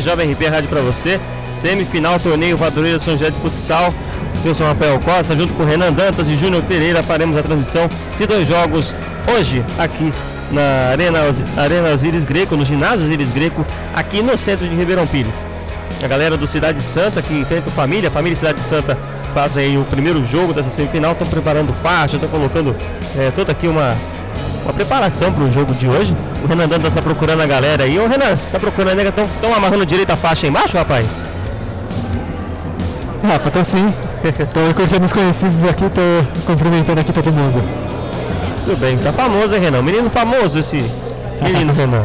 2, 0.00 0.04
Jovem 0.04 0.32
RP 0.32 0.48
Rádio 0.48 0.68
para 0.68 0.80
você. 0.80 1.20
Semifinal 1.48 2.18
torneio 2.18 2.58
Madureira 2.58 2.98
São 2.98 3.12
José 3.12 3.30
de 3.30 3.38
Futsal. 3.38 3.92
Eu 4.44 4.54
sou 4.54 4.66
Rafael 4.66 4.98
Costa, 5.00 5.36
junto 5.36 5.52
com 5.54 5.64
Renan 5.64 5.92
Dantas 5.92 6.26
e 6.28 6.36
Júnior 6.36 6.62
Pereira, 6.62 7.02
faremos 7.02 7.36
a 7.36 7.42
transmissão 7.42 7.88
de 8.18 8.26
dois 8.26 8.48
jogos 8.48 8.94
hoje 9.30 9.62
aqui 9.78 10.12
na 10.50 10.90
Arena, 10.92 11.18
Arena 11.58 11.90
Osiris 11.90 12.24
Greco, 12.24 12.56
no 12.56 12.64
ginásio 12.64 13.04
Osiris 13.04 13.30
Greco, 13.32 13.66
aqui 13.94 14.22
no 14.22 14.36
centro 14.38 14.66
de 14.66 14.74
Ribeirão 14.74 15.06
Pires. 15.06 15.44
A 16.02 16.08
galera 16.08 16.38
do 16.38 16.46
Cidade 16.46 16.80
Santa 16.82 17.20
que 17.20 17.34
enfrenta 17.34 17.68
o 17.68 17.72
Família, 17.72 18.08
a 18.08 18.12
Família 18.12 18.36
Cidade 18.36 18.60
Santa 18.62 18.96
faz 19.34 19.58
aí 19.58 19.76
o 19.76 19.84
primeiro 19.84 20.24
jogo 20.24 20.54
dessa 20.54 20.70
semifinal, 20.70 21.12
estão 21.12 21.26
preparando 21.26 21.74
faixa, 21.82 22.16
estão 22.16 22.30
colocando 22.30 22.74
é, 23.18 23.30
toda 23.30 23.52
aqui 23.52 23.68
uma, 23.68 23.94
uma 24.64 24.72
preparação 24.72 25.32
para 25.32 25.44
o 25.44 25.50
jogo 25.50 25.74
de 25.74 25.88
hoje. 25.88 26.14
O 26.44 26.46
Renan 26.46 26.68
Dantas 26.68 26.88
está 26.88 27.02
procurando 27.02 27.40
a 27.42 27.46
galera 27.46 27.84
aí. 27.84 27.98
Ô 27.98 28.06
Renan, 28.06 28.32
está 28.32 28.58
procurando 28.58 29.00
a 29.00 29.02
Estão 29.02 29.54
amarrando 29.54 29.86
direito 29.86 30.10
a 30.10 30.16
faixa 30.16 30.46
aí 30.46 30.50
embaixo, 30.50 30.76
rapaz? 30.76 31.22
Rafa, 33.22 33.50
tô 33.50 33.64
sim. 33.64 33.92
tô 34.52 34.74
curtindo 34.74 35.04
os 35.04 35.12
conhecidos 35.12 35.64
aqui, 35.64 35.84
tô 35.90 36.42
cumprimentando 36.46 37.00
aqui 37.00 37.12
todo 37.12 37.32
mundo. 37.32 37.62
Tudo 38.64 38.78
bem, 38.78 38.98
tá 38.98 39.12
famoso, 39.12 39.54
hein, 39.54 39.60
Renan? 39.60 39.82
Menino 39.82 40.10
famoso 40.10 40.58
esse 40.58 40.84
menino 41.42 41.72
Renan. 41.72 42.04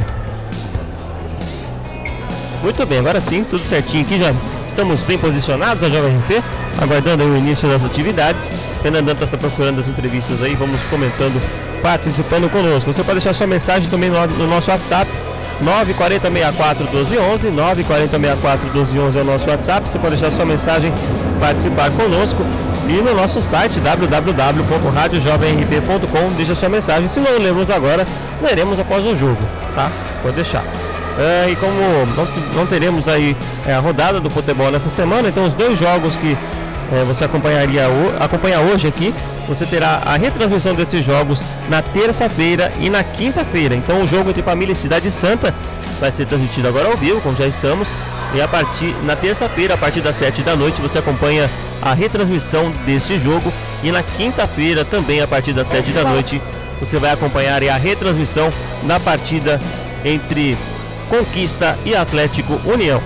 Muito 2.64 2.86
bem, 2.86 3.00
agora 3.00 3.22
sim, 3.22 3.44
tudo 3.44 3.64
certinho 3.64 4.04
aqui 4.04 4.18
já. 4.18 4.34
Estamos 4.66 5.02
bem 5.02 5.18
posicionados, 5.18 5.84
a 5.84 5.90
Jovem 5.90 6.18
RP, 6.18 6.44
aguardando 6.80 7.24
o 7.24 7.38
início 7.38 7.68
das 7.68 7.84
atividades. 7.84 8.52
Renan 8.84 9.04
Dantas 9.04 9.30
está 9.30 9.38
procurando 9.38 9.80
as 9.80 9.88
entrevistas 9.88 10.44
aí, 10.44 10.56
vamos 10.56 10.82
comentando, 10.84 11.42
participando 11.82 12.48
conosco. 12.50 12.92
Você 12.92 13.04
pode 13.04 13.20
deixar 13.20 13.34
sua 13.34 13.48
mensagem 13.48 13.90
também 13.90 14.10
no, 14.10 14.28
no 14.28 14.48
nosso 14.48 14.72
WhatsApp, 14.72 15.10
94064 15.62 16.84
1211, 16.86 17.52
94064 17.52 18.66
1211 18.68 19.18
é 19.18 19.22
o 19.22 19.26
nosso 19.26 19.50
WhatsApp. 19.50 19.90
Você 19.90 19.98
pode 19.98 20.16
deixar 20.16 20.32
sua 20.32 20.46
mensagem, 20.46 20.94
participar 21.40 21.90
conosco 21.92 22.46
e 22.88 23.02
no 23.02 23.16
nosso 23.16 23.42
site 23.42 23.80
www.radiojovemrp.com. 23.80 26.30
Deixa 26.36 26.54
sua 26.56 26.70
mensagem. 26.70 27.08
Se 27.08 27.20
não 27.20 27.38
lemos 27.38 27.70
agora, 27.70 28.08
leremos 28.42 28.80
após 28.80 29.06
o 29.06 29.16
jogo, 29.16 29.38
tá? 29.74 29.92
Pode 30.22 30.36
deixar. 30.36 30.66
É, 31.18 31.50
e 31.50 31.56
como 31.56 31.74
não, 32.16 32.28
não 32.54 32.66
teremos 32.66 33.08
aí 33.08 33.38
é, 33.66 33.74
a 33.74 33.80
rodada 33.80 34.20
do 34.20 34.30
futebol 34.30 34.70
nessa 34.70 34.90
semana, 34.90 35.30
então 35.30 35.46
os 35.46 35.54
dois 35.54 35.80
jogos 35.80 36.14
que 36.16 36.38
é, 36.92 37.04
você 37.04 37.26
acompanharia 37.26 37.84
acompanha 38.20 38.60
hoje 38.60 38.88
aqui 38.88 39.14
você 39.48 39.66
terá 39.66 40.02
a 40.06 40.18
retransmissão 40.18 40.74
desses 40.74 41.06
jogos 41.06 41.44
na 41.70 41.82
terça-feira 41.82 42.72
e 42.80 42.90
na 42.90 43.04
quinta-feira. 43.04 43.76
Então 43.76 44.02
o 44.02 44.08
jogo 44.08 44.30
entre 44.30 44.42
Família 44.42 44.74
e 44.74 44.76
Cidade 44.76 45.10
Santa 45.12 45.54
vai 46.00 46.12
ser 46.12 46.26
transmitido 46.26 46.68
agora 46.68 46.88
ao 46.88 46.98
vivo, 46.98 47.22
como 47.22 47.36
já 47.36 47.48
estamos. 47.48 47.90
E 48.34 48.42
a 48.42 48.48
partir 48.48 48.96
na 49.04 49.16
terça-feira, 49.16 49.76
a 49.76 49.78
partir 49.78 50.02
das 50.02 50.16
7 50.16 50.42
da 50.42 50.56
noite, 50.56 50.82
você 50.82 50.98
acompanha 50.98 51.50
a 51.82 51.94
retransmissão 51.94 52.72
desse 52.86 53.20
jogo. 53.20 53.54
E 53.84 53.92
na 53.92 54.02
quinta-feira, 54.02 54.84
também 54.84 55.22
a 55.22 55.28
partir 55.28 55.54
das 55.54 55.68
7 55.68 55.92
da 55.92 56.04
noite, 56.04 56.42
você 56.80 57.00
vai 57.00 57.12
acompanhar 57.12 57.64
a 57.64 57.78
retransmissão 57.78 58.52
da 58.84 59.00
partida 59.00 59.60
entre 60.04 60.58
Conquista 61.08 61.78
e 61.86 61.96
Atlético 61.96 62.60
União. 62.66 63.02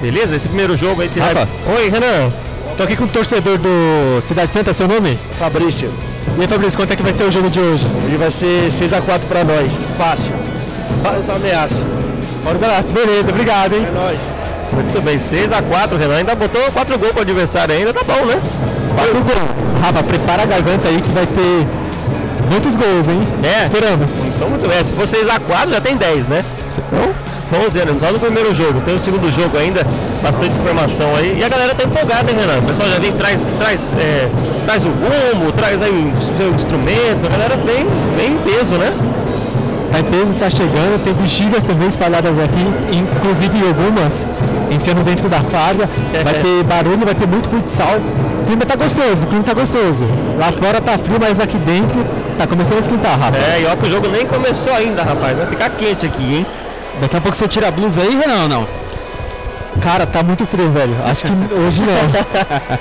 Beleza? 0.00 0.34
Esse 0.34 0.48
primeiro 0.48 0.76
jogo 0.76 1.02
entre. 1.02 1.20
Rafa. 1.20 1.46
Oi, 1.76 1.90
Renan. 1.90 2.32
Tô 2.80 2.84
aqui 2.84 2.96
com 2.96 3.04
o 3.04 3.08
torcedor 3.08 3.58
do 3.58 4.22
Cidade 4.22 4.54
Santa, 4.54 4.72
seu 4.72 4.88
nome? 4.88 5.18
Fabrício. 5.38 5.92
E 6.38 6.40
aí, 6.40 6.48
Fabrício, 6.48 6.78
quanto 6.78 6.90
é 6.90 6.96
que 6.96 7.02
vai 7.02 7.12
ser 7.12 7.24
o 7.24 7.30
jogo 7.30 7.50
de 7.50 7.60
hoje? 7.60 7.86
Ele 8.06 8.16
vai 8.16 8.30
ser 8.30 8.68
6x4 8.70 9.26
pra 9.28 9.44
nós. 9.44 9.84
Fácil. 9.98 10.32
Faz 11.02 11.28
uma 11.28 11.36
ameaça. 11.36 11.86
Bora 12.42 12.56
ameaça. 12.56 12.90
Beleza, 12.90 13.30
obrigado, 13.32 13.74
hein? 13.74 13.86
É 13.86 13.90
nóis. 13.90 14.38
Muito 14.72 14.98
bem, 15.02 15.18
6x4, 15.18 15.98
Renan. 15.98 16.14
Ainda 16.14 16.34
botou 16.34 16.62
4 16.72 16.98
gols 16.98 17.12
pro 17.12 17.20
adversário 17.20 17.74
ainda, 17.74 17.92
tá 17.92 18.02
bom, 18.02 18.24
né? 18.24 18.40
4 18.96 19.12
gols. 19.12 19.82
Rafa, 19.82 20.02
prepara 20.02 20.42
a 20.44 20.46
garganta 20.46 20.88
aí 20.88 21.02
que 21.02 21.10
vai 21.10 21.26
ter 21.26 21.68
muitos 22.50 22.76
gols, 22.76 23.08
hein? 23.08 23.28
É. 23.42 23.64
Esperamos. 23.64 24.24
Então, 24.24 24.48
muito 24.48 24.66
bem. 24.66 24.82
Se 24.82 24.92
for 24.94 25.04
6x4, 25.04 25.68
já 25.68 25.80
tem 25.82 25.98
10, 25.98 26.28
né? 26.28 26.42
Então, 26.66 27.14
vamos 27.50 27.74
ver, 27.74 27.86
só 27.98 28.12
no 28.12 28.18
primeiro 28.18 28.54
jogo. 28.54 28.80
Tem 28.80 28.94
o 28.94 28.98
segundo 28.98 29.30
jogo 29.30 29.56
ainda, 29.58 29.86
bastante 30.22 30.54
informação 30.54 31.14
aí. 31.16 31.38
E 31.38 31.44
a 31.44 31.48
galera 31.48 31.74
tá 31.74 31.84
empolgada, 31.84 32.30
hein, 32.30 32.36
Renan? 32.38 32.58
O 32.58 32.62
pessoal 32.62 32.88
já 32.88 32.98
vem, 32.98 33.12
traz, 33.12 33.46
traz, 33.58 33.94
é, 33.98 34.28
traz 34.64 34.84
o 34.84 34.88
rumo, 34.88 35.52
traz 35.52 35.82
aí 35.82 35.90
o 35.90 36.36
seu 36.36 36.52
instrumento. 36.54 37.26
A 37.26 37.28
galera 37.28 37.56
vem, 37.56 37.86
vem 38.16 38.34
em 38.34 38.38
peso, 38.38 38.74
né? 38.74 38.92
Tá 39.90 40.00
em 40.00 40.04
peso, 40.04 40.34
tá 40.38 40.48
chegando. 40.48 41.02
Tem 41.02 41.12
bexigas 41.12 41.64
também 41.64 41.88
espalhadas 41.88 42.38
aqui, 42.38 42.64
inclusive 42.96 43.58
algumas 43.66 44.24
entrando 44.70 45.04
dentro 45.04 45.28
da 45.28 45.40
quadra. 45.40 45.88
Vai 46.24 46.34
ter 46.34 46.62
barulho, 46.64 47.04
vai 47.04 47.14
ter 47.14 47.26
muito 47.26 47.48
futsal. 47.48 47.96
O 48.42 48.44
clima 48.46 48.64
tá 48.64 48.76
gostoso, 48.76 49.24
o 49.24 49.28
clima 49.28 49.42
tá 49.42 49.54
gostoso. 49.54 50.06
Lá 50.38 50.52
fora 50.52 50.80
tá 50.80 50.96
frio, 50.98 51.18
mas 51.20 51.40
aqui 51.40 51.58
dentro 51.58 52.04
tá 52.38 52.46
começando 52.46 52.76
a 52.76 52.80
esquentar, 52.80 53.18
rapaz. 53.18 53.42
É, 53.42 53.62
e 53.62 53.66
ó 53.66 53.76
que 53.76 53.86
o 53.86 53.90
jogo 53.90 54.08
nem 54.08 54.24
começou 54.26 54.72
ainda, 54.72 55.02
rapaz. 55.02 55.36
Vai 55.36 55.46
ficar 55.46 55.70
quente 55.70 56.06
aqui, 56.06 56.36
hein? 56.36 56.46
Daqui 57.00 57.16
a 57.16 57.20
pouco 57.20 57.36
você 57.36 57.46
tira 57.46 57.68
a 57.68 57.70
blusa 57.70 58.02
aí, 58.02 58.16
Renan, 58.16 58.42
ou 58.42 58.48
não? 58.48 58.68
Cara, 59.80 60.06
tá 60.06 60.22
muito 60.22 60.44
frio, 60.44 60.70
velho. 60.70 60.96
Acho 61.04 61.24
que 61.24 61.32
hoje 61.54 61.82
não. 61.82 62.10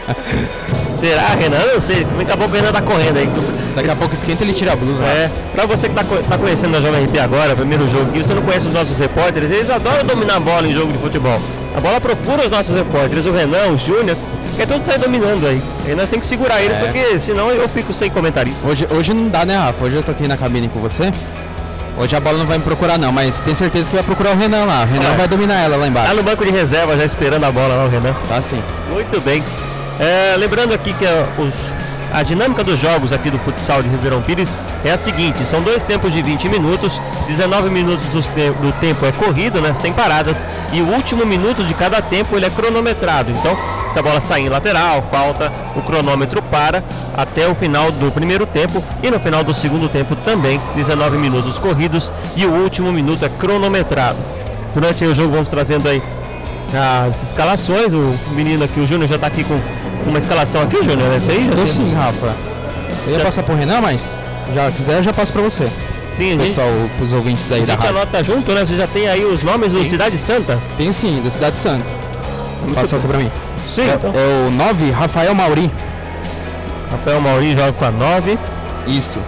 Será, 1.00 1.28
Renan? 1.40 1.58
Eu 1.74 1.80
sei. 1.80 2.06
Daqui 2.18 2.31
a 2.31 2.38
pouco 2.38 2.53
o 2.53 2.56
Renan 2.56 2.72
tá 2.72 2.81
correndo 2.81 3.18
aí. 3.18 3.30
Daqui 3.75 3.90
a 3.90 3.96
pouco 3.96 4.14
esquenta 4.14 4.44
ele 4.44 4.53
tira 4.53 4.74
a 4.74 4.75
blusa. 4.75 5.03
É. 5.03 5.30
Pra 5.53 5.66
você 5.66 5.88
que 5.88 5.96
tá, 5.96 6.03
tá 6.03 6.38
conhecendo 6.38 6.75
a 6.75 6.81
Jovem 6.81 7.06
RP 7.06 7.18
agora, 7.19 7.56
primeiro 7.56 7.88
jogo, 7.90 8.12
e 8.14 8.24
você 8.24 8.34
não 8.34 8.42
conhece 8.42 8.68
os 8.68 8.74
nossos 8.74 8.98
repórteres, 8.98 9.50
eles 9.52 9.69
adoram 9.69 10.03
dominar 10.03 10.36
a 10.36 10.40
bola 10.40 10.68
em 10.68 10.74
jogo 10.74 10.92
de 10.92 10.98
futebol. 10.98 11.40
A 11.75 11.80
bola 11.80 12.02
procura 12.02 12.44
os 12.44 12.52
nossos 12.52 12.75
repórteres, 12.75 13.25
o 13.25 13.31
Renan, 13.31 13.69
o 13.69 13.78
Júnior, 13.78 14.18
quer 14.58 14.68
todos 14.68 14.84
sair 14.84 15.00
dominando 15.00 15.48
aí. 15.48 15.62
E 15.88 15.96
nós 15.96 16.09
temos 16.09 16.25
que 16.25 16.30
segurar 16.30 16.62
eles, 16.62 16.75
é. 16.75 16.80
porque 16.81 17.19
senão 17.19 17.50
eu 17.50 17.69
fico 17.69 17.94
sem 17.94 18.09
comentarista. 18.09 18.68
Hoje, 18.68 18.88
hoje 18.92 19.14
não 19.14 19.30
dá, 19.30 19.46
né, 19.46 19.56
Rafa? 19.56 19.86
Hoje 19.86 19.96
eu 19.96 20.03
tô 20.03 20.12
aqui 20.12 20.28
na 20.28 20.36
cabine 20.36 20.68
com 20.68 20.80
você. 20.80 21.12
Hoje 22.00 22.16
a 22.16 22.20
bola 22.22 22.38
não 22.38 22.46
vai 22.46 22.58
me 22.58 22.64
procurar 22.64 22.98
não, 22.98 23.12
mas 23.12 23.42
tem 23.42 23.54
certeza 23.54 23.90
que 23.90 23.96
vai 23.98 24.06
procurar 24.06 24.32
o 24.32 24.38
Renan 24.38 24.64
lá. 24.64 24.84
O 24.84 24.86
Renan 24.86 25.12
é. 25.12 25.18
vai 25.18 25.28
dominar 25.28 25.56
ela 25.56 25.76
lá 25.76 25.86
embaixo. 25.86 26.08
Tá 26.08 26.14
no 26.14 26.24
banco 26.24 26.46
de 26.46 26.50
reserva 26.50 26.96
já 26.96 27.04
esperando 27.04 27.44
a 27.44 27.52
bola 27.52 27.76
lá, 27.76 27.84
o 27.84 27.90
Renan. 27.90 28.16
Tá 28.26 28.42
sim. 28.42 28.64
Muito 28.90 29.20
bem. 29.20 29.44
É, 30.00 30.38
lembrando 30.38 30.74
aqui 30.74 30.94
que 30.94 31.06
é, 31.06 31.28
os, 31.38 31.76
a 32.14 32.24
dinâmica 32.24 32.64
dos 32.64 32.80
jogos 32.80 33.12
aqui 33.12 33.30
do 33.30 33.38
futsal 33.40 33.84
de 33.84 33.90
Ribeirão 33.90 34.22
Pires 34.22 34.56
é 34.86 34.92
a 34.92 34.98
seguinte: 34.98 35.44
são 35.44 35.62
dois 35.62 35.84
tempos 35.84 36.14
de 36.14 36.22
20 36.22 36.48
minutos, 36.48 37.02
19 37.28 37.70
minutos 37.70 38.06
do, 38.08 38.22
do 38.62 38.72
tempo 38.80 39.06
é 39.06 39.12
corrido, 39.12 39.60
né, 39.60 39.74
sem 39.74 39.92
paradas, 39.92 40.46
e 40.72 40.81
o 40.81 40.88
último 40.94 41.26
minuto 41.26 41.66
de 41.66 41.74
cada 41.74 42.02
tempo 42.02 42.38
ele 42.38 42.46
é 42.46 42.50
cronometrado. 42.50 43.30
Então, 43.30 43.58
se 43.91 44.00
a 44.00 44.01
bola 44.01 44.22
sair 44.22 44.45
em 44.45 44.50
lateral, 44.50 45.03
falta, 45.11 45.51
o 45.75 45.81
cronômetro 45.81 46.41
para 46.41 46.83
até 47.16 47.47
o 47.47 47.55
final 47.55 47.91
do 47.91 48.11
primeiro 48.11 48.45
tempo 48.45 48.83
e 49.01 49.09
no 49.09 49.19
final 49.19 49.44
do 49.44 49.53
segundo 49.53 49.89
tempo 49.89 50.16
também, 50.16 50.59
19 50.75 51.17
minutos 51.17 51.57
corridos 51.57 52.11
e 52.35 52.45
o 52.45 52.51
último 52.51 52.91
minuto 52.91 53.25
é 53.25 53.29
cronometrado. 53.29 54.17
Durante 54.73 55.03
o 55.05 55.16
jogo 55.16 55.31
vamos 55.31 55.50
trazendo 55.50 55.88
aí 55.88 56.01
as 56.73 57.23
escalações. 57.23 57.94
O 57.94 58.16
menino 58.31 58.63
aqui, 58.63 58.79
o 58.79 58.88
Júnior, 58.88 59.09
já 59.09 59.16
está 59.16 59.27
aqui 59.27 59.44
com 59.44 59.59
uma 60.07 60.19
escalação 60.19 60.61
aqui, 60.61 60.81
Júnior, 60.83 61.11
é 61.11 61.17
isso 61.17 61.31
aí? 61.31 61.50
Tô 61.50 61.66
sim, 61.66 61.94
Rafa. 61.94 62.35
Eu 63.06 63.13
ia 63.13 63.19
já... 63.19 63.25
passar 63.25 63.44
pro 63.44 63.56
Renan, 63.56 63.81
mas 63.81 64.16
já 64.53 64.71
quiser 64.71 64.97
eu 64.97 65.03
já 65.03 65.13
passo 65.13 65.33
para 65.33 65.41
você. 65.41 65.69
Sim, 66.11 66.38
Pessoal, 66.38 66.67
gente... 66.67 67.03
os 67.03 67.13
ouvintes 67.13 67.51
aí 67.51 67.61
da 67.61 67.75
rádio. 67.75 67.89
anota 67.89 68.23
junto, 68.23 68.51
né? 68.53 68.66
Você 68.66 68.75
já 68.75 68.88
tem 68.88 69.07
aí 69.07 69.23
os 69.23 69.44
nomes 69.44 69.71
sim. 69.71 69.77
do 69.77 69.85
Cidade 69.85 70.17
Santa? 70.17 70.59
Tem 70.77 70.91
sim, 70.91 71.21
do 71.21 71.29
Cidade 71.29 71.57
Santa. 71.57 71.85
Passa 72.73 72.97
aqui 72.97 73.07
para 73.07 73.17
mim. 73.17 73.31
Sim. 73.66 73.90
É, 73.90 73.94
então. 73.94 74.12
é 74.14 74.47
o 74.47 74.52
9, 74.52 74.92
Rafael 74.92 75.36
Mauri. 75.36 75.72
Rafael 76.92 77.22
Mauri 77.22 77.52
joga 77.56 77.74
com 77.74 77.86
a 77.86 77.92
9. 77.92 78.38
Isso. 78.88 79.20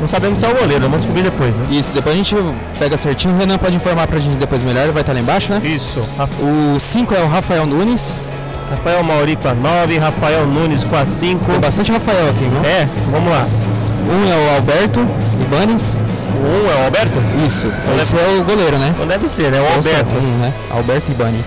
Não 0.00 0.08
sabemos 0.08 0.38
se 0.38 0.46
é 0.46 0.48
o 0.48 0.54
goleiro, 0.54 0.80
vamos 0.84 0.98
descobrir 0.98 1.22
depois, 1.22 1.54
né? 1.54 1.66
Isso, 1.70 1.92
depois 1.92 2.14
a 2.14 2.16
gente 2.16 2.34
pega 2.78 2.96
certinho. 2.96 3.34
O 3.34 3.38
Renan 3.38 3.58
pode 3.58 3.76
informar 3.76 4.06
pra 4.06 4.18
gente 4.18 4.36
depois 4.36 4.62
melhor, 4.62 4.84
ele 4.84 4.92
vai 4.92 5.02
estar 5.02 5.12
lá 5.12 5.20
embaixo, 5.20 5.52
né? 5.52 5.60
Isso. 5.62 6.00
O 6.40 6.80
5 6.80 7.14
é 7.14 7.20
o 7.20 7.26
Rafael 7.26 7.66
Nunes. 7.66 8.14
Rafael 8.70 9.02
Mauri 9.02 9.36
com 9.36 9.48
a 9.48 9.54
9, 9.54 9.98
Rafael 9.98 10.46
Nunes 10.46 10.84
com 10.84 10.96
a 10.96 11.04
5. 11.04 11.44
Tem 11.44 11.60
bastante 11.60 11.92
Rafael 11.92 12.30
aqui, 12.30 12.44
né? 12.44 12.62
É, 12.64 12.88
vamos 13.10 13.30
lá. 13.30 13.46
Um 14.08 14.32
é 14.32 14.52
o 14.52 14.56
Alberto 14.56 15.00
Ibanes. 15.42 16.00
O 16.34 16.46
1 16.46 16.48
um 16.48 16.70
é 16.70 16.80
o 16.80 16.84
Alberto? 16.86 17.22
Isso. 17.46 17.66
Então 17.66 18.00
Esse 18.00 18.14
deve... 18.14 18.38
é 18.38 18.40
o 18.40 18.44
goleiro, 18.44 18.78
né? 18.78 18.94
Não 18.98 19.06
deve 19.06 19.28
ser, 19.28 19.50
né? 19.50 19.60
O 19.60 19.74
Alberto. 19.74 20.14
Um, 20.14 20.38
né? 20.38 20.52
Alberto 20.70 21.10
Ibanes. 21.10 21.44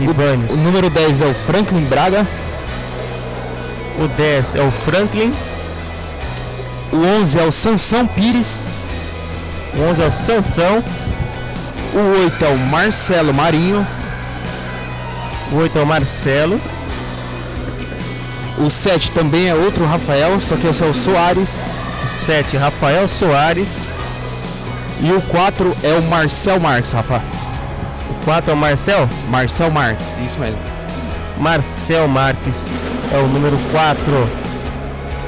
Ibanez. 0.00 0.50
O, 0.50 0.54
o 0.54 0.56
número 0.56 0.90
10 0.90 1.20
é 1.20 1.26
o 1.26 1.34
Franklin 1.34 1.84
Braga. 1.84 2.26
O 3.98 4.08
10 4.08 4.54
é 4.56 4.62
o 4.62 4.70
Franklin. 4.70 5.32
O 6.92 6.96
11 6.96 7.38
é 7.38 7.44
o 7.44 7.52
Sansão 7.52 8.06
Pires. 8.06 8.66
O 9.74 9.82
11 9.82 10.02
é 10.02 10.06
o 10.06 10.10
Sansão. 10.10 10.84
O 11.94 12.22
8 12.22 12.44
é 12.44 12.48
o 12.48 12.58
Marcelo 12.58 13.32
Marinho. 13.32 13.86
O 15.52 15.56
8 15.56 15.78
é 15.78 15.82
o 15.82 15.86
Marcelo. 15.86 16.60
O 18.58 18.70
7 18.70 19.10
também 19.10 19.48
é 19.48 19.54
outro 19.54 19.84
Rafael, 19.84 20.40
só 20.40 20.56
que 20.56 20.66
esse 20.66 20.82
é 20.82 20.86
o 20.86 20.94
Soares. 20.94 21.58
O 22.04 22.08
7, 22.08 22.56
Rafael 22.56 23.06
Soares. 23.06 23.80
E 25.00 25.12
o 25.12 25.20
4 25.20 25.76
é 25.82 25.92
o 25.92 26.02
Marcel 26.02 26.58
Marques, 26.58 26.92
Rafa. 26.92 27.22
O 28.26 28.28
4 28.28 28.50
é 28.50 28.54
o 28.54 28.56
Marcel? 28.56 29.08
Marcel 29.28 29.70
Marques, 29.70 30.08
isso 30.24 30.36
mesmo. 30.40 30.58
Marcel 31.38 32.08
Marques 32.08 32.68
é 33.14 33.18
o 33.18 33.28
número 33.28 33.56
4. 33.70 34.02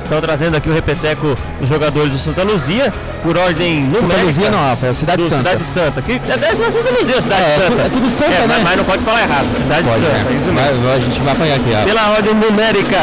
Estão 0.03 0.21
trazendo 0.21 0.57
aqui 0.57 0.69
o 0.69 0.73
repeteco 0.73 1.39
dos 1.61 1.69
jogadores 1.69 2.11
do 2.11 2.19
Santa 2.19 2.43
Luzia, 2.43 2.93
por 3.23 3.39
ordem 3.39 3.83
numérica. 3.83 4.09
Santa 4.09 4.25
Luzia 4.25 4.51
não, 4.51 4.59
Rafael, 4.59 4.95
Cidade 4.97 5.23
do 5.23 5.29
Santa. 5.29 5.51
Cidade 5.51 5.65
Santa. 5.65 6.03
Que 6.03 6.13
é 6.13 6.37
na 6.37 6.73
Santa 6.73 6.91
Luzia, 6.91 7.23
Cidade 7.23 7.43
É, 7.43 7.55
é 7.55 7.69
Santa. 7.69 7.83
é 7.83 7.89
tudo 7.89 8.11
Santa, 8.11 8.35
É, 8.35 8.47
né? 8.49 8.61
mas, 8.65 8.77
não 8.77 8.85
pode 8.85 9.05
falar 9.05 9.23
errado, 9.23 9.47
Cidade 9.57 9.89
Pode, 9.89 10.05
Santa, 10.05 10.19
né? 10.19 10.37
isso 10.37 10.53
mesmo. 10.53 10.83
Mas 10.83 10.95
a 10.95 10.99
gente 10.99 11.21
vai 11.21 11.33
apanhar 11.35 11.55
aqui, 11.55 11.71
ó. 11.81 11.85
Pela 11.85 12.09
ordem 12.11 12.35
numérica, 12.35 12.99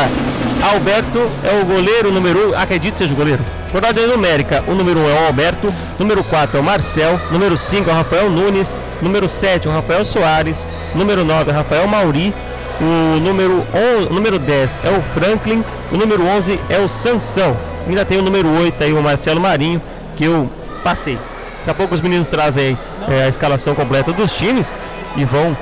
Alberto 0.73 1.19
é 1.41 1.61
o 1.61 1.65
goleiro 1.65 2.11
número 2.11 2.49
1. 2.49 2.51
Um, 2.51 2.57
acredito 2.59 2.93
que 2.95 2.99
seja 2.99 3.13
o 3.13 3.15
goleiro. 3.15 3.39
Por 3.75 3.83
ordem 3.83 4.07
numérica, 4.07 4.63
o 4.69 4.73
número 4.73 5.01
1 5.01 5.03
um 5.03 5.09
é 5.09 5.13
o 5.13 5.27
Alberto, 5.27 5.67
número 5.99 6.23
4 6.23 6.55
é 6.55 6.61
o 6.61 6.63
Marcel, 6.63 7.19
número 7.29 7.57
5 7.57 7.89
é 7.89 7.91
o 7.91 7.95
Rafael 7.97 8.29
Nunes, 8.29 8.77
número 9.01 9.27
7 9.27 9.67
é 9.67 9.69
o 9.69 9.73
Rafael 9.73 10.05
Soares, 10.05 10.65
número 10.93 11.25
9 11.25 11.51
é 11.51 11.53
o 11.53 11.57
Rafael 11.57 11.85
Mauri, 11.85 12.33
o 12.79 13.19
número, 13.19 13.67
11, 13.99 14.13
número 14.13 14.39
10 14.39 14.79
é 14.81 14.91
o 14.91 15.01
Franklin, 15.01 15.61
o 15.91 15.97
número 15.97 16.25
11 16.25 16.57
é 16.69 16.79
o 16.79 16.87
Sansão. 16.87 17.57
Ainda 17.85 18.05
tem 18.05 18.17
o 18.17 18.21
número 18.21 18.47
8 18.47 18.81
aí, 18.81 18.93
o 18.93 19.03
Marcelo 19.03 19.41
Marinho, 19.41 19.81
que 20.15 20.23
eu 20.23 20.49
passei. 20.81 21.19
Daqui 21.57 21.71
a 21.71 21.73
pouco 21.73 21.93
os 21.93 21.99
meninos 21.99 22.29
trazem 22.29 22.77
aí, 23.09 23.13
é, 23.13 23.23
a 23.25 23.27
escalação 23.27 23.75
completa 23.75 24.13
dos 24.13 24.31
times 24.31 24.73
e 25.17 25.25
vão 25.25 25.57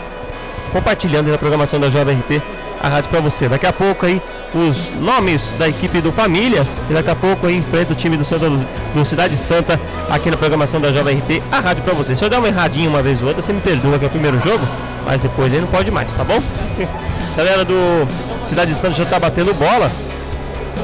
compartilhando 0.72 1.32
na 1.32 1.38
programação 1.40 1.80
da 1.80 1.90
Jovem 1.90 2.20
RP 2.20 2.44
a 2.80 2.90
rádio 2.90 3.10
para 3.10 3.22
você. 3.22 3.50
Daqui 3.50 3.66
a 3.66 3.74
pouco 3.74 4.06
aí 4.06 4.22
os 4.54 4.92
nomes 5.00 5.52
da 5.58 5.68
equipe 5.68 6.00
do 6.00 6.12
Família 6.12 6.66
e 6.90 6.94
daqui 6.94 7.10
a 7.10 7.16
pouco 7.16 7.50
enfrenta 7.50 7.94
o 7.94 7.96
time 7.96 8.16
do, 8.16 8.24
Santa 8.24 8.50
do 8.50 9.06
Cidade 9.06 9.36
Santa 9.36 9.80
aqui 10.10 10.30
na 10.30 10.38
programação 10.38 10.80
da 10.80 10.92
Jovem 10.92 11.18
RP 11.18 11.42
a 11.52 11.60
rádio 11.60 11.84
para 11.84 11.94
você. 11.94 12.16
Se 12.16 12.24
eu 12.24 12.30
der 12.30 12.38
uma 12.38 12.48
erradinha 12.48 12.90
uma 12.90 13.02
vez 13.02 13.22
ou 13.22 13.28
outra, 13.28 13.42
você 13.42 13.52
me 13.52 13.62
perdoa 13.62 13.98
que 13.98 14.06
é 14.06 14.08
o 14.08 14.12
primeiro 14.12 14.40
jogo, 14.40 14.64
mas 15.06 15.20
depois 15.20 15.54
aí 15.54 15.60
não 15.60 15.68
pode 15.68 15.90
mais, 15.90 16.14
tá 16.16 16.24
bom? 16.24 16.42
Galera 17.36 17.66
do 17.66 18.08
Cidade 18.44 18.76
Santa 18.76 18.94
já 18.94 19.06
tá 19.06 19.20
batendo 19.20 19.54
bola 19.56 19.92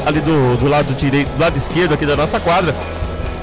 ali 0.06 0.20
do, 0.20 0.58
do 0.58 0.68
lado 0.68 0.94
direito, 0.96 1.30
do 1.30 1.40
lado 1.40 1.58
esquerdo 1.58 1.94
aqui 1.94 2.06
da 2.06 2.16
nossa 2.16 2.40
quadra. 2.40 2.74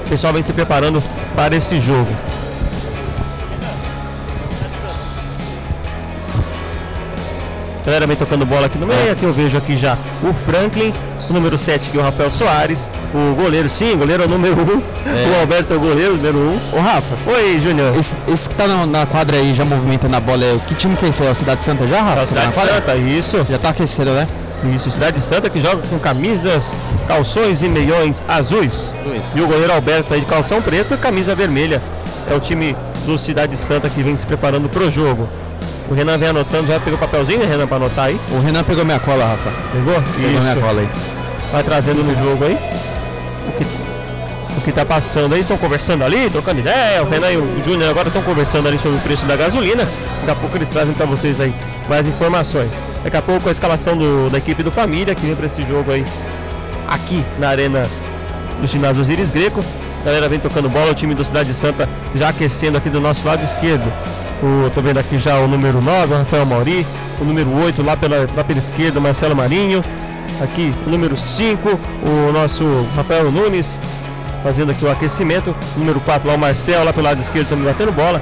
O 0.05 0.09
pessoal 0.09 0.33
vem 0.33 0.43
se 0.43 0.51
preparando 0.51 1.01
para 1.35 1.55
esse 1.55 1.79
jogo. 1.79 2.07
Galera 7.87 8.05
vem 8.05 8.17
tocando 8.17 8.45
bola 8.45 8.65
aqui 8.65 8.77
no 8.77 8.85
meio. 8.85 9.13
Aqui 9.13 9.23
eu 9.23 9.31
vejo 9.31 9.57
aqui 9.57 9.77
já 9.77 9.97
o 10.21 10.33
Franklin, 10.33 10.93
o 11.29 11.31
número 11.31 11.57
7 11.57 11.89
que 11.89 11.97
é 11.97 12.01
o 12.01 12.03
Rafael 12.03 12.29
Soares, 12.29 12.89
o 13.13 13.33
goleiro 13.33 13.69
sim, 13.69 13.93
o 13.93 13.97
goleiro 13.97 14.23
é 14.23 14.25
o 14.25 14.29
número 14.29 14.55
1. 14.55 14.57
O 14.57 15.39
Alberto 15.39 15.71
é 15.73 15.77
o 15.77 15.79
goleiro, 15.79 16.17
número 16.17 16.37
1. 16.73 16.77
Ô, 16.77 16.81
Rafa, 16.81 17.15
Oi, 17.25 17.61
Júnior. 17.61 17.97
esse, 17.97 18.13
esse 18.27 18.49
que 18.49 18.55
tá 18.55 18.67
na, 18.67 18.85
na 18.85 19.05
quadra 19.05 19.37
aí 19.37 19.53
já 19.53 19.63
movimentando 19.63 20.17
a 20.17 20.19
bola, 20.19 20.43
é, 20.43 20.57
que 20.67 20.75
time 20.75 20.97
que 20.97 21.05
é 21.05 21.07
esse? 21.07 21.23
É 21.23 21.31
o 21.31 21.33
Cidade 21.35 21.63
Santa 21.63 21.87
já, 21.87 22.01
Rafa? 22.01 22.19
É 22.19 22.23
o 22.23 22.27
Cidade 22.27 22.53
Tá 22.53 22.61
na 22.61 22.67
quadra? 22.67 22.73
Santa, 22.75 22.95
isso. 22.97 23.47
Já 23.49 23.57
tá 23.57 23.69
aquecendo, 23.69 24.11
né? 24.11 24.27
Isso, 24.75 24.91
Cidade 24.91 25.21
Santa 25.21 25.49
que 25.49 25.61
joga 25.61 25.81
com 25.87 25.97
camisas, 25.97 26.75
calções 27.07 27.61
e 27.61 27.69
meiões 27.69 28.21
azuis. 28.27 28.93
E 29.33 29.39
o 29.39 29.47
goleiro 29.47 29.71
Alberto 29.71 30.13
aí 30.13 30.19
de 30.19 30.25
calção 30.25 30.61
preto 30.61 30.93
e 30.93 30.97
camisa 30.97 31.33
vermelha. 31.33 31.81
É 32.29 32.35
o 32.35 32.39
time 32.41 32.75
do 33.05 33.17
Cidade 33.17 33.55
Santa 33.55 33.87
que 33.89 34.03
vem 34.03 34.17
se 34.17 34.25
preparando 34.25 34.67
pro 34.67 34.91
jogo. 34.91 35.29
O 35.89 35.93
Renan 35.93 36.17
vem 36.17 36.29
anotando, 36.29 36.67
já 36.67 36.79
pegou 36.79 36.95
o 36.97 36.99
papelzinho, 36.99 37.39
né, 37.39 37.45
Renan, 37.45 37.65
para 37.67 37.77
anotar 37.77 38.05
aí? 38.05 38.19
O 38.31 38.39
Renan 38.41 38.63
pegou 38.63 38.83
minha 38.83 38.99
cola, 38.99 39.23
Rafa. 39.25 39.49
Pegou? 39.71 39.93
Pegou 40.15 40.41
minha 40.41 40.55
cola 40.55 40.81
aí. 40.81 40.89
Vai 41.51 41.63
trazendo 41.63 42.03
no 42.03 42.13
jogo 42.15 42.43
aí. 42.43 42.57
O 43.47 43.51
que, 43.53 43.65
o 44.57 44.61
que 44.61 44.71
tá 44.73 44.83
passando 44.83 45.33
aí, 45.33 45.39
estão 45.39 45.57
conversando 45.57 46.03
ali, 46.03 46.29
trocando 46.29 46.59
ideia. 46.59 47.01
O 47.03 47.09
Renan 47.09 47.31
e 47.31 47.37
o 47.37 47.61
Júnior 47.63 47.89
agora 47.89 48.09
estão 48.09 48.21
conversando 48.21 48.67
ali 48.67 48.77
sobre 48.77 48.97
o 48.97 49.01
preço 49.01 49.25
da 49.25 49.37
gasolina. 49.37 49.87
Daqui 50.19 50.31
a 50.31 50.35
pouco 50.35 50.57
eles 50.57 50.69
trazem 50.69 50.93
para 50.93 51.05
vocês 51.05 51.39
aí 51.39 51.53
mais 51.87 52.05
informações. 52.05 52.69
Daqui 53.01 53.15
a 53.15 53.21
pouco 53.21 53.47
a 53.47 53.51
escalação 53.51 53.95
do- 53.95 54.29
da 54.29 54.39
equipe 54.39 54.61
do 54.61 54.71
Família 54.71 55.15
que 55.15 55.25
vem 55.25 55.35
para 55.35 55.45
esse 55.45 55.61
jogo 55.65 55.89
aí 55.93 56.03
aqui 56.89 57.23
na 57.39 57.47
arena 57.47 57.87
do 58.59 58.67
ginásio 58.67 59.01
Osiris 59.01 59.31
Greco. 59.31 59.63
A 60.01 60.05
galera 60.05 60.27
vem 60.27 60.39
tocando 60.39 60.67
bola, 60.67 60.91
o 60.91 60.93
time 60.95 61.15
do 61.15 61.23
Cidade 61.23 61.53
Santa 61.53 61.87
já 62.13 62.27
aquecendo 62.29 62.77
aqui 62.77 62.89
do 62.89 62.99
nosso 62.99 63.25
lado 63.25 63.41
esquerdo. 63.45 63.89
O, 64.41 64.69
tô 64.69 64.81
vendo 64.81 64.99
aqui 64.99 65.17
já 65.17 65.39
o 65.39 65.47
número 65.47 65.81
9, 65.81 66.13
o 66.13 66.17
Rafael 66.17 66.45
Mauri, 66.45 66.85
o 67.19 67.23
número 67.23 67.49
8 67.63 67.81
lá 67.81 67.97
pela, 67.97 68.27
lá 68.35 68.43
pela 68.43 68.59
esquerda, 68.59 68.99
Marcelo 68.99 69.35
Marinho. 69.35 69.83
Aqui 70.41 70.71
o 70.85 70.89
número 70.89 71.17
5, 71.17 71.67
o 71.69 72.31
nosso 72.31 72.63
Rafael 72.95 73.31
Nunes, 73.31 73.79
fazendo 74.43 74.71
aqui 74.71 74.85
o 74.85 74.91
aquecimento. 74.91 75.55
O 75.75 75.79
número 75.79 75.99
4 76.01 76.27
lá 76.27 76.35
o 76.35 76.37
Marcel, 76.37 76.83
lá 76.83 76.93
pelo 76.93 77.07
lado 77.07 77.19
esquerdo 77.19 77.49
também 77.49 77.65
batendo 77.65 77.91
bola. 77.91 78.21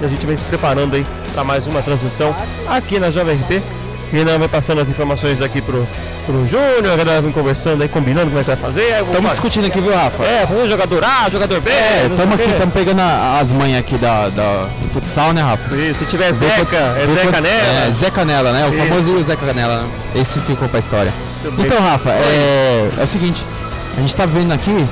E 0.00 0.04
a 0.04 0.08
gente 0.08 0.24
vem 0.24 0.36
se 0.36 0.44
preparando 0.44 0.94
aí 0.94 1.04
para 1.34 1.42
mais 1.42 1.66
uma 1.66 1.82
transmissão 1.82 2.34
aqui 2.68 3.00
na 3.00 3.10
Jovem 3.10 3.34
RP. 3.34 3.77
Renan 4.12 4.38
vai 4.38 4.48
passando 4.48 4.80
as 4.80 4.88
informações 4.88 5.40
aqui 5.42 5.60
pro, 5.60 5.86
pro 6.26 6.46
Júnior, 6.48 6.92
a 6.92 6.96
galera 6.96 7.20
vem 7.20 7.30
conversando 7.32 7.82
aí, 7.82 7.88
combinando 7.88 8.26
como 8.28 8.38
é 8.38 8.42
que 8.42 8.46
vai 8.50 8.56
fazer. 8.56 9.02
Estamos 9.04 9.30
discutindo 9.32 9.66
aqui, 9.66 9.80
viu, 9.80 9.94
Rafa? 9.94 10.24
É, 10.24 10.46
vamos 10.46 10.68
jogador 10.70 11.04
A, 11.04 11.28
jogador 11.28 11.60
B. 11.60 11.70
É, 11.70 12.08
estamos 12.10 12.34
aqui, 12.34 12.50
estamos 12.50 12.74
pegando 12.74 13.00
a- 13.00 13.38
as 13.40 13.52
manhas 13.52 13.80
aqui 13.80 13.96
da, 13.98 14.28
da- 14.30 14.66
do 14.80 14.88
futsal, 14.92 15.32
né, 15.32 15.42
Rafa? 15.42 15.74
Isso, 15.76 16.00
se 16.00 16.04
tiver 16.06 16.32
Zeca, 16.32 16.76
é 16.76 17.06
vê 17.06 17.12
Zé 17.14 17.20
quantos- 17.22 17.30
Canela. 17.32 17.86
É, 17.86 17.90
Zé 17.92 18.10
Canela, 18.10 18.52
né? 18.52 18.66
O 18.66 18.68
Isso. 18.74 18.78
famoso 18.88 19.24
Zé 19.24 19.36
Canela, 19.36 19.82
né? 19.82 19.88
Esse 20.14 20.38
ficou 20.40 20.68
pra 20.68 20.78
história. 20.78 21.12
Muito 21.42 21.56
bem. 21.56 21.66
Então, 21.66 21.80
Rafa, 21.80 22.10
é, 22.10 22.88
é 22.98 23.02
o 23.04 23.06
seguinte, 23.06 23.42
a 23.96 24.00
gente 24.00 24.16
tá 24.16 24.24
vendo 24.26 24.52
aqui 24.52 24.86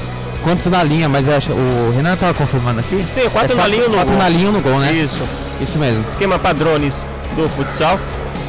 quantos 0.45 0.67
na 0.67 0.83
linha, 0.83 1.09
mas 1.09 1.29
acho, 1.29 1.51
o 1.53 1.93
Renan 1.97 2.17
tava 2.17 2.35
confirmando 2.35 2.81
aqui. 2.81 3.05
Sim, 3.15 3.29
quatro 3.31 3.53
É 3.53 3.57
na 3.57 3.67
linha 3.67 3.89
no 3.89 3.95
quatro 3.95 4.11
gol. 4.13 4.19
na 4.23 4.29
linha 4.29 4.51
no 4.51 4.61
gol, 4.61 4.79
né? 4.79 4.93
Isso. 4.93 5.21
Isso 5.61 5.79
mesmo. 5.79 6.05
Esquema 6.09 6.39
padrões 6.39 7.03
do 7.35 7.49
futsal. 7.49 7.99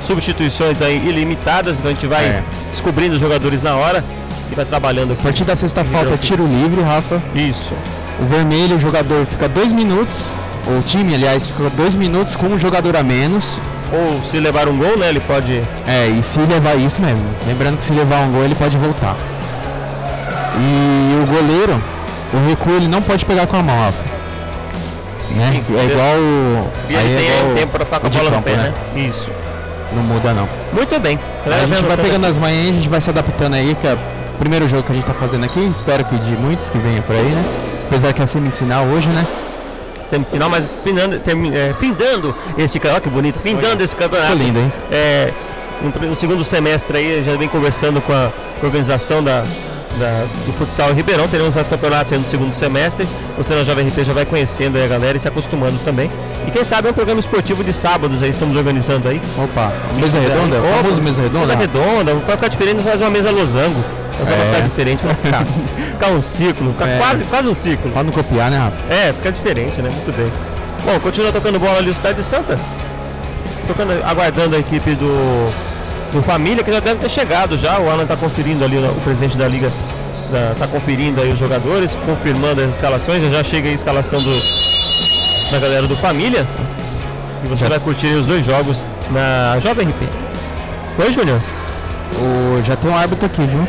Substituições 0.06 0.81
aí 0.81 0.98
ilimitadas, 1.07 1.78
então 1.78 1.92
a 1.92 1.94
gente 1.94 2.07
vai 2.07 2.24
É. 2.25 2.44
descobrindo 2.72 3.16
os 3.16 3.19
jogadores 3.22 3.62
na 3.62 3.75
hora 3.75 4.04
e 4.51 4.56
vai 4.56 4.66
trabalhando 4.66 5.12
A 5.12 5.13
aqui. 5.13 5.24
partir 5.24 5.44
da 5.44 5.56
sexta 5.56 5.84
falta 5.84 6.13
é 6.13 6.18
tiro 6.18 6.45
livre, 6.45 6.81
Rafa. 6.81 7.22
Isso. 7.36 7.74
O 8.19 8.25
vermelho, 8.25 8.78
o 8.78 8.80
jogador 8.80 9.25
fica 9.25 9.48
dois 9.50 9.72
minutos. 9.72 10.28
O 10.66 10.81
time, 10.81 11.13
aliás, 11.16 11.48
fica 11.48 11.69
dois 11.72 11.95
minutos 11.95 12.36
com 12.36 12.48
um 12.48 12.60
jogador 12.60 12.95
a 12.98 13.04
menos. 13.04 13.60
Ou 13.92 14.22
se 14.24 14.38
levar 14.39 14.68
um 14.68 14.78
gol, 14.78 14.98
né, 14.98 15.07
ele 15.10 15.19
pode. 15.22 15.62
É, 15.86 16.07
e 16.07 16.22
se 16.24 16.40
levar 16.40 16.75
isso 16.75 17.01
mesmo. 17.01 17.24
Lembrando 17.45 17.78
que 17.78 17.83
se 17.86 17.94
levar 17.94 18.19
um 18.22 18.31
gol 18.31 18.44
ele 18.44 18.56
pode 18.56 18.75
voltar. 18.78 19.16
E 20.60 21.24
o 21.24 21.25
goleiro, 21.28 21.81
o 22.33 22.50
recuo 22.50 22.74
ele 22.75 22.88
não 22.88 23.01
pode 23.01 23.24
pegar 23.25 23.48
com 23.48 23.57
a 23.57 23.63
mão, 23.63 23.78
Rafa. 23.80 24.04
Né? 25.31 25.51
Sim, 25.68 25.78
é 25.78 25.86
igual. 25.86 26.72
E 26.90 26.95
aí 26.95 27.06
ele 27.06 27.13
é 27.13 27.18
tem 27.18 27.38
igual 27.40 27.56
tempo 27.56 27.72
para 27.74 27.86
ficar 27.86 28.00
com 28.00 28.07
a 28.07 28.10
bola 28.10 28.24
no 28.25 28.31
campo, 28.31 28.50
pé, 28.50 28.56
né? 28.56 28.74
Isso. 28.95 29.30
Não 29.97 30.04
muda 30.04 30.33
não. 30.33 30.47
Muito 30.71 30.99
bem. 30.99 31.19
A 31.45 31.66
gente 31.66 31.83
vai 31.83 31.97
pegando 31.97 32.25
as 32.27 32.37
manhãs, 32.37 32.69
a 32.69 32.73
gente 32.73 32.89
vai 32.89 33.01
se 33.01 33.09
adaptando 33.09 33.56
aí, 33.56 33.75
que 33.75 33.87
é 33.87 33.94
o 33.94 34.37
primeiro 34.39 34.69
jogo 34.69 34.83
que 34.83 34.92
a 34.92 34.95
gente 34.95 35.06
tá 35.06 35.13
fazendo 35.13 35.45
aqui. 35.45 35.59
Espero 35.68 36.06
que 36.06 36.18
de 36.18 36.31
muitos 36.37 36.69
que 36.69 36.77
venham 36.77 37.01
por 37.01 37.16
aí, 37.16 37.23
né? 37.23 37.44
Apesar 37.87 38.13
que 38.13 38.21
é 38.21 38.23
a 38.23 38.27
semifinal 38.27 38.85
hoje, 38.85 39.07
né? 39.09 39.25
semifinal, 40.06 40.49
mas 40.49 40.71
finando, 40.85 41.19
termi- 41.19 41.54
é, 41.54 41.73
findando 41.77 42.33
esse 42.57 42.80
campeonato, 42.80 43.01
que 43.04 43.09
bonito, 43.09 43.39
findando 43.39 43.83
esse 43.83 43.94
campeonato. 43.95 44.35
Lindo, 44.35 44.57
hein? 44.59 44.71
É, 44.89 45.33
no, 45.81 46.09
no 46.09 46.16
segundo 46.16 46.44
semestre 46.45 46.97
aí, 46.97 47.23
já 47.25 47.35
vem 47.35 47.49
conversando 47.49 47.99
com 47.99 48.13
a 48.13 48.31
organização 48.63 49.21
da, 49.21 49.44
da- 49.97 50.25
do 50.45 50.54
futsal 50.54 50.92
em 50.92 50.94
Ribeirão. 50.94 51.27
Teremos 51.27 51.56
mais 51.56 51.68
campeonatos 51.68 52.13
aí 52.13 52.19
no 52.19 52.25
segundo 52.25 52.54
semestre. 52.54 53.07
Você 53.37 53.54
na 53.54 53.63
Jovem 53.63 53.87
RP 53.87 54.04
já 54.04 54.13
vai 54.13 54.25
conhecendo 54.25 54.77
aí 54.77 54.85
a 54.85 54.87
galera 54.87 55.18
e 55.18 55.19
se 55.19 55.27
acostumando 55.27 55.77
também. 55.83 56.09
E 56.47 56.51
quem 56.51 56.63
sabe 56.63 56.87
é 56.87 56.92
um 56.92 56.94
programa 56.94 57.19
esportivo 57.19 57.63
de 57.63 57.73
sábados 57.73 58.21
aí, 58.23 58.30
estamos 58.30 58.56
organizando 58.56 59.07
aí. 59.09 59.21
Opa, 59.37 59.73
mesa 59.95 60.19
redonda? 60.19 60.59
Opa, 60.59 60.77
famoso 60.83 61.01
mesa 61.01 61.21
redonda? 61.21 61.47
Mesa 61.47 61.59
redonda, 61.59 62.16
pra 62.25 62.35
ficar 62.35 62.47
diferente, 62.47 62.81
faz 62.83 63.01
uma 63.01 63.09
mesa 63.09 63.31
losango. 63.31 63.83
Mas 64.19 64.30
É. 64.30 64.33
ficar 64.45 64.61
diferente, 64.61 65.06
vai 65.06 65.16
ficar, 65.16 65.45
ficar 65.94 66.07
um 66.11 66.21
ciclo, 66.21 66.71
ficar 66.71 66.89
É. 66.89 66.97
quase, 66.97 67.23
quase 67.25 67.47
um 67.49 67.54
ciclo. 67.54 67.92
Pra 67.92 68.04
não 68.04 68.11
copiar, 68.11 68.49
né, 68.49 68.57
Rafa? 68.57 68.77
É, 68.94 69.13
fica 69.13 69.31
diferente, 69.31 69.81
né? 69.81 69.89
Muito 69.92 70.16
bem. 70.18 70.31
Bom, 70.85 70.99
continua 71.01 71.31
tocando 71.31 71.59
bola 71.59 71.77
ali 71.80 71.89
o 71.89 71.94
Cidade 71.94 72.16
de 72.18 72.23
Santa. 72.23 72.56
Tocando, 73.68 73.92
aguardando 74.06 74.56
a 74.56 74.59
equipe 74.59 74.92
do, 74.95 75.51
do 76.11 76.21
Família, 76.21 76.64
que 76.64 76.71
já 76.71 76.80
deve 76.80 76.99
ter 76.99 77.09
chegado 77.09 77.57
já. 77.57 77.80
O 77.80 77.90
Alan 77.90 78.04
está 78.04 78.16
conferindo 78.16 78.64
ali, 78.64 78.78
o 78.78 79.02
presidente 79.02 79.37
da 79.37 79.47
liga 79.47 79.71
está 80.52 80.68
conferindo 80.68 81.21
aí 81.21 81.31
os 81.31 81.40
jogadores, 81.40 81.95
confirmando 82.06 82.61
as 82.61 82.69
escalações. 82.69 83.23
Já, 83.23 83.30
já 83.30 83.44
chega 83.44 83.69
a 83.69 83.71
escalação 83.71 84.21
do, 84.21 84.42
da 85.52 85.59
galera 85.59 85.87
do 85.87 85.95
Família. 85.95 86.45
E 87.44 87.47
você 87.47 87.68
vai 87.68 87.80
curtir 87.80 88.07
os 88.07 88.26
dois 88.26 88.45
jogos 88.45 88.85
na 89.11 89.59
Jovem 89.59 89.87
RP. 89.87 90.07
Oi, 90.99 91.11
Júnior. 91.14 91.40
O, 92.19 92.61
já 92.64 92.76
tem 92.76 92.90
um 92.90 92.95
árbitro 92.95 93.26
aqui, 93.26 93.45
viu? 93.45 93.68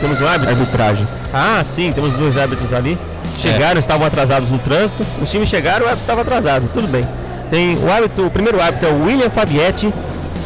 Temos 0.00 0.20
um 0.20 0.26
árbitro? 0.26 0.54
Arbitragem. 0.54 1.08
Ah, 1.32 1.62
sim, 1.64 1.90
temos 1.92 2.14
dois 2.14 2.36
árbitros 2.36 2.72
ali. 2.72 2.98
Chegaram, 3.38 3.78
estavam 3.78 4.06
atrasados 4.06 4.50
no 4.50 4.58
trânsito. 4.58 5.02
Os 5.20 5.30
times 5.30 5.48
chegaram, 5.48 5.86
o 5.86 5.88
árbitro 5.88 6.02
estava 6.02 6.20
atrasado. 6.20 6.68
Tudo 6.72 6.86
bem. 6.86 7.06
Tem 7.50 7.78
o 7.78 7.90
árbitro, 7.90 8.26
o 8.26 8.30
primeiro 8.30 8.60
árbitro 8.60 8.88
é 8.88 8.92
o 8.92 9.04
William 9.04 9.30
Fabietti 9.30 9.92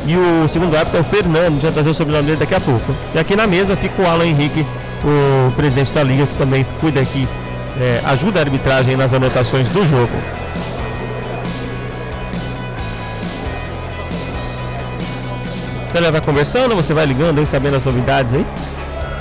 e 0.06 0.16
o 0.16 0.48
segundo 0.48 0.76
árbitro 0.76 0.98
é 0.98 1.00
o 1.00 1.04
Fernando, 1.04 1.60
já 1.60 1.70
trazer 1.70 1.90
o 1.90 1.94
sobrenome 1.94 2.26
dele 2.26 2.38
daqui 2.38 2.54
a 2.54 2.60
pouco. 2.60 2.94
E 3.14 3.18
aqui 3.18 3.36
na 3.36 3.46
mesa 3.46 3.76
fica 3.76 4.02
o 4.02 4.06
Alan 4.06 4.26
Henrique, 4.26 4.66
o 5.04 5.52
presidente 5.52 5.92
da 5.92 6.02
liga, 6.02 6.26
que 6.26 6.34
também 6.36 6.66
cuida 6.80 7.00
aqui, 7.00 7.28
é, 7.78 8.00
ajuda 8.06 8.40
a 8.40 8.42
arbitragem 8.42 8.96
nas 8.96 9.12
anotações 9.12 9.68
do 9.68 9.86
jogo. 9.86 10.12
Então 15.88 16.00
ele 16.00 16.10
vai 16.10 16.20
conversando, 16.20 16.74
você 16.74 16.94
vai 16.94 17.04
ligando 17.04 17.38
aí, 17.38 17.46
sabendo 17.46 17.76
as 17.76 17.84
novidades 17.84 18.32
aí. 18.32 18.46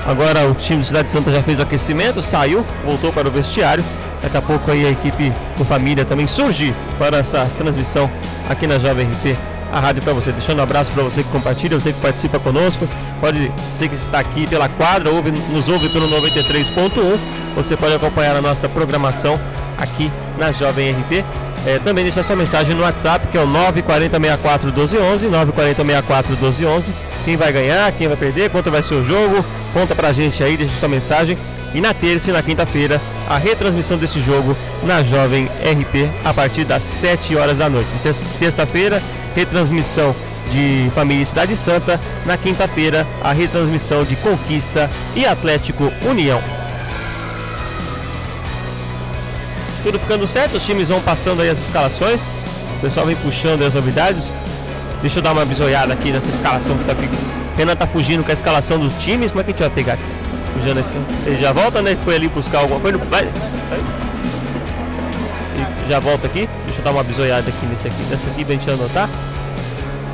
Agora 0.05 0.47
o 0.47 0.53
time 0.53 0.81
de 0.81 0.87
Cidade 0.87 1.11
Santa 1.11 1.31
já 1.31 1.43
fez 1.43 1.59
o 1.59 1.63
aquecimento, 1.63 2.21
saiu, 2.21 2.65
voltou 2.85 3.11
para 3.11 3.27
o 3.27 3.31
vestiário. 3.31 3.83
Daqui 4.21 4.37
a 4.37 4.41
pouco 4.41 4.71
aí 4.71 4.85
a 4.85 4.91
equipe 4.91 5.33
do 5.57 5.65
Família 5.65 6.05
também 6.05 6.27
surge 6.27 6.73
para 6.97 7.17
essa 7.17 7.49
transmissão 7.57 8.09
aqui 8.49 8.67
na 8.67 8.77
Jovem 8.77 9.07
RP 9.07 9.48
a 9.71 9.79
rádio 9.79 10.01
para 10.01 10.13
você. 10.13 10.31
Deixando 10.31 10.59
um 10.59 10.63
abraço 10.63 10.91
para 10.91 11.03
você 11.03 11.23
que 11.23 11.29
compartilha, 11.29 11.79
você 11.79 11.93
que 11.93 11.99
participa 11.99 12.39
conosco. 12.39 12.87
Pode 13.19 13.51
ser 13.77 13.89
que 13.89 13.95
está 13.95 14.19
aqui 14.19 14.47
pela 14.47 14.69
quadra, 14.69 15.09
ouve, 15.09 15.31
nos 15.31 15.67
ouve 15.67 15.89
pelo 15.89 16.07
93.1. 16.09 17.17
Você 17.55 17.75
pode 17.75 17.93
acompanhar 17.95 18.35
a 18.35 18.41
nossa 18.41 18.69
programação 18.69 19.39
aqui 19.77 20.11
na 20.37 20.51
Jovem 20.51 20.91
RP. 20.91 21.23
É, 21.65 21.77
também 21.79 22.03
deixa 22.03 22.23
sua 22.23 22.35
mensagem 22.35 22.73
no 22.73 22.83
WhatsApp, 22.83 23.27
que 23.27 23.37
é 23.37 23.41
o 23.41 23.45
94064 23.47 24.67
1211, 24.67 25.27
94064 25.27 26.31
1211. 26.31 26.93
Quem 27.25 27.35
vai 27.35 27.51
ganhar, 27.51 27.91
quem 27.91 28.07
vai 28.07 28.15
perder, 28.15 28.49
quanto 28.49 28.71
vai 28.71 28.81
ser 28.81 28.95
o 28.95 29.03
jogo, 29.03 29.43
conta 29.73 29.93
pra 29.93 30.13
gente 30.13 30.41
aí, 30.41 30.55
deixa 30.55 30.75
sua 30.75 30.87
mensagem. 30.87 31.37
E 31.73 31.81
na 31.81 31.93
terça 31.93 32.29
e 32.29 32.33
na 32.33 32.41
quinta-feira, 32.41 32.99
a 33.29 33.37
retransmissão 33.37 33.97
desse 33.97 34.19
jogo 34.21 34.57
na 34.83 35.03
Jovem 35.03 35.45
RP 35.45 36.09
a 36.23 36.33
partir 36.33 36.63
das 36.63 36.81
7 36.81 37.35
horas 37.35 37.57
da 37.57 37.69
noite. 37.69 37.89
Terça-feira, 38.39 39.01
retransmissão 39.35 40.15
de 40.51 40.91
Família 40.93 41.25
Cidade 41.25 41.55
Santa. 41.55 41.99
Na 42.25 42.37
quinta-feira, 42.37 43.07
a 43.23 43.31
retransmissão 43.31 44.03
de 44.03 44.15
Conquista 44.17 44.89
e 45.15 45.25
Atlético 45.25 45.91
União. 46.07 46.41
Tudo 49.83 49.97
ficando 49.97 50.27
certo, 50.27 50.57
os 50.57 50.65
times 50.65 50.89
vão 50.89 51.01
passando 51.01 51.41
aí 51.41 51.49
as 51.49 51.59
escalações. 51.59 52.21
O 52.77 52.81
pessoal 52.81 53.05
vem 53.05 53.15
puxando 53.15 53.63
as 53.63 53.73
novidades. 53.73 54.31
Deixa 55.01 55.19
eu 55.19 55.23
dar 55.23 55.31
uma 55.31 55.45
bisoiada 55.45 55.93
aqui 55.93 56.11
nessa 56.11 56.29
escalação 56.29 56.77
que 56.77 56.83
tá 56.83 56.91
aqui. 56.91 57.09
Renan 57.57 57.75
tá 57.75 57.87
fugindo 57.87 58.23
com 58.23 58.31
a 58.31 58.33
escalação 58.33 58.77
dos 58.77 58.93
times. 59.01 59.31
Como 59.31 59.41
é 59.41 59.43
que 59.43 59.51
a 59.51 59.53
gente 59.53 59.61
vai 59.61 59.69
pegar 59.69 59.93
aqui? 59.93 60.03
Fugindo 60.53 60.77
a 60.77 60.81
escalação. 60.81 61.15
Ele 61.25 61.41
já 61.41 61.51
volta, 61.51 61.81
né? 61.81 61.97
Foi 62.03 62.15
ali 62.15 62.27
buscar 62.27 62.59
alguma 62.59 62.79
coisa. 62.79 62.97
Vai. 62.97 63.23
vai. 63.23 63.98
Já 65.89 65.99
volta 65.99 66.27
aqui. 66.27 66.47
Deixa 66.65 66.79
eu 66.79 66.85
dar 66.85 66.91
uma 66.91 67.03
bisoiada 67.03 67.49
aqui 67.49 67.65
nesse 67.65 67.87
aqui. 67.87 68.01
Nessa 68.03 68.29
aqui 68.29 68.45
pra 68.45 68.53
gente 68.53 68.69
anotar. 68.69 69.09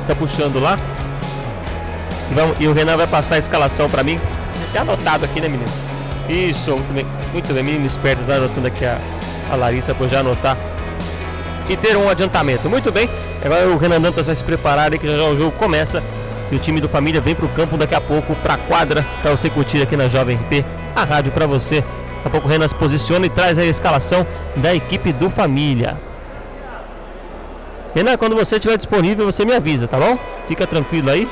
Tá 0.08 0.14
puxando 0.14 0.58
lá. 0.58 0.78
E, 2.30 2.34
vamos, 2.34 2.56
e 2.58 2.66
o 2.66 2.72
Renan 2.72 2.96
vai 2.96 3.06
passar 3.06 3.34
a 3.34 3.38
escalação 3.38 3.88
pra 3.88 4.02
mim. 4.02 4.18
Já 4.72 4.80
anotado 4.80 5.24
aqui, 5.26 5.40
né, 5.40 5.48
menino? 5.48 5.70
Isso, 6.28 6.72
muito 6.72 6.94
bem. 6.94 7.06
Muito 7.32 7.52
bem, 7.52 7.62
menino 7.62 7.86
esperto. 7.86 8.22
Tá 8.26 8.36
anotando 8.36 8.66
aqui 8.66 8.84
a, 8.84 8.98
a 9.52 9.56
Larissa 9.56 9.94
para 9.94 10.08
já 10.08 10.20
anotar 10.20 10.56
e 11.68 11.76
ter 11.76 11.96
um 11.96 12.08
adiantamento. 12.08 12.68
Muito 12.68 12.92
bem, 12.92 13.08
agora 13.44 13.68
o 13.68 13.76
Renan 13.76 14.00
Dantas 14.00 14.26
vai 14.26 14.34
se 14.34 14.44
preparar 14.44 14.92
aí 14.92 14.98
que 14.98 15.06
já, 15.06 15.16
já 15.16 15.24
o 15.24 15.36
jogo 15.36 15.52
começa 15.52 16.02
e 16.50 16.56
o 16.56 16.58
time 16.58 16.80
do 16.80 16.88
Família 16.88 17.20
vem 17.20 17.34
para 17.34 17.44
o 17.44 17.48
campo 17.48 17.76
daqui 17.76 17.94
a 17.94 18.00
pouco 18.00 18.34
para 18.36 18.54
a 18.54 18.56
quadra 18.56 19.04
para 19.20 19.32
você 19.32 19.50
curtir 19.50 19.82
aqui 19.82 19.96
na 19.96 20.08
Jovem 20.08 20.36
RP, 20.36 20.64
a 20.94 21.04
rádio 21.04 21.32
para 21.32 21.46
você. 21.46 21.82
Daqui 22.26 22.38
a 22.38 22.40
pouco 22.40 22.48
o 22.48 22.50
Renan 22.50 22.66
se 22.66 22.74
posiciona 22.74 23.24
e 23.26 23.28
traz 23.28 23.56
a 23.56 23.64
escalação 23.64 24.26
da 24.56 24.74
equipe 24.74 25.12
do 25.12 25.30
Família. 25.30 25.96
Renan, 27.94 28.16
quando 28.16 28.34
você 28.34 28.56
estiver 28.56 28.76
disponível, 28.76 29.26
você 29.26 29.44
me 29.44 29.54
avisa, 29.54 29.86
tá 29.86 29.96
bom? 29.96 30.18
Fica 30.48 30.66
tranquilo 30.66 31.08
aí. 31.08 31.28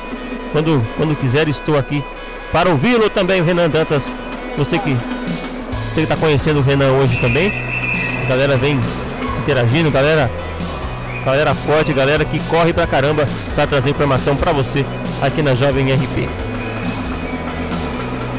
Quando, 0.52 0.86
quando 0.96 1.16
quiser, 1.16 1.48
estou 1.48 1.76
aqui 1.76 2.04
para 2.52 2.70
ouvi-lo 2.70 3.10
também, 3.10 3.40
o 3.40 3.44
Renan 3.44 3.68
Dantas. 3.68 4.14
Você 4.56 4.78
que 4.78 4.96
você 5.90 6.02
está 6.02 6.16
conhecendo 6.16 6.60
o 6.60 6.62
Renan 6.62 6.92
hoje 6.92 7.20
também. 7.20 7.52
A 8.24 8.28
galera 8.28 8.56
vem 8.56 8.78
interagindo, 9.42 9.90
galera, 9.90 10.30
galera 11.24 11.56
forte, 11.56 11.92
galera 11.92 12.24
que 12.24 12.38
corre 12.44 12.72
pra 12.72 12.86
caramba 12.86 13.26
para 13.56 13.66
trazer 13.66 13.90
informação 13.90 14.36
para 14.36 14.52
você 14.52 14.86
aqui 15.20 15.42
na 15.42 15.56
Jovem 15.56 15.92
RP. 15.92 16.53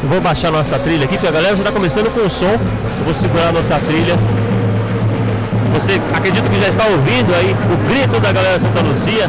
Eu 0.06 0.10
vou 0.10 0.22
baixar 0.22 0.52
nossa 0.52 0.78
trilha 0.78 1.06
aqui, 1.06 1.16
porque 1.16 1.28
a 1.28 1.32
galera 1.32 1.56
já 1.56 1.64
está 1.64 1.72
começando 1.72 2.14
com 2.14 2.28
o 2.28 2.30
som. 2.30 2.46
Eu 2.46 3.06
vou 3.06 3.14
segurar 3.16 3.52
nossa 3.52 3.74
trilha. 3.80 4.16
Você 5.74 6.00
acredito 6.14 6.48
que 6.48 6.62
já 6.62 6.68
está 6.68 6.86
ouvindo 6.86 7.34
aí 7.34 7.56
o 7.74 7.90
grito 7.90 8.20
da 8.20 8.32
galera 8.32 8.60
Santa 8.60 8.82
Lucia. 8.82 9.28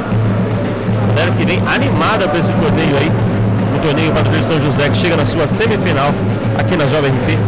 Galera 1.15 1.31
que 1.35 1.47
vem 1.47 1.63
animada 1.67 2.29
para 2.29 2.39
esse 2.39 2.53
torneio 2.53 2.95
aí. 2.95 3.11
O 3.75 3.79
torneio 3.79 4.13
Padre 4.13 4.43
São 4.43 4.61
José 4.61 4.91
que 4.91 4.99
chega 4.99 5.17
na 5.17 5.25
sua 5.25 5.47
semifinal 5.47 6.13
aqui 6.59 6.77
na 6.77 6.87
Jovem 6.87 7.11
RP. 7.11 7.39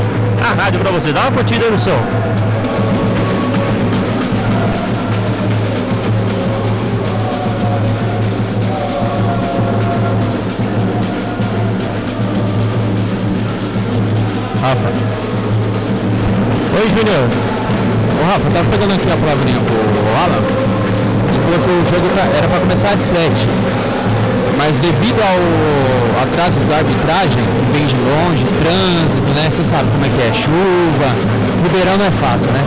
A 0.43 0.63
rádio 0.63 0.81
para 0.81 0.91
você. 0.91 1.13
Dá 1.13 1.21
uma 1.21 1.33
curtida 1.33 1.67
aí 1.67 1.71
no 1.71 1.79
som. 1.79 2.01
Rafa. 14.63 14.89
Oi, 16.79 16.87
Júnior. 16.91 17.25
Ô 18.21 18.25
Rafa, 18.33 18.51
tava 18.51 18.65
pegando 18.71 18.95
aqui 18.95 19.09
a 19.13 19.17
palavrinha 19.17 19.61
pro 19.61 19.77
Alan. 20.23 20.43
Ele 21.29 21.41
falou 21.45 21.59
que 21.61 21.71
o 21.71 21.83
jogo 21.95 22.09
tá- 22.15 22.29
era 22.37 22.49
para 22.49 22.59
começar 22.61 22.91
às 22.91 23.01
7. 23.01 23.49
Mas 24.59 24.81
devido 24.81 25.21
ao 25.23 26.23
atraso 26.23 26.59
da 26.69 26.79
arbitragem, 26.79 27.39
que 27.39 27.73
vem 27.79 27.87
de 27.87 27.95
longe, 27.95 28.45
trânsito, 28.59 29.29
né? 29.31 29.47
Você 29.51 29.63
sabe 29.63 29.89
como 29.93 30.05
é 30.05 30.09
que 30.09 30.21
é, 30.21 30.33
chuva. 30.35 31.09
Ribeirão 31.63 31.97
não 31.97 32.07
é 32.07 32.11
fácil, 32.11 32.51
né? 32.51 32.63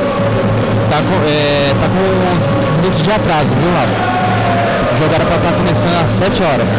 Tá 0.89 0.98
com, 1.03 1.15
é, 1.27 1.74
tá 1.81 1.88
com 1.91 2.00
uns 2.00 2.45
minutos 2.79 3.03
de 3.03 3.12
atraso, 3.12 3.55
viu, 3.55 3.71
Rafa? 3.75 4.00
O 4.93 4.98
jogo 4.98 5.13
era 5.15 5.25
para 5.25 5.36
estar 5.36 5.51
começando 5.51 5.95
às 6.03 6.10
7 6.12 6.43
horas. 6.43 6.69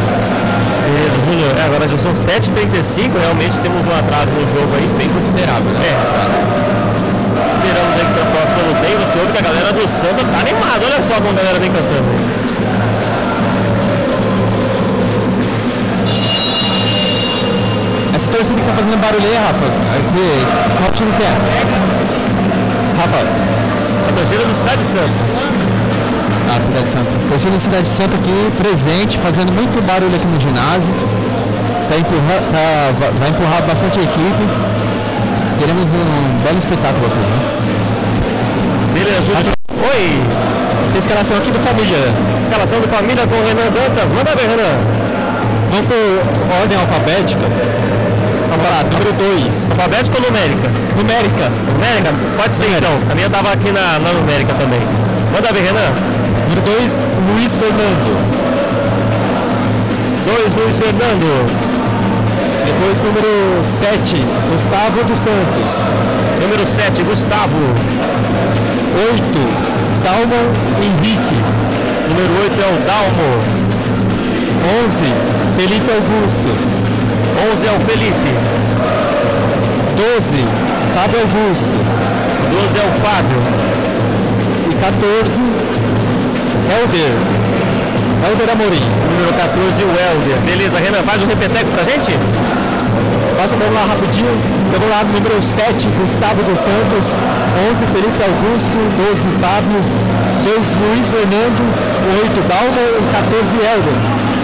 Beleza, 0.82 1.18
Júnior. 1.24 1.52
É, 1.58 1.64
agora 1.64 1.88
já 1.88 1.98
são 1.98 2.12
7h35, 2.12 3.10
realmente 3.18 3.58
temos 3.60 3.86
um 3.86 3.98
atraso 3.98 4.30
no 4.30 4.42
jogo 4.52 4.74
aí. 4.76 4.88
Bem 4.98 5.08
considerável, 5.10 5.70
né? 5.70 5.80
É. 5.86 5.94
Esperamos 7.52 7.94
aí 7.94 8.04
que 8.06 8.12
para 8.12 8.22
a 8.22 8.32
próxima 8.32 8.62
luta 8.66 8.82
você 9.06 9.18
ouve 9.18 9.32
que 9.32 9.38
a 9.38 9.42
galera 9.42 9.72
do 9.72 9.88
Santa 9.88 10.24
tá 10.24 10.38
animada. 10.40 10.84
Olha 10.84 11.02
só 11.02 11.14
como 11.14 11.30
a 11.30 11.32
galera 11.32 11.58
vem 11.60 11.70
cantando. 11.70 12.42
Essa 18.14 18.30
torcida 18.30 18.60
que 18.60 18.66
tá 18.66 18.72
fazendo 18.74 19.00
barulho 19.00 19.26
aí, 19.26 19.36
Rafa, 19.36 19.64
aqui, 19.64 20.46
qual 20.78 20.92
time 20.92 21.12
que 21.12 21.22
é? 21.22 21.32
Rafa, 22.98 23.18
A 24.08 24.12
torcida 24.12 24.44
do 24.44 24.54
Cidade 24.54 24.84
Santa. 24.84 25.71
Ah, 26.50 26.60
Cidade 26.60 26.88
Santa. 26.90 27.10
Torcida 27.28 27.52
da 27.52 27.60
Cidade 27.60 27.88
Santa 27.88 28.16
aqui 28.16 28.52
presente, 28.58 29.18
fazendo 29.18 29.52
muito 29.52 29.80
barulho 29.86 30.14
aqui 30.14 30.26
no 30.26 30.40
ginásio. 30.40 30.92
Tá 31.88 31.96
empurra, 31.96 32.36
tá, 32.52 32.92
va- 32.98 33.12
vai 33.18 33.28
empurrar 33.30 33.62
bastante 33.62 33.98
a 33.98 34.02
equipe. 34.02 34.44
Teremos 35.58 35.90
um 35.92 36.42
belo 36.44 36.58
espetáculo 36.58 37.06
aqui. 37.06 37.18
Né? 37.18 37.38
Beleza, 38.94 39.22
Júnior. 39.24 39.54
Oi. 39.94 40.22
Tem 40.92 41.00
escalação 41.00 41.36
aqui 41.38 41.50
do 41.50 41.58
Família. 41.60 41.98
Escalação 42.44 42.80
do 42.80 42.88
família 42.88 43.26
com 43.26 43.34
o 43.36 43.44
Renan 43.46 43.70
Dantas. 43.72 44.12
Manda 44.12 44.36
ver, 44.36 44.44
Renan. 44.44 44.76
Vamos 45.70 45.86
por 45.86 46.60
ordem 46.60 46.76
alfabética. 46.76 47.40
Vamos 48.50 48.66
lá, 48.68 48.84
número 48.84 49.12
2. 49.40 49.70
Alfabética 49.70 50.18
ou 50.20 50.24
numérica? 50.28 50.68
Numérica. 50.96 51.44
Numérica? 51.72 52.10
Pode 52.36 52.54
ser 52.54 52.68
então. 52.76 52.92
A 53.10 53.14
minha 53.14 53.30
tava 53.30 53.52
aqui 53.52 53.72
na, 53.72 53.98
na 53.98 54.12
numérica 54.12 54.52
também. 54.54 54.80
Manda 55.32 55.48
ver, 55.52 55.62
Renan. 55.64 55.88
Número 56.52 56.78
2, 56.78 56.92
Luiz 57.34 57.56
Fernando. 57.56 58.12
2, 60.26 60.54
Luiz 60.54 60.76
Fernando. 60.76 61.48
Depois, 62.66 62.98
número 62.98 63.64
7, 63.64 64.16
Gustavo 64.52 65.04
dos 65.04 65.16
Santos. 65.16 65.72
Número 66.42 66.66
7, 66.66 67.02
Gustavo. 67.04 67.56
8, 69.12 69.22
Dalmon 70.04 70.52
Henrique. 70.82 71.40
Número 72.10 72.42
8 72.42 72.60
é 72.60 72.68
o 72.68 72.78
Dalmo. 72.84 73.30
11, 74.84 75.08
Felipe 75.56 75.90
Augusto. 75.90 76.50
11 77.50 77.66
é 77.66 77.72
o 77.72 77.80
Felipe. 77.80 78.30
12, 79.96 80.44
Fábio 80.94 81.20
Augusto. 81.20 81.76
12 82.50 82.78
é 82.78 82.82
o 82.82 82.92
Fábio. 83.00 83.40
E 84.70 84.74
14, 84.74 85.71
Helder. 86.72 87.12
Helder 88.24 88.48
Amorim. 88.48 88.88
Número 89.12 89.32
14, 89.36 89.84
o 89.84 89.92
Helder. 89.92 90.40
Beleza, 90.48 90.80
Renan, 90.80 91.04
faz 91.04 91.20
um 91.20 91.28
repeteco 91.28 91.68
pra 91.68 91.84
gente? 91.84 92.16
Passa 93.36 93.52
vamos 93.60 93.76
lá 93.76 93.84
rapidinho. 93.92 94.32
Então 94.64 94.80
vamos 94.80 94.88
lá, 94.88 95.04
número 95.04 95.36
7, 95.36 95.68
Gustavo 96.00 96.40
dos 96.48 96.56
Santos. 96.56 97.12
11, 97.76 97.84
Felipe 97.92 98.16
Augusto. 98.24 98.78
12, 99.04 99.20
Fábio. 99.36 99.84
2, 100.48 100.64
Luiz 100.80 101.04
Fernando. 101.12 101.60
8, 102.24 102.40
Dalma. 102.48 102.80
E 102.80 103.04
14, 103.20 103.52
Helder. 103.52 103.96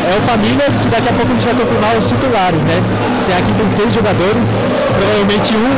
É 0.09 0.13
o 0.13 0.23
família 0.29 0.69
que 0.69 0.89
daqui 0.93 1.09
a 1.09 1.15
pouco 1.17 1.33
a 1.33 1.35
gente 1.35 1.49
vai 1.49 1.57
confirmar 1.57 1.97
os 1.97 2.07
titulares, 2.13 2.63
né? 2.69 2.77
Tem, 3.25 3.37
aqui 3.41 3.53
tem 3.57 3.69
seis 3.73 3.89
jogadores. 3.89 4.53
Provavelmente 5.01 5.57
um 5.57 5.73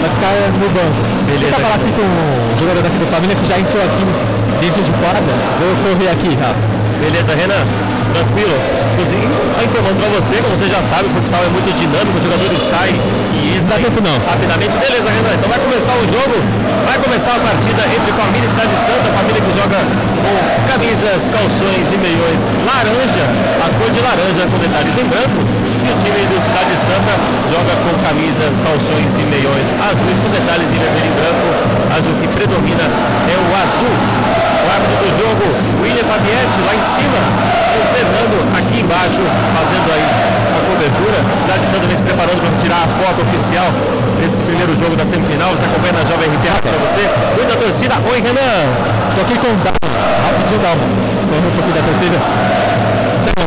vai 0.00 0.08
ficar 0.08 0.32
no 0.56 0.68
banco. 0.72 1.00
Beleza. 1.28 1.52
Tenta 1.52 1.60
falar 1.60 1.76
aqui 1.76 1.92
com 1.92 2.00
o 2.00 2.56
jogador 2.56 2.80
daqui 2.80 2.96
do 2.96 3.08
família 3.12 3.36
que 3.36 3.44
já 3.44 3.60
entrou 3.60 3.84
aqui 3.84 4.41
dentro 4.62 4.82
de 4.82 4.92
quadra. 5.02 5.34
Vou 5.58 5.74
correr 5.82 6.08
aqui, 6.14 6.30
Rafa. 6.38 6.62
Beleza, 7.02 7.34
Renan. 7.34 7.66
Tranquilo. 8.14 8.54
Inclusive, 8.94 9.24
informando 9.58 9.96
para 9.98 10.10
você, 10.14 10.38
como 10.38 10.54
você 10.54 10.68
já 10.70 10.78
sabe, 10.86 11.10
o 11.10 11.12
futsal 11.18 11.42
é 11.42 11.50
muito 11.50 11.66
dinâmico, 11.74 12.14
os 12.14 12.22
jogadores 12.22 12.60
saem 12.62 12.94
e 13.34 13.58
Não 13.58 13.66
dá 13.66 13.76
tempo 13.82 13.98
não. 13.98 14.14
rapidamente. 14.22 14.76
Beleza, 14.78 15.08
Renan. 15.10 15.34
Então 15.34 15.48
vai 15.50 15.58
começar 15.58 15.96
o 15.98 16.04
jogo, 16.06 16.36
vai 16.86 16.98
começar 17.02 17.34
a 17.34 17.40
partida 17.42 17.82
entre 17.90 18.12
família 18.14 18.46
e 18.46 18.50
Cidade 18.52 18.76
Santa, 18.86 19.06
família 19.16 19.40
que 19.42 19.52
joga 19.58 19.78
com 19.82 20.34
camisas, 20.70 21.20
calções 21.32 21.84
e 21.90 21.96
meiões 21.98 22.40
laranja, 22.62 23.24
a 23.64 23.68
cor 23.80 23.90
de 23.90 24.00
laranja 24.04 24.42
com 24.46 24.58
detalhes 24.62 24.94
em 24.94 25.06
branco. 25.10 25.40
E 25.82 25.88
o 25.90 25.96
time 25.98 26.20
do 26.30 26.38
Cidade 26.38 26.76
Santa 26.78 27.14
joga 27.50 27.74
com 27.82 27.92
camisas, 28.06 28.54
calções 28.62 29.10
e 29.18 29.24
meiões 29.26 29.66
azuis 29.88 30.18
com 30.22 30.30
detalhes 30.30 30.68
em 30.70 30.78
vermelho 30.78 31.10
e 31.10 31.14
branco. 31.18 31.46
Azul 31.96 32.14
que 32.20 32.28
predomina 32.28 32.86
é 32.86 33.36
o 33.40 33.46
azul. 33.56 34.51
O 34.62 34.94
do 35.02 35.08
jogo, 35.18 35.44
William 35.82 36.06
Fabietti, 36.06 36.58
lá 36.62 36.74
em 36.74 36.84
cima, 36.94 37.18
e 37.74 37.78
o 37.82 37.86
Fernando 37.92 38.36
aqui 38.56 38.80
embaixo, 38.80 39.22
fazendo 39.58 39.88
aí 39.92 40.06
a 40.54 40.60
cobertura. 40.70 41.18
Cidade 41.42 41.66
Santa 41.66 41.86
vem 41.86 41.96
se 41.96 42.02
preparando 42.02 42.40
para 42.40 42.54
tirar 42.62 42.84
a 42.84 42.88
foto 43.02 43.22
oficial 43.26 43.66
desse 44.20 44.40
primeiro 44.42 44.76
jogo 44.78 44.94
da 44.94 45.04
semifinal. 45.04 45.50
Você 45.50 45.64
acompanha 45.64 45.92
na 45.92 46.04
Jovem 46.06 46.30
RP 46.30 46.46
para 46.62 46.78
você. 46.78 47.10
Muita 47.36 47.56
torcida. 47.56 47.94
Oi, 48.06 48.20
Renan. 48.22 48.70
Tô 49.14 49.20
aqui 49.22 49.34
com 49.34 49.50
o 49.50 49.56
Dalma, 49.66 49.90
rapidinho 50.24 50.60
Dalma, 50.62 50.84
correndo 51.28 51.48
um 51.48 51.54
pouquinho 51.58 51.74
da 51.74 51.82
torcida. 51.82 52.16
Então, 53.26 53.46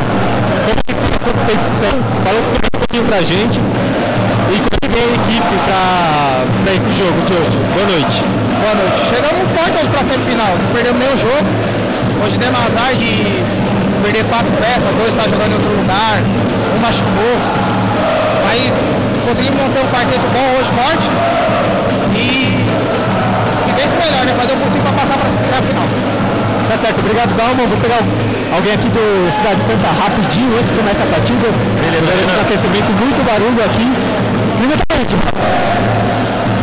como 0.68 0.80
que 0.84 0.94
foi 1.00 1.14
a 1.16 1.22
competição? 1.26 1.96
Fala 2.24 2.40
um 2.44 2.80
pouquinho 2.80 3.06
pra 3.08 3.20
gente 3.24 3.58
e 4.52 4.58
como 4.62 4.86
vem 4.92 5.04
a 5.04 5.12
equipe 5.16 5.56
pra 5.64 6.72
esse 6.76 6.92
jogo 6.92 7.18
de 7.26 7.34
hoje. 7.34 7.56
Boa 7.74 7.88
noite. 7.88 8.45
Boa 8.62 8.76
noite. 8.76 8.98
Chegamos 9.10 9.44
forte 9.56 9.76
hoje 9.78 9.90
para 9.90 10.02
a 10.02 10.04
semifinal. 10.04 10.54
Não 10.58 10.70
perdemos 10.74 11.00
nenhum 11.00 11.18
jogo. 11.18 11.48
Hoje 12.24 12.38
demos 12.38 12.60
azar 12.68 12.96
de 12.96 13.12
perder 14.02 14.24
quatro 14.26 14.52
peças, 14.58 14.92
dois 14.98 15.10
estão 15.10 15.26
jogando 15.30 15.52
em 15.52 15.56
outro 15.56 15.72
lugar, 15.76 16.18
um 16.76 16.80
machucou. 16.80 17.36
Mas 18.46 18.72
conseguimos 19.28 19.58
manter 19.62 19.82
um 19.82 19.90
quarteto 19.90 20.26
bom 20.34 20.46
hoje 20.58 20.70
forte 20.74 21.08
e, 22.16 22.64
e 23.68 23.72
bem 23.76 23.88
se 23.88 23.96
melhor, 23.96 24.24
né? 24.26 24.34
Fazer 24.38 24.54
o 24.54 24.58
possível 24.64 24.84
para 24.84 24.94
passar 25.04 25.18
para 25.18 25.30
a 25.30 25.62
final. 25.62 25.88
Tá 26.70 26.78
certo, 26.78 27.00
obrigado 27.00 27.34
Dalma. 27.36 27.66
Vou 27.68 27.78
pegar 27.78 28.02
alguém 28.56 28.74
aqui 28.74 28.90
do 28.90 29.04
Cidade 29.32 29.62
Santa 29.66 29.90
rapidinho 30.02 30.58
antes 30.58 30.72
de 30.72 30.78
começar 30.80 31.04
a 31.04 31.12
partida. 31.14 31.48
Beleza, 31.78 32.06
Beleza, 32.06 32.32
Renan. 32.32 32.42
aquecimento, 32.42 32.90
muito 32.98 33.20
barulho 33.26 33.62
aqui. 33.66 33.86
Primeiramente, 34.58 35.14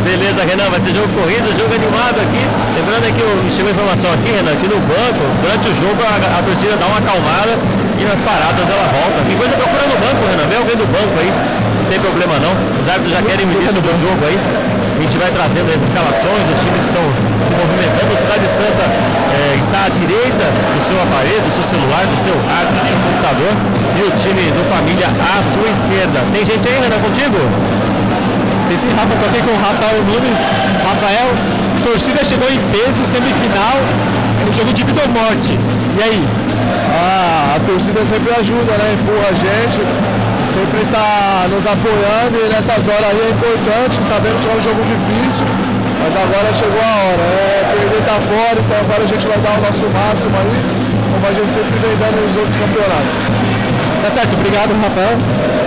Beleza, 0.02 0.42
Renan, 0.42 0.66
vai 0.66 0.80
ser 0.82 0.90
jogo 0.90 1.06
corrido, 1.14 1.46
jogo 1.54 1.70
animado 1.70 2.18
aqui. 2.18 2.42
Lembrando 2.74 3.06
que 3.14 3.22
eu 3.22 3.30
chegou 3.54 3.70
a 3.70 3.74
informação 3.74 4.10
aqui, 4.10 4.34
Renan, 4.34 4.58
que 4.58 4.66
no 4.66 4.82
banco, 4.82 5.22
durante 5.38 5.70
o 5.70 5.74
jogo, 5.78 6.02
a, 6.02 6.18
a 6.18 6.42
torcida 6.42 6.74
dá 6.74 6.90
uma 6.90 6.98
acalmada 6.98 7.54
e 7.94 8.02
nas 8.02 8.18
paradas 8.18 8.66
ela 8.66 8.86
volta. 8.90 9.22
Tem 9.22 9.38
coisa 9.38 9.54
procura 9.54 9.86
no 9.86 9.96
banco, 10.02 10.20
Renan. 10.26 10.46
Vem 10.50 10.58
alguém 10.58 10.74
do 10.74 10.86
banco 10.90 11.14
aí. 11.22 11.30
Não 11.30 11.86
tem 11.86 12.00
problema 12.02 12.34
não. 12.42 12.50
Os 12.82 12.86
árbitros 12.90 13.14
já 13.14 13.22
querem 13.22 13.46
o 13.46 13.52
início 13.54 13.78
do 13.78 13.92
jogo 14.02 14.22
aí. 14.26 14.34
A 14.34 15.00
gente 15.02 15.16
vai 15.22 15.30
trazendo 15.30 15.70
as 15.70 15.82
escalações, 15.82 16.42
os 16.50 16.58
times 16.62 16.82
estão 16.82 17.04
se 17.46 17.52
movimentando. 17.54 18.10
O 18.10 18.18
Cidade 18.18 18.46
Santa 18.50 18.84
eh, 18.90 19.54
está 19.62 19.86
à 19.86 19.90
direita 19.90 20.44
do 20.50 20.80
seu 20.82 20.98
aparelho, 20.98 21.42
do 21.46 21.52
seu 21.54 21.62
celular, 21.62 22.02
do 22.10 22.18
seu 22.18 22.34
rádio, 22.50 22.74
do 22.74 22.86
seu 22.90 22.98
computador. 23.06 23.52
E 23.94 24.02
o 24.02 24.10
time 24.18 24.50
do 24.50 24.62
Família 24.66 25.06
à 25.06 25.38
sua 25.46 25.70
esquerda. 25.70 26.18
Tem 26.34 26.42
gente 26.42 26.66
aí, 26.66 26.78
Renan, 26.82 26.98
contigo? 26.98 27.38
Esse 28.72 28.88
Rafa, 28.88 29.14
tô 29.20 29.26
aqui 29.26 29.40
com 29.44 29.52
o 29.52 29.60
Rafael 29.60 30.00
Nunes. 30.02 30.40
Rafael, 30.80 31.28
torcida 31.84 32.24
chegou 32.24 32.48
em 32.48 32.58
peso, 32.72 33.04
semifinal, 33.04 33.76
um 34.48 34.52
jogo 34.52 34.72
de 34.72 34.82
vida 34.84 35.02
ou 35.04 35.08
morte. 35.12 35.52
E 35.52 36.00
aí? 36.02 36.24
Ah, 36.92 37.56
a 37.56 37.60
torcida 37.60 38.04
sempre 38.04 38.32
ajuda, 38.32 38.72
né? 38.80 38.96
Empurra 38.96 39.28
a 39.28 39.36
gente, 39.36 39.80
sempre 40.52 40.80
está 40.88 41.48
nos 41.52 41.64
apoiando 41.68 42.36
e 42.40 42.48
nessas 42.48 42.88
horas 42.88 43.12
aí 43.12 43.20
é 43.20 43.30
importante, 43.30 44.00
sabendo 44.08 44.40
que 44.40 44.48
é 44.48 44.54
um 44.56 44.62
jogo 44.64 44.80
difícil, 44.88 45.44
mas 46.00 46.12
agora 46.16 46.48
chegou 46.52 46.80
a 46.80 46.94
hora. 47.12 47.24
É, 47.28 47.76
perder 47.76 48.02
tá 48.08 48.16
fora, 48.24 48.56
então 48.56 48.76
agora 48.80 49.02
a 49.04 49.08
gente 49.08 49.26
vai 49.26 49.38
dar 49.38 49.52
o 49.52 49.60
nosso 49.60 49.84
máximo 49.92 50.32
aí, 50.36 50.56
como 51.12 51.24
a 51.28 51.32
gente 51.36 51.52
sempre 51.52 51.76
vem 51.76 51.96
dando 52.00 52.16
nos 52.24 52.36
outros 52.36 52.56
campeonatos. 52.56 53.14
Tá 54.00 54.10
certo, 54.10 54.32
obrigado, 54.32 54.72
Rafael. 54.80 55.16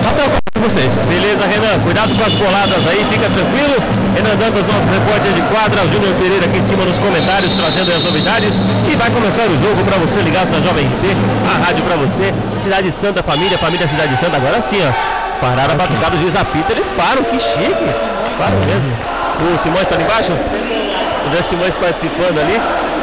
Rafael, 0.03 0.44
como 0.55 0.65
é 0.65 0.69
você? 0.69 0.87
Beleza, 1.11 1.45
Renan. 1.45 1.83
Cuidado 1.83 2.15
com 2.15 2.23
as 2.23 2.33
boladas 2.33 2.87
aí, 2.87 3.05
fica 3.11 3.27
tranquilo. 3.27 3.75
Renan 4.15 4.35
Dantas, 4.39 4.65
nosso 4.65 4.87
repórter 4.87 5.33
de 5.33 5.41
quadra. 5.51 5.87
Júnior 5.89 6.15
Pereira 6.15 6.45
aqui 6.45 6.57
em 6.57 6.61
cima 6.61 6.85
nos 6.85 6.97
comentários, 6.97 7.53
trazendo 7.53 7.91
as 7.91 8.03
novidades. 8.03 8.61
E 8.89 8.95
vai 8.95 9.11
começar 9.11 9.43
o 9.51 9.57
jogo 9.59 9.83
para 9.83 9.97
você 9.97 10.21
ligado 10.21 10.49
na 10.49 10.61
Jovem 10.61 10.87
RT, 10.87 11.05
a 11.43 11.65
rádio 11.65 11.83
para 11.83 11.97
você. 11.97 12.33
Cidade 12.57 12.91
Santa, 12.91 13.21
família, 13.21 13.57
família 13.59 13.87
Cidade 13.87 14.15
Santa. 14.17 14.37
Agora 14.37 14.61
sim, 14.61 14.79
ó. 14.81 14.91
Pararam 15.41 15.73
a 15.73 15.77
batucada, 15.77 16.15
o 16.15 16.19
juiz 16.19 16.35
apita, 16.35 16.71
eles 16.71 16.89
param. 16.89 17.23
Que 17.23 17.37
chique. 17.37 17.87
Param 18.39 18.57
mesmo. 18.65 18.91
O 19.43 19.57
Simões 19.59 19.83
está 19.83 19.95
ali 19.95 20.05
embaixo? 20.05 20.31
O 20.31 21.35
Zé 21.35 21.41
Simões 21.43 21.75
participando 21.75 22.39
ali, 22.39 22.55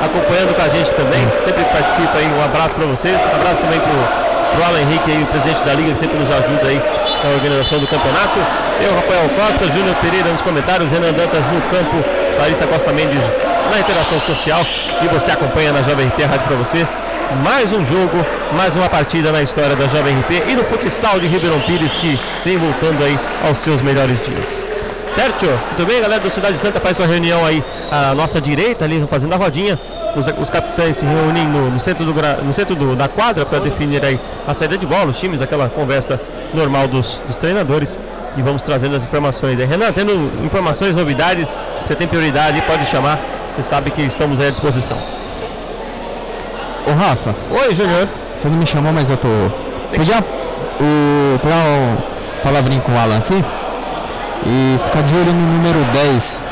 acompanhando 0.02 0.56
com 0.56 0.62
a 0.62 0.68
gente 0.68 0.90
também. 0.92 1.28
Sempre 1.44 1.64
participa 1.64 2.16
aí. 2.16 2.26
Um 2.26 2.44
abraço 2.44 2.74
para 2.74 2.86
você. 2.86 3.08
Um 3.08 3.36
abraço 3.36 3.60
também 3.60 3.78
pro 3.78 4.22
pro 4.52 4.64
Alan 4.64 4.80
Henrique 4.80 5.10
aí, 5.10 5.22
o 5.22 5.26
presidente 5.26 5.62
da 5.64 5.72
Liga, 5.72 5.92
que 5.92 5.98
sempre 5.98 6.18
nos 6.18 6.30
ajuda 6.30 6.68
aí 6.68 6.80
na 7.22 7.30
organização 7.30 7.78
do 7.78 7.86
campeonato. 7.86 8.38
Eu, 8.80 8.94
Rafael 8.94 9.28
Costa, 9.30 9.66
Júnior 9.66 9.94
Pereira 9.96 10.30
nos 10.30 10.42
comentários, 10.42 10.90
Renan 10.90 11.12
Dantas 11.12 11.46
no 11.46 11.60
campo, 11.62 11.96
Larissa 12.38 12.66
Costa 12.66 12.92
Mendes 12.92 13.22
na 13.70 13.78
interação 13.80 14.18
social 14.20 14.64
e 15.02 15.08
você 15.08 15.30
acompanha 15.30 15.72
na 15.72 15.82
Jovem 15.82 16.08
RP, 16.08 16.22
a 16.24 16.26
rádio 16.26 16.46
para 16.46 16.56
você. 16.56 16.86
Mais 17.44 17.72
um 17.72 17.82
jogo, 17.84 18.24
mais 18.52 18.76
uma 18.76 18.88
partida 18.88 19.32
na 19.32 19.40
história 19.42 19.74
da 19.74 19.86
Jovem 19.88 20.18
RP 20.20 20.50
e 20.50 20.56
do 20.56 20.64
futsal 20.64 21.18
de 21.18 21.26
Ribeirão 21.26 21.60
Pires 21.60 21.96
que 21.96 22.18
vem 22.44 22.58
voltando 22.58 23.02
aí 23.02 23.18
aos 23.46 23.58
seus 23.58 23.80
melhores 23.80 24.18
dias. 24.24 24.66
Certo? 25.08 25.44
Muito 25.46 25.86
bem, 25.86 26.00
galera 26.00 26.20
do 26.22 26.30
Cidade 26.30 26.56
Santa 26.58 26.80
faz 26.80 26.96
sua 26.96 27.06
reunião 27.06 27.44
aí 27.44 27.62
à 27.90 28.14
nossa 28.14 28.40
direita, 28.40 28.84
ali 28.84 29.06
fazendo 29.10 29.32
a 29.34 29.36
rodinha. 29.36 29.78
Os, 30.16 30.26
os 30.40 30.50
capitães 30.50 30.96
se 30.98 31.06
reúnem 31.06 31.46
no, 31.46 31.70
no 31.70 31.80
centro, 31.80 32.04
do, 32.04 32.12
no 32.42 32.52
centro 32.52 32.74
do- 32.74 32.94
da 32.96 33.08
quadra 33.08 33.44
para 33.46 33.58
definir 33.60 34.02
aí 34.04 34.18
a 34.46 34.52
saída 34.54 34.76
de 34.76 34.86
bola, 34.86 35.06
os 35.06 35.18
times, 35.18 35.40
aquela 35.40 35.68
conversa 35.70 36.20
normal 36.54 36.88
dos, 36.88 37.22
dos 37.26 37.36
treinadores. 37.36 37.98
E 38.36 38.42
vamos 38.42 38.62
trazendo 38.62 38.96
as 38.96 39.04
informações 39.04 39.58
aí. 39.60 39.66
Renan, 39.66 39.92
tendo 39.92 40.12
informações, 40.44 40.96
novidades, 40.96 41.54
você 41.82 41.94
tem 41.94 42.08
prioridade, 42.08 42.62
pode 42.62 42.86
chamar. 42.86 43.18
Você 43.54 43.62
sabe 43.62 43.90
que 43.90 44.00
estamos 44.02 44.40
aí 44.40 44.48
à 44.48 44.50
disposição. 44.50 44.98
Ô 46.86 46.92
Rafa, 46.94 47.34
Oi, 47.50 47.74
Júnior. 47.74 48.08
você 48.38 48.48
não 48.48 48.56
me 48.56 48.66
chamou, 48.66 48.92
mas 48.92 49.10
eu 49.10 49.16
tô. 49.16 49.28
Podia 49.94 50.18
o, 50.80 51.38
pegar 51.38 51.56
um 51.56 51.96
palavrinho 52.42 52.80
com 52.80 52.92
o 52.92 52.98
Alan 52.98 53.18
aqui 53.18 53.44
e 54.46 54.78
ficar 54.84 55.02
de 55.02 55.14
olho 55.14 55.32
no 55.32 55.52
número 55.52 55.78
10 55.92 56.44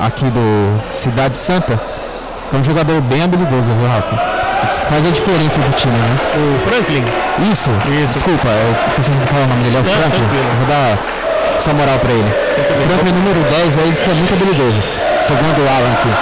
aqui 0.00 0.24
do 0.24 0.90
Cidade 0.90 1.38
Santa. 1.38 1.80
Esse 2.44 2.54
é 2.54 2.58
um 2.58 2.64
jogador 2.64 3.00
bem 3.02 3.22
habilidoso, 3.22 3.70
viu, 3.70 3.88
Rafa? 3.88 4.37
Isso 4.70 4.82
que 4.82 4.88
faz 4.88 5.06
a 5.06 5.10
diferença 5.10 5.58
do 5.60 5.72
time, 5.74 5.96
né? 5.96 6.16
O 6.36 6.68
Franklin. 6.68 7.04
Isso, 7.52 7.70
Isso. 8.02 8.12
desculpa, 8.12 8.48
eu 8.48 8.74
esqueci 8.88 9.10
de 9.10 9.26
falar 9.28 9.44
o 9.44 9.48
nome 9.48 9.62
dele, 9.64 9.76
é 9.76 9.80
o 9.80 9.82
Não, 9.82 9.90
Franklin. 9.90 10.18
tranquilo. 10.18 10.48
Eu 10.50 10.56
vou 10.58 10.66
dar 10.66 10.98
essa 11.58 11.72
moral 11.74 11.98
pra 11.98 12.12
ele. 12.12 12.28
O 12.28 12.88
Franklin 12.90 13.12
número 13.12 13.40
10 13.48 13.78
aí 13.78 13.90
diz 13.90 14.02
que 14.02 14.10
é 14.10 14.14
muito 14.14 14.34
habilidoso, 14.34 14.80
segundo 15.20 15.58
o 15.62 15.68
Alan 15.68 15.92
aqui. 15.94 16.12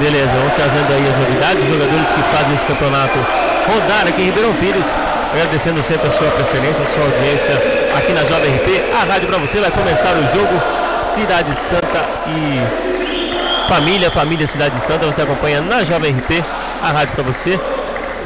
Beleza, 0.00 0.30
vamos 0.34 0.54
trazendo 0.54 0.90
aí 0.90 1.04
as 1.06 1.16
novidades, 1.16 1.62
os 1.62 1.70
jogadores 1.70 2.08
que 2.10 2.22
fazem 2.34 2.54
esse 2.54 2.64
campeonato 2.64 3.18
rodar 3.70 4.08
aqui 4.08 4.22
em 4.22 4.24
Ribeirão 4.26 4.52
Pires. 4.54 4.86
Agradecendo 5.32 5.82
sempre 5.82 6.06
a 6.08 6.10
sua 6.12 6.30
preferência, 6.30 6.82
a 6.84 6.86
sua 6.86 7.02
audiência 7.02 7.54
aqui 7.96 8.12
na 8.12 8.22
Jovem 8.24 8.54
RP. 8.54 8.82
A 8.94 9.04
rádio 9.12 9.26
para 9.28 9.38
você 9.38 9.60
vai 9.60 9.70
começar 9.70 10.14
o 10.14 10.22
jogo 10.30 10.62
Cidade 11.12 11.56
Santa 11.58 12.04
e 12.28 12.62
Família, 13.68 14.10
Família 14.12 14.46
Cidade 14.46 14.80
Santa. 14.80 15.06
Você 15.06 15.22
acompanha 15.22 15.60
na 15.60 15.82
Jovem 15.84 16.12
RP, 16.14 16.42
a 16.82 16.88
rádio 16.92 17.14
para 17.14 17.24
você. 17.24 17.58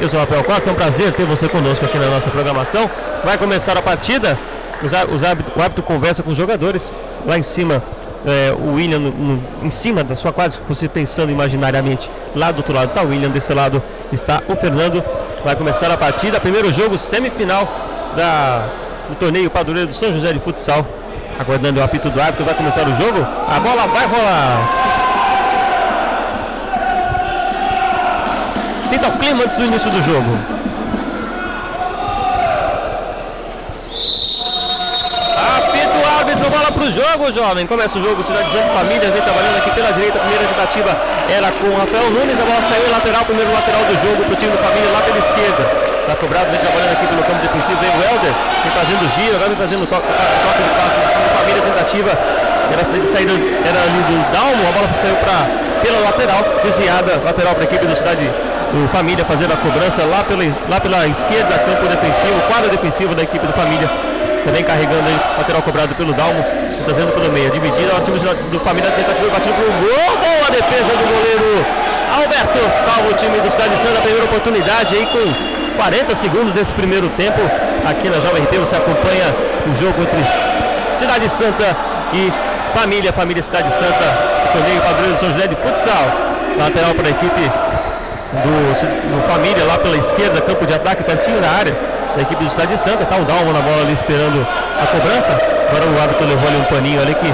Eu 0.01 0.07
sou 0.07 0.17
o 0.17 0.21
Rafael 0.21 0.43
Costa, 0.43 0.69
é 0.69 0.73
um 0.73 0.75
prazer 0.75 1.11
ter 1.13 1.25
você 1.25 1.47
conosco 1.49 1.83
aqui 1.85 1.97
na 1.97 2.07
nossa 2.07 2.29
programação. 2.29 2.89
Vai 3.23 3.37
começar 3.37 3.77
a 3.77 3.81
partida, 3.81 4.37
os, 4.81 4.91
os 4.93 5.21
o 5.21 5.61
árbitro 5.61 5.83
conversa 5.83 6.23
com 6.23 6.31
os 6.31 6.37
jogadores. 6.37 6.91
Lá 7.25 7.37
em 7.37 7.43
cima, 7.43 7.83
é, 8.25 8.53
o 8.57 8.75
William, 8.75 8.99
no- 8.99 9.11
no- 9.11 9.43
em 9.63 9.69
cima 9.69 10.01
da 10.03 10.15
sua 10.15 10.31
quadra, 10.31 10.57
você 10.67 10.87
pensando 10.87 11.31
imaginariamente, 11.31 12.09
lá 12.33 12.49
do 12.51 12.57
outro 12.57 12.73
lado 12.73 12.89
está 12.89 13.01
o 13.03 13.09
William, 13.09 13.29
desse 13.29 13.53
lado 13.53 13.83
está 14.11 14.41
o 14.47 14.55
Fernando. 14.55 15.03
Vai 15.43 15.55
começar 15.57 15.91
a 15.91 15.97
partida, 15.97 16.39
primeiro 16.39 16.71
jogo, 16.71 16.97
semifinal 16.97 17.67
da, 18.15 18.67
do 19.09 19.15
torneio 19.15 19.49
Padureiro 19.49 19.87
do 19.87 19.93
São 19.93 20.13
José 20.13 20.31
de 20.31 20.39
Futsal. 20.39 20.85
Aguardando 21.37 21.79
o 21.79 21.83
apito 21.83 22.09
do 22.09 22.21
árbitro, 22.21 22.45
vai 22.45 22.53
começar 22.55 22.87
o 22.87 22.95
jogo. 22.95 23.19
A 23.49 23.59
bola 23.59 23.85
vai 23.87 24.05
rolar. 24.07 24.98
Sinta 28.89 29.07
o 29.07 29.11
clima 29.21 29.43
antes 29.43 29.55
do 29.55 29.65
início 29.65 29.91
do 29.91 30.01
jogo. 30.01 30.33
Apito 35.37 35.93
o 35.93 36.17
árbitro, 36.17 36.49
bola 36.49 36.71
pro 36.71 36.89
jogo, 36.89 37.31
jovem. 37.31 37.67
Começa 37.67 37.99
o 37.99 38.01
jogo, 38.01 38.23
Cidade 38.23 38.49
Santa 38.49 38.73
Família, 38.73 39.11
vem 39.11 39.21
trabalhando 39.21 39.57
aqui 39.57 39.69
pela 39.77 39.93
direita. 39.93 40.17
Primeira 40.17 40.43
tentativa 40.43 40.97
era 41.29 41.51
com 41.51 41.67
o 41.69 41.77
Rafael 41.77 42.09
Nunes, 42.09 42.41
a 42.41 42.45
bola 42.49 42.63
saiu 42.65 42.89
lateral, 42.89 43.25
primeiro 43.25 43.53
lateral 43.53 43.85
do 43.85 43.93
jogo 43.93 44.25
pro 44.25 44.35
time 44.35 44.53
do 44.53 44.57
Família 44.57 44.89
lá 44.89 45.01
pela 45.05 45.19
esquerda. 45.19 45.63
Tá 46.09 46.15
cobrado, 46.15 46.49
vem 46.49 46.59
trabalhando 46.59 46.93
aqui 46.93 47.05
pelo 47.05 47.21
campo 47.21 47.41
defensivo, 47.45 47.77
vem 47.77 47.93
o 47.93 48.01
Helder, 48.09 48.33
vem 48.33 48.73
fazendo 48.73 49.05
giro, 49.13 49.35
agora 49.37 49.49
vem 49.53 49.61
fazendo 49.69 49.85
toque, 49.85 50.09
toque 50.09 50.61
de 50.65 50.69
passe 50.81 50.97
de 50.97 51.37
família, 51.37 51.61
tentativa. 51.61 52.11
Era 52.73 52.83
saída, 53.05 53.33
era 53.37 53.79
ali 53.85 54.01
do 54.09 54.17
Dalmo, 54.33 54.65
a 54.65 54.71
bola 54.73 54.89
saiu 54.97 55.15
para 55.21 55.45
pela 55.85 55.99
lateral, 56.09 56.41
desviada, 56.63 57.21
lateral 57.23 57.53
para 57.53 57.63
a 57.63 57.69
equipe 57.69 57.85
do 57.85 57.95
Cidade 57.95 58.48
do 58.73 58.87
Família 58.89 59.25
fazendo 59.25 59.53
a 59.53 59.57
cobrança 59.57 60.03
lá 60.03 60.23
pela, 60.23 60.43
lá 60.69 60.79
pela 60.79 61.07
esquerda, 61.07 61.57
campo 61.59 61.87
defensivo, 61.87 62.39
quadra 62.47 62.69
defensiva 62.69 63.15
da 63.15 63.23
equipe 63.23 63.45
do 63.45 63.53
Família. 63.53 63.89
Também 64.45 64.63
carregando 64.63 65.07
aí, 65.07 65.19
lateral 65.37 65.61
cobrado 65.61 65.95
pelo 65.95 66.13
Dalmo, 66.13 66.43
trazendo 66.85 67.11
pelo 67.11 67.31
meio. 67.31 67.51
Dividida, 67.51 67.95
o 67.95 68.01
time 68.01 68.19
do 68.19 68.59
Família 68.59 68.89
tentativa 68.91 69.29
batido 69.29 69.55
para 69.55 69.65
o 69.65 69.71
gol. 69.71 70.17
Boa 70.17 70.51
defesa 70.51 70.95
do 70.95 71.03
goleiro 71.03 71.65
Alberto. 72.15 72.59
Salva 72.85 73.09
o 73.09 73.13
time 73.13 73.39
do 73.39 73.51
Cidade 73.51 73.77
Santa, 73.77 74.01
primeira 74.01 74.25
oportunidade 74.25 74.95
aí 74.95 75.05
com 75.05 75.77
40 75.77 76.15
segundos 76.15 76.53
desse 76.53 76.73
primeiro 76.73 77.09
tempo. 77.09 77.39
Aqui 77.85 78.09
na 78.09 78.19
Jovem 78.19 78.43
RT 78.43 78.57
você 78.59 78.75
acompanha 78.75 79.33
o 79.67 79.75
jogo 79.75 80.01
entre 80.01 80.23
Cidade 80.95 81.27
Santa 81.29 81.75
e 82.13 82.31
Família, 82.77 83.11
Família 83.11 83.41
Cidade 83.41 83.73
Santa, 83.73 84.49
torneio 84.53 85.13
de 85.13 85.19
São 85.19 85.31
José 85.31 85.47
de 85.47 85.55
futsal. 85.55 86.29
Lateral 86.57 86.93
para 86.93 87.07
a 87.07 87.11
equipe 87.11 87.51
do, 88.33 89.15
do 89.15 89.27
Família 89.27 89.63
lá 89.65 89.77
pela 89.77 89.97
esquerda, 89.97 90.41
campo 90.41 90.65
de 90.65 90.73
ataque, 90.73 91.03
pertinho 91.03 91.41
da 91.41 91.49
área 91.49 91.75
da 92.15 92.21
equipe 92.21 92.43
do 92.43 92.49
Cidade 92.49 92.77
Santa. 92.77 93.03
Está 93.03 93.17
o 93.17 93.25
Dalmo 93.25 93.53
na 93.53 93.61
bola 93.61 93.81
ali 93.81 93.93
esperando 93.93 94.45
a 94.81 94.85
cobrança. 94.87 95.33
Agora 95.69 95.85
o 95.85 96.01
árbitro 96.01 96.27
levou 96.27 96.47
ali 96.47 96.57
um 96.57 96.63
paninho 96.65 97.01
ali 97.01 97.13
que 97.15 97.33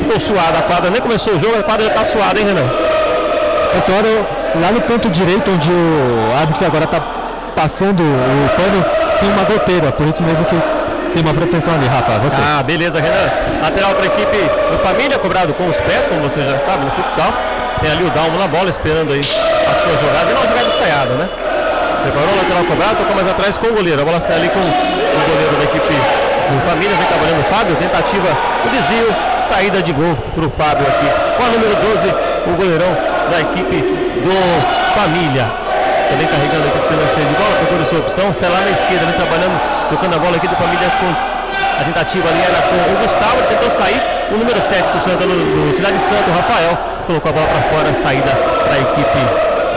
ficou 0.00 0.20
suado 0.20 0.58
a 0.58 0.62
quadra. 0.62 0.90
Nem 0.90 1.00
começou 1.00 1.34
o 1.34 1.38
jogo, 1.38 1.58
a 1.58 1.62
quadra 1.62 1.86
já 1.86 1.90
está 1.90 2.04
suada, 2.04 2.38
hein, 2.38 2.46
Renan? 2.46 2.68
Pessoal, 3.74 3.98
lá 4.60 4.70
no 4.70 4.80
canto 4.82 5.08
direito, 5.08 5.50
onde 5.50 5.68
o 5.70 6.38
árbitro 6.38 6.66
agora 6.66 6.84
está 6.84 7.00
passando 7.56 8.02
o 8.02 8.48
pano, 8.56 8.84
tem 9.20 9.30
uma 9.30 9.44
goteira, 9.44 9.90
por 9.92 10.06
isso 10.06 10.22
mesmo 10.22 10.44
que 10.44 10.56
tem 11.12 11.22
uma 11.22 11.34
proteção 11.34 11.74
ali, 11.74 11.86
Rafa. 11.86 12.18
Você. 12.18 12.36
Ah, 12.36 12.62
beleza, 12.62 13.00
Renan. 13.00 13.30
Lateral 13.62 13.94
para 13.94 14.04
a 14.04 14.06
equipe 14.06 14.36
do 14.70 14.78
Família, 14.78 15.18
cobrado 15.18 15.54
com 15.54 15.66
os 15.68 15.80
pés, 15.80 16.06
como 16.06 16.20
você 16.20 16.44
já 16.44 16.58
sabe, 16.60 16.84
no 16.84 16.90
futsal. 16.90 17.32
Tem 17.84 17.92
ali 17.92 18.04
o 18.04 18.10
Dalmo 18.16 18.38
na 18.38 18.48
bola, 18.48 18.70
esperando 18.70 19.12
aí 19.12 19.20
a 19.20 19.74
sua 19.76 19.92
jogada. 20.00 20.30
E 20.30 20.32
não 20.32 20.40
jogada 20.40 20.68
ensaiada, 20.68 21.14
né? 21.20 21.28
Preparou 22.00 22.32
o 22.32 22.36
lateral 22.38 22.64
cobrado, 22.64 22.96
tocou 22.96 23.14
mais 23.14 23.28
atrás 23.28 23.58
com 23.58 23.66
o 23.66 23.74
goleiro. 23.74 24.00
A 24.00 24.04
bola 24.06 24.22
sai 24.22 24.36
ali 24.36 24.48
com 24.48 24.58
o 24.58 25.20
goleiro 25.28 25.52
da 25.60 25.64
equipe 25.64 25.92
do 25.92 26.64
Família, 26.64 26.96
vem 26.96 27.06
trabalhando 27.06 27.44
o 27.44 27.48
Fábio. 27.52 27.76
Tentativa, 27.76 28.28
o 28.64 28.68
desvio, 28.72 29.14
saída 29.42 29.82
de 29.82 29.92
gol 29.92 30.16
para 30.16 30.46
o 30.46 30.50
Fábio 30.56 30.86
aqui. 30.88 31.12
Com 31.36 31.44
a 31.44 31.50
número 31.50 31.76
12, 31.76 32.08
o 32.48 32.56
goleirão 32.56 32.88
da 33.30 33.40
equipe 33.52 33.76
do 33.76 34.32
Família. 34.96 35.44
Também 36.08 36.26
carregando 36.26 36.64
aqui 36.64 36.78
esperança 36.78 37.20
de 37.20 37.36
bola, 37.36 37.52
procura 37.68 37.84
sua 37.84 37.98
opção. 37.98 38.32
Sai 38.32 38.48
lá 38.48 38.60
na 38.60 38.70
esquerda, 38.70 39.04
vem 39.04 39.14
trabalhando, 39.14 39.60
tocando 39.90 40.16
a 40.16 40.18
bola 40.18 40.36
aqui 40.36 40.48
do 40.48 40.56
Família 40.56 40.88
com 40.88 41.34
a 41.74 41.84
tentativa 41.84 42.28
ali 42.28 42.40
era 42.40 42.62
com 42.62 42.76
o 42.76 42.96
Gustavo, 43.02 43.42
tentou 43.48 43.68
sair. 43.68 44.00
O 44.32 44.38
número 44.38 44.62
7 44.62 44.88
do, 44.88 45.00
Santa, 45.00 45.26
do, 45.26 45.72
Cidade 45.74 46.00
Santo, 46.00 46.30
Rafael, 46.30 46.93
colocou 47.04 47.30
a 47.30 47.34
bola 47.34 47.46
para 47.46 47.62
fora, 47.70 47.94
saída 47.94 48.32
para 48.32 48.74
a 48.74 48.80
equipe 48.80 49.20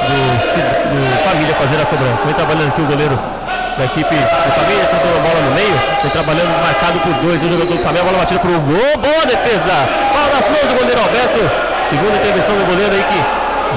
do, 0.08 0.18
do 0.90 1.00
Família 1.28 1.54
fazendo 1.56 1.82
a 1.82 1.86
cobrança. 1.86 2.26
Vem 2.26 2.34
trabalhando 2.34 2.70
aqui 2.70 2.82
o 2.82 2.86
goleiro 2.86 3.20
da 3.78 3.86
equipe 3.86 4.16
do 4.16 4.52
Família, 4.58 4.86
tentou 4.90 5.12
a 5.12 5.22
bola 5.22 5.40
no 5.44 5.52
meio, 5.54 5.78
vem 6.02 6.12
trabalhando 6.12 6.50
marcado 6.64 7.00
por 7.00 7.14
dois, 7.22 7.44
o 7.44 7.50
jogador 7.50 7.78
do 7.78 7.84
Família, 7.84 8.02
a 8.02 8.06
bola 8.06 8.18
batida 8.18 8.40
para 8.40 8.52
o 8.52 8.60
gol, 8.60 8.92
boa 8.98 9.26
defesa, 9.28 9.76
bola 10.16 10.30
nas 10.34 10.46
mãos 10.50 10.66
do 10.66 10.76
goleiro 10.80 11.00
Alberto, 11.02 11.42
segunda 11.86 12.16
intervenção 12.18 12.56
do 12.56 12.66
goleiro 12.66 12.94
aí 12.96 13.04
que 13.04 13.20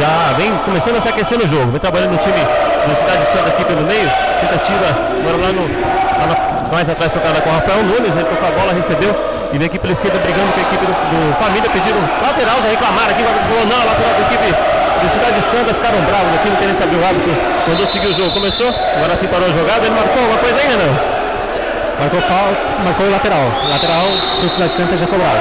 já 0.01 0.33
vem 0.39 0.57
começando 0.65 0.97
a 0.97 1.01
se 1.01 1.09
aquecer 1.09 1.37
no 1.37 1.47
jogo, 1.47 1.71
vem 1.71 1.81
trabalhando 1.81 2.13
no 2.13 2.19
time 2.19 2.41
do 2.41 2.97
Cidade 2.97 3.27
Santa 3.27 3.49
aqui 3.51 3.65
pelo 3.65 3.83
meio, 3.83 4.09
tentativa, 4.41 4.89
agora 5.21 5.37
lá 5.37 5.53
no, 5.53 5.65
lá 5.69 6.25
na, 6.31 6.73
mais 6.73 6.89
atrás 6.89 7.13
tocada 7.13 7.41
com 7.41 7.51
o 7.51 7.53
Rafael 7.53 7.83
Nunes, 7.83 8.15
ele 8.15 8.25
tocou 8.25 8.49
a 8.49 8.53
bola, 8.53 8.73
recebeu, 8.73 9.13
e 9.53 9.59
vem 9.59 9.67
aqui 9.67 9.79
pela 9.79 9.93
esquerda 9.93 10.19
brigando 10.19 10.53
com 10.53 10.61
a 10.61 10.63
equipe 10.63 10.87
do, 10.87 10.93
do 10.93 11.37
Família, 11.43 11.69
pedindo 11.71 11.99
lateral, 12.23 12.57
já 12.63 12.69
reclamaram 12.69 13.11
aqui, 13.11 13.23
falou 13.25 13.67
não, 13.67 13.79
lateral 13.85 14.15
da 14.15 14.23
equipe 14.23 14.81
do 15.01 15.09
Cidade 15.09 15.43
Santa 15.43 15.75
ficaram 15.75 16.01
bravos 16.05 16.35
aqui, 16.35 16.51
não 16.51 16.57
querem 16.57 16.75
saber 16.75 16.97
o 16.97 17.05
hábito. 17.05 17.31
Quando 17.65 17.87
seguir 17.87 18.09
o 18.09 18.15
jogo 18.15 18.31
começou, 18.31 18.69
agora 18.69 19.17
sim 19.17 19.27
parou 19.27 19.49
a 19.49 19.53
jogada, 19.53 19.87
ele 19.87 19.95
marcou 19.95 20.21
alguma 20.21 20.39
coisa 20.39 20.61
aí, 20.61 20.69
Renan? 20.69 20.93
Marcou, 21.99 22.21
marcou 22.85 23.07
o 23.07 23.11
lateral. 23.11 23.45
Lateral 23.71 24.07
do 24.41 24.49
Cidade 24.49 24.77
Santa 24.77 24.97
já 24.97 25.07
cobrado. 25.07 25.41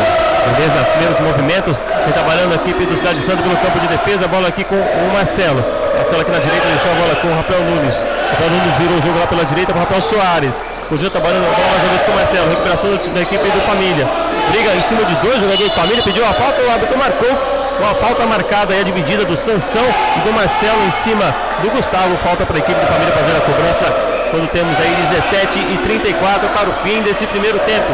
Beleza, 0.56 0.84
primeiros 0.91 1.19
movimentos, 1.19 1.84
vem 2.04 2.13
trabalhando 2.13 2.54
a 2.54 2.56
equipe 2.56 2.86
do 2.86 2.98
Cidade 2.98 3.22
Santa 3.22 3.43
pelo 3.43 3.56
campo 3.58 3.80
de 3.80 3.88
defesa, 3.88 4.28
bola 4.28 4.48
aqui 4.48 4.63
com 4.63 4.76
o 4.76 5.13
Marcelo. 5.13 5.63
Marcelo 5.95 6.22
aqui 6.22 6.32
na 6.32 6.39
direita 6.39 6.65
deixou 6.67 6.91
a 6.91 6.95
bola 6.95 7.15
com 7.15 7.28
o 7.28 7.36
Rafael 7.36 7.63
Nunes. 7.63 7.95
Rafael 8.32 8.50
Nunes 8.50 8.76
virou 8.76 8.98
o 8.98 9.02
jogo 9.02 9.19
lá 9.19 9.28
pela 9.28 9.45
direita 9.45 9.74
para 9.74 9.82
o 9.82 9.84
Rafael 9.84 10.02
Soares. 10.02 10.63
Continua 10.89 11.12
trabalhando 11.12 11.45
a 11.45 11.54
bola 11.54 11.67
mais 11.69 11.84
uma 11.84 11.89
vez 11.89 12.02
com 12.02 12.12
o 12.12 12.15
Marcelo. 12.15 12.49
Recuperação 12.49 12.89
da 12.89 13.21
equipe 13.21 13.43
do 13.45 13.62
Família. 13.62 14.10
Briga 14.49 14.73
em 14.73 14.82
cima 14.82 15.06
de 15.06 15.15
dois 15.17 15.36
jogadores 15.36 15.69
de 15.69 15.75
Família, 15.75 16.02
pediu 16.02 16.25
a 16.25 16.34
falta, 16.34 16.63
o 16.63 16.71
árbitro 16.71 16.97
marcou 16.97 17.30
com 17.30 17.86
a 17.86 17.93
falta 17.93 18.25
marcada 18.25 18.73
aí 18.73 18.82
a 18.82 18.84
dividida 18.84 19.23
do 19.23 19.38
Sansão 19.38 19.86
e 20.17 20.19
do 20.21 20.34
Marcelo 20.34 20.84
em 20.88 20.89
cima 20.89 21.36
do 21.62 21.69
Gustavo. 21.69 22.17
Falta 22.25 22.43
para 22.43 22.58
a 22.58 22.60
equipe 22.60 22.80
do 22.80 22.88
Família 22.88 23.13
fazer 23.13 23.38
a 23.38 23.41
cobrança 23.41 23.86
quando 24.32 24.49
temos 24.49 24.75
aí 24.80 24.95
17 25.13 25.60
e 25.60 25.78
34 25.78 26.49
para 26.49 26.69
o 26.71 26.73
fim 26.82 27.04
desse 27.04 27.28
primeiro 27.28 27.60
tempo. 27.60 27.93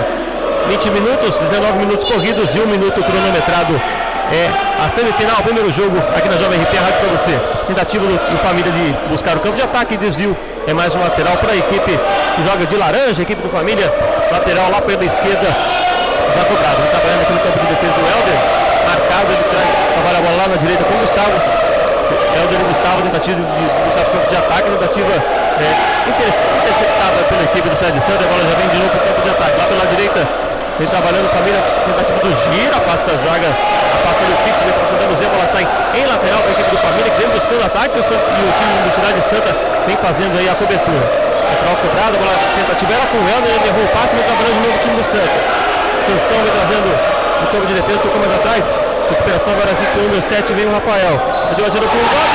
20 0.69 0.89
minutos, 0.91 1.37
19 1.37 1.77
minutos 1.79 2.09
corridos 2.09 2.55
e 2.55 2.61
1 2.61 2.65
minuto 2.65 3.03
cronometrado. 3.03 4.04
É 4.31 4.49
a 4.83 4.89
semifinal, 4.89 5.37
o 5.39 5.43
primeiro 5.43 5.71
jogo 5.71 5.97
aqui 6.15 6.27
na 6.27 6.37
Jovem 6.37 6.59
RP, 6.59 6.75
rádio 6.75 6.99
para 6.99 7.09
você. 7.09 7.39
Tentativa 7.67 8.05
do, 8.05 8.13
do, 8.13 8.37
Família 8.39 8.71
de 8.71 8.93
buscar 9.09 9.37
o 9.37 9.39
campo 9.39 9.55
de 9.55 9.61
ataque 9.61 9.97
desvio. 9.97 10.35
É 10.67 10.73
mais 10.73 10.95
um 10.95 10.99
lateral 10.99 11.37
para 11.37 11.53
a 11.53 11.57
equipe 11.57 11.91
que 11.91 12.43
joga 12.43 12.65
de 12.65 12.75
laranja, 12.75 13.21
equipe 13.21 13.41
do 13.41 13.49
Família. 13.49 13.91
Lateral 14.31 14.71
lá 14.71 14.81
pela 14.81 15.05
esquerda, 15.05 15.45
já 15.45 16.43
cobrado. 16.45 16.81
Ele 16.81 16.89
trabalhando 16.89 17.21
aqui 17.21 17.33
no 17.33 17.39
campo 17.39 17.59
de 17.59 17.65
defesa 17.67 17.93
o 17.93 18.07
Helder 18.09 18.65
marcado, 18.85 19.29
ele 19.33 19.45
traz, 19.49 19.69
trabalha 19.93 20.17
a 20.17 20.21
bola 20.21 20.37
lá 20.37 20.47
na 20.47 20.57
direita 20.57 20.83
com 20.83 20.93
o 20.93 20.97
Gustavo. 20.97 21.37
Helder 22.35 22.59
e 22.59 22.63
Gustavo, 22.69 23.01
tentativa 23.01 23.39
de 23.39 23.65
buscar 23.85 24.05
campo 24.05 24.29
de 24.29 24.35
ataque, 24.35 24.69
tentativa 24.69 25.13
é, 25.55 25.69
interceptada 26.09 27.23
pela 27.29 27.43
equipe 27.43 27.69
do 27.69 27.77
Sérgio 27.77 28.01
Santos, 28.01 28.25
a 28.25 28.29
bola 28.29 28.43
já 28.43 28.55
vem 28.57 28.67
de 28.69 28.77
novo 28.77 28.89
para 28.89 29.01
o 29.01 29.07
campo 29.07 29.21
de 29.21 29.29
ataque. 29.29 29.57
Lá 29.57 29.65
pela 29.65 29.85
direita, 29.87 30.27
vem 30.79 30.87
trabalhando 30.87 31.29
família, 31.31 31.61
tentativa 31.85 32.19
do 32.19 32.31
giro, 32.35 32.73
afasta 32.75 33.11
a 33.11 33.17
zaga, 33.17 33.49
afasta 33.49 34.21
o 34.25 34.37
Pix, 34.43 34.55
vem 34.59 34.73
passando 34.73 35.11
o 35.11 35.15
Zé, 35.15 35.25
bola 35.25 35.47
sai 35.47 35.67
em 35.95 36.05
lateral 36.05 36.39
para 36.39 36.49
a 36.49 36.55
equipe 36.55 36.69
do 36.71 36.77
família, 36.77 37.09
que 37.11 37.19
vem 37.21 37.29
buscando 37.29 37.63
ataque, 37.65 37.97
e 37.97 38.01
o 38.01 38.03
time 38.03 38.73
do 38.83 38.91
Cidade 38.93 39.21
Santa 39.21 39.51
vem 39.87 39.97
fazendo 39.97 40.37
aí 40.37 40.49
a 40.49 40.55
cobertura. 40.55 41.05
Lateral 41.45 41.75
cobrado, 41.77 42.17
bola 42.17 42.35
tentativa 42.57 42.93
era 42.93 43.05
com 43.07 43.17
o 43.17 43.25
Helder, 43.29 43.51
ele 43.55 43.67
errou 43.69 43.85
o 43.85 43.91
passe, 43.95 44.15
vem 44.15 44.25
trabalhando 44.25 44.55
de 44.55 44.67
novo 44.67 44.75
o 44.75 44.81
time 44.81 44.95
do 44.97 45.05
Santa. 45.05 45.37
Sanção 46.05 46.37
vem 46.43 46.53
trazendo 46.53 46.89
no 47.41 47.47
campo 47.47 47.65
de 47.65 47.73
defesa, 47.73 47.99
tocou 47.99 48.19
mais 48.19 48.33
atrás. 48.35 48.71
Recuperação 49.09 49.53
agora 49.53 49.71
aqui 49.71 49.85
com 49.93 49.99
o 49.99 50.03
número 50.03 50.21
7, 50.21 50.53
vem 50.53 50.65
o 50.65 50.73
Rafael. 50.73 51.21
Batida 51.49 51.87
com 51.87 51.97
o 51.97 52.09
gol 52.09 52.25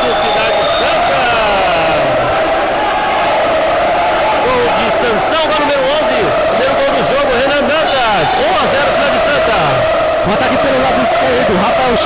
do 0.00 0.12
Cidade 0.16 0.62
Santa. 0.80 1.20
Gol 4.44 4.64
de 4.78 4.86
Sansão, 4.96 5.44
gol 5.44 5.60
número 5.60 5.82
11. 5.82 6.24
Primeiro 6.56 6.74
gol 6.80 6.88
do 6.88 7.02
jogo, 7.04 7.30
Renan 7.36 7.62
Dantas. 7.68 8.26
1 8.32 8.48
a 8.48 8.66
0 8.66 8.92
Cidade 8.92 9.18
Santa. 9.28 9.60
O 10.24 10.32
ataque 10.32 10.56
pelo 10.56 10.78
lado 10.82 11.00
esquerdo, 11.02 11.52
Rafael 11.60 11.96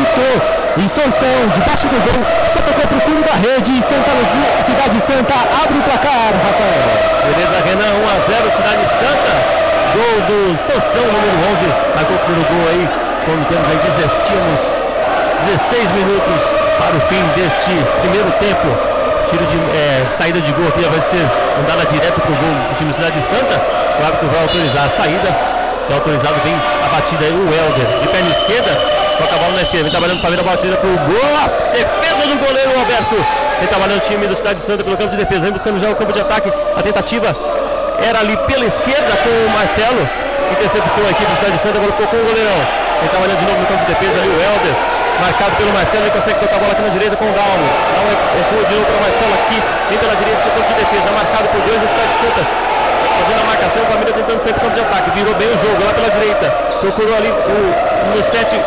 Sansão, 0.97 1.53
debaixo 1.53 1.85
do 1.93 2.01
gol, 2.09 2.25
só 2.49 2.57
tocou 2.65 2.89
pro 2.89 2.97
fundo 3.05 3.21
da 3.21 3.37
rede. 3.37 3.69
E 3.69 3.85
Santa 3.85 4.17
Luzia, 4.17 4.49
Cidade 4.65 4.97
Santa 5.05 5.37
abre 5.61 5.77
o 5.77 5.85
placar, 5.85 6.33
Rafael. 6.33 6.89
Beleza, 7.21 7.61
Renan, 7.69 8.01
1 8.01 8.09
a 8.09 8.17
0 8.25 8.49
Cidade 8.49 8.81
Santa. 8.97 9.37
Gol 9.93 10.25
do 10.25 10.57
Sansão, 10.57 11.05
número 11.05 11.37
11. 11.53 11.69
Marcou 11.93 12.17
o 12.17 12.25
primeiro 12.25 12.49
gol 12.49 12.65
aí. 12.73 12.89
Quando 13.29 13.45
temos 13.45 13.69
aí 13.69 13.77
16 15.53 15.85
minutos 15.93 16.41
para 16.81 16.97
o 16.97 17.01
fim 17.13 17.21
deste 17.37 17.77
primeiro 18.01 18.33
tempo. 18.41 18.65
Tiro 19.29 19.45
de 19.45 19.59
é, 19.77 20.01
saída 20.15 20.41
de 20.41 20.51
gol 20.53 20.69
aqui 20.69 20.81
vai 20.81 21.03
ser 21.03 21.29
mandada 21.61 21.85
direto 21.93 22.23
para 22.23 22.33
o 22.33 22.37
gol 22.37 22.55
do 22.71 22.75
time 22.79 22.95
Cidade 22.95 23.21
Santa. 23.21 23.61
O 24.01 24.03
árbitro 24.03 24.29
vai 24.33 24.41
autorizar 24.41 24.87
a 24.87 24.89
saída. 24.89 25.56
É 25.89 25.95
autorizado 25.95 26.35
bem 26.43 26.55
a 26.55 26.89
batida 26.89 27.25
aí 27.25 27.33
o 27.33 27.47
Helder. 27.47 27.87
De 28.03 28.09
perna 28.09 28.31
esquerda, 28.31 28.71
toca 29.19 29.35
a 29.35 29.39
bola 29.39 29.55
na 29.55 29.63
esquerda. 29.63 29.85
Vem 29.85 29.93
trabalhando 29.93 30.21
para 30.21 30.35
a 30.35 30.43
batida 30.43 30.77
para 30.77 30.89
o 30.89 30.97
gol. 30.99 31.37
Defesa 31.73 32.27
do 32.27 32.37
goleiro 32.45 32.71
Roberto. 32.79 33.17
Vem 33.59 33.69
trabalhando 33.69 33.99
o 33.99 34.07
time 34.07 34.27
do 34.27 34.37
Cidade 34.37 34.61
Santa 34.61 34.85
pelo 34.85 34.97
campo 34.97 35.17
de 35.17 35.17
defesa, 35.17 35.41
vem 35.41 35.53
buscando 35.53 35.81
já 35.81 35.89
o 35.89 35.97
campo 35.97 36.13
de 36.13 36.21
ataque. 36.21 36.53
A 36.77 36.83
tentativa 36.83 37.35
era 38.03 38.19
ali 38.21 38.37
pela 38.49 38.67
esquerda 38.67 39.17
com 39.17 39.31
o 39.31 39.51
Marcelo. 39.51 40.03
Interceptou 40.53 41.07
a 41.07 41.11
equipe 41.11 41.31
do 41.31 41.37
Cidade 41.37 41.59
Santa, 41.59 41.79
agora 41.79 41.93
ficou 41.93 42.07
com 42.09 42.17
o 42.17 42.25
goleirão. 42.27 42.61
Vem 43.01 43.09
trabalhando 43.09 43.39
de 43.39 43.47
novo 43.47 43.61
no 43.61 43.67
campo 43.67 43.87
de 43.87 43.95
defesa 43.95 44.19
ali 44.21 44.29
o 44.29 44.37
Helder. 44.37 44.75
Marcado 45.21 45.57
pelo 45.57 45.73
Marcelo, 45.73 46.05
ele 46.05 46.11
consegue 46.11 46.39
tocar 46.41 46.57
a 46.57 46.59
bola 46.59 46.73
aqui 46.73 46.83
na 46.83 46.93
direita 46.93 47.17
com 47.17 47.25
o 47.25 47.33
Dalmo. 47.33 47.67
Dalmo 47.95 48.11
recua 48.37 48.69
de 48.69 48.75
novo 48.75 48.87
para 48.87 48.97
o 48.97 49.01
Marcelo 49.01 49.33
aqui, 49.33 49.59
vem 49.89 49.99
pela 49.99 50.15
direita, 50.15 50.43
seu 50.43 50.53
campo 50.53 50.69
de 50.69 50.77
defesa, 50.77 51.09
marcado 51.17 51.49
por 51.49 51.61
dois 51.65 51.81
do 51.81 51.89
Cidade 51.89 52.15
Santa. 52.21 52.76
Fazendo 53.17 53.41
a 53.41 53.45
marcação, 53.45 53.83
o 53.83 53.87
Família 53.87 54.13
tentando 54.13 54.41
sair 54.41 54.53
pro 54.55 54.63
campo 54.63 54.75
de 54.75 54.81
ataque, 54.81 55.11
virou 55.11 55.35
bem 55.35 55.49
o 55.49 55.59
jogo 55.59 55.79
lá 55.85 55.93
pela 55.93 56.11
direita, 56.11 56.47
procurou 56.81 57.17
ali 57.17 57.31
o 57.31 58.07
número 58.07 58.25
7 58.25 58.61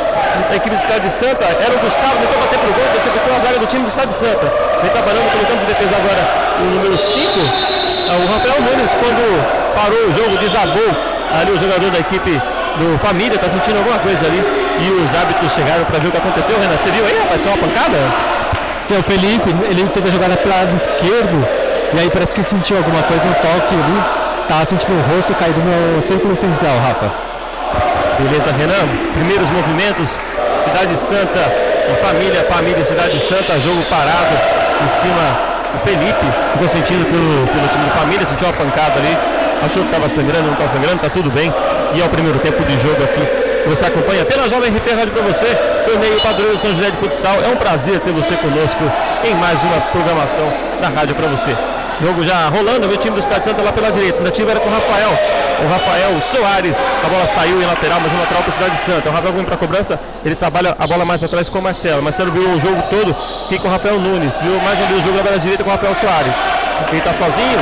da 0.49 0.55
equipe 0.55 0.75
do 0.75 0.81
Estado 0.81 1.01
de 1.01 1.12
Santa, 1.12 1.45
era 1.45 1.73
o 1.75 1.79
Gustavo, 1.79 2.15
tentou 2.21 2.39
bater 2.39 2.59
pro 2.59 2.73
gol, 2.73 2.85
interceptou 2.89 3.35
a 3.35 3.39
zaga 3.39 3.59
do 3.59 3.67
time 3.67 3.83
do 3.83 3.89
Estado 3.89 4.07
de 4.07 4.15
Santa. 4.15 4.45
Vem 4.81 4.91
trabalhando 4.91 5.29
pelo 5.31 5.45
campo 5.45 5.62
de 5.65 5.69
defesa 5.73 5.95
agora 5.95 6.23
o 6.59 6.65
número 6.75 6.97
5, 6.97 7.19
o 8.09 8.25
Rafael 8.33 8.62
Nunes, 8.62 8.91
quando 8.97 9.23
parou 9.75 10.01
o 10.07 10.12
jogo, 10.13 10.38
desabou 10.38 10.89
ali 11.39 11.51
o 11.51 11.59
jogador 11.59 11.91
da 11.91 11.99
equipe 11.99 12.41
do 12.79 12.97
Família, 12.99 13.38
tá 13.38 13.49
sentindo 13.49 13.77
alguma 13.77 13.99
coisa 13.99 14.25
ali. 14.25 14.41
E 14.79 14.89
os 14.91 15.13
hábitos 15.13 15.51
chegaram 15.51 15.83
para 15.85 15.99
ver 15.99 16.07
o 16.07 16.12
que 16.12 16.17
aconteceu. 16.17 16.57
Renan, 16.59 16.77
você 16.77 16.89
viu 16.89 17.05
aí, 17.05 17.19
rapaz? 17.19 17.41
Só 17.41 17.49
uma 17.49 17.57
pancada? 17.57 17.97
O 18.89 19.03
Felipe, 19.03 19.49
ele 19.69 19.88
fez 19.93 20.05
a 20.05 20.09
jogada 20.09 20.35
pelo 20.38 20.55
lado 20.55 20.75
esquerdo 20.75 21.47
e 21.93 21.99
aí 21.99 22.09
parece 22.09 22.33
que 22.33 22.41
sentiu 22.41 22.77
alguma 22.77 23.03
coisa, 23.03 23.27
um 23.27 23.33
toque 23.33 23.75
ali. 23.75 24.18
Tava 24.49 24.65
sentindo 24.65 24.97
o 24.97 25.15
rosto 25.15 25.33
caído 25.35 25.62
no 25.62 26.01
círculo 26.01 26.35
central, 26.35 26.75
Rafa. 26.79 27.12
Beleza, 28.17 28.51
Renan. 28.51 28.89
Primeiros 29.13 29.47
movimentos, 29.51 30.19
Cidade 30.63 30.97
Santa, 30.97 31.39
família, 32.01 32.43
família, 32.45 32.83
Cidade 32.83 33.19
Santa, 33.21 33.59
jogo 33.59 33.83
parado 33.89 34.35
em 34.83 34.89
cima 34.89 35.38
do 35.71 35.79
Felipe. 35.85 36.25
Ficou 36.53 36.67
sentindo 36.67 37.05
pelo, 37.05 37.47
pelo 37.47 37.67
time 37.67 37.85
de 37.85 37.91
família, 37.91 38.25
sentiu 38.25 38.47
uma 38.47 38.53
pancada 38.53 38.99
ali. 38.99 39.15
Achou 39.63 39.83
que 39.83 39.89
estava 39.89 40.09
sangrando, 40.09 40.47
não 40.47 40.53
está 40.53 40.67
sangrando, 40.67 40.95
está 40.95 41.09
tudo 41.09 41.29
bem. 41.29 41.53
E 41.93 42.01
é 42.01 42.05
o 42.05 42.09
primeiro 42.09 42.39
tempo 42.39 42.63
de 42.65 42.73
jogo 42.81 43.03
aqui 43.03 43.49
você 43.69 43.85
acompanha 43.85 44.25
pela 44.25 44.49
Jovem 44.49 44.71
RP 44.71 44.89
Rádio 44.95 45.12
para 45.12 45.21
você, 45.21 45.45
torneio 45.85 46.19
Padroeiro 46.21 46.57
São 46.57 46.71
José 46.71 46.89
de 46.89 46.97
Futsal. 46.97 47.35
É 47.43 47.49
um 47.49 47.55
prazer 47.55 47.99
ter 47.99 48.12
você 48.12 48.35
conosco 48.35 48.81
em 49.23 49.35
mais 49.35 49.62
uma 49.63 49.79
programação 49.91 50.51
da 50.81 50.89
rádio 50.89 51.13
para 51.13 51.27
você. 51.27 51.55
Jogo 52.01 52.23
já 52.23 52.47
rolando, 52.47 52.88
o 52.88 52.95
time 52.95 53.15
do 53.15 53.21
Cidade 53.21 53.43
Santa 53.43 53.62
lá 53.62 53.73
pela 53.73 53.91
direita. 53.91 54.31
Time 54.31 54.49
era 54.49 54.59
com 54.59 54.69
o 54.69 54.71
Rafael. 54.71 55.12
O 55.62 55.67
Rafael 55.67 56.21
Soares. 56.21 56.77
A 57.03 57.09
bola 57.09 57.27
saiu 57.27 57.62
em 57.62 57.65
lateral, 57.65 57.99
mas 57.99 58.13
em 58.13 58.17
lateral 58.17 58.41
para 58.41 58.49
o 58.49 58.53
Cidade 58.53 58.77
Santa. 58.79 59.09
O 59.09 59.12
Rafael 59.12 59.33
vem 59.33 59.43
para 59.43 59.55
a 59.55 59.57
cobrança. 59.57 59.99
Ele 60.23 60.35
trabalha 60.35 60.75
a 60.79 60.88
bola 60.88 61.03
mais 61.03 61.21
atrás 61.23 61.49
com 61.49 61.59
o 61.59 61.62
Marcelo. 61.62 62.01
Marcelo 62.01 62.31
virou 62.31 62.51
o 62.53 62.59
jogo 62.59 62.81
todo 62.89 63.13
aqui 63.45 63.59
com 63.59 63.67
o 63.67 63.71
Rafael 63.71 63.99
Nunes. 63.99 64.38
Viu 64.38 64.59
mais 64.62 64.79
um 64.79 64.88
vez 64.88 65.01
o 65.01 65.03
jogo 65.03 65.17
lá 65.17 65.23
pela 65.23 65.39
direita 65.39 65.62
com 65.62 65.69
o 65.69 65.73
Rafael 65.73 65.93
Soares. 65.93 66.33
Ele 66.88 66.97
está 66.97 67.12
sozinho, 67.12 67.59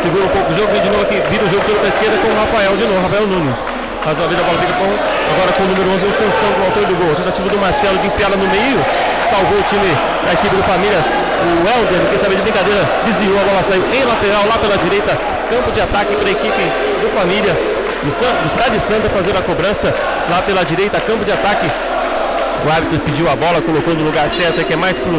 segura 0.00 0.24
um 0.24 0.28
pouco 0.28 0.52
o 0.52 0.54
jogo, 0.54 0.70
vem 0.70 0.80
de 0.80 0.90
novo 0.90 1.02
aqui, 1.02 1.20
vira 1.28 1.44
o 1.44 1.50
jogo 1.50 1.64
todo 1.66 1.76
para 1.76 1.86
a 1.86 1.88
esquerda 1.88 2.16
com 2.18 2.28
o 2.28 2.36
Rafael 2.38 2.76
de 2.76 2.86
novo, 2.86 3.02
Rafael 3.02 3.26
Nunes. 3.26 3.68
Mais 4.06 4.16
uma 4.16 4.28
vez 4.28 4.40
a 4.40 4.44
bola 4.44 4.58
fica 4.60 4.72
com, 4.72 4.86
agora 4.86 5.52
com 5.52 5.62
o 5.64 5.66
número 5.66 5.90
11, 5.90 6.06
o 6.06 6.12
Sansão, 6.12 6.52
com 6.54 6.60
o 6.62 6.64
autor 6.66 6.86
do 6.86 6.94
gol. 6.94 7.14
Tentativa 7.16 7.48
do 7.48 7.58
Marcelo 7.58 7.98
de 7.98 8.06
enfiá-la 8.06 8.36
no 8.36 8.46
meio, 8.46 8.78
salvou 9.28 9.58
o 9.58 9.62
time 9.64 9.90
da 10.24 10.32
equipe 10.32 10.54
do 10.54 10.62
Família. 10.62 11.19
O 11.40 11.66
Helder, 11.66 12.00
quem 12.10 12.18
sabe 12.18 12.36
de 12.36 12.42
brincadeira, 12.42 12.80
desviou, 13.04 13.38
a 13.40 13.44
bola 13.44 13.62
saiu 13.62 13.82
em 13.92 14.04
lateral, 14.04 14.46
lá 14.46 14.58
pela 14.58 14.76
direita. 14.76 15.16
Campo 15.48 15.72
de 15.72 15.80
ataque 15.80 16.14
para 16.14 16.28
a 16.28 16.32
equipe 16.32 16.62
do 17.00 17.08
Família. 17.16 17.56
Do, 18.02 18.10
San, 18.10 18.30
do 18.42 18.48
Cidade 18.48 18.80
Santa 18.80 19.10
fazendo 19.10 19.38
a 19.38 19.42
cobrança 19.42 19.94
lá 20.30 20.40
pela 20.42 20.64
direita, 20.64 21.00
campo 21.00 21.24
de 21.24 21.32
ataque. 21.32 21.70
O 22.66 22.70
árbitro 22.70 23.00
pediu 23.00 23.30
a 23.30 23.36
bola, 23.36 23.60
colocou 23.60 23.94
no 23.94 24.04
lugar 24.04 24.28
certo, 24.30 24.64
que 24.64 24.72
é 24.72 24.76
mais 24.76 24.98
pro, 24.98 25.12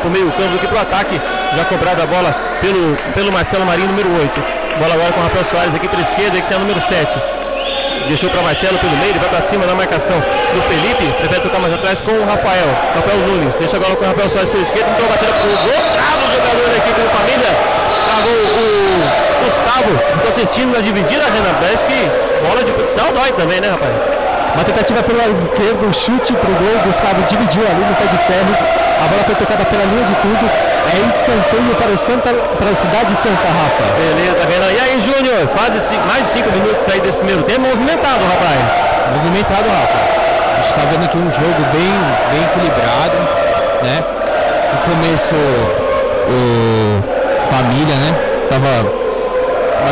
pro 0.00 0.10
meio 0.10 0.30
campo 0.32 0.52
do 0.52 0.58
que 0.58 0.66
pro 0.66 0.78
ataque. 0.78 1.20
Já 1.56 1.64
cobrada 1.64 2.02
a 2.02 2.06
bola 2.06 2.34
pelo, 2.60 2.96
pelo 3.14 3.32
Marcelo 3.32 3.66
Marinho, 3.66 3.88
número 3.88 4.08
8. 4.16 4.42
Bola 4.78 4.94
agora 4.94 5.12
com 5.12 5.20
o 5.20 5.22
Rafael 5.24 5.44
Soares 5.44 5.74
aqui 5.74 5.88
pela 5.88 6.02
esquerda, 6.02 6.40
que 6.40 6.54
o 6.54 6.58
número 6.58 6.80
7 6.80 7.33
deixou 8.08 8.30
para 8.30 8.42
Marcelo 8.42 8.78
pelo 8.78 8.96
meio, 8.96 9.10
ele 9.10 9.18
vai 9.18 9.28
para 9.28 9.40
cima 9.40 9.66
na 9.66 9.74
marcação 9.74 10.16
do 10.18 10.62
Felipe, 10.68 11.06
prefere 11.18 11.40
tocar 11.40 11.58
mais 11.58 11.74
atrás 11.74 12.00
com 12.00 12.12
o 12.12 12.24
Rafael, 12.24 12.68
Rafael 12.94 13.18
Nunes, 13.26 13.56
deixa 13.56 13.76
agora 13.76 13.96
com 13.96 14.04
o 14.04 14.08
Rafael 14.08 14.28
Soares 14.28 14.50
pela 14.50 14.62
esquerda, 14.62 14.90
então 14.90 15.08
batida 15.08 15.32
para 15.32 15.46
o 15.46 15.56
gol, 15.64 15.80
trava 15.94 16.22
o 16.22 16.30
jogador 16.32 16.66
da 16.70 16.76
equipe 16.76 17.00
do 17.00 17.10
Família, 17.10 17.52
travou 18.06 18.32
o 18.32 19.44
Gustavo, 19.44 19.92
estou 20.16 20.32
sentindo 20.32 20.72
na 20.76 20.80
dividida, 20.80 21.24
Renan, 21.24 21.54
parece 21.60 21.84
que 21.84 21.98
bola 22.46 22.64
de 22.64 22.72
futsal 22.72 23.12
dói 23.12 23.32
também, 23.32 23.60
né 23.60 23.70
rapaz? 23.70 24.24
Uma 24.54 24.64
tentativa 24.64 25.02
pelo 25.02 25.18
lado 25.18 25.32
esquerdo, 25.32 25.86
um 25.86 25.92
chute 25.92 26.32
pro 26.34 26.52
gol, 26.52 26.78
Gustavo 26.86 27.22
dividiu 27.28 27.62
ali 27.66 27.84
no 27.84 27.94
pé 27.96 28.04
de 28.04 28.18
ferro, 28.22 28.54
a 29.02 29.08
bola 29.08 29.24
foi 29.24 29.34
tocada 29.34 29.64
pela 29.64 29.84
linha 29.84 30.04
de 30.04 30.14
fundo, 30.22 30.73
é 30.90 30.96
escanteio 31.08 31.74
para 31.76 31.92
o 31.92 31.98
Santa, 31.98 32.30
para 32.32 32.70
a 32.70 32.74
cidade 32.74 33.06
de 33.06 33.16
Santa 33.16 33.48
Rafa. 33.48 33.84
Beleza, 33.96 34.40
Renan. 34.48 34.72
E 34.72 34.80
aí, 34.80 35.00
Júnior? 35.00 35.48
Quase 35.48 35.80
cinco, 35.80 36.06
mais 36.06 36.24
de 36.24 36.28
5 36.30 36.50
minutos 36.50 36.88
aí 36.88 37.00
desse 37.00 37.16
primeiro 37.16 37.42
tempo, 37.44 37.62
movimentado, 37.62 38.20
rapaz. 38.24 38.60
Movimentado, 39.16 39.68
Rafa. 39.68 39.98
A 39.98 40.56
gente 40.56 40.68
está 40.68 40.82
vendo 40.90 41.04
aqui 41.04 41.16
um 41.18 41.30
jogo 41.30 41.60
bem, 41.72 41.94
bem 42.30 42.42
equilibrado, 42.44 43.16
né? 43.82 44.04
No 44.72 44.78
começo, 44.90 45.34
o 45.34 47.02
família, 47.50 47.94
né? 47.96 48.14
Tava 48.48 48.72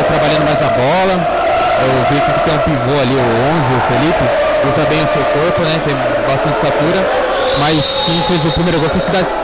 trabalhando 0.08 0.44
mais 0.44 0.62
a 0.62 0.68
bola. 0.68 1.42
Eu 1.82 2.04
vi 2.08 2.20
que 2.20 2.40
tem 2.40 2.54
um 2.54 2.58
pivô 2.58 3.00
ali, 3.00 3.16
o 3.16 3.24
11, 3.58 3.72
o 3.72 3.80
Felipe, 3.88 4.24
usa 4.68 4.86
bem 4.88 5.02
o 5.02 5.06
seu 5.08 5.22
corpo, 5.22 5.62
né? 5.62 5.80
Tem 5.84 5.96
bastante 6.28 6.54
estatura. 6.54 7.00
Mas 7.58 8.02
quem 8.06 8.20
fez 8.22 8.44
o 8.44 8.52
primeiro 8.52 8.78
gol 8.80 8.88
foi 8.88 8.98
a 8.98 9.00
Cidade 9.00 9.34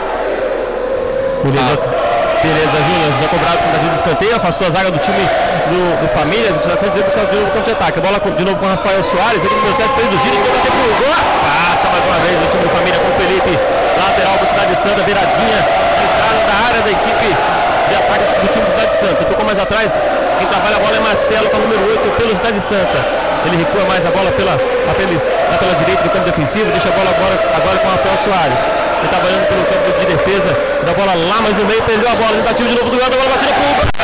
Beleza. 1.44 1.78
Ah. 1.78 2.08
Beleza, 2.42 2.76
Júnior. 2.86 3.10
Já 3.20 3.28
cobrado 3.28 3.58
com 3.58 3.68
o 3.74 3.90
de 3.90 3.94
escanteio, 3.94 4.36
afastou 4.36 4.66
a 4.68 4.70
zaga 4.70 4.90
do 4.90 4.98
time 4.98 5.22
do, 5.68 5.80
do 6.00 6.08
Família, 6.14 6.52
do 6.52 6.62
Cidade 6.62 6.80
Santos, 6.80 7.02
buscar 7.02 7.26
de 7.26 7.36
novo 7.36 7.50
campo 7.50 7.66
de 7.66 7.72
ataque. 7.72 7.98
A 7.98 8.02
bola 8.02 8.18
de 8.20 8.44
novo 8.44 8.56
com 8.56 8.66
o 8.66 8.70
Rafael 8.70 9.02
Soares, 9.02 9.42
ele 9.42 9.54
deu 9.58 9.74
certo, 9.74 9.94
fez 9.98 10.06
o 10.06 10.18
giro, 10.22 10.36
então 10.38 10.52
bater 10.54 10.70
pro 10.70 10.86
gol. 11.02 11.18
Basta 11.18 11.86
mais 11.90 12.04
uma 12.06 12.18
vez 12.22 12.34
o 12.38 12.46
time 12.46 12.62
do 12.62 12.70
Família 12.70 12.98
com 13.02 13.08
o 13.10 13.14
Felipe, 13.18 13.52
lateral 13.98 14.36
do 14.38 14.46
Cidade 14.46 14.74
Santa, 14.78 15.02
beiradinha, 15.02 15.58
entrada 15.98 16.40
da 16.46 16.56
área 16.62 16.80
da 16.86 16.90
equipe 16.94 17.28
de 17.28 17.94
ataque 17.98 18.26
do 18.38 18.48
time 18.54 18.64
do 18.64 18.70
Cidade 18.70 18.94
Santa. 18.94 19.20
Tocou 19.26 19.44
mais 19.44 19.58
atrás, 19.58 19.98
quem 20.38 20.46
trabalha 20.46 20.76
a 20.76 20.80
bola 20.80 20.96
é 20.96 21.00
Marcelo, 21.00 21.50
com 21.50 21.58
o 21.58 21.60
número 21.60 21.82
8 21.90 22.06
pelo 22.22 22.36
Cidade 22.36 22.60
Santa. 22.62 22.98
Ele 23.46 23.56
recua 23.58 23.84
mais 23.86 24.06
a 24.06 24.10
bola 24.10 24.30
pela, 24.32 24.54
pela, 24.54 25.58
pela 25.58 25.74
direita 25.74 26.02
do 26.02 26.10
campo 26.10 26.26
defensivo, 26.26 26.70
deixa 26.70 26.88
a 26.88 26.92
bola 26.92 27.10
agora, 27.10 27.34
agora 27.34 27.78
com 27.78 27.88
o 27.88 27.90
Rafael 27.90 28.18
Soares. 28.18 28.87
Ele 28.98 29.08
trabalhando 29.08 29.46
pelo 29.48 29.64
campo 29.66 29.98
de 29.98 30.06
defesa, 30.06 30.50
da 30.84 30.92
bola 30.94 31.14
lá, 31.14 31.38
mas 31.42 31.56
no 31.56 31.64
meio 31.64 31.82
perdeu 31.82 32.10
a 32.10 32.14
bola. 32.14 32.36
Tentativa 32.36 32.68
de 32.68 32.74
novo 32.74 32.90
do 32.90 32.96
a 32.96 33.08
bola 33.08 33.28
batida 33.30 33.52
pro 33.52 33.62
gol. 33.62 33.98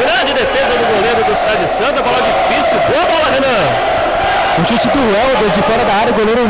Grande 0.00 0.32
defesa 0.32 0.72
do 0.78 0.86
goleiro 0.94 1.24
do 1.24 1.36
Cidade 1.36 1.68
Santa, 1.68 2.02
bola 2.02 2.18
difícil, 2.22 2.78
boa 2.88 3.04
bola, 3.04 3.28
Renan. 3.34 3.98
O 4.58 4.64
chute 4.66 4.88
do 4.88 4.98
Helder 4.98 5.50
de 5.50 5.62
fora 5.62 5.84
da 5.84 5.94
área, 5.94 6.10
o 6.10 6.14
goleiro 6.14 6.42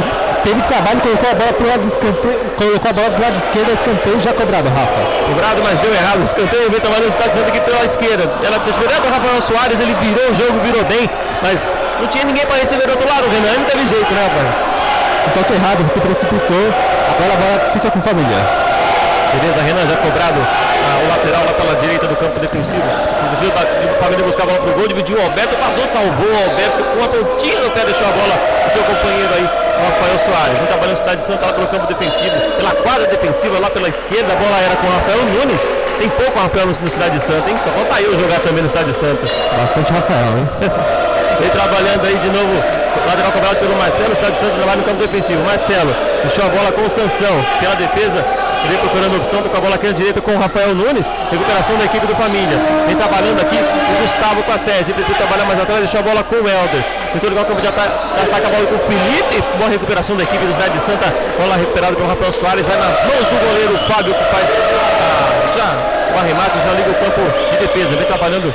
teve 0.45 0.61
trabalho, 0.63 1.01
colocou 1.01 1.31
a 1.31 1.35
bola 1.35 1.53
pro 1.53 1.69
lado 1.69 1.87
escanteio, 1.87 2.41
colocou 2.57 2.91
a 2.91 2.93
bola 2.95 3.11
pro 3.11 3.23
lado 3.23 3.37
esquerdo, 3.37 3.73
escanteio 3.73 4.21
já 4.21 4.33
cobrado, 4.33 4.69
Rafa. 4.69 5.01
Cobrado, 5.29 5.61
mas 5.63 5.79
deu 5.81 5.93
errado. 5.93 6.21
O 6.21 6.25
escanteio 6.25 6.71
vem 6.71 6.81
trabalhando 6.81 7.09
o 7.09 7.13
Cidade 7.13 7.35
Santa 7.35 7.49
aqui 7.49 7.61
pela 7.61 7.85
esquerda. 7.85 8.25
Ela 8.45 8.57
esperando 8.65 9.05
o 9.05 9.11
Rafael 9.11 9.43
Soares, 9.43 9.81
ele 9.81 9.95
virou 10.01 10.31
o 10.31 10.35
jogo, 10.35 10.61
virou 10.61 10.85
bem, 10.85 11.11
mas 11.43 11.77
não 12.01 12.07
tinha 12.09 12.25
ninguém 12.25 12.47
para 12.47 12.57
receber 12.57 12.87
do 12.87 12.93
outro 12.93 13.09
lado, 13.09 13.27
o 13.27 13.31
Renan 13.31 13.59
não 13.59 13.65
teve 13.65 13.87
jeito, 13.89 14.11
né, 14.15 14.23
rapaz? 14.23 14.78
Um 15.29 15.31
toque 15.31 15.53
errado, 15.53 15.85
se 15.93 16.01
precipitou, 16.01 16.65
agora 17.13 17.33
a 17.33 17.37
bola 17.37 17.73
fica 17.73 17.91
com 17.91 18.01
família. 18.01 18.41
Beleza, 19.29 19.61
Renan 19.61 19.85
já 19.85 19.97
cobrado 20.01 20.41
ah, 20.41 21.05
o 21.05 21.09
lateral 21.09 21.45
lá 21.45 21.53
pela 21.53 21.75
direita 21.77 22.07
do 22.07 22.17
campo 22.17 22.41
defensivo. 22.41 22.81
Dividiu 23.37 23.53
a 23.53 24.03
família 24.03 24.25
buscar 24.25 24.45
a 24.45 24.47
bola 24.47 24.59
pro 24.61 24.73
gol, 24.73 24.89
dividiu 24.89 25.19
o 25.19 25.23
Alberto, 25.23 25.55
passou, 25.57 25.87
salvou 25.87 26.25
o 26.25 26.37
Alberto 26.49 26.81
com 26.83 27.05
a 27.05 27.09
pontinha 27.09 27.61
no 27.61 27.71
pé, 27.71 27.85
deixou 27.85 28.09
a 28.09 28.13
bola 28.13 28.35
o 28.67 28.71
seu 28.73 28.83
companheiro 28.83 29.35
aí, 29.35 29.45
o 29.45 29.85
Rafael 29.85 30.19
Soares. 30.19 30.59
Vem 30.59 30.67
trabalhando 30.67 30.97
cidade 30.97 31.21
de 31.21 31.27
Santa 31.27 31.47
lá 31.47 31.53
pelo 31.53 31.67
campo 31.69 31.87
defensivo, 31.87 32.37
pela 32.57 32.73
quadra 32.73 33.07
defensiva 33.07 33.59
lá 33.61 33.69
pela 33.69 33.89
esquerda, 33.89 34.33
a 34.33 34.37
bola 34.37 34.57
era 34.65 34.77
com 34.77 34.87
o 34.87 34.91
Rafael 34.91 35.23
Nunes. 35.29 35.71
Tem 35.99 36.09
pouco 36.09 36.39
Rafael 36.39 36.67
no, 36.67 36.73
no 36.73 36.91
Cidade 36.91 37.19
de 37.19 37.23
Santa, 37.23 37.51
hein? 37.51 37.57
Só 37.63 37.71
falta 37.71 38.01
eu 38.01 38.19
jogar 38.19 38.41
também 38.41 38.63
no 38.63 38.69
Cidade 38.69 38.91
de 38.91 38.97
Santa. 38.97 39.27
Bastante 39.61 39.93
Rafael, 39.93 40.39
hein? 40.39 40.49
Vem 41.41 41.51
trabalhando 41.51 42.05
aí 42.05 42.17
de 42.17 42.29
novo 42.29 42.79
Lateral 43.07 43.33
cobrado 43.33 43.57
pelo 43.57 43.77
Marcelo, 43.77 44.13
Estado 44.13 44.33
de 44.33 44.39
Santos 44.39 44.57
trabalha 44.57 44.79
no 44.79 44.85
campo 44.85 45.01
defensivo. 45.01 45.43
Marcelo 45.45 45.95
deixou 46.23 46.45
a 46.45 46.49
bola 46.49 46.73
com 46.73 46.83
o 46.83 46.91
Sansão. 46.91 47.45
Pela 47.61 47.75
defesa, 47.75 48.25
vem 48.69 48.79
procurando 48.79 49.17
opção, 49.17 49.43
com 49.43 49.57
a 49.57 49.61
bola 49.61 49.75
aqui 49.77 49.87
na 49.87 49.93
direita 49.93 50.21
com 50.21 50.33
o 50.33 50.39
Rafael 50.39 50.75
Nunes. 50.75 51.11
Recuperação 51.31 51.77
da 51.79 51.85
equipe 51.85 52.07
do 52.07 52.15
Família. 52.15 52.59
Vem 52.87 52.97
trabalhando 52.97 53.41
aqui 53.41 53.57
o 53.57 54.03
Gustavo 54.03 54.43
com 54.43 54.53
a. 54.53 54.57
Ele 54.69 54.93
tentou 54.93 55.15
trabalhar 55.15 55.45
mais 55.47 55.61
atrás, 55.61 55.81
deixou 55.81 56.01
a 56.01 56.03
bola 56.03 56.23
com 56.23 56.37
o 56.37 56.49
Helder. 56.49 56.85
Tentou 57.13 57.31
ligar 57.31 57.43
o 57.43 57.47
campo 57.47 57.63
de 57.63 57.69
ataque, 57.69 57.93
ataca 58.23 58.47
a 58.47 58.51
bola 58.51 58.67
com 58.67 58.75
o 58.75 58.81
Felipe. 58.81 59.43
Boa 59.57 59.71
recuperação 59.71 60.17
da 60.17 60.25
equipe 60.25 60.45
do 60.45 60.53
Cidade 60.53 60.77
de 60.77 60.83
Santa. 60.83 61.07
Bola 61.39 61.57
recuperada 61.57 61.95
pelo 61.97 62.09
Rafael 62.09 62.33
Soares. 62.33 62.67
Vai 62.67 62.77
nas 62.77 63.01
mãos 63.09 63.25
do 63.25 63.37
goleiro 63.47 63.79
Fábio 63.89 64.13
que 64.13 64.25
faz 64.25 64.49
ah, 64.53 65.57
já 65.57 66.15
o 66.15 66.19
arremate, 66.19 66.59
já 66.59 66.75
liga 66.75 66.91
o 66.91 66.95
campo 66.95 67.21
de 67.51 67.57
defesa. 67.57 67.97
Vem 67.97 68.05
trabalhando 68.05 68.53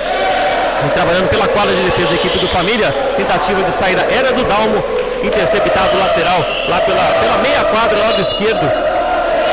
trabalhando 0.89 1.29
pela 1.29 1.47
quadra 1.47 1.73
de 1.73 1.81
defesa 1.83 2.09
da 2.09 2.15
equipe 2.15 2.39
do 2.39 2.47
Família. 2.49 2.91
Tentativa 3.15 3.61
de 3.63 3.71
saída 3.71 4.05
era 4.09 4.31
do 4.33 4.43
Dalmo, 4.43 4.83
interceptado 5.23 5.97
lateral 5.97 6.39
lá 6.67 6.79
pela, 6.81 7.03
pela 7.03 7.37
meia 7.37 7.63
quadra, 7.65 7.97
lado 7.99 8.21
esquerdo 8.21 8.93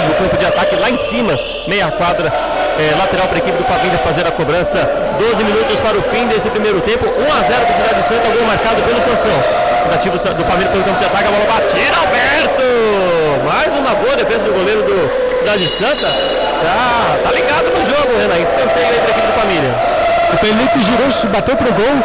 no 0.06 0.14
campo 0.14 0.36
de 0.36 0.46
ataque 0.46 0.76
lá 0.76 0.90
em 0.90 0.96
cima, 0.96 1.38
meia 1.66 1.90
quadra. 1.90 2.32
É, 2.78 2.96
lateral 2.96 3.28
para 3.28 3.36
a 3.36 3.40
equipe 3.40 3.58
do 3.58 3.64
Família 3.64 3.98
fazer 3.98 4.26
a 4.26 4.30
cobrança. 4.30 4.78
12 5.18 5.44
minutos 5.44 5.78
para 5.80 5.98
o 5.98 6.02
fim 6.04 6.26
desse 6.28 6.48
primeiro 6.48 6.80
tempo. 6.80 7.04
1 7.04 7.10
a 7.10 7.42
0 7.42 7.66
para 7.66 7.70
a 7.70 7.74
Cidade 7.74 8.08
Santa, 8.08 8.28
gol 8.30 8.46
marcado 8.46 8.82
pelo 8.82 9.00
Sansão. 9.02 9.36
Tentativa 9.84 10.16
do 10.16 10.44
Família 10.44 10.70
pelo 10.70 10.84
campo 10.84 10.98
de 10.98 11.04
ataque, 11.04 11.28
a 11.28 11.30
bola 11.30 11.44
batida, 11.44 11.96
Alberto! 11.98 12.64
Mais 13.44 13.72
uma 13.74 13.94
boa 13.96 14.16
defesa 14.16 14.44
do 14.44 14.52
goleiro 14.52 14.82
do 14.82 15.38
Cidade 15.40 15.68
Santa. 15.68 16.06
Já 16.06 17.18
tá 17.22 17.32
ligado 17.32 17.70
no 17.70 17.84
jogo, 17.84 18.16
Renan. 18.18 18.40
Escanteio 18.40 19.00
para 19.00 19.08
a 19.08 19.10
equipe 19.10 19.26
do 19.26 19.40
Família. 19.40 19.99
O 20.32 20.36
Felipe 20.38 20.82
girou, 20.82 21.08
bateu 21.30 21.56
pro 21.56 21.72
gol 21.72 21.96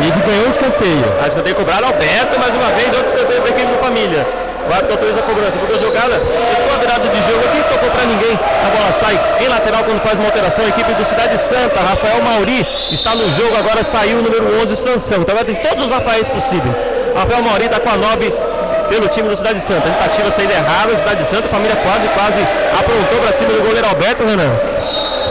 e 0.00 0.26
ganhou 0.26 0.46
o 0.46 0.50
escanteio. 0.50 1.04
A 1.22 1.28
escanteio 1.28 1.54
cobrado, 1.54 1.84
Alberto, 1.84 2.40
mais 2.40 2.54
uma 2.54 2.70
vez, 2.72 2.88
outro 2.94 3.06
escanteio 3.06 3.42
para 3.42 3.50
a 3.50 3.54
equipe 3.54 3.72
do 3.72 3.78
Família. 3.78 4.26
O 4.68 4.72
árbitro 4.72 4.92
autoriza 4.92 5.20
a 5.20 5.22
cobrança. 5.22 5.58
Porque 5.58 5.74
a 5.74 5.78
jogada, 5.78 6.14
ficou 6.14 6.74
a 6.74 6.78
virada 6.78 7.08
de 7.08 7.20
jogo 7.30 7.44
aqui, 7.44 7.62
tocou 7.68 7.90
para 7.90 8.04
ninguém. 8.06 8.32
A 8.32 8.70
bola 8.70 8.92
sai 8.92 9.20
em 9.40 9.48
lateral 9.48 9.84
quando 9.84 10.00
faz 10.00 10.18
uma 10.18 10.28
alteração. 10.28 10.64
A 10.64 10.68
equipe 10.68 10.92
do 10.94 11.04
Cidade 11.04 11.38
Santa, 11.38 11.80
Rafael 11.80 12.22
Mauri, 12.22 12.66
está 12.90 13.14
no 13.14 13.30
jogo 13.30 13.56
agora, 13.56 13.84
saiu 13.84 14.18
o 14.18 14.22
número 14.22 14.60
11, 14.62 14.76
Sansão. 14.76 15.20
Então 15.20 15.34
agora 15.34 15.44
tem 15.44 15.56
todos 15.56 15.86
os 15.86 15.90
Rafaéis 15.90 16.28
possíveis. 16.28 16.78
Rafael 17.14 17.42
Mauri 17.42 17.66
está 17.66 17.78
com 17.78 17.90
a 17.90 17.96
9 17.96 18.32
pelo 18.88 19.08
time 19.08 19.28
do 19.28 19.36
Cidade 19.36 19.60
Santa. 19.60 19.82
Tentativa 19.82 20.30
saída 20.30 20.54
errada, 20.54 20.96
Cidade 20.96 21.24
Santa, 21.26 21.46
a 21.46 21.50
família 21.50 21.76
quase, 21.76 22.08
quase 22.08 22.40
aprontou 22.78 23.20
para 23.20 23.32
cima 23.32 23.52
do 23.52 23.60
goleiro 23.60 23.86
Alberto, 23.86 24.24
Renan. 24.24 25.23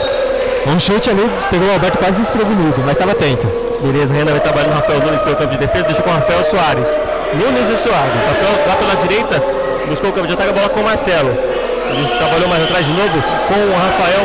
Um 0.66 0.80
chute 0.80 1.10
ali, 1.10 1.30
pegou 1.52 1.68
o 1.68 1.74
Alberto 1.74 1.98
quase 1.98 2.22
desprevenido, 2.22 2.80
mas 2.84 2.94
estava 2.94 3.12
atento. 3.12 3.46
Beleza, 3.82 4.14
Renan 4.14 4.32
vai 4.32 4.40
trabalhando 4.40 4.72
o 4.72 4.76
Rafael 4.76 5.00
Nunes 5.02 5.22
pelo 5.22 5.36
campo 5.36 5.52
de 5.52 5.58
defesa, 5.58 5.84
deixa 5.84 6.02
com 6.02 6.10
o 6.10 6.14
Rafael 6.14 6.44
Soares. 6.44 6.88
Nunes 7.36 7.68
e 7.68 7.78
Soares. 7.78 8.16
Rafael 8.24 8.56
lá 8.68 8.76
pela 8.78 8.96
direita, 8.96 9.44
buscou 9.88 10.10
o 10.10 10.14
campo 10.14 10.28
de 10.28 10.34
ataque, 10.34 10.52
a 10.52 10.54
bola 10.54 10.70
com 10.70 10.80
o 10.80 10.84
Marcelo. 10.84 11.36
Ele 11.92 12.08
trabalhou 12.18 12.48
mais 12.48 12.64
atrás 12.64 12.86
de 12.86 12.94
novo 12.94 13.22
com 13.52 13.60
o 13.60 13.74
Rafael 13.76 14.24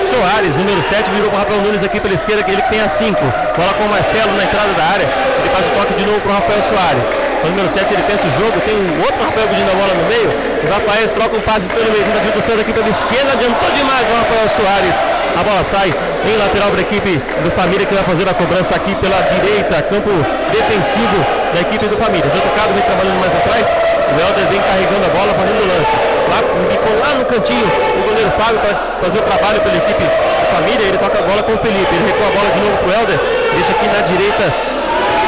Soares, 0.00 0.56
número 0.56 0.82
7, 0.82 1.10
virou 1.10 1.28
com 1.28 1.36
o 1.36 1.38
Rafael 1.38 1.60
Nunes 1.60 1.82
aqui 1.82 2.00
pela 2.00 2.14
esquerda, 2.14 2.42
que 2.42 2.52
ele 2.52 2.62
tem 2.62 2.80
a 2.80 2.88
5. 2.88 3.20
Bola 3.20 3.72
com 3.76 3.84
o 3.84 3.88
Marcelo 3.90 4.32
na 4.32 4.44
entrada 4.44 4.72
da 4.72 4.84
área. 4.84 5.04
Ele 5.04 5.50
faz 5.52 5.66
o 5.66 5.70
toque 5.76 5.92
de 5.92 6.06
novo 6.06 6.20
para 6.20 6.30
o 6.30 6.34
Rafael 6.36 6.62
Soares. 6.62 7.08
O 7.44 7.48
número 7.48 7.68
7 7.68 7.92
ele 7.92 8.02
pensa 8.04 8.24
o 8.26 8.32
jogo, 8.40 8.58
tem 8.64 8.74
um 8.74 9.00
outro 9.04 9.22
Rafael 9.22 9.46
pedindo 9.46 9.70
a 9.70 9.74
bola 9.76 9.92
no 9.92 10.08
meio. 10.08 10.32
Os 10.64 10.70
Rafaéis 10.70 11.10
trocam 11.10 11.38
passes 11.42 11.70
pelo 11.70 11.92
meio. 11.92 12.02
Tentativa 12.02 12.32
do 12.32 12.40
Santos 12.40 12.60
aqui 12.62 12.72
pela 12.72 12.88
esquerda, 12.88 13.32
adiantou 13.34 13.70
demais 13.72 14.08
o 14.08 14.14
Rafael 14.16 14.48
Soares. 14.48 15.15
A 15.36 15.44
bola 15.44 15.62
sai 15.62 15.92
em 15.92 16.36
lateral 16.40 16.70
para 16.72 16.80
a 16.80 16.86
equipe 16.88 17.20
do 17.44 17.50
Família 17.52 17.84
que 17.84 17.92
vai 17.92 18.02
fazer 18.04 18.24
a 18.24 18.32
cobrança 18.32 18.74
aqui 18.74 18.94
pela 18.96 19.20
direita, 19.20 19.82
campo 19.82 20.08
defensivo 20.48 21.20
da 21.52 21.60
equipe 21.60 21.84
do 21.92 21.96
Família. 21.98 22.24
Já 22.24 22.40
tocado, 22.40 22.72
vem 22.72 22.82
trabalhando 22.82 23.20
mais 23.20 23.34
atrás. 23.36 23.68
O 23.68 24.16
Helder 24.16 24.48
vem 24.48 24.60
carregando 24.64 25.04
a 25.04 25.12
bola, 25.12 25.34
fazendo 25.36 25.60
o 25.60 25.68
lance. 25.68 25.92
Lá, 26.32 26.40
ficou 26.72 26.92
lá 27.04 27.10
no 27.20 27.24
cantinho 27.26 27.68
o 27.68 28.02
goleiro 28.08 28.32
Fábio 28.40 28.58
para 28.64 28.74
fazer 29.04 29.18
o 29.18 29.22
trabalho 29.28 29.60
pela 29.60 29.76
equipe 29.76 30.04
da 30.08 30.46
Família. 30.56 30.84
Ele 30.88 30.96
toca 30.96 31.18
a 31.18 31.22
bola 31.28 31.42
com 31.44 31.52
o 31.52 31.58
Felipe. 31.60 31.90
Ele 31.92 32.06
recua 32.08 32.26
a 32.26 32.32
bola 32.32 32.48
de 32.48 32.60
novo 32.64 32.76
para 32.80 32.88
o 32.88 32.92
Helder. 32.96 33.18
Deixa 33.52 33.72
aqui 33.76 33.86
na 33.92 34.00
direita 34.08 34.44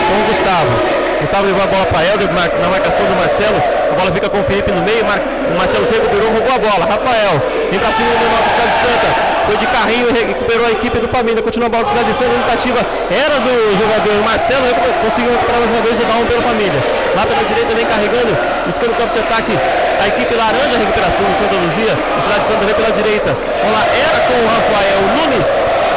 com 0.09 0.15
o 0.17 0.25
Gustavo. 0.25 0.73
Gustavo 1.21 1.45
levou 1.45 1.63
a 1.63 1.67
bola 1.69 1.85
para 1.85 2.01
Helder 2.01 2.29
na 2.33 2.69
marcação 2.73 3.05
do 3.05 3.13
Marcelo. 3.13 3.61
A 3.61 3.95
bola 3.95 4.11
fica 4.11 4.29
com 4.33 4.41
o 4.41 4.45
Felipe 4.45 4.73
no 4.73 4.81
meio. 4.81 5.05
O 5.05 5.59
Marcelo 5.59 5.85
se 5.85 5.93
recuperou, 5.93 6.33
roubou 6.33 6.55
a 6.55 6.59
bola. 6.65 6.89
Rafael 6.89 7.58
vem 7.71 7.79
para 7.79 7.93
cima 7.93 8.09
do 8.09 8.19
menor 8.19 8.41
do 8.43 8.51
Cidade 8.51 8.75
Santa. 8.81 9.09
Foi 9.49 9.57
de 9.57 9.67
carrinho 9.69 10.09
e 10.09 10.13
recuperou 10.13 10.67
a 10.67 10.71
equipe 10.71 10.99
do 10.99 11.09
Família. 11.09 11.41
Continua 11.41 11.69
a 11.69 11.71
bola 11.71 11.85
do 11.85 11.91
Cidade 11.91 12.13
Santa. 12.13 12.33
A 12.33 12.41
tentativa 12.45 12.81
era 13.09 13.41
do 13.41 13.55
jogador 13.81 14.25
Marcelo. 14.25 14.69
Conseguiu 15.05 15.33
recuperar 15.33 15.61
uma 15.63 15.81
vez 15.81 15.97
e 15.97 16.05
dar 16.05 16.17
um 16.21 16.27
pelo 16.27 16.43
Família. 16.43 16.81
Lá 17.17 17.25
pela 17.25 17.45
direita 17.45 17.75
vem 17.75 17.87
carregando, 17.87 18.37
buscando 18.67 18.93
o 18.93 18.97
campo 18.97 19.13
de 19.13 19.21
ataque. 19.21 19.53
A 20.01 20.07
equipe 20.09 20.35
laranja, 20.35 20.77
a 20.77 20.81
recuperação 20.85 21.25
do 21.25 21.35
Santa 21.37 21.57
Luzia. 21.57 21.97
O 21.97 22.21
Cidade 22.21 22.45
Santa 22.47 22.65
vem 22.65 22.75
pela 22.75 22.93
direita. 22.93 23.31
Bola 23.33 23.83
era 23.89 24.19
com 24.29 24.37
o 24.37 24.47
Rafael 24.53 25.01
Nunes. 25.17 25.49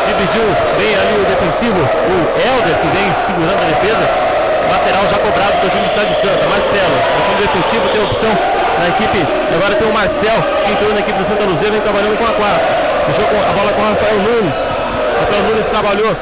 Dividiu 0.08 0.48
bem 0.80 0.96
ali 0.96 1.16
o 1.20 1.26
defensivo. 1.28 1.80
O 1.80 2.16
Helder 2.40 2.76
que 2.80 2.88
vem 2.96 3.08
segurando 3.20 3.60
a 3.60 3.68
defesa. 3.68 4.06
Lateral 4.72 5.04
já 5.12 5.20
cobrado 5.20 5.60
do 5.60 5.68
time 5.68 5.84
do 5.84 5.90
Cidade 5.92 6.16
Santa. 6.16 6.48
Marcelo, 6.48 6.96
campo 7.20 7.36
defensivo, 7.36 7.84
tem 7.92 8.04
opção 8.04 8.61
na 8.80 8.88
equipe. 8.90 9.20
Agora 9.56 9.76
tem 9.76 9.88
o 9.88 9.94
Marcel, 9.94 10.38
que 10.66 10.72
entrou 10.72 10.94
na 10.94 11.00
equipe 11.00 11.18
do 11.18 11.26
Santa 11.26 11.44
Luzia, 11.44 11.72
vem 11.72 11.82
trabalhando 11.82 12.18
com 12.18 12.26
a 12.26 12.34
4. 12.34 12.62
Deixou 13.08 13.26
a 13.26 13.54
bola 13.54 13.72
com 13.74 13.82
o 13.82 13.86
Rafael 13.90 14.18
Nunes. 14.20 14.68
Rafael 15.20 15.44
Nunes 15.44 15.68
trabalhou 15.68 16.16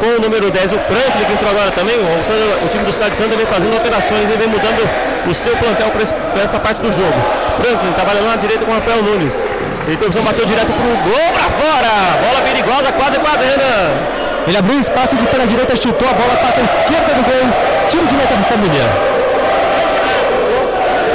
com 0.00 0.06
o 0.06 0.20
número 0.20 0.50
10, 0.50 0.72
o 0.72 0.78
Franklin, 0.78 1.24
que 1.24 1.32
entrou 1.32 1.50
agora 1.50 1.70
também. 1.72 1.96
O, 1.96 2.64
o 2.64 2.68
time 2.68 2.84
do 2.84 2.92
Cidade 2.92 3.16
Santa 3.16 3.36
vem 3.36 3.46
fazendo 3.46 3.74
alterações 3.74 4.28
e 4.30 4.36
vem 4.36 4.48
mudando 4.48 4.88
o 5.26 5.34
seu 5.34 5.56
plantel 5.56 5.90
para 5.90 6.42
essa 6.42 6.58
parte 6.60 6.80
do 6.80 6.92
jogo. 6.92 7.18
Franklin 7.56 7.92
trabalhando 7.92 8.28
na 8.28 8.36
direita 8.36 8.64
com 8.64 8.72
o 8.72 8.74
Rafael 8.74 9.02
Nunes. 9.02 9.44
Opção, 9.86 10.22
bateu 10.24 10.44
direto 10.44 10.66
para 10.66 10.82
o 10.82 10.96
gol 11.06 11.26
para 11.30 11.46
fora. 11.62 11.88
Bola 12.18 12.42
perigosa, 12.42 12.90
quase, 12.90 13.20
quase, 13.20 13.44
Renan. 13.44 14.16
Ele 14.46 14.56
abriu 14.56 14.80
espaço 14.80 15.14
de 15.14 15.26
pela 15.26 15.46
direita, 15.46 15.76
chutou, 15.76 16.08
a 16.08 16.12
bola 16.12 16.36
passa 16.36 16.58
à 16.58 16.64
esquerda 16.64 17.14
do 17.14 17.22
gol. 17.22 17.46
Tiro 17.88 18.06
de 18.06 18.14
meta 18.16 18.34
do 18.34 18.44
Família. 18.44 18.82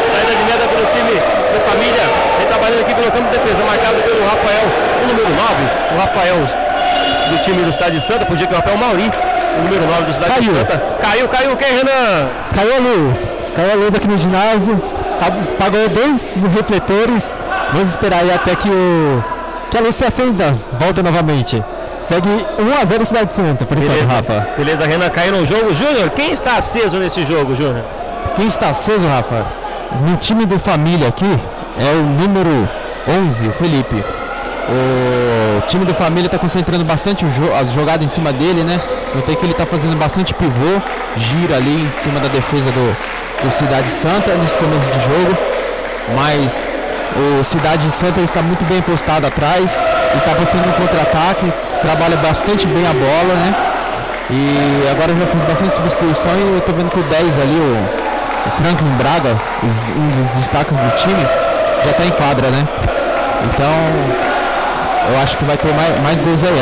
Saída 0.08 0.36
de 0.36 0.44
meta 0.44 0.68
pelo 0.72 0.86
time 0.88 1.20
do 1.20 1.60
Família. 1.70 2.04
Ele 2.40 2.50
trabalhando 2.62 2.82
aqui 2.82 2.94
pelo 2.94 3.12
campo 3.12 3.32
de 3.32 3.40
defesa, 3.40 3.64
marcado 3.66 3.96
pelo 4.04 4.24
Rafael, 4.24 4.68
o 5.04 5.08
número 5.08 5.30
9. 5.30 5.36
O 5.96 6.00
Rafael 6.00 6.38
do 7.30 7.38
time 7.44 7.64
do 7.64 7.74
Cidade 7.74 7.96
de 7.98 8.04
Santa, 8.04 8.26
podia 8.26 8.46
que 8.46 8.54
o 8.54 8.56
Rafael 8.56 8.78
Mauri, 8.78 9.12
o 9.58 9.64
número 9.64 9.88
9 9.88 10.04
do 10.04 10.14
Cidade 10.14 10.34
caiu. 10.34 10.54
de 10.54 10.60
Santa. 10.60 10.84
Caiu, 11.02 11.28
caiu 11.28 11.58
quem, 11.58 11.74
Renan? 11.74 12.30
Caiu 12.56 12.76
a 12.76 12.80
luz. 12.80 13.42
Caiu 13.56 13.72
a 13.72 13.76
luz 13.76 13.96
aqui 13.96 14.08
no 14.08 14.18
ginásio. 14.18 14.82
Apagou 15.20 15.90
dois 15.90 16.38
refletores. 16.56 17.34
Vamos 17.74 17.90
esperar 17.90 18.22
aí 18.22 18.32
até 18.32 18.56
que 18.56 18.70
o 18.70 19.24
que 19.72 19.78
a 19.78 19.82
luz 19.82 19.96
se 19.96 20.06
acenda. 20.06 20.56
Volta 20.80 21.02
novamente. 21.02 21.64
Segue 22.02 22.30
1 22.30 22.82
a 22.82 22.86
0 22.86 23.06
Cidade 23.06 23.32
Santa, 23.34 23.66
por 23.66 23.78
enquanto, 23.78 24.08
Rafa. 24.08 24.48
Beleza, 24.58 24.86
Renan 24.86 25.10
caiu 25.10 25.32
no 25.34 25.46
jogo. 25.46 25.74
Júnior, 25.74 26.10
quem 26.12 26.32
está 26.32 26.58
aceso 26.58 26.98
nesse 26.98 27.24
jogo, 27.26 27.56
Júnior? 27.56 27.84
Quem 28.36 28.48
está 28.48 28.70
aceso, 28.70 29.08
Rafa? 29.08 29.46
No 30.08 30.16
time 30.18 30.46
do 30.46 30.58
Família 30.58 31.08
aqui 31.08 31.40
é 31.82 31.94
o 31.96 32.04
número 32.04 32.70
11, 33.26 33.48
o 33.48 33.52
Felipe. 33.52 34.04
O 34.70 35.62
time 35.68 35.84
do 35.84 35.94
Família 35.94 36.28
está 36.28 36.38
concentrando 36.38 36.86
bastante 36.86 37.26
as 37.60 37.72
jogadas 37.72 38.06
em 38.06 38.08
cima 38.08 38.32
dele, 38.32 38.64
né? 38.64 38.80
Notei 39.16 39.36
que 39.36 39.44
ele 39.44 39.52
está 39.52 39.66
fazendo 39.66 39.98
bastante 39.98 40.34
pivô, 40.34 40.82
gira 41.18 41.58
ali 41.58 41.84
em 41.84 41.92
cima 41.92 42.20
da 42.20 42.28
defesa 42.28 42.72
do, 42.72 42.96
do 43.44 43.52
Cidade 43.52 43.90
Santa 43.90 44.34
nesse 44.36 44.58
começo 44.58 44.86
de 44.92 45.00
jogo. 45.02 45.38
Mas 46.16 46.62
o 47.40 47.44
Cidade 47.44 47.92
Santa 47.92 48.22
está 48.22 48.42
muito 48.42 48.64
bem 48.66 48.82
postado 48.82 49.26
atrás 49.28 49.82
e 50.14 50.18
está 50.18 50.36
postando 50.36 50.70
um 50.70 50.74
contra-ataque, 50.74 51.52
trabalha 51.82 52.18
bastante 52.18 52.68
bem 52.68 52.86
a 52.88 52.94
bola, 52.94 53.34
né? 53.34 53.56
E 54.30 54.88
agora 54.90 55.14
já 55.14 55.28
fez 55.28 55.44
bastante 55.44 55.74
substituição 55.74 56.32
e 56.38 56.54
eu 56.54 56.58
estou 56.60 56.74
vendo 56.76 56.90
que 56.92 57.00
o 57.00 57.04
10 57.04 57.40
ali, 57.40 57.60
o, 57.60 58.48
o 58.48 58.52
Franklin 58.52 58.92
Braga, 58.92 59.36
um 59.64 60.24
dos 60.24 60.38
destaques 60.38 60.78
do 60.78 60.96
time, 60.96 61.28
já 61.84 61.92
está 61.92 62.06
em 62.06 62.12
quadra, 62.12 62.50
né? 62.50 62.68
Então 63.46 63.74
eu 65.12 65.22
acho 65.22 65.38
que 65.38 65.46
vai 65.46 65.58
ter 65.58 65.74
mais, 65.74 66.00
mais 66.02 66.22
gols 66.22 66.44
aí. 66.44 66.54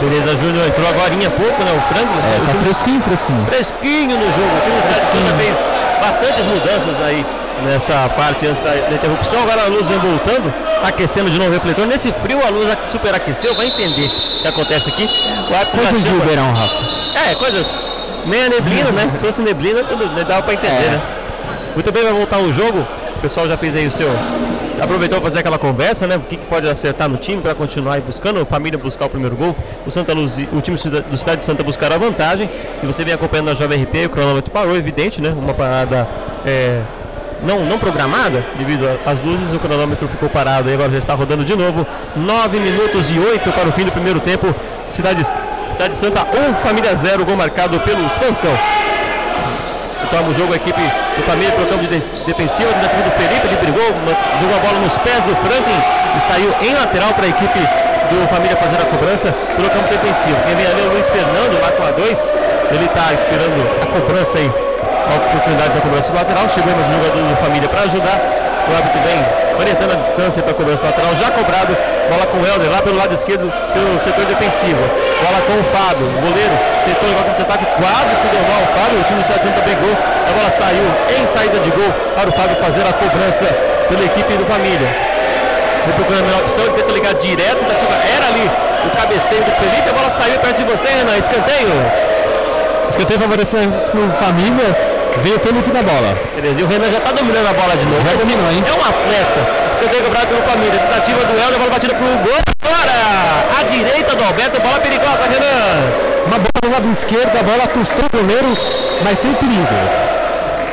Beleza, 0.00 0.36
Júnior 0.38 0.66
entrou 0.66 0.88
agora 0.88 1.12
há 1.12 1.30
pouco, 1.30 1.64
né? 1.64 1.72
O 1.72 1.80
Franklin. 1.92 2.18
É, 2.18 2.52
tá 2.52 2.58
fresquinho, 2.60 3.02
fresquinho. 3.02 3.46
Fresquinho 3.46 4.16
no 4.16 4.26
jogo. 4.26 4.56
O 4.56 4.60
time 4.62 4.80
Cidade 4.82 5.42
fez 5.42 5.58
bastantes 6.00 6.46
mudanças 6.46 7.00
aí 7.02 7.26
nessa 7.64 8.08
parte 8.10 8.46
antes 8.46 8.62
da, 8.62 8.70
da, 8.70 8.94
interrupção. 8.94 9.42
Agora 9.42 9.64
a 9.64 9.66
luz 9.66 9.88
vem 9.88 9.98
voltando, 9.98 10.52
aquecendo 10.84 11.30
de 11.30 11.38
novo 11.38 11.50
o 11.50 11.52
refletor. 11.52 11.86
Nesse 11.86 12.12
frio 12.12 12.38
a 12.46 12.50
luz 12.50 12.68
superaqueceu, 12.86 13.54
vai 13.54 13.66
entender 13.66 14.06
o 14.06 14.42
que 14.42 14.48
acontece 14.48 14.88
aqui. 14.88 15.08
coisas 15.72 16.04
de 16.04 16.10
verão, 16.26 16.52
Rafa. 16.52 17.28
É, 17.28 17.34
coisas. 17.34 17.80
Meia 18.24 18.48
neblina, 18.48 18.90
né? 18.90 19.10
Se 19.16 19.24
fosse 19.24 19.42
neblina, 19.42 19.82
tudo 19.84 20.06
dava 20.24 20.42
pra 20.42 20.54
entender, 20.54 20.86
é. 20.86 20.90
né? 20.90 21.02
Muito 21.74 21.90
bem, 21.90 22.04
vai 22.04 22.12
voltar 22.12 22.38
o 22.38 22.52
jogo. 22.52 22.86
O 23.18 23.20
pessoal 23.20 23.48
já 23.48 23.58
fez 23.58 23.74
aí 23.74 23.86
o 23.86 23.90
seu. 23.90 24.08
Aproveitou 24.80 25.20
fazer 25.20 25.40
aquela 25.40 25.58
conversa, 25.58 26.06
né? 26.06 26.16
O 26.16 26.20
que, 26.20 26.36
que 26.36 26.46
pode 26.46 26.68
acertar 26.68 27.08
no 27.08 27.16
time 27.16 27.42
para 27.42 27.52
continuar 27.52 27.94
aí 27.94 28.00
buscando, 28.00 28.40
a 28.40 28.46
família 28.46 28.78
buscar 28.78 29.06
o 29.06 29.08
primeiro 29.08 29.34
gol. 29.34 29.56
O 29.84 29.90
Santa 29.90 30.14
Luz, 30.14 30.38
o 30.52 30.60
time 30.60 30.76
do 30.76 31.16
Cidade 31.16 31.38
de 31.38 31.44
Santa 31.44 31.64
buscar 31.64 31.92
a 31.92 31.98
vantagem. 31.98 32.48
E 32.80 32.86
você 32.86 33.04
vem 33.04 33.12
acompanhando 33.12 33.50
a 33.50 33.54
Jovem 33.54 33.82
RP, 33.82 34.06
o 34.06 34.10
cronômetro 34.10 34.52
parou, 34.52 34.76
evidente, 34.76 35.20
né? 35.20 35.30
Uma 35.36 35.52
parada 35.52 36.08
é, 36.46 36.80
não, 37.42 37.64
não 37.64 37.76
programada, 37.76 38.44
devido 38.56 38.84
às 39.04 39.20
luzes, 39.20 39.52
o 39.52 39.58
cronômetro 39.58 40.06
ficou 40.08 40.28
parado 40.28 40.70
e 40.70 40.74
agora 40.74 40.90
já 40.92 40.98
está 40.98 41.14
rodando 41.14 41.44
de 41.44 41.56
novo. 41.56 41.84
9 42.14 42.60
minutos 42.60 43.10
e 43.10 43.18
8 43.18 43.50
para 43.52 43.68
o 43.68 43.72
fim 43.72 43.84
do 43.84 43.90
primeiro 43.90 44.20
tempo. 44.20 44.54
Cidade, 44.88 45.24
Cidade 45.72 45.96
Santa 45.96 46.22
1, 46.22 46.66
Família 46.66 46.94
0, 46.94 47.24
gol 47.24 47.36
marcado 47.36 47.80
pelo 47.80 48.08
Sansão. 48.08 48.56
Toma 50.10 50.28
o 50.28 50.34
jogo 50.34 50.52
a 50.52 50.56
equipe 50.56 50.80
do 50.80 51.22
Família 51.24 51.52
pelo 51.52 51.66
campo 51.68 51.82
de 51.82 51.88
defensivo, 51.88 52.70
a 52.70 52.74
tentativa 52.74 53.02
do 53.02 53.10
Felipe, 53.12 53.46
ele 53.46 53.56
brigou, 53.56 53.84
jogou 54.40 54.56
a 54.56 54.60
bola 54.64 54.78
nos 54.80 54.96
pés 54.98 55.22
do 55.24 55.36
Franklin 55.36 55.80
e 56.16 56.20
saiu 56.20 56.50
em 56.62 56.72
lateral 56.72 57.12
para 57.12 57.26
a 57.26 57.28
equipe 57.28 57.60
do 57.60 58.28
Família 58.28 58.56
fazer 58.56 58.80
a 58.80 58.86
cobrança 58.86 59.32
pelo 59.54 59.68
campo 59.68 59.88
defensivo. 59.88 60.36
Quem 60.46 60.56
vem 60.56 60.66
ali 60.66 60.80
é 60.80 60.84
o 60.84 60.92
Luiz 60.92 61.08
Fernando, 61.08 61.60
lá 61.60 61.70
com 61.72 61.84
a 61.84 61.90
2, 61.90 62.26
ele 62.72 62.84
está 62.84 63.12
esperando 63.12 63.60
a 63.82 63.86
cobrança 63.86 64.38
aí 64.38 64.50
a 65.08 65.16
oportunidade 65.16 65.74
da 65.74 65.80
cobrança 65.80 66.12
do 66.12 66.18
lateral. 66.18 66.48
Chegou 66.48 66.72
mais 66.72 66.88
um 66.88 66.94
jogador 67.02 67.22
do 67.28 67.36
família 67.36 67.68
para 67.68 67.82
ajudar. 67.82 68.18
O 68.68 68.76
árbitro 68.76 69.00
vem 69.00 69.20
orientando 69.58 69.92
a 69.92 69.96
distância 69.96 70.42
para 70.42 70.54
cobrança 70.54 70.84
lateral. 70.84 71.14
Já 71.16 71.30
cobrado. 71.30 71.76
Bola 72.08 72.24
com 72.26 72.38
o 72.38 72.46
Helder 72.46 72.70
lá 72.70 72.80
pelo 72.80 72.96
lado 72.96 73.12
esquerdo, 73.12 73.52
pelo 73.74 73.98
setor 73.98 74.24
defensivo. 74.24 74.80
Bola 75.20 75.42
com 75.44 75.54
o 75.58 75.64
Fábio. 75.74 76.06
O 76.06 76.20
goleiro 76.24 76.56
tentou 76.86 77.08
levar 77.08 77.24
contra-ataque. 77.24 77.66
Quase 77.76 78.12
se 78.16 78.26
deu 78.28 78.42
mal 78.48 78.62
o 78.62 78.70
Fábio. 78.78 79.00
O 79.00 79.04
time 79.04 79.20
do 79.20 79.26
Sete 79.26 79.42
Santa 79.42 79.60
pegou. 79.60 79.92
A 79.92 80.32
bola 80.32 80.50
saiu 80.50 80.86
em 81.18 81.26
saída 81.26 81.58
de 81.60 81.70
gol 81.70 81.92
para 82.14 82.30
o 82.30 82.32
Fábio 82.32 82.56
fazer 82.56 82.82
a 82.86 82.92
cobrança 82.92 83.44
pela 83.88 84.04
equipe 84.04 84.32
do 84.34 84.44
família. 84.46 84.88
Vou 85.84 85.94
procurando 85.94 86.22
a 86.22 86.26
melhor 86.26 86.40
opção. 86.40 86.64
Ele 86.64 86.74
tenta 86.74 86.90
ligar 86.92 87.14
direto. 87.14 87.60
Era 88.08 88.26
ali 88.26 88.50
o 88.86 88.90
cabeceio 88.96 89.42
do 89.42 89.50
Felipe, 89.52 89.90
a 89.90 89.92
bola 89.92 90.10
saiu 90.10 90.38
perto 90.38 90.58
de 90.58 90.64
você, 90.64 90.88
Renan, 90.88 91.16
escanteio. 91.18 91.68
Escanteio 92.88 93.20
favorecendo 93.20 93.74
família, 94.18 94.97
veio 95.22 95.36
o 95.36 95.40
Felipe 95.40 95.70
na 95.72 95.82
bola. 95.82 96.16
Beleza, 96.34 96.60
e 96.60 96.64
o 96.64 96.66
Renan 96.66 96.90
já 96.90 97.00
tá 97.00 97.12
dominando 97.12 97.46
a 97.46 97.52
bola 97.52 97.76
de 97.76 97.86
novo. 97.86 98.04
Já 98.04 98.14
Esse 98.14 98.24
dominou, 98.24 98.50
hein? 98.50 98.64
É 98.66 98.72
um 98.72 98.84
atleta. 98.84 99.40
Escanteio 99.72 100.04
cobrado 100.04 100.26
pela 100.26 100.42
família. 100.42 100.78
Tentativa 100.78 101.24
do 101.24 101.32
Helder, 101.38 101.58
bola 101.58 101.70
batida 101.70 101.94
pro 101.94 102.06
gol. 102.06 102.40
Agora, 102.64 103.60
à 103.60 103.62
direita 103.64 104.14
do 104.14 104.24
Alberto, 104.24 104.60
bola 104.60 104.80
perigosa, 104.80 105.22
Renan. 105.30 106.08
Uma 106.26 106.38
bola 106.38 106.60
do 106.62 106.70
lado 106.70 106.90
esquerdo, 106.90 107.36
a 107.38 107.42
bola 107.42 107.64
assustou 107.64 108.04
o 108.04 108.16
goleiro, 108.16 108.48
mas 109.04 109.18
sem 109.18 109.32
perigo. 109.34 109.78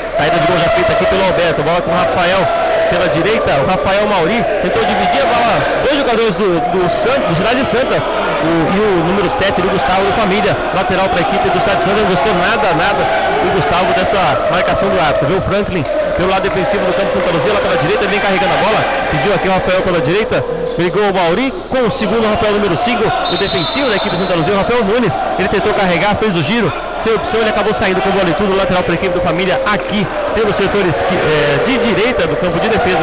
Saída 0.09 0.39
de 0.39 0.47
gol 0.47 0.57
já 0.57 0.69
feita 0.69 0.93
aqui 0.93 1.05
pelo 1.05 1.23
Alberto. 1.23 1.63
Bola 1.63 1.81
com 1.81 1.91
o 1.91 1.95
Rafael 1.95 2.64
pela 2.89 3.07
direita. 3.09 3.51
O 3.61 3.67
Rafael 3.67 4.07
Mauri 4.07 4.43
tentou 4.61 4.83
dividir 4.83 5.21
a 5.21 5.25
bola. 5.25 5.55
Dois 5.83 5.97
jogadores 5.97 6.35
do, 6.35 6.59
do, 6.71 6.89
Santo, 6.89 7.27
do 7.27 7.35
Cidade 7.35 7.65
Santa. 7.65 7.97
O, 7.97 8.75
e 8.75 8.79
o 8.79 9.03
número 9.05 9.29
7 9.29 9.61
do 9.61 9.69
Gustavo 9.69 10.05
do 10.05 10.13
Família. 10.13 10.55
Lateral 10.73 11.09
para 11.09 11.19
a 11.19 11.21
equipe 11.21 11.49
do 11.49 11.59
Cidade 11.59 11.83
Santa. 11.83 11.95
Não 11.95 12.09
gostou 12.09 12.33
nada, 12.33 12.73
nada 12.73 13.01
o 13.47 13.55
Gustavo 13.55 13.93
dessa 13.93 14.49
marcação 14.51 14.89
do 14.89 14.99
árbitro. 14.99 15.27
Viu 15.27 15.37
o 15.37 15.41
Franklin 15.41 15.83
pelo 16.17 16.29
lado 16.29 16.43
defensivo 16.43 16.85
do 16.85 16.93
campo 16.93 17.07
de 17.07 17.13
Santa 17.13 17.31
Luzia. 17.31 17.53
Lá 17.53 17.59
pela 17.59 17.77
direita. 17.77 18.07
Vem 18.07 18.19
carregando 18.19 18.53
a 18.53 18.57
bola. 18.57 18.85
Pediu 19.11 19.33
aqui 19.33 19.47
o 19.47 19.51
Rafael 19.51 19.81
pela 19.81 20.01
direita. 20.01 20.43
Brigou 20.77 21.09
o 21.09 21.13
Mauri 21.13 21.53
com 21.69 21.87
o 21.87 21.91
segundo 21.91 22.27
Rafael 22.27 22.53
número 22.53 22.75
5. 22.75 23.03
O 23.33 23.37
defensivo 23.37 23.89
da 23.89 23.95
equipe 23.95 24.15
de 24.15 24.21
Santa 24.21 24.35
Luzia. 24.35 24.53
O 24.53 24.57
Rafael 24.57 24.83
Nunes. 24.83 25.17
Ele 25.39 25.47
tentou 25.47 25.73
carregar, 25.73 26.15
fez 26.15 26.35
o 26.35 26.41
giro. 26.41 26.71
Sem 26.99 27.13
opção, 27.13 27.39
ele 27.41 27.49
acabou 27.49 27.73
saindo 27.73 28.01
com 28.01 28.09
bola 28.11 28.29
e 28.29 28.33
tudo. 28.33 28.55
Lateral 28.55 28.83
para 28.83 28.93
a 28.93 28.95
equipe 28.95 29.13
do 29.13 29.21
Família 29.21 29.59
aqui 29.65 30.05
pelo 30.35 30.53
setor 30.53 30.85
esqui, 30.85 31.15
é, 31.15 31.63
de 31.65 31.77
direita 31.79 32.27
do 32.27 32.35
campo 32.35 32.59
de 32.59 32.67
defesa, 32.67 32.99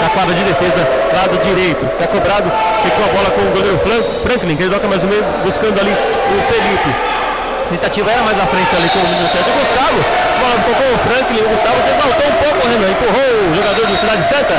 da 0.00 0.08
quadra 0.10 0.34
de 0.34 0.44
defesa, 0.44 0.86
lado 1.16 1.40
direito. 1.42 1.84
Está 1.86 2.06
cobrado, 2.06 2.52
ficou 2.84 3.04
a 3.04 3.08
bola 3.08 3.30
com 3.32 3.40
o 3.40 3.50
goleiro 3.50 3.78
Franklin, 4.22 4.56
que 4.56 4.62
ele 4.62 4.74
toca 4.74 4.86
mais 4.86 5.02
no 5.02 5.08
meio, 5.08 5.24
buscando 5.42 5.80
ali 5.80 5.90
o 5.90 6.52
Felipe. 6.52 6.90
Tentativa 7.70 8.10
era 8.12 8.22
mais 8.22 8.38
à 8.38 8.46
frente 8.46 8.70
ali 8.76 8.88
com 8.90 9.00
o 9.00 9.02
número 9.02 9.26
7, 9.26 9.42
o 9.42 9.58
Gustavo. 9.58 10.00
Bola 10.38 10.56
tocou 10.68 10.86
o 10.86 10.98
Franklin, 11.08 11.40
o 11.40 11.48
Gustavo 11.48 11.82
se 11.82 11.88
exaltou 11.88 12.26
um 12.28 12.36
pouco, 12.44 12.68
Renan, 12.68 12.90
empurrou 12.92 13.50
o 13.50 13.56
jogador 13.56 13.86
do 13.86 13.96
Cidade 13.96 14.22
Santa. 14.22 14.56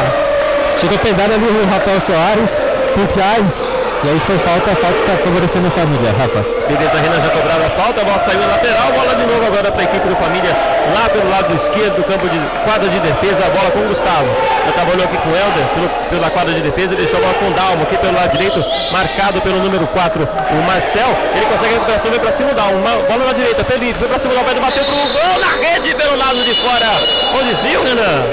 Chegou 0.82 0.98
pesado 1.00 1.34
ali 1.34 1.46
o 1.46 1.70
Rafael 1.70 2.02
Soares, 2.02 2.62
por 2.94 3.08
trás, 3.14 3.72
e 4.04 4.10
aí 4.10 4.20
foi 4.28 4.38
falta, 4.40 4.76
falta 4.76 5.00
tá 5.06 5.18
favorecendo 5.24 5.68
a 5.68 5.72
família, 5.72 6.14
Rafa. 6.14 6.46
Beleza, 6.68 7.02
Renan 7.02 7.20
já 7.20 7.30
cobrava 7.30 7.66
a 7.66 7.70
falta, 7.72 8.02
a 8.02 8.06
bola 8.06 8.20
saiu 8.20 8.40
na 8.40 8.48
lateral, 8.48 8.92
bola 8.94 9.16
de 9.16 9.26
novo 9.26 9.46
agora 9.46 9.72
para 9.72 9.82
a 9.82 9.84
equipe 9.86 10.08
do 10.08 10.16
Família, 10.16 10.56
lá 10.94 11.10
pelo 11.10 11.30
lado 11.30 11.56
esquerdo 11.56 11.96
do 11.96 12.04
campo 12.04 12.30
de 12.30 12.38
quadra 12.64 12.88
de 12.90 13.00
defesa, 13.00 13.46
a 13.46 13.50
bola 13.50 13.72
com 13.72 13.80
o 13.80 13.88
Gustavo. 13.88 14.30
Já 14.66 14.72
trabalhou 14.74 15.04
aqui 15.04 15.18
com 15.18 15.30
o 15.30 15.36
Helder, 15.36 15.66
pelo, 15.74 15.90
pela 16.12 16.30
quadra 16.30 16.54
de 16.54 16.62
defesa, 16.62 16.96
deixou 16.96 17.18
a 17.18 17.22
bola 17.22 17.34
com 17.36 17.48
o 17.48 17.54
Dalmo, 17.54 17.84
aqui 17.84 17.98
pelo 17.98 18.14
lado 18.14 18.32
direito, 18.32 18.64
marcado 18.92 19.42
pelo 19.42 19.58
número 19.60 19.88
4, 19.88 20.24
o 20.24 20.68
Marcel. 20.68 21.10
Ele 21.36 21.46
consegue 21.46 21.74
a 21.74 21.78
recuperação, 21.78 22.12
vem 22.12 22.20
para 22.20 22.32
cima 22.32 22.52
o 22.52 22.54
Dalmo, 22.54 22.80
bola 23.08 23.26
na 23.26 23.34
direita, 23.34 23.66
Felipe, 23.66 23.98
foi 23.98 24.08
para 24.08 24.20
cima 24.20 24.34
do 24.34 24.40
Alberto, 24.40 24.62
bateu 24.62 24.84
pro 24.86 24.94
gol 24.94 25.40
na 25.42 25.68
rede 25.68 25.96
pelo 25.96 26.16
lado 26.18 26.44
de 26.44 26.54
fora. 26.54 26.92
O 27.34 27.44
desvio, 27.44 27.84
Renan? 27.84 28.26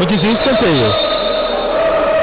O 0.00 0.04
desvio 0.04 0.32
escanteio. 0.32 1.15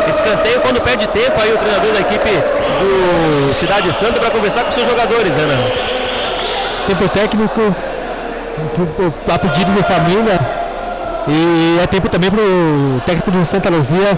Escanteio 0.09 0.61
quando 0.61 0.81
perde 0.81 1.07
tempo 1.07 1.39
aí 1.39 1.53
o 1.53 1.57
treinador 1.57 1.91
da 1.93 1.99
equipe 2.01 2.29
do 2.29 3.53
Cidade 3.55 3.91
Santa 3.93 4.19
para 4.19 4.29
conversar 4.29 4.63
com 4.63 4.71
seus 4.71 4.87
jogadores, 4.87 5.35
né? 5.35 5.71
Tempo 6.87 7.07
técnico 7.09 7.75
a 9.33 9.39
pedido 9.39 9.71
da 9.71 9.83
família 9.83 10.39
e 11.27 11.79
é 11.81 11.87
tempo 11.87 12.09
também 12.09 12.29
para 12.29 12.41
o 12.41 13.01
técnico 13.05 13.31
do 13.31 13.45
Santa 13.45 13.69
Luzia 13.69 14.17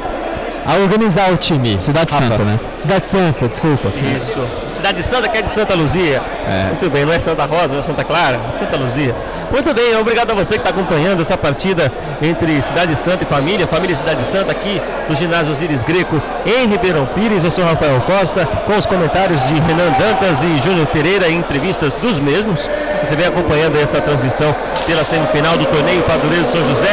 a 0.66 0.76
organizar 0.78 1.32
o 1.32 1.38
time. 1.38 1.80
Cidade 1.80 2.12
Rafa. 2.12 2.28
Santa, 2.28 2.44
né? 2.44 2.60
Cidade 2.78 3.06
Santa, 3.06 3.48
desculpa. 3.48 3.90
Isso. 3.90 4.76
Cidade 4.76 5.04
Santa 5.04 5.30
que 5.30 5.38
é 5.38 5.42
de 5.44 5.52
Santa 5.52 5.76
Luzia. 5.76 6.22
É. 6.48 6.68
Muito 6.70 6.90
bem, 6.90 7.06
não 7.06 7.14
é 7.14 7.20
Santa 7.20 7.46
Rosa, 7.46 7.74
não 7.74 7.80
é 7.80 7.84
Santa 7.84 8.04
Clara, 8.04 8.40
é 8.50 8.58
Santa 8.58 8.76
Luzia. 8.78 9.16
Muito 9.56 9.74
bem, 9.74 9.96
obrigado 9.96 10.32
a 10.32 10.34
você 10.34 10.56
que 10.56 10.68
está 10.68 10.72
acompanhando 10.72 11.22
essa 11.22 11.38
partida 11.38 11.90
entre 12.22 12.62
Cidade 12.62 12.94
Santa 12.94 13.24
e 13.24 13.26
Família, 13.26 13.66
Família 13.66 13.96
Cidade 13.96 14.28
Santa 14.28 14.52
aqui 14.52 14.82
no 15.08 15.16
ginásio 15.16 15.54
Osiris 15.54 15.82
Greco 15.82 16.22
em 16.46 16.68
Ribeirão 16.68 17.06
Pires. 17.06 17.42
Eu 17.42 17.50
sou 17.50 17.64
Rafael 17.64 18.02
Costa, 18.02 18.46
com 18.66 18.76
os 18.76 18.86
comentários 18.86 19.42
de 19.48 19.54
Renan 19.54 19.92
Dantas 19.98 20.44
e 20.44 20.58
Júnior 20.62 20.86
Pereira 20.88 21.30
e 21.30 21.36
entrevistas 21.36 21.96
dos 21.96 22.20
mesmos. 22.20 22.70
Você 23.02 23.16
vem 23.16 23.28
acompanhando 23.28 23.78
essa 23.78 24.02
transmissão 24.02 24.54
pela 24.86 25.06
semifinal 25.06 25.58
do 25.58 25.64
torneio 25.68 26.04
Padureiro 26.04 26.46
São 26.52 26.60
José. 26.68 26.92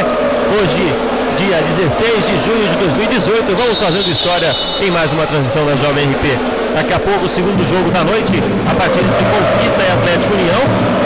Hoje, 0.55 0.95
dia 1.39 1.61
16 1.77 2.27
de 2.27 2.45
junho 2.47 2.69
de 2.69 2.77
2018. 2.77 3.57
Vamos 3.57 3.81
fazendo 3.81 4.07
história 4.09 4.55
em 4.81 4.91
mais 4.93 5.13
uma 5.13 5.27
transmissão 5.27 5.67
da 5.67 5.75
Jovem 5.75 6.13
RP. 6.13 6.39
Daqui 6.77 6.95
a 6.95 7.01
pouco, 7.01 7.25
o 7.25 7.29
segundo 7.29 7.69
jogo 7.69 7.91
da 7.91 8.05
noite, 8.05 8.41
a 8.71 8.75
partir 8.77 9.03
de 9.03 9.11
Conquista 9.11 9.83
e 9.83 9.93
Atlético 9.99 10.33
União. 10.33 11.02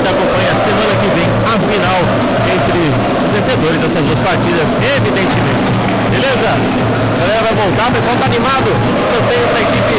Você 0.00 0.08
acompanha 0.08 0.56
semana 0.56 0.96
que 0.96 1.12
vem 1.12 1.28
a 1.44 1.60
final 1.60 2.00
entre 2.48 2.80
os 2.88 3.32
vencedores 3.36 3.76
dessas 3.84 4.00
duas 4.00 4.18
partidas, 4.20 4.72
evidentemente. 4.96 5.68
Beleza? 6.08 6.56
A 6.56 7.20
galera 7.20 7.42
vai 7.44 7.54
voltar, 7.68 7.92
o 7.92 7.92
pessoal 7.92 8.16
está 8.16 8.24
animado. 8.24 8.72
Escanteio 8.96 9.44
para 9.52 9.60
a 9.60 9.64
equipe 9.68 9.96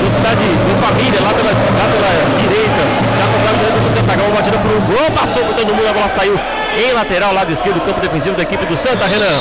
do 0.00 0.08
Cidade 0.08 0.40
do 0.40 0.72
Família, 0.80 1.20
lá 1.20 1.36
pela, 1.36 1.52
lá 1.52 1.84
pela 1.84 2.12
direita. 2.40 2.80
Já 3.20 3.26
comprado 3.28 3.56
dentro 3.60 3.78
do 3.84 4.24
uma 4.24 4.36
batida 4.40 4.56
por 4.56 4.72
um 4.72 4.80
gol, 4.88 5.04
passou 5.12 5.44
por 5.44 5.52
todo 5.52 5.68
mundo, 5.68 5.84
a 5.84 5.92
bola 5.92 6.08
saiu 6.08 6.40
em 6.72 6.92
lateral, 6.94 7.34
lado 7.34 7.52
esquerdo, 7.52 7.78
campo 7.84 8.00
defensivo 8.00 8.36
da 8.36 8.42
equipe 8.42 8.64
do 8.64 8.74
Santa, 8.74 9.04
Renan. 9.04 9.36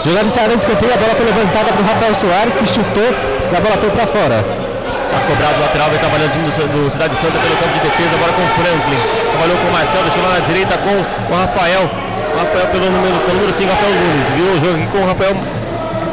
Jogada 0.00 0.24
de 0.24 0.32
de 0.32 0.64
escanteio, 0.64 0.94
a 0.94 0.96
bola 0.96 1.12
foi 1.12 1.26
levantada 1.26 1.76
para 1.76 1.82
o 1.82 1.84
Rafael 1.84 2.14
Soares, 2.16 2.56
que 2.56 2.66
chutou 2.72 3.12
e 3.52 3.54
a 3.54 3.60
bola 3.60 3.76
foi 3.76 3.90
para 3.90 4.06
fora. 4.06 4.65
Está 5.06 5.18
cobrado 5.26 5.56
o 5.56 5.60
lateral, 5.62 5.90
vem 5.90 5.98
trabalhando 5.98 6.28
o 6.28 6.32
time 6.34 6.50
do, 6.50 6.84
do 6.84 6.90
Cidade 6.90 7.14
Santa 7.16 7.38
pelo 7.38 7.56
campo 7.56 7.74
de 7.74 7.80
defesa, 7.80 8.12
agora 8.14 8.32
com 8.34 8.42
o 8.42 8.50
Franklin. 8.58 9.00
Trabalhou 9.30 9.56
com 9.56 9.68
o 9.68 9.72
Marcel, 9.72 10.02
deixou 10.02 10.22
lá 10.22 10.30
na 10.34 10.40
direita 10.40 10.74
com 10.78 10.94
o 10.94 11.38
Rafael. 11.38 11.84
O 11.86 12.38
Rafael 12.38 12.66
pelo 12.68 12.90
número, 12.90 13.16
pelo 13.24 13.34
número 13.38 13.52
5, 13.52 13.70
Rafael 13.70 13.94
Nunes. 13.94 14.28
Viu 14.34 14.46
o 14.52 14.58
jogo 14.60 14.74
aqui 14.76 14.86
com 14.92 14.98
o 14.98 15.06
Rafael 15.06 15.36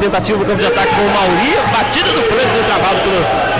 tentativa 0.04 0.38
no 0.38 0.46
campo 0.46 0.60
de 0.60 0.68
ataque 0.68 0.94
com 0.96 1.02
o 1.02 1.12
Mauri, 1.16 1.56
batida 1.72 2.12
do 2.12 2.24
Franklin 2.24 2.64
travado 2.68 3.00
pelo 3.08 3.53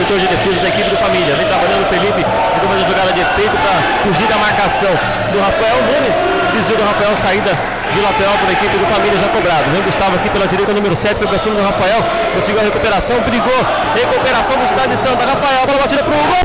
setor 0.00 0.18
de 0.18 0.28
defesa 0.28 0.60
da 0.60 0.68
equipe 0.68 0.88
do 0.88 0.96
Família. 0.96 1.36
Vem 1.36 1.46
trabalhando 1.46 1.84
o 1.84 1.88
Felipe, 1.92 2.24
tentou 2.24 2.68
fazer 2.72 2.86
jogada 2.88 3.12
de 3.12 3.20
efeito 3.20 3.52
para 3.60 3.76
fugir 4.00 4.26
da 4.28 4.38
marcação 4.38 4.92
do 5.32 5.38
Rafael 5.40 5.76
Nunes. 5.84 6.16
Desvio 6.56 6.76
do 6.76 6.84
Rafael, 6.84 7.14
saída 7.16 7.52
de 7.92 8.00
lateral 8.00 8.32
para 8.40 8.48
a 8.48 8.52
equipe 8.52 8.76
do 8.78 8.86
Família 8.88 9.18
já 9.20 9.28
cobrado. 9.28 9.70
Vem 9.70 9.82
Gustavo 9.82 10.16
aqui 10.16 10.30
pela 10.30 10.46
direita, 10.46 10.72
número 10.72 10.96
7, 10.96 11.18
foi 11.18 11.26
para 11.26 11.38
cima 11.38 11.54
do 11.56 11.62
Rafael. 11.62 12.00
Conseguiu 12.32 12.60
a 12.60 12.64
recuperação, 12.64 13.20
brigou. 13.20 13.60
Recuperação 13.94 14.56
do 14.56 14.66
Cidade 14.66 14.96
de 14.96 14.96
Santa. 14.96 15.26
Rafael, 15.26 15.66
bola 15.66 15.78
batida 15.78 16.02
para 16.02 16.14
o 16.14 16.16
gol. 16.16 16.44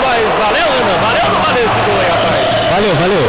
Mas 0.00 0.24
valeu, 0.40 0.66
Renan? 0.72 0.96
Valeu 0.96 1.24
ou 1.24 1.32
não 1.32 1.40
valeu 1.44 1.64
esse 1.68 1.80
gol 1.84 1.98
aí, 2.00 2.08
rapaz? 2.08 2.40
Valeu, 2.72 2.94
valeu. 2.96 3.24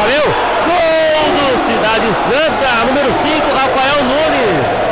Valeu? 0.00 0.24
Gol 0.64 1.28
do 1.36 1.58
Cidade 1.60 2.08
Santa, 2.14 2.84
número 2.86 3.12
5, 3.12 3.44
Rafael 3.52 4.04
Nunes. 4.04 4.85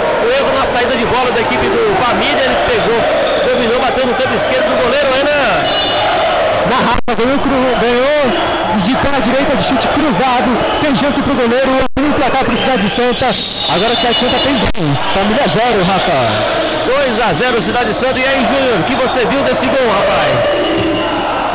Erro 0.44 0.58
na 0.58 0.66
saída 0.66 0.96
de 0.96 1.06
bola 1.06 1.30
da 1.32 1.40
equipe 1.40 1.66
do 1.66 1.96
Família, 2.04 2.44
ele 2.44 2.56
pegou, 2.68 3.00
dominou, 3.48 3.80
bateu 3.80 4.06
no 4.06 4.14
canto 4.14 4.34
esquerdo 4.34 4.68
do 4.68 4.76
goleiro, 4.82 5.08
Renan 5.14 6.04
na 6.68 6.76
Rafa, 6.76 7.14
ganhou, 7.16 7.38
ganhou 7.38 8.80
de 8.82 8.96
pé 8.96 9.10
na 9.10 9.20
direita 9.20 9.56
de 9.56 9.64
chute 9.64 9.86
cruzado, 9.88 10.50
sem 10.80 10.96
chance 10.96 11.20
para 11.22 11.32
o 11.32 11.36
goleiro, 11.36 11.70
um 12.00 12.12
placar 12.12 12.44
para 12.44 12.54
o 12.54 12.56
Cidade 12.56 12.82
de 12.82 12.90
Santa. 12.90 13.26
Agora 13.74 13.92
a 13.92 13.96
Cidade 13.96 14.14
de 14.14 14.24
Santa 14.24 14.38
tem 14.42 14.54
10, 14.86 14.98
família 15.10 15.44
0, 15.46 15.84
Rafa. 15.84 16.64
2 16.86 17.22
a 17.22 17.32
0 17.32 17.62
Cidade 17.62 17.90
de 17.90 17.96
Santa. 17.96 18.18
E 18.18 18.26
aí, 18.26 18.44
Júnior, 18.44 18.80
o 18.80 18.84
que 18.84 18.94
você 18.94 19.26
viu 19.26 19.42
desse 19.42 19.66
gol, 19.66 19.88
rapaz? 19.88 20.32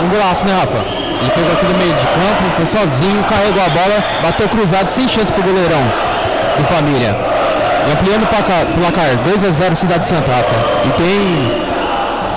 Um 0.02 0.10
golaço, 0.10 0.46
né, 0.46 0.54
Rafa? 0.54 0.78
Ele 0.78 1.32
pegou 1.36 1.52
aqui 1.52 1.66
no 1.66 1.78
meio 1.78 1.94
de 1.94 2.06
campo, 2.06 2.56
foi 2.56 2.66
sozinho, 2.66 3.24
carregou 3.24 3.64
a 3.64 3.70
bola, 3.70 4.04
bateu 4.24 4.48
cruzado, 4.48 4.90
sem 4.92 5.08
chance 5.08 5.32
para 5.34 5.42
o 5.42 5.44
goleirão 5.44 5.84
do 6.58 6.64
família. 6.66 7.29
E 7.90 7.92
ampliando 7.92 8.24
o 8.24 8.28
placar, 8.28 8.68
placar 8.68 9.18
2 9.26 9.44
a 9.46 9.52
0 9.52 9.76
Cidade 9.76 10.02
de 10.02 10.10
Santa, 10.10 10.32
Rafa. 10.32 10.56
E 10.86 10.92
tem 10.92 11.70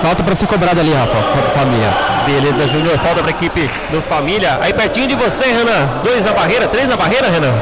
falta 0.01 0.23
para 0.23 0.35
ser 0.35 0.47
cobrada 0.47 0.81
ali, 0.81 0.95
Rafa, 0.95 1.15
família. 1.53 1.93
Beleza, 2.25 2.67
Júnior. 2.69 2.99
Falta 2.99 3.23
para 3.23 3.27
a 3.27 3.31
equipe 3.31 3.71
do 3.91 4.01
Família. 4.03 4.59
Aí 4.63 4.73
pertinho 4.73 5.07
de 5.07 5.15
você, 5.15 5.45
Renan. 5.45 6.01
Dois 6.03 6.25
na 6.25 6.33
barreira, 6.33 6.67
três 6.69 6.89
na 6.89 6.97
barreira, 6.97 7.29
Renan. 7.29 7.53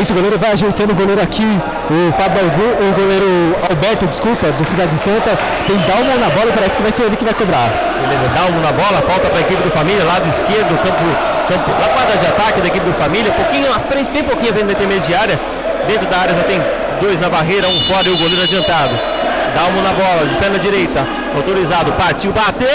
Isso, 0.00 0.12
o 0.12 0.14
goleiro 0.14 0.38
vai 0.38 0.52
ajeitando 0.52 0.92
o 0.92 0.96
goleiro 0.96 1.20
aqui. 1.20 1.44
O 1.90 2.12
Fábio 2.12 2.40
o 2.40 2.92
goleiro 2.94 3.56
Alberto, 3.68 4.06
desculpa, 4.06 4.46
do 4.52 4.64
Cidade 4.64 4.96
Santa. 4.96 5.36
Tem 5.66 5.76
Dalmo 5.76 6.18
na 6.18 6.30
bola, 6.30 6.52
parece 6.54 6.76
que 6.76 6.82
vai 6.82 6.92
ser 6.92 7.02
ele 7.02 7.16
que 7.16 7.24
vai 7.24 7.34
cobrar. 7.34 7.68
Beleza, 8.00 8.28
Dalmo 8.34 8.60
na 8.62 8.72
bola, 8.72 9.02
falta 9.06 9.28
para 9.28 9.38
a 9.38 9.42
equipe 9.42 9.62
do 9.62 9.70
Família, 9.70 10.02
lado 10.04 10.26
esquerdo, 10.26 10.72
campo, 10.82 11.04
campo, 11.48 11.70
na 11.78 11.88
quadra 11.88 12.16
de 12.16 12.26
ataque 12.26 12.62
da 12.62 12.68
equipe 12.68 12.86
do 12.86 12.94
Família. 12.94 13.30
Pouquinho 13.32 13.68
à 13.70 13.78
frente, 13.80 14.10
bem 14.10 14.24
pouquinho 14.24 14.54
vendo 14.54 14.68
da 14.68 14.72
intermediária. 14.72 15.38
Dentro 15.86 16.06
da 16.06 16.18
área 16.18 16.34
já 16.34 16.44
tem 16.44 16.60
dois 17.00 17.20
na 17.20 17.28
barreira, 17.28 17.68
um 17.68 17.80
fora 17.80 18.08
e 18.08 18.10
o 18.10 18.16
goleiro 18.16 18.42
adiantado. 18.42 18.98
Dalmo 19.54 19.82
na 19.82 19.92
bola, 19.92 20.26
de 20.26 20.36
perna 20.36 20.58
direita. 20.58 21.06
Autorizado, 21.36 21.92
partiu, 21.92 22.32
bateu! 22.32 22.68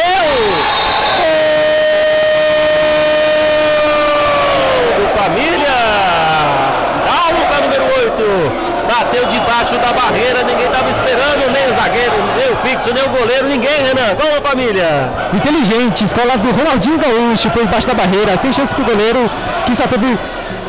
Gol 4.83 5.05
do 5.05 5.17
Família! 5.17 5.77
Dalmo 7.05 7.45
para 7.47 7.61
número 7.61 7.83
8 7.83 8.67
da 8.87 8.97
bateu 8.97 9.25
debaixo 9.27 9.77
da 9.77 9.93
barreira, 9.93 10.43
ninguém 10.43 10.65
estava 10.65 10.89
esperando, 10.89 11.51
nem 11.51 11.69
o 11.69 11.75
zagueiro, 11.75 12.13
nem 12.37 12.51
o 12.51 12.57
fixo, 12.57 12.93
nem 12.93 13.03
o 13.03 13.09
goleiro, 13.09 13.47
ninguém, 13.47 13.83
Renan. 13.83 14.15
Gol 14.15 14.27
família. 14.41 15.09
Inteligente, 15.33 16.03
escola 16.05 16.37
do 16.37 16.51
Ronaldinho 16.51 16.97
Gaúcho, 16.97 17.49
por 17.51 17.63
debaixo 17.63 17.87
da 17.87 17.93
barreira, 17.93 18.37
sem 18.37 18.51
chance 18.53 18.73
pro 18.73 18.85
goleiro, 18.85 19.29
que 19.65 19.75
só 19.75 19.85
teve 19.87 20.17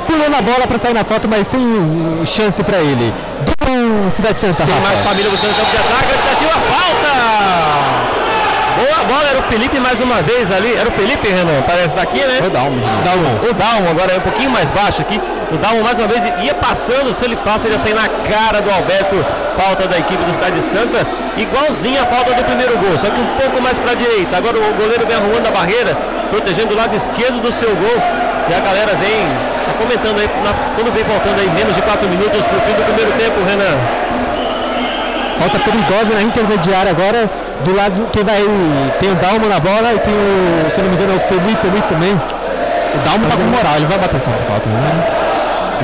pulou 0.09 0.31
na 0.31 0.41
bola 0.41 0.67
para 0.67 0.79
sair 0.79 0.95
na 0.95 1.05
foto, 1.05 1.29
mas 1.29 1.47
sem 1.47 1.61
chance 2.27 2.63
para 2.65 2.79
ele. 2.79 3.13
Do 3.61 4.11
Cidade 4.11 4.41
Santa, 4.41 4.65
Tem 4.65 4.81
mais 4.81 4.99
família 5.01 5.31
buscando 5.31 5.55
campo 5.55 5.71
de 5.71 5.77
ataque, 5.77 6.07
tentativa 6.07 6.61
falta! 6.73 8.19
Boa 8.79 9.05
bola, 9.05 9.29
era 9.29 9.41
o 9.41 9.43
Felipe 9.43 9.81
mais 9.81 10.01
uma 10.01 10.23
vez 10.23 10.51
ali. 10.53 10.73
Era 10.75 10.89
o 10.89 10.93
Felipe, 10.93 11.29
Renan, 11.29 11.63
parece 11.67 11.95
daqui, 11.95 12.21
né? 12.21 12.39
O 12.47 12.49
Dalmo. 12.49 12.81
Dalmo. 13.05 13.51
O 13.51 13.53
Dalmo, 13.53 13.91
agora 13.91 14.13
é 14.13 14.19
um 14.19 14.21
pouquinho 14.21 14.51
mais 14.51 14.71
baixo 14.71 15.03
aqui. 15.03 15.21
O 15.53 15.59
Dalmo 15.59 15.83
mais 15.83 15.99
uma 15.99 16.07
vez 16.07 16.23
ia 16.43 16.55
passando, 16.55 17.13
se 17.13 17.25
ele 17.25 17.37
passa, 17.37 17.67
ele 17.67 17.75
ia 17.75 17.79
sair 17.79 17.95
na 17.95 18.09
cara 18.09 18.63
do 18.63 18.71
Alberto. 18.71 19.17
Falta 19.57 19.89
da 19.89 19.99
equipe 19.99 20.23
do 20.25 20.33
Cidade 20.33 20.63
Santa. 20.63 21.05
Igualzinha 21.37 22.03
a 22.03 22.07
falta 22.07 22.33
do 22.35 22.45
primeiro 22.45 22.79
gol, 22.79 22.97
só 22.97 23.11
que 23.11 23.21
um 23.21 23.27
pouco 23.41 23.61
mais 23.61 23.79
para 23.79 23.93
a 23.93 23.95
direita. 23.95 24.37
Agora 24.37 24.57
o 24.57 24.75
goleiro 24.75 25.05
vem 25.07 25.17
arrumando 25.17 25.49
a 25.49 25.51
barreira, 25.51 25.97
protegendo 26.31 26.73
o 26.73 26.77
lado 26.77 26.95
esquerdo 26.95 27.43
do 27.43 27.53
seu 27.53 27.75
gol. 27.75 28.03
E 28.49 28.55
a 28.55 28.61
galera 28.61 28.95
vem 28.95 29.27
tá 29.27 29.58
comentando 29.75 30.19
aí, 30.19 30.29
na, 30.45 30.53
quando 30.75 30.93
vem 30.93 31.05
faltando 31.05 31.41
aí 31.41 31.51
menos 31.51 31.75
de 31.75 31.83
4 31.83 32.09
minutos 32.09 32.47
pro 32.47 32.61
fim 32.61 32.73
do 32.73 32.85
primeiro 32.85 33.13
tempo, 33.13 33.37
Renan. 33.45 33.77
Falta 35.39 35.59
perigosa 35.61 36.15
na 36.15 36.23
intermediária 36.23 36.91
agora. 36.91 37.31
Do 37.65 37.75
lado 37.75 38.09
quem 38.13 38.23
vai. 38.25 38.43
Tem 39.01 39.11
o 39.11 39.15
Dalmo 39.17 39.49
na 39.49 39.59
bola 39.61 39.93
e 39.95 39.99
tem 39.99 40.15
o. 40.15 40.71
Se 40.71 40.81
não 40.81 40.91
me 40.91 40.97
engano, 40.97 41.13
é 41.13 41.17
o 41.17 41.21
Felipe 41.21 41.67
ali 41.67 41.83
também. 41.89 42.13
O 42.15 42.99
Dalmo 43.05 43.27
tá 43.29 43.37
com 43.37 43.43
moral, 43.43 43.77
ele 43.77 43.87
vai 43.87 43.99
bater 43.99 44.17
essa 44.17 44.31
falta, 44.31 44.69
né? 44.69 45.05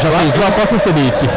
Já 0.03 0.11
fez 0.11 0.37
uma 0.37 0.49
aposta 0.49 0.75
no 0.75 0.81
Felipe. 0.81 1.29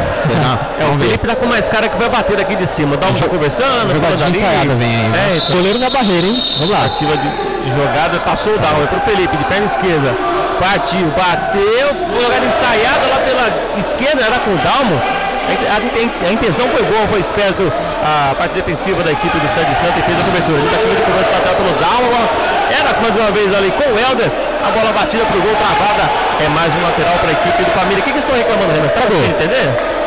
É, 0.80 0.84
o 0.84 0.98
Felipe 0.98 1.26
tá 1.26 1.36
com 1.36 1.46
mais 1.46 1.68
cara 1.68 1.88
que 1.88 1.96
vai 1.96 2.08
bater 2.08 2.36
daqui 2.36 2.56
de 2.56 2.66
cima. 2.66 2.94
O 2.94 2.96
Dalmo 2.96 3.18
tá 3.18 3.28
conversando, 3.28 3.92
Jogadinha 3.94 4.30
ensaiada 4.30 4.74
vem 4.74 4.88
aí. 4.88 5.08
né? 5.08 5.30
É, 5.32 5.36
então, 5.36 5.56
Goleiro 5.56 5.78
na 5.78 5.90
barreira, 5.90 6.26
hein? 6.26 6.42
Vamos 6.58 6.70
lá. 6.70 6.84
Ativa 6.86 7.16
de, 7.16 7.28
de 7.28 7.70
jogada, 7.70 8.18
passou 8.20 8.54
o 8.54 8.58
Dalmo, 8.58 8.82
é 8.82 8.86
pro 8.86 9.00
Felipe, 9.00 9.36
de 9.36 9.44
perna 9.44 9.66
esquerda. 9.66 10.12
Partiu, 10.58 11.06
bateu, 11.16 11.88
jogada 12.20 12.44
ensaiada 12.44 13.06
lá 13.06 13.18
pela 13.20 13.78
esquerda, 13.78 14.24
era 14.24 14.38
com 14.40 14.50
o 14.50 14.58
Dalmo. 14.58 15.00
A, 15.48 16.32
intenção 16.32 16.68
foi 16.68 16.82
boa, 16.82 17.06
foi 17.06 17.20
esperto 17.20 17.72
a 18.02 18.34
parte 18.34 18.54
defensiva 18.54 19.02
da 19.02 19.12
equipe 19.12 19.38
do 19.38 19.46
Estado 19.46 19.66
de 19.66 19.76
Santa 19.76 19.98
e 19.98 20.02
fez 20.02 20.18
a 20.18 20.24
cobertura. 20.24 20.60
Tentativa 20.60 20.94
de 20.94 21.02
cobrança 21.02 21.30
lateral 21.30 21.54
pelo 21.56 21.72
Dalmo, 21.78 22.28
era 22.70 23.00
mais 23.00 23.16
uma 23.16 23.30
vez 23.30 23.54
ali 23.54 23.70
com 23.70 23.88
o 23.88 23.98
Helder. 23.98 24.30
A 24.66 24.70
bola 24.70 24.92
batida 24.92 25.24
pro 25.26 25.40
gol, 25.40 25.54
travada. 25.56 26.10
É 26.44 26.48
mais 26.48 26.74
um 26.74 26.82
lateral 26.82 27.18
para 27.18 27.30
a 27.30 27.32
equipe 27.32 27.64
do 27.64 27.70
Família. 27.70 28.00
O 28.00 28.02
que, 28.02 28.12
que 28.12 28.18
estão 28.18 28.36
reclamando, 28.36 28.72
Renan? 28.72 28.88
Você 28.88 28.94
tá 28.94 29.00
conseguindo 29.02 29.30
entender? 29.30 29.98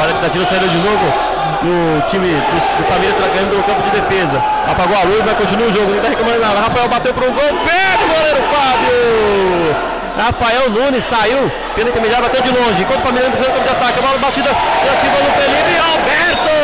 Olha 0.00 0.10
a 0.10 0.14
tentativa 0.14 0.46
saindo 0.46 0.68
de 0.68 0.78
novo 0.78 1.35
do 1.62 2.08
time 2.08 2.28
do, 2.28 2.58
do 2.78 2.84
Família 2.88 3.14
tá 3.14 3.28
ganhando 3.28 3.56
do 3.56 3.62
campo 3.64 3.82
de 3.82 3.90
defesa. 3.90 4.42
Apagou 4.66 4.96
a 4.96 5.02
luz, 5.04 5.22
mas 5.24 5.34
continua 5.34 5.68
o 5.68 5.72
jogo. 5.72 5.86
Ninguém 5.86 6.02
tá 6.02 6.08
reclamando 6.08 6.40
nada. 6.40 6.60
Rafael 6.60 6.88
bateu 6.88 7.14
pro 7.14 7.30
gol. 7.30 7.50
Pega 7.64 8.04
o 8.04 8.08
goleiro 8.08 8.42
Fábio! 8.52 9.76
Rafael 10.16 10.70
Nunes 10.70 11.04
saiu 11.04 11.50
pela 11.74 11.90
intermediária, 11.90 12.28
bateu 12.28 12.42
de 12.42 12.50
longe. 12.50 12.82
Enquanto 12.82 13.04
o 13.04 13.12
no 13.12 13.20
campo 13.20 13.62
de 13.62 13.70
ataque. 13.70 13.98
A 13.98 14.02
bola 14.02 14.18
batida 14.18 14.50
ativa 14.50 15.18
no 15.22 15.30
Felipe. 15.38 15.72
Alberto! 15.80 16.56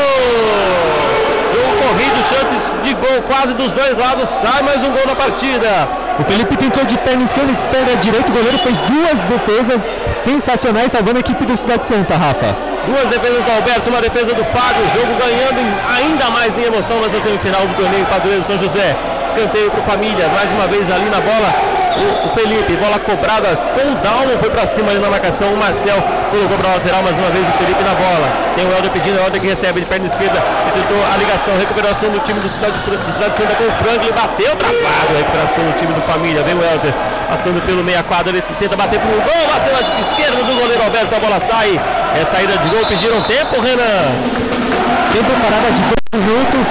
Jogo 1.53 1.73
corrido, 1.83 2.19
chances 2.33 2.73
de 2.83 2.95
gol 2.95 3.23
quase 3.23 3.55
dos 3.55 3.73
dois 3.73 3.97
lados. 3.97 4.29
Sai 4.29 4.63
mais 4.63 4.83
um 4.83 4.91
gol 4.91 5.07
na 5.07 5.15
partida. 5.15 5.89
O 6.19 6.25
Felipe 6.25 6.57
tentou 6.57 6.85
de 6.85 6.97
perna 6.99 7.25
esquerda 7.25 7.53
e 7.53 7.57
perna 7.71 7.97
direita. 7.97 8.31
O 8.31 8.35
goleiro 8.35 8.59
fez 8.59 8.81
duas 8.81 9.21
defesas 9.21 9.89
sensacionais, 10.17 10.93
salvando 10.93 11.19
a 11.19 11.21
equipe 11.21 11.45
do 11.45 11.57
Cidade 11.57 11.87
Santa, 11.87 12.17
Rafa. 12.17 12.72
Duas 12.87 13.09
defesas 13.09 13.45
do 13.45 13.51
Alberto, 13.53 13.91
uma 13.91 14.01
defesa 14.01 14.35
do 14.35 14.45
Fábio. 14.47 14.83
Jogo 14.95 15.15
ganhando 15.15 15.61
em- 15.61 15.75
ainda 15.97 16.31
mais 16.31 16.59
em 16.59 16.65
emoção 16.65 16.99
nessa 17.01 17.21
semifinal 17.21 17.67
do 17.67 17.75
torneio 17.75 18.05
Padroeiro 18.07 18.43
São 18.43 18.59
José. 18.59 18.97
Escanteio 19.25 19.71
para 19.71 19.81
o 19.81 19.85
Família, 19.85 20.29
mais 20.29 20.51
uma 20.51 20.67
vez 20.67 20.91
ali 20.91 21.09
na 21.09 21.21
bola. 21.21 21.72
O, 21.93 22.29
Felipe, 22.35 22.77
bola 22.77 22.99
cobrada 22.99 23.57
com 23.75 23.93
o 23.93 23.95
Dalmo, 23.97 24.39
foi 24.41 24.51
para 24.51 24.67
cima 24.67 24.91
ali 24.91 24.99
na 24.99 25.11
marcação. 25.11 25.53
O 25.53 25.57
Marcel 25.57 26.03
colocou 26.31 26.57
para 26.57 26.75
lateral 26.75 27.03
mais 27.03 27.17
uma 27.19 27.31
vez 27.31 27.47
o 27.47 27.53
Felipe 27.53 27.83
na 27.85 27.95
bola. 27.95 28.29
Tem 28.57 28.65
o 28.65 28.73
Helder 28.73 28.91
pedindo, 28.91 29.17
o 29.19 29.23
Helder 29.23 29.41
que 29.41 29.47
recebe 29.47 29.81
de 29.81 29.87
perna 29.87 30.07
esquerda. 30.07 30.43
Tentou 30.73 30.97
a 31.13 31.17
ligação, 31.17 31.57
recuperação 31.59 32.11
do 32.11 32.21
time 32.21 32.41
do 32.41 32.49
Cidade, 32.49 32.73
do 32.73 33.13
Cidade 33.13 33.37
Santa 33.37 33.55
com 33.55 33.65
o 33.65 33.73
Franklin. 33.85 34.13
Bateu 34.13 34.57
travado 34.57 35.17
recuperação 35.17 35.65
do 35.65 35.73
time 35.79 35.93
do 35.93 36.01
Família. 36.03 36.43
Vem 36.43 36.55
o 36.55 36.63
Helder 36.63 36.93
passando 37.29 37.61
pelo 37.67 37.85
meia 37.85 38.03
quadra. 38.03 38.31
Ele 38.33 38.43
tenta 38.59 38.77
bater 38.77 38.99
para 38.99 39.11
o 39.11 39.21
gol, 39.21 39.47
bateu 39.53 39.73
na 39.73 40.01
esquerda 40.01 40.43
do 40.43 40.53
goleiro 40.55 40.83
Alberto. 40.83 41.15
A 41.15 41.21
bola 41.21 41.41
sai. 41.41 41.79
É 42.19 42.25
saída 42.25 42.57
de 42.59 42.69
gol, 42.69 42.85
pediram 42.87 43.21
tempo, 43.23 43.61
Renan. 43.61 44.13
Tempo 45.13 45.31
parada 45.43 45.71
de 45.71 45.83
dois 45.83 46.25
minutos. 46.25 46.67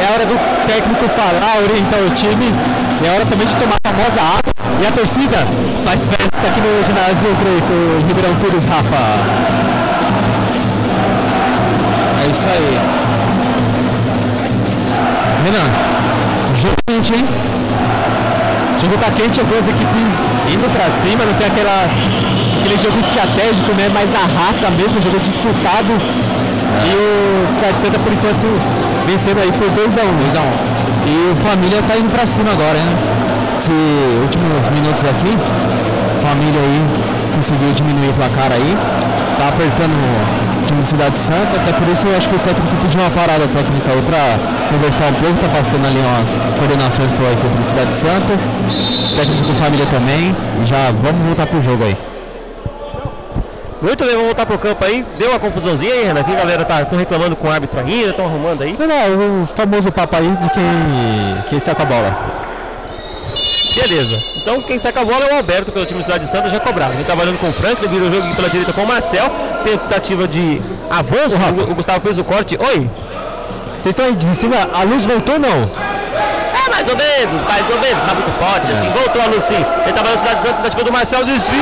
É 0.00 0.12
hora 0.12 0.26
do 0.26 0.34
técnico 0.66 1.08
falar, 1.10 1.62
orientar 1.62 2.00
o 2.00 2.10
time. 2.10 2.52
É 3.04 3.10
hora 3.14 3.26
também 3.26 3.46
de 3.46 3.54
tomar 3.56 3.76
a 3.82 3.88
famosa 3.88 4.20
água. 4.38 4.53
E 4.80 4.86
a 4.86 4.92
torcida 4.92 5.38
faz 5.84 6.08
festa 6.08 6.46
aqui 6.46 6.60
no 6.60 6.84
ginásio 6.84 7.28
Greco, 7.40 8.06
Ribeirão 8.06 8.34
Pires, 8.36 8.64
Rafa. 8.64 9.54
É 12.22 12.30
isso 12.30 12.48
aí. 12.48 12.80
Renan, 15.44 15.70
jogo 16.60 16.76
quente, 16.86 17.14
hein? 17.14 17.26
O 18.76 18.80
jogo 18.80 18.98
tá 18.98 19.10
quente, 19.10 19.40
as 19.40 19.46
duas 19.46 19.68
equipes 19.68 20.14
indo 20.52 20.70
pra 20.72 20.90
cima, 21.00 21.24
não 21.24 21.34
tem 21.34 21.46
aquela, 21.46 21.86
aquele 22.60 22.78
jogo 22.80 22.98
estratégico, 22.98 23.72
né? 23.74 23.88
Mais 23.92 24.10
na 24.10 24.20
raça 24.20 24.70
mesmo, 24.70 25.00
jogo 25.00 25.18
disputado. 25.20 25.92
E 26.84 26.94
o 26.94 27.46
Cidade 27.46 27.78
Santa, 27.80 27.98
por 27.98 28.12
enquanto, 28.12 28.46
vencendo 29.06 29.40
aí 29.40 29.52
por 29.52 29.68
2x1. 29.68 30.00
2x1. 30.00 30.74
E 31.06 31.32
o 31.32 31.36
Família 31.36 31.82
tá 31.86 31.96
indo 31.96 32.10
pra 32.10 32.26
cima 32.26 32.50
agora, 32.50 32.78
né? 32.78 33.33
Esse 33.54 33.70
últimos 34.20 34.68
minutos 34.68 35.04
aqui, 35.04 35.38
Família 36.20 36.60
aí 36.60 36.82
conseguiu 37.34 37.72
diminuir 37.72 38.10
o 38.10 38.12
placar 38.14 38.52
aí. 38.52 38.76
Tá 39.38 39.48
apertando 39.48 39.92
o 39.92 40.66
time 40.66 40.80
do 40.80 40.86
Cidade 40.86 41.18
Santa, 41.18 41.56
até 41.56 41.72
por 41.72 41.88
isso 41.88 42.06
eu 42.06 42.16
acho 42.16 42.28
que 42.28 42.36
o 42.36 42.38
técnico 42.40 42.76
pediu 42.82 43.00
uma 43.00 43.10
parada 43.10 43.46
técnica 43.48 43.92
aí 43.92 44.02
pra 44.02 44.38
conversar 44.70 45.06
um 45.06 45.14
pouco, 45.14 45.38
tá 45.40 45.48
passando 45.58 45.86
ali 45.86 45.98
umas 45.98 46.38
coordenações 46.58 47.12
para 47.12 47.26
a 47.26 47.32
equipe 47.32 47.56
do 47.56 47.64
Cidade 47.64 47.94
Santa, 47.94 48.38
técnico 49.16 49.44
do 49.44 49.54
Família 49.54 49.86
também, 49.86 50.36
e 50.62 50.66
já 50.66 50.90
vamos 50.90 51.26
voltar 51.26 51.46
pro 51.46 51.62
jogo 51.62 51.84
aí. 51.84 51.96
Muito 53.82 54.02
bem, 54.02 54.12
vamos 54.14 54.26
voltar 54.26 54.46
pro 54.46 54.58
campo 54.58 54.82
aí. 54.82 55.04
Deu 55.18 55.28
uma 55.28 55.38
confusãozinha 55.38 55.92
aí, 55.92 56.04
Renan. 56.06 56.20
Aqui 56.20 56.32
a 56.32 56.36
galera 56.36 56.64
tá 56.64 56.84
tão 56.86 56.98
reclamando 56.98 57.36
com 57.36 57.48
o 57.48 57.50
árbitro 57.50 57.78
ainda, 57.80 58.10
estão 58.10 58.24
arrumando 58.24 58.62
aí. 58.62 58.74
Não, 58.78 58.86
não, 58.86 59.42
o 59.42 59.46
famoso 59.46 59.92
papo 59.92 60.16
aí 60.16 60.28
de 60.28 60.50
quem, 60.50 60.64
quem 61.50 61.60
saca 61.60 61.82
a 61.82 61.86
bola. 61.86 62.33
Beleza. 63.74 64.22
Então 64.36 64.62
quem 64.62 64.78
saca 64.78 65.00
a 65.00 65.04
bola 65.04 65.24
é 65.24 65.34
o 65.34 65.36
Alberto 65.36 65.72
pelo 65.72 65.84
time 65.84 66.00
do 66.00 66.04
Cidade 66.04 66.24
de 66.24 66.30
Santa 66.30 66.48
já 66.48 66.60
cobrado. 66.60 66.94
Ele 66.94 67.04
trabalhando 67.04 67.38
com 67.38 67.50
o 67.50 67.52
Franklin, 67.52 67.88
virou 67.88 68.08
o 68.08 68.12
jogo 68.12 68.34
pela 68.34 68.48
direita 68.48 68.72
com 68.72 68.82
o 68.82 68.86
Marcel. 68.86 69.30
Tentativa 69.64 70.28
de 70.28 70.62
avanço. 70.90 71.36
O, 71.36 71.72
o 71.72 71.74
Gustavo 71.74 72.00
fez 72.00 72.18
o 72.18 72.24
corte. 72.24 72.56
Oi. 72.60 72.88
Vocês 73.84 73.92
estão 73.92 74.06
aí 74.06 74.16
de 74.16 74.34
cima, 74.34 74.56
a 74.72 74.82
luz 74.82 75.04
voltou 75.04 75.34
ou 75.34 75.40
não? 75.40 75.70
É 76.64 76.70
mais 76.70 76.88
ou 76.88 76.96
menos, 76.96 77.42
mais 77.42 77.68
ou 77.68 77.78
menos, 77.78 78.02
tá 78.02 78.14
muito 78.14 78.30
forte, 78.38 78.72
assim, 78.72 78.90
voltou 78.92 79.20
a 79.20 79.26
luz 79.26 79.44
sim. 79.44 79.62
Ele 79.84 79.92
tava 79.92 80.10
na 80.10 80.16
cidade 80.16 80.36
de 80.36 80.42
Santa, 80.42 80.54
tentativa 80.54 80.84
do 80.84 80.92
Marcel, 80.92 81.24
desvio! 81.26 81.60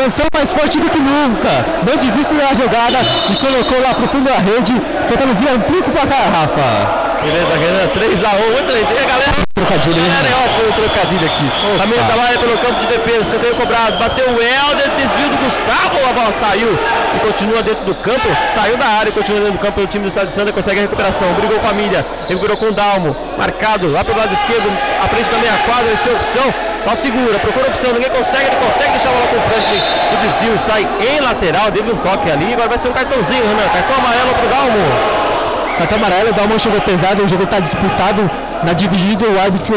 Sansão 0.00 0.26
mais 0.32 0.50
forte 0.50 0.80
do 0.80 0.88
que 0.88 0.98
nunca. 0.98 1.50
Não 1.86 1.94
desiste 1.94 2.32
da 2.32 2.54
jogada 2.54 3.00
e 3.28 3.36
colocou 3.36 3.82
lá 3.82 3.92
pro 3.92 4.08
fundo 4.08 4.24
da 4.24 4.38
rede. 4.38 4.72
Santa 5.04 5.26
Luzia 5.26 5.52
amplia 5.52 5.80
o 5.80 5.90
placar, 5.90 6.32
Rafa. 6.32 7.20
Beleza, 7.20 7.52
Renan, 7.52 7.86
3x1, 7.92 8.50
muito 8.50 8.72
bem. 8.72 8.82
E 8.82 8.98
a 8.98 9.06
galera, 9.06 9.50
Trocadilho, 9.54 9.96
a 9.96 10.00
hein? 10.00 10.08
galera 10.08 10.28
é 10.28 10.44
ótimo 10.44 10.70
o 10.70 10.72
trocadilho 10.72 11.26
aqui. 11.26 11.52
Também 11.78 11.98
tá 11.98 12.14
lá 12.14 12.38
pelo 12.38 12.58
campo 12.58 12.80
de 12.80 12.86
defesa, 12.86 13.20
escanteio 13.20 13.54
cobrado, 13.56 13.98
bateu 13.98 14.24
o 14.30 14.40
Helder, 14.40 14.90
desvio 14.96 15.28
do 15.28 15.36
Gustavo, 15.44 16.08
a 16.08 16.12
bola 16.14 16.32
saiu 16.32 16.78
e 17.14 17.18
continua 17.20 17.62
dentro 17.62 17.84
do 17.84 17.94
campo, 17.96 18.26
saiu 18.54 18.78
da 18.78 18.86
área 18.86 19.10
e 19.10 19.12
continua 19.12 19.40
dentro 19.40 19.58
do 19.58 19.60
campo 19.60 19.74
pelo 19.74 19.86
time 19.86 20.04
do 20.04 20.08
Estado 20.08 20.28
de 20.28 20.32
Santa, 20.32 20.50
consegue 20.50 20.80
a 20.80 20.82
recuperação, 20.82 21.30
brigou 21.34 21.58
com 21.58 21.66
a 21.66 21.68
família, 21.68 22.04
recuperou 22.26 22.56
com 22.56 22.66
o 22.66 22.72
Dalmo, 22.72 23.14
marcado 23.36 23.92
lá 23.92 24.02
pelo 24.02 24.18
lado 24.18 24.32
esquerdo, 24.32 24.66
à 25.04 25.08
frente 25.08 25.30
da 25.30 25.38
meia 25.38 25.58
quadra, 25.66 25.92
essa 25.92 26.08
é 26.08 26.12
a 26.12 26.16
opção, 26.16 26.54
só 26.84 26.94
segura, 26.94 27.38
procura 27.38 27.68
opção, 27.68 27.92
ninguém 27.92 28.10
consegue, 28.10 28.46
ele 28.46 28.56
consegue 28.56 28.90
deixar 28.90 29.10
a 29.10 29.12
bola 29.12 29.26
com 29.28 29.36
o 29.36 29.40
Franklin, 29.42 29.82
o 30.12 30.26
desvio 30.26 30.58
sai 30.58 30.88
em 31.00 31.20
lateral, 31.20 31.70
teve 31.70 31.90
um 31.90 31.96
toque 31.96 32.30
ali, 32.30 32.52
agora 32.52 32.68
vai 32.68 32.78
ser 32.78 32.88
um 32.88 32.92
cartãozinho, 32.92 33.46
Renan, 33.46 33.68
cartão 33.68 33.96
amarelo 33.96 34.34
pro 34.34 34.48
Dalmo. 34.48 35.20
Cartão 35.78 35.98
amarelo, 35.98 36.30
o 36.30 36.32
Dalman 36.34 36.58
chegou 36.58 36.80
pesado, 36.82 37.24
o 37.24 37.28
jogo 37.28 37.44
está 37.44 37.58
disputado 37.58 38.30
Na 38.62 38.74
dividida 38.74 39.24
o 39.24 39.40
árbitro 39.40 39.74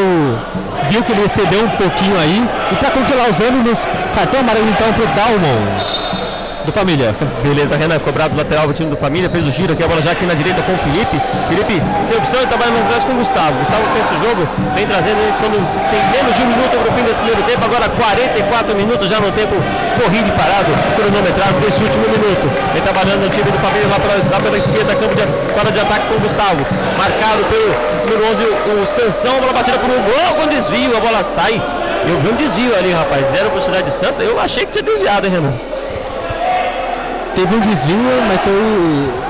viu 0.89 1.01
que 1.01 1.13
ele 1.13 1.23
excedeu 1.23 1.63
um 1.63 1.69
pouquinho 1.69 2.19
aí. 2.19 2.45
E 2.73 2.75
para 2.75 2.91
controlar 2.91 3.29
os 3.29 3.39
ânimos, 3.39 3.87
cartão 4.13 4.41
amarelo 4.41 4.67
então 4.69 4.91
pro 4.91 5.07
Dalmon 5.07 6.22
do 6.65 6.71
Família. 6.71 7.15
Beleza, 7.41 7.75
Renan, 7.75 7.99
cobrado 7.99 8.35
lateral 8.35 8.67
do 8.67 8.73
time 8.73 8.89
do 8.89 8.97
Família, 8.97 9.29
fez 9.29 9.45
o 9.45 9.51
giro 9.51 9.73
aqui, 9.73 9.83
a 9.83 9.87
bola 9.87 10.01
já 10.01 10.11
aqui 10.11 10.25
na 10.25 10.33
direita 10.33 10.61
com 10.63 10.73
o 10.73 10.77
Felipe. 10.77 11.19
Felipe, 11.49 11.81
sem 12.01 12.17
opção, 12.17 12.39
ele 12.39 12.47
trabalha 12.47 12.71
nas 12.71 12.85
atrás 12.85 13.03
com 13.03 13.13
o 13.13 13.15
Gustavo. 13.15 13.57
Gustavo 13.59 13.83
pensa 13.93 14.11
o 14.13 14.19
jogo, 14.23 14.41
vem 14.75 14.87
trazendo 14.87 15.19
ele 15.19 15.33
quando 15.39 15.57
tem 15.91 16.01
menos 16.11 16.35
de 16.35 16.41
um 16.41 16.47
minuto 16.47 16.71
para 16.79 16.91
o 16.91 16.93
fim 16.95 17.03
desse 17.03 17.19
primeiro 17.19 17.43
tempo, 17.43 17.65
agora 17.65 17.89
44 17.89 18.75
minutos 18.75 19.07
já 19.09 19.19
no 19.19 19.31
tempo 19.31 19.55
corrido 19.99 20.27
e 20.27 20.31
parado, 20.31 20.71
cronometrado 20.95 21.59
desse 21.59 21.83
último 21.83 22.05
minuto. 22.07 22.45
Vem 22.73 22.81
trabalhando 22.81 23.23
no 23.23 23.29
time 23.29 23.49
do 23.51 23.59
Família 23.59 23.87
lá, 23.87 23.99
pra, 23.99 24.13
lá 24.31 24.39
pela 24.41 24.57
esquerda, 24.57 24.95
campo 24.95 25.15
de, 25.15 25.23
fora 25.53 25.71
de 25.71 25.79
ataque 25.79 26.07
com 26.07 26.15
o 26.15 26.19
Gustavo. 26.19 26.65
Marcado 26.97 27.43
pelo 27.45 27.93
número 28.07 28.31
11, 28.31 28.43
o 28.43 28.87
Sansão, 28.87 29.39
bola 29.39 29.53
batida 29.53 29.77
por 29.79 29.89
um 29.89 30.01
gol 30.01 30.35
com 30.39 30.47
desvio, 30.47 30.95
a 30.95 30.99
bola 30.99 31.23
sai. 31.23 31.61
Eu 32.07 32.19
vi 32.19 32.29
um 32.29 32.35
desvio 32.35 32.75
ali, 32.75 32.91
rapaz. 32.91 33.25
Zero 33.31 33.49
para 33.49 33.61
Cidade 33.61 33.91
Santa. 33.91 34.23
Eu 34.23 34.39
achei 34.39 34.65
que 34.65 34.73
tinha 34.73 34.83
desviado, 34.83 35.25
hein, 35.25 35.33
Renan? 35.33 35.72
Teve 37.35 37.55
um 37.55 37.59
desvio, 37.59 37.97
mas 38.27 38.41
foi. 38.41 38.53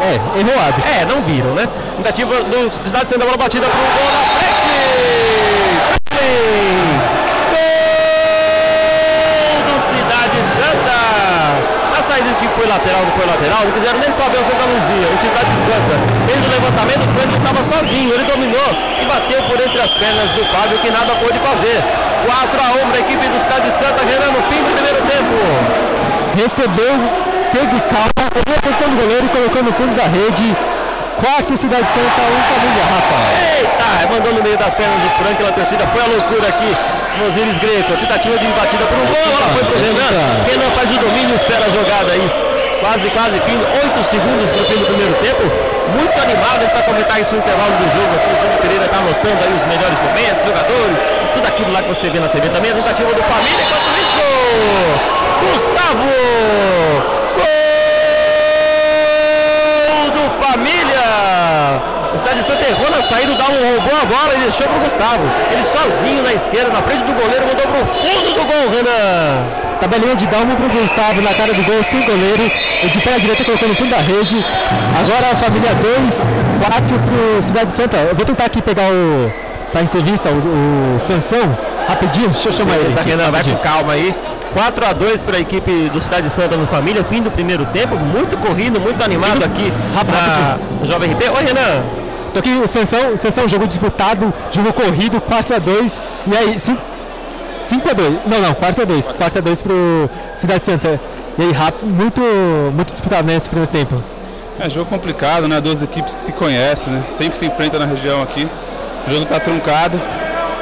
É, 0.01 0.19
errou 0.39 0.59
hábito. 0.59 0.87
É, 0.87 1.05
não 1.05 1.23
viram, 1.23 1.53
né? 1.55 1.67
Tentativa 1.97 2.35
do 2.43 2.71
Cidade 2.71 3.09
Santa, 3.09 3.25
bola 3.25 3.37
batida 3.37 3.67
pro 3.67 3.79
gol 3.79 4.11
na 4.11 4.23
frente! 4.23 4.73
Gol 7.53 7.71
do 9.63 9.75
Cidade 9.87 10.39
Santa! 10.53 10.97
Na 11.93 12.01
saída 12.01 12.33
que 12.39 12.47
foi 12.59 12.67
lateral, 12.67 13.01
não 13.05 13.11
foi 13.11 13.25
lateral, 13.25 13.65
não 13.65 13.71
quiseram 13.71 13.99
nem 13.99 14.11
saber 14.11 14.39
o 14.39 14.43
Santa 14.43 14.65
Luzia. 14.65 15.07
O 15.07 15.17
Cidade 15.21 15.55
Santa 15.57 15.95
fez 16.27 16.45
o 16.45 16.49
levantamento, 16.49 17.03
o 17.05 17.13
Fernando 17.13 17.37
estava 17.37 17.63
sozinho, 17.63 18.13
ele 18.13 18.23
dominou 18.23 18.69
e 18.99 19.05
bateu 19.05 19.41
por 19.43 19.61
entre 19.61 19.79
as 19.79 19.91
pernas 19.93 20.29
do 20.31 20.45
Fábio, 20.51 20.77
que 20.79 20.91
nada 20.91 21.13
pôde 21.15 21.39
fazer. 21.39 21.83
4 22.25 22.61
a 22.61 22.83
1 22.83 22.89
para 22.89 22.97
a 22.97 23.01
equipe 23.01 23.27
do 23.27 23.39
Cidade 23.39 23.71
Santa, 23.71 24.03
ganhando 24.03 24.31
no 24.33 24.41
fim 24.51 24.63
do 24.63 24.71
primeiro 24.73 25.01
tempo. 25.05 25.35
Recebeu 26.35 27.32
teve 27.53 27.77
calma, 27.85 28.25
pegou 28.33 28.57
a 28.57 28.61
posição 28.65 28.89
do 28.89 28.97
goleiro 28.97 29.25
e 29.25 29.29
colocou 29.29 29.61
no 29.61 29.73
fundo 29.77 29.93
da 29.93 30.09
rede. 30.09 30.57
Quarto 31.21 31.55
Cidade 31.55 31.85
Santa, 31.85 32.21
um 32.25 32.41
família, 32.49 32.83
rapaz. 32.89 33.29
Eita, 33.37 34.09
mandou 34.09 34.33
no 34.33 34.41
meio 34.41 34.57
das 34.57 34.73
pernas 34.73 34.99
do 34.99 35.09
Frank 35.21 35.37
pela 35.37 35.53
torcida. 35.53 35.85
Foi 35.93 36.01
a 36.01 36.07
loucura 36.09 36.49
aqui 36.49 36.75
Osiris 37.21 37.59
Greco. 37.61 37.93
Tentativa 37.93 38.35
de 38.41 38.47
batida 38.57 38.83
por 38.89 38.97
um 38.97 39.05
gol, 39.05 39.29
ela 39.37 39.49
foi 39.53 39.63
pro 39.63 39.77
Renan. 39.77 40.09
Renan 40.49 40.71
faz 40.73 40.89
o 40.89 40.97
domínio, 40.97 41.35
espera 41.37 41.63
a 41.63 41.69
jogada 41.69 42.11
aí. 42.11 42.25
Quase, 42.81 43.07
quase 43.13 43.39
fim. 43.45 43.61
Oito 43.61 44.03
segundos 44.03 44.51
pro 44.51 44.65
fim 44.65 44.81
do 44.81 44.85
primeiro 44.89 45.13
tempo. 45.21 45.45
Muito 45.93 46.17
animado, 46.17 46.57
a 46.57 46.65
gente 46.65 46.73
vai 46.73 46.83
comentar 46.83 47.21
isso 47.21 47.37
no 47.37 47.39
intervalo 47.39 47.77
do 47.77 47.85
jogo 47.93 48.11
aqui. 48.17 48.33
O 48.33 48.37
Júnior 48.41 48.59
Pereira 48.59 48.87
tá 48.89 48.97
anotando 48.97 49.39
aí 49.45 49.53
os 49.53 49.65
melhores 49.69 49.99
momentos, 50.01 50.41
jogadores, 50.43 50.99
tudo 51.37 51.45
aquilo 51.45 51.71
lá 51.71 51.85
que 51.85 51.89
você 51.93 52.09
vê 52.09 52.19
na 52.19 52.27
TV 52.27 52.49
também. 52.49 52.71
A 52.71 52.75
tentativa 52.75 53.13
do 53.13 53.23
Família, 53.23 53.61
enquanto 53.61 53.93
isso, 57.39 60.11
Gustavo 60.11 60.41
família! 60.41 61.81
O 62.13 62.17
Cidade 62.19 62.39
de 62.39 62.45
Santa 62.45 62.67
errou 62.69 62.89
na 62.91 63.01
saída, 63.01 63.33
dá 63.33 63.45
um 63.45 63.73
roubou 63.73 63.99
a 63.99 64.05
bola 64.05 64.35
e 64.35 64.39
deixou 64.41 64.67
pro 64.67 64.79
Gustavo. 64.79 65.23
Ele 65.51 65.63
sozinho 65.63 66.21
na 66.21 66.33
esquerda, 66.33 66.71
na 66.71 66.81
frente 66.81 67.03
do 67.03 67.13
goleiro, 67.13 67.47
mandou 67.47 67.65
pro 67.67 67.85
fundo 67.85 68.33
do 68.33 68.45
gol, 68.45 68.69
Renan. 68.69 69.43
Tabelinha 69.79 70.15
de 70.15 70.25
Dalmo 70.27 70.55
pro 70.55 70.69
Gustavo 70.69 71.21
na 71.21 71.33
cara 71.33 71.53
do 71.53 71.63
gol, 71.63 71.83
sem 71.83 72.01
goleiro. 72.03 72.49
E 72.83 72.87
de 72.87 72.99
pé 72.99 73.17
direita 73.19 73.43
colocou 73.43 73.67
no 73.67 73.75
fundo 73.75 73.89
da 73.89 73.97
rede. 73.97 74.45
Agora 74.97 75.31
a 75.31 75.35
família 75.35 75.73
2, 75.73 76.25
4 76.69 76.99
pro 76.99 77.41
Cidade 77.41 77.65
de 77.71 77.73
Santa. 77.73 77.97
Eu 77.97 78.15
vou 78.15 78.25
tentar 78.25 78.45
aqui 78.45 78.61
pegar 78.61 78.89
o. 78.89 79.31
pra 79.71 79.81
entrevista, 79.81 80.29
o, 80.29 80.95
o 80.95 80.99
Sansão, 80.99 81.57
rapidinho. 81.87 82.29
Deixa 82.29 82.49
eu 82.49 82.53
chamar 82.53 82.75
ele. 82.75 82.93
Aqui, 82.97 83.09
Renan, 83.09 83.31
vai 83.31 83.43
com 83.43 83.55
calma 83.57 83.93
aí. 83.93 84.15
4 84.53 84.85
a 84.85 84.93
2 84.93 85.23
para 85.23 85.37
a 85.37 85.39
equipe 85.39 85.89
do 85.89 85.99
Cidade 85.99 86.29
Santa 86.29 86.55
no 86.55 86.67
Família, 86.67 87.03
fim 87.03 87.21
do 87.21 87.31
primeiro 87.31 87.65
tempo, 87.67 87.95
muito 87.95 88.37
corrido, 88.37 88.79
muito 88.79 89.03
animado 89.03 89.43
aqui 89.43 89.73
no 90.79 90.85
Jovem 90.85 91.11
RP. 91.11 91.23
Oi, 91.23 91.43
Renan. 91.43 91.83
Tô 92.33 92.39
aqui, 92.39 92.49
o 92.63 92.67
Sensão, 92.67 93.17
Sensão, 93.17 93.49
jogo 93.49 93.67
disputado, 93.67 94.31
jogo 94.51 94.71
corrido, 94.73 95.19
4 95.21 95.55
a 95.55 95.59
2 95.59 96.01
E 96.27 96.37
aí, 96.37 96.59
5 96.59 97.89
a 97.89 97.93
2 97.93 98.13
Não, 98.25 98.39
não, 98.39 98.53
4 98.53 98.83
a 98.83 98.85
2 98.85 99.11
4 99.11 99.39
a 99.39 99.41
2 99.41 99.61
pro 99.61 100.09
Cidade 100.35 100.65
Santa. 100.65 100.99
E 101.37 101.41
aí, 101.41 101.51
rápido, 101.51 101.87
muito, 101.91 102.21
muito 102.73 102.91
disputado 102.91 103.25
nesse 103.25 103.49
primeiro 103.49 103.71
tempo. 103.71 104.01
É 104.59 104.69
jogo 104.69 104.87
complicado, 104.87 105.47
né? 105.47 105.59
Duas 105.59 105.81
equipes 105.81 106.13
que 106.13 106.19
se 106.19 106.31
conhecem, 106.31 106.93
né? 106.93 107.03
Sempre 107.09 107.37
se 107.37 107.45
enfrentam 107.45 107.79
na 107.79 107.87
região 107.87 108.21
aqui. 108.21 108.47
O 109.07 109.11
jogo 109.11 109.25
tá 109.25 109.39
truncado. 109.39 109.99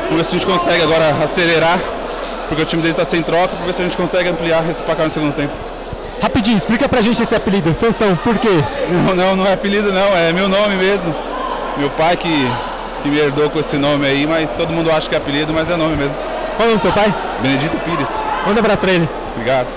Vamos 0.03 0.17
ver 0.17 0.23
se 0.23 0.35
a 0.35 0.39
gente 0.39 0.45
consegue 0.45 0.81
agora 0.81 1.23
acelerar 1.23 1.77
porque 2.51 2.63
o 2.63 2.65
time 2.65 2.81
deles 2.81 2.97
está 2.97 3.09
sem 3.09 3.23
troca, 3.23 3.55
para 3.55 3.65
ver 3.65 3.73
se 3.73 3.81
a 3.81 3.85
gente 3.85 3.95
consegue 3.95 4.27
ampliar 4.27 4.69
esse 4.69 4.83
placar 4.83 5.05
no 5.05 5.11
segundo 5.11 5.33
tempo. 5.33 5.53
Rapidinho, 6.21 6.57
explica 6.57 6.87
pra 6.89 7.01
gente 7.01 7.21
esse 7.21 7.33
apelido, 7.33 7.73
Sansão, 7.73 8.13
por 8.17 8.37
quê? 8.39 8.49
Não, 8.89 9.15
não, 9.15 9.35
não 9.37 9.47
é 9.47 9.53
apelido 9.53 9.93
não, 9.93 10.17
é 10.17 10.33
meu 10.33 10.49
nome 10.49 10.75
mesmo. 10.75 11.15
Meu 11.77 11.89
pai 11.91 12.17
que, 12.17 12.51
que 13.01 13.07
me 13.07 13.17
herdou 13.17 13.49
com 13.49 13.57
esse 13.57 13.77
nome 13.77 14.05
aí, 14.05 14.27
mas 14.27 14.53
todo 14.53 14.73
mundo 14.73 14.91
acha 14.91 15.07
que 15.07 15.15
é 15.15 15.17
apelido, 15.17 15.53
mas 15.53 15.69
é 15.69 15.77
nome 15.77 15.95
mesmo. 15.95 16.17
Qual 16.57 16.63
é 16.63 16.63
o 16.63 16.65
nome 16.65 16.79
do 16.79 16.81
seu 16.81 16.91
pai? 16.91 17.15
Benedito 17.41 17.77
Pires. 17.77 18.21
Manda 18.45 18.59
um 18.59 18.59
abraço 18.59 18.81
pra 18.81 18.91
ele. 18.91 19.07
Obrigado. 19.33 19.67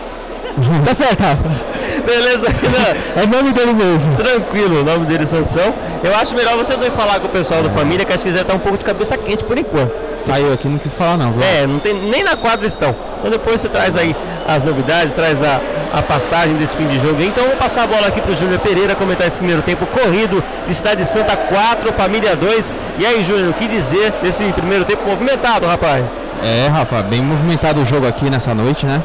tá 0.84 0.94
certo, 0.94 1.20
Rafa. 1.20 1.73
Beleza, 2.05 2.46
Renan? 2.48 3.22
é 3.22 3.26
nome 3.26 3.52
dele 3.52 3.72
mesmo. 3.72 4.16
Tranquilo, 4.16 4.80
o 4.80 4.84
nome 4.84 5.07
dele 5.07 5.22
é 5.22 5.26
Sansão. 5.26 5.72
Eu 6.02 6.14
acho 6.14 6.34
melhor 6.34 6.57
você 6.57 6.76
não 6.76 6.82
falar 6.90 7.18
com 7.20 7.26
o 7.26 7.30
pessoal 7.30 7.62
da 7.62 7.70
família, 7.70 8.05
que 8.05 8.12
acho 8.12 8.22
que 8.22 8.28
quiser 8.28 8.42
estar 8.42 8.55
um 8.55 8.59
pouco 8.59 8.78
de 8.78 8.84
cabeça 8.84 9.16
quente 9.16 9.42
por 9.42 9.57
enquanto. 9.57 9.92
Saiu 10.18 10.52
aqui, 10.52 10.68
não 10.68 10.78
quis 10.78 10.92
falar 10.92 11.16
não. 11.16 11.34
É, 11.42 11.66
não 11.66 11.78
tem, 11.78 11.94
nem 11.94 12.22
na 12.22 12.36
quadra 12.36 12.66
estão. 12.66 12.94
Então 13.18 13.30
depois 13.30 13.61
você 13.61 13.68
traz 13.68 13.96
aí 13.96 14.14
as 14.46 14.62
novidades, 14.62 15.14
traz 15.14 15.42
a, 15.42 15.61
a 15.92 16.02
passagem 16.02 16.55
desse 16.57 16.76
fim 16.76 16.86
de 16.86 17.00
jogo. 17.00 17.22
Então 17.22 17.44
vou 17.44 17.57
passar 17.57 17.84
a 17.84 17.86
bola 17.86 18.07
aqui 18.07 18.20
para 18.20 18.32
o 18.32 18.34
Júnior 18.34 18.61
Pereira 18.61 18.94
comentar 18.94 19.26
esse 19.26 19.38
primeiro 19.38 19.62
tempo 19.62 19.86
corrido 19.86 20.42
de 20.66 20.74
Cidade 20.74 21.02
de 21.02 21.09
Santa 21.09 21.36
4, 21.36 21.92
Família 21.94 22.36
2. 22.36 22.74
E 22.98 23.07
aí, 23.07 23.24
Júnior, 23.24 23.50
o 23.50 23.55
que 23.55 23.66
dizer 23.66 24.12
desse 24.22 24.44
primeiro 24.52 24.84
tempo 24.84 25.05
movimentado, 25.07 25.66
rapaz? 25.66 26.05
É, 26.42 26.68
Rafa, 26.68 27.02
bem 27.02 27.22
movimentado 27.22 27.80
o 27.80 27.86
jogo 27.86 28.07
aqui 28.07 28.28
nessa 28.28 28.55
noite, 28.55 28.84
né? 28.84 29.02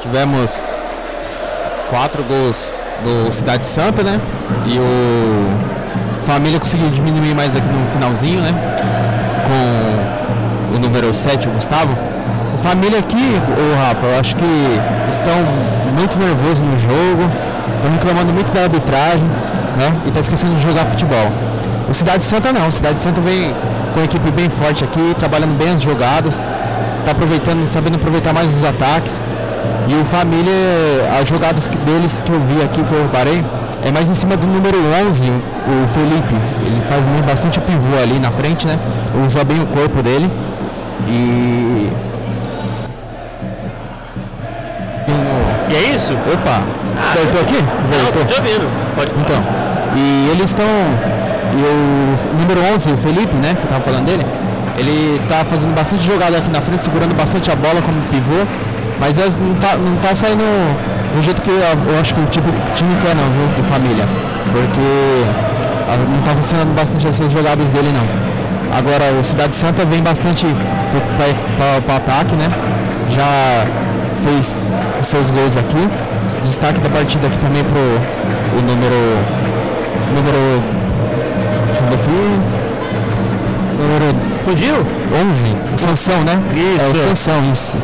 Tivemos 0.00 0.62
quatro 1.90 2.22
gols 2.22 2.72
do 3.04 3.32
Cidade 3.32 3.66
Santa, 3.66 4.02
né? 4.02 4.18
E 4.66 4.78
o 4.78 6.24
Família 6.24 6.58
conseguiu 6.58 6.88
diminuir 6.90 7.34
mais 7.34 7.54
aqui 7.56 7.66
no 7.66 7.90
finalzinho, 7.90 8.40
né? 8.40 8.54
Com 9.46 10.76
o 10.76 10.78
número 10.78 11.12
7, 11.12 11.48
o 11.48 11.50
Gustavo. 11.52 11.94
O 12.54 12.58
Família 12.58 13.00
aqui, 13.00 13.16
o 13.16 13.82
Rafa, 13.82 14.06
eu 14.06 14.20
acho 14.20 14.36
que 14.36 14.80
estão 15.10 15.34
muito 15.98 16.18
nervosos 16.18 16.62
no 16.62 16.78
jogo, 16.78 17.28
estão 17.76 17.90
reclamando 17.92 18.32
muito 18.32 18.52
da 18.52 18.62
arbitragem, 18.62 19.26
né? 19.76 19.92
E 20.06 20.10
tá 20.10 20.20
esquecendo 20.20 20.54
de 20.54 20.62
jogar 20.62 20.84
futebol. 20.86 21.32
O 21.88 21.94
Cidade 21.94 22.22
Santa 22.22 22.52
não, 22.52 22.68
o 22.68 22.72
Cidade 22.72 23.00
Santa 23.00 23.20
vem 23.20 23.52
com 23.92 23.98
uma 23.98 24.04
equipe 24.04 24.30
bem 24.30 24.48
forte 24.48 24.84
aqui, 24.84 25.14
trabalhando 25.18 25.58
bem 25.58 25.70
as 25.70 25.82
jogadas, 25.82 26.38
tá 27.04 27.10
aproveitando, 27.10 27.66
sabendo 27.66 27.96
aproveitar 27.96 28.32
mais 28.32 28.54
os 28.56 28.64
ataques. 28.64 29.20
E 29.88 29.94
o 29.94 30.04
Família, 30.04 30.52
as 31.20 31.28
jogadas 31.28 31.68
deles 31.68 32.20
que 32.20 32.30
eu 32.30 32.40
vi 32.40 32.62
aqui, 32.62 32.82
que 32.82 32.92
eu 32.92 33.02
reparei, 33.02 33.44
é 33.84 33.90
mais 33.90 34.10
em 34.10 34.14
cima 34.14 34.36
do 34.36 34.46
número 34.46 34.78
11, 35.08 35.26
o 35.26 35.88
Felipe. 35.88 36.34
Ele 36.64 36.80
faz 36.82 37.04
bastante 37.26 37.60
pivô 37.60 37.96
ali 38.02 38.18
na 38.18 38.30
frente, 38.30 38.66
né? 38.66 38.78
Usa 39.26 39.42
bem 39.44 39.60
o 39.60 39.66
corpo 39.66 40.02
dele. 40.02 40.30
E. 41.08 41.90
E 45.70 45.74
é 45.74 45.94
isso? 45.94 46.12
Opa! 46.12 46.62
Ah, 46.98 47.14
Voltou 47.16 47.40
aqui? 47.40 47.54
Voltou. 47.54 48.24
Não, 48.24 48.36
ouvindo. 48.36 48.94
Pode 48.94 49.10
falar. 49.10 49.22
Então. 49.22 49.42
E 49.96 50.28
eles 50.32 50.46
estão. 50.46 50.66
E 51.52 51.62
o 51.62 52.38
número 52.38 52.60
11, 52.74 52.92
o 52.92 52.96
Felipe, 52.96 53.34
né? 53.36 53.54
Que 53.54 53.62
eu 53.64 53.68
tava 53.68 53.80
falando 53.80 54.04
dele. 54.04 54.24
Ele 54.76 55.20
tá 55.28 55.44
fazendo 55.44 55.74
bastante 55.74 56.04
jogada 56.04 56.36
aqui 56.38 56.50
na 56.50 56.60
frente, 56.60 56.84
segurando 56.84 57.14
bastante 57.14 57.50
a 57.50 57.56
bola 57.56 57.82
como 57.82 58.00
pivô. 58.02 58.46
Mas 59.00 59.16
não 59.16 59.54
tá, 59.54 59.76
não 59.76 59.96
tá 59.96 60.14
saindo 60.14 60.44
do 61.16 61.22
jeito 61.22 61.40
que 61.40 61.50
eu, 61.50 61.56
eu 61.56 62.00
acho 62.00 62.14
que 62.14 62.20
o 62.20 62.26
tipo, 62.26 62.48
time 62.74 62.94
quer 63.02 63.16
não, 63.16 63.24
viu, 63.30 63.56
do 63.56 63.62
família. 63.64 64.04
Porque 64.52 65.24
não 66.08 66.22
tá 66.22 66.34
funcionando 66.36 66.74
bastante 66.74 67.08
essas 67.08 67.32
jogadas 67.32 67.68
dele 67.70 67.90
não. 67.92 68.06
Agora 68.76 69.04
o 69.20 69.24
Cidade 69.24 69.54
Santa 69.56 69.84
vem 69.84 70.02
bastante 70.02 70.46
para 71.56 71.96
ataque, 71.96 72.36
né? 72.36 72.48
Já 73.10 73.66
fez 74.22 74.60
os 75.00 75.08
seus 75.08 75.30
gols 75.30 75.56
aqui. 75.56 75.88
Destaque 76.44 76.80
da 76.80 76.88
partida 76.88 77.26
aqui 77.26 77.38
também 77.38 77.64
pro 77.64 77.80
o 77.80 78.62
número. 78.62 79.18
Número. 80.14 80.62
Deixa 81.66 81.82
eu 81.82 81.88
ver 81.88 81.94
aqui. 81.94 82.40
Número. 83.80 84.16
Fugiu? 84.44 84.74
11. 85.28 85.56
O 85.74 85.78
Sansão, 85.78 86.20
né? 86.24 86.40
Isso. 86.54 86.84
É 86.84 86.88
o 86.88 86.94
Sansão, 86.94 87.52
isso. 87.52 87.78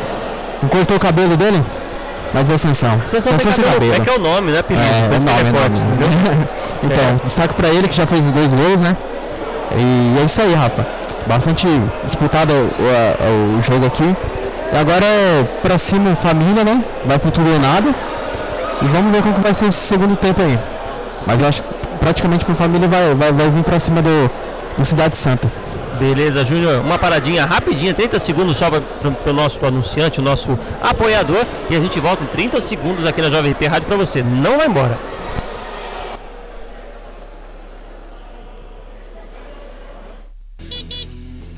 Não 0.61 0.69
cortou 0.69 0.97
o 0.97 0.99
cabelo 0.99 1.37
dele? 1.37 1.63
Mas 2.33 2.49
é 2.49 2.53
o 2.53 2.57
Sansão. 2.57 3.01
Sansão, 3.05 3.33
Sansão 3.33 3.53
sem 3.53 3.63
cabelo. 3.63 3.93
É 3.93 3.99
que 3.99 4.09
é 4.09 4.13
o 4.15 4.19
nome, 4.19 4.51
né, 4.51 4.59
apelido? 4.59 4.85
É, 4.85 4.99
é 4.99 5.17
o 5.17 5.23
nome, 5.23 5.49
é 5.49 5.61
forte, 5.61 5.81
então, 6.83 6.97
é. 6.97 7.17
destaque 7.23 7.53
pra 7.53 7.69
ele 7.69 7.87
que 7.87 7.95
já 7.95 8.05
fez 8.05 8.29
dois 8.31 8.53
gols, 8.53 8.81
né? 8.81 8.95
E 9.75 10.19
é 10.19 10.25
isso 10.25 10.41
aí, 10.41 10.53
Rafa. 10.53 10.85
bastante 11.25 11.67
disputado 12.03 12.53
o, 12.53 13.55
o, 13.55 13.59
o 13.59 13.61
jogo 13.61 13.85
aqui. 13.85 14.15
E 14.73 14.77
agora 14.77 15.05
é 15.05 15.43
pra 15.61 15.77
cima 15.77 16.15
família, 16.15 16.63
né? 16.63 16.83
Vai 17.05 17.17
pro 17.17 17.31
tudo 17.31 17.51
ou 17.51 17.59
nada. 17.59 17.89
E 18.81 18.85
vamos 18.87 19.11
ver 19.11 19.21
como 19.21 19.33
que 19.33 19.41
vai 19.41 19.53
ser 19.53 19.67
esse 19.67 19.79
segundo 19.79 20.15
tempo 20.15 20.41
aí. 20.41 20.59
Mas 21.25 21.41
eu 21.41 21.47
acho 21.47 21.61
que 21.63 21.69
praticamente 21.99 22.45
pro 22.45 22.55
família 22.55 22.87
vai, 22.87 23.15
vai, 23.15 23.31
vai 23.31 23.49
vir 23.49 23.63
pra 23.63 23.79
cima 23.79 24.01
do, 24.01 24.29
do 24.77 24.85
Cidade 24.85 25.17
Santa. 25.17 25.49
Beleza, 25.97 26.45
Júnior. 26.45 26.81
Uma 26.81 26.99
paradinha 26.99 27.43
rapidinha, 27.45 27.93
30 27.93 28.19
segundos 28.19 28.57
só 28.57 28.69
para 28.69 29.31
o 29.31 29.33
nosso 29.33 29.63
anunciante, 29.65 30.19
o 30.19 30.23
nosso 30.23 30.57
apoiador. 30.81 31.45
E 31.69 31.75
a 31.75 31.79
gente 31.79 31.99
volta 31.99 32.23
em 32.23 32.27
30 32.27 32.61
segundos 32.61 33.05
aqui 33.05 33.21
na 33.21 33.29
Jovem 33.29 33.53
P 33.53 33.65
Rádio 33.67 33.87
para 33.87 33.97
você. 33.97 34.21
Não 34.21 34.57
vai 34.57 34.67
embora. 34.67 34.97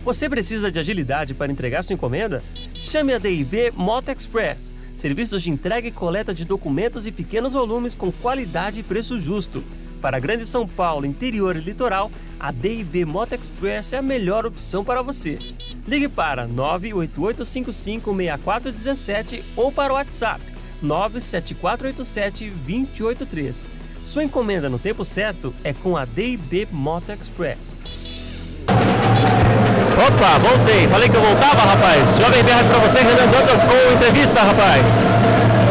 Você 0.03 0.29
precisa 0.29 0.71
de 0.71 0.79
agilidade 0.79 1.33
para 1.33 1.51
entregar 1.51 1.83
sua 1.83 1.93
encomenda? 1.93 2.41
Chame 2.73 3.13
a 3.13 3.19
DIB 3.19 3.71
Moto 3.75 4.09
Express. 4.09 4.73
Serviços 4.95 5.43
de 5.43 5.51
entrega 5.51 5.87
e 5.87 5.91
coleta 5.91 6.33
de 6.33 6.45
documentos 6.45 7.05
e 7.05 7.11
pequenos 7.11 7.53
volumes 7.53 7.93
com 7.93 8.11
qualidade 8.11 8.79
e 8.79 8.83
preço 8.83 9.19
justo. 9.19 9.63
Para 10.01 10.17
a 10.17 10.19
Grande 10.19 10.45
São 10.45 10.67
Paulo, 10.67 11.05
interior 11.05 11.55
e 11.55 11.59
litoral, 11.59 12.11
a 12.39 12.51
DIB 12.51 13.05
Moto 13.05 13.33
Express 13.33 13.93
é 13.93 13.97
a 13.97 14.01
melhor 14.01 14.45
opção 14.45 14.83
para 14.83 15.01
você. 15.01 15.39
Ligue 15.87 16.07
para 16.07 16.47
988556417 16.47 19.41
ou 19.55 19.71
para 19.71 19.93
o 19.93 19.95
WhatsApp 19.95 20.41
97487-283. 20.83 23.65
Sua 24.05 24.23
encomenda 24.23 24.69
no 24.69 24.77
tempo 24.79 25.05
certo 25.05 25.53
é 25.63 25.71
com 25.73 25.95
a 25.97 26.05
DIB 26.05 26.67
Moto 26.71 27.11
Express. 27.11 27.83
Opa, 29.99 30.39
voltei. 30.39 30.87
Falei 30.87 31.09
que 31.09 31.17
eu 31.17 31.21
voltava, 31.21 31.61
rapaz. 31.61 32.17
Jovem 32.17 32.43
Berra 32.43 32.63
para 32.63 32.79
você, 32.79 32.99
Renan 32.99 33.27
Dantas, 33.27 33.63
com 33.63 33.93
entrevista, 33.93 34.41
rapaz. 34.41 34.85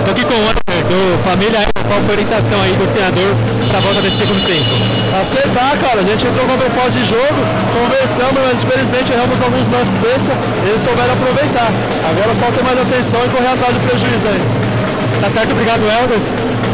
Tô 0.05 0.11
aqui 0.11 0.25
com 0.25 0.35
o 0.35 0.58
do 0.89 1.23
Família 1.23 1.61
qual 1.89 2.01
foi 2.05 2.11
a 2.11 2.17
orientação 2.21 2.61
aí 2.61 2.73
do 2.77 2.85
treinador 2.93 3.33
para 3.69 3.79
a 3.79 3.81
volta 3.81 4.03
desse 4.03 4.19
segundo 4.19 4.45
tempo? 4.45 4.69
Aceitar, 5.21 5.73
cara. 5.81 6.01
A 6.01 6.05
gente 6.05 6.27
entrou 6.27 6.45
com 6.45 6.53
a 6.53 6.59
propósito 6.59 7.01
de 7.01 7.09
jogo, 7.09 7.41
conversamos, 7.73 8.39
mas 8.45 8.63
infelizmente 8.63 9.13
erramos 9.13 9.41
alguns 9.41 9.67
lances 9.73 9.97
besta. 9.97 10.33
Eles 10.69 10.81
souberam 10.81 11.13
aproveitar. 11.17 11.73
Agora 12.05 12.35
só 12.37 12.53
ter 12.53 12.63
mais 12.63 12.79
atenção 12.79 13.21
e 13.25 13.29
correr 13.33 13.49
atrás 13.49 13.73
do 13.73 13.81
prejuízo 13.81 14.29
aí. 14.29 14.41
Tá 15.21 15.31
certo, 15.31 15.53
obrigado, 15.53 15.81
Helder. 15.81 16.21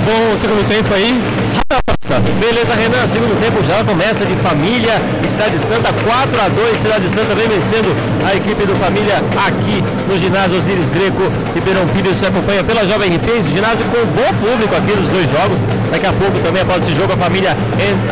Bom 0.05 0.37
segundo 0.37 0.67
tempo 0.67 0.93
aí. 0.93 1.44
Beleza, 2.41 2.75
Renan. 2.75 3.07
Segundo 3.07 3.41
tempo 3.41 3.63
já 3.65 3.83
começa 3.85 4.25
de 4.25 4.37
Família 4.37 5.01
Cidade 5.27 5.59
Santa 5.59 5.93
4 5.93 6.41
a 6.41 6.49
2 6.49 6.79
Cidade 6.79 7.09
Santa 7.09 7.35
vem 7.35 7.49
vencendo 7.49 7.91
a 8.25 8.35
equipe 8.35 8.65
do 8.67 8.75
Família 8.77 9.17
aqui 9.47 9.83
no 10.09 10.17
ginásio 10.19 10.59
Osiris 10.59 10.89
Greco. 10.91 11.23
Ribeirão 11.55 11.87
Pires 11.89 12.19
se 12.19 12.27
acompanha 12.27 12.63
pela 12.63 12.87
Jovem 12.87 13.17
RP. 13.17 13.43
Ginásio 13.51 13.85
com 13.87 14.07
bom 14.07 14.31
público 14.47 14.75
aqui 14.77 14.93
nos 14.95 15.09
dois 15.09 15.31
jogos. 15.31 15.61
Daqui 15.91 16.07
a 16.07 16.13
pouco 16.13 16.39
também 16.45 16.63
após 16.63 16.83
esse 16.83 16.95
jogo 16.95 17.13
a 17.15 17.17
família 17.17 17.57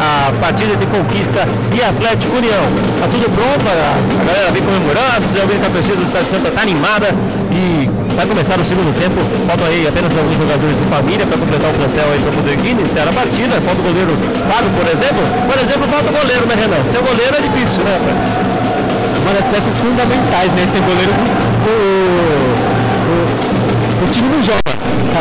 a 0.01 0.33
partida 0.41 0.75
de 0.77 0.87
conquista 0.87 1.47
e 1.73 1.83
Atlético 1.83 2.37
União. 2.37 2.65
Tá 3.01 3.07
tudo 3.07 3.31
pronto, 3.31 3.63
a 3.69 4.25
galera 4.25 4.51
vem 4.51 4.63
comemorando. 4.63 5.29
Você 5.29 5.39
já 5.39 5.45
viu 5.45 5.61
que 5.61 5.67
a 5.67 5.95
do 5.95 6.07
Cidade 6.07 6.29
Santa 6.29 6.51
tá 6.51 6.63
animada 6.63 7.15
e 7.53 7.89
vai 8.15 8.27
começar 8.27 8.59
o 8.59 8.65
segundo 8.65 8.93
tempo. 8.99 9.21
Faltam 9.47 9.67
aí 9.67 9.87
apenas 9.89 10.17
alguns 10.17 10.37
jogadores 10.37 10.77
do 10.77 10.85
Família 10.89 11.27
para 11.27 11.39
completar 11.39 11.71
o 11.71 11.75
plantel 11.75 12.07
aí 12.13 12.21
para 12.21 12.33
poder 12.33 12.59
iniciar 12.61 13.09
a 13.09 13.13
partida. 13.13 13.61
Falta 13.61 13.81
o 13.81 13.85
goleiro 13.85 14.13
Fábio, 14.49 14.71
por 14.77 14.87
exemplo. 14.87 15.23
Por 15.49 15.59
exemplo, 15.59 15.89
falta 15.89 16.09
o 16.11 16.13
goleiro, 16.13 16.47
né, 16.47 16.55
Renan? 16.57 16.83
Ser 16.91 17.01
goleiro 17.01 17.35
é 17.37 17.41
difícil, 17.41 17.85
né? 17.85 17.97
Uma 19.23 19.35
das 19.35 19.47
peças 19.49 19.79
fundamentais, 19.81 20.53
né? 20.53 20.67
Ser 20.71 20.83
goleiro, 20.83 21.13
o, 21.65 21.75
o, 24.05 24.07
time 24.11 24.29
não 24.29 24.43
joga. 24.43 24.73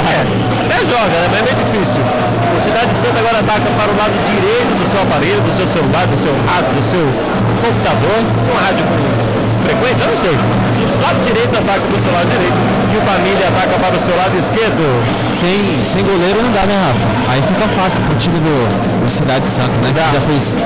É, 0.01 0.25
até 0.65 0.77
joga, 0.85 1.15
né? 1.21 1.27
Mas 1.31 1.39
é 1.39 1.43
meio 1.43 1.57
difícil. 1.63 2.01
O 2.01 2.59
Cidade 2.59 2.95
Santa 2.95 3.19
agora 3.19 3.39
ataca 3.39 3.69
para 3.77 3.91
o 3.91 3.95
lado 3.95 4.13
direito 4.27 4.75
do 4.75 4.85
seu 4.89 5.01
aparelho, 5.01 5.41
do 5.41 5.53
seu 5.53 5.67
celular, 5.67 6.05
do 6.07 6.17
seu 6.17 6.33
rádio, 6.45 6.73
do 6.75 6.83
seu 6.83 7.05
computador. 7.63 8.19
Uma 8.51 8.61
rádio 8.61 8.83
com 8.85 9.40
frequência? 9.61 10.03
Eu 10.03 10.09
não 10.09 10.17
sei. 10.17 10.35
O 10.35 11.01
lado 11.01 11.19
direito 11.25 11.53
ataca 11.55 11.81
para 11.81 11.97
o 11.97 11.99
seu 11.99 12.11
lado 12.13 12.27
direito 12.29 12.57
e 12.91 12.97
o 12.97 13.01
família 13.01 13.47
ataca 13.47 13.79
para 13.79 13.95
o 13.95 13.99
seu 13.99 14.15
lado 14.15 14.37
esquerdo. 14.37 14.83
Sem, 15.11 15.79
sem 15.85 16.03
goleiro 16.03 16.43
não 16.43 16.51
dá, 16.51 16.65
né, 16.65 16.75
Rafa? 16.75 17.31
Aí 17.31 17.41
fica 17.41 17.67
fácil 17.79 18.01
pro 18.01 18.15
time 18.15 18.39
do, 18.39 18.55
do 19.03 19.09
Cidade 19.09 19.47
Santa, 19.47 19.75
né? 19.81 19.91
Dá. 19.95 20.09
Que 20.09 20.15
já 20.15 20.21
fez 20.21 20.57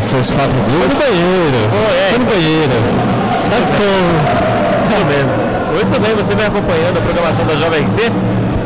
seus 0.00 0.30
quatro 0.30 0.56
gols. 0.56 0.90
Foi 0.90 0.90
no 0.90 0.98
banheiro. 0.98 1.60
Oh, 1.70 1.90
é. 1.92 2.10
Foi 2.10 2.18
no 2.18 2.26
banheiro. 2.26 2.76
Tá 3.50 3.58
desconto. 3.60 4.52
Muito 4.88 5.06
bem. 5.08 5.52
Muito 5.72 6.00
bem, 6.00 6.14
você 6.14 6.34
vem 6.34 6.46
acompanhando 6.46 6.98
a 6.98 7.00
programação 7.00 7.46
da 7.46 7.54
Jovem 7.54 7.84
P. 7.96 8.12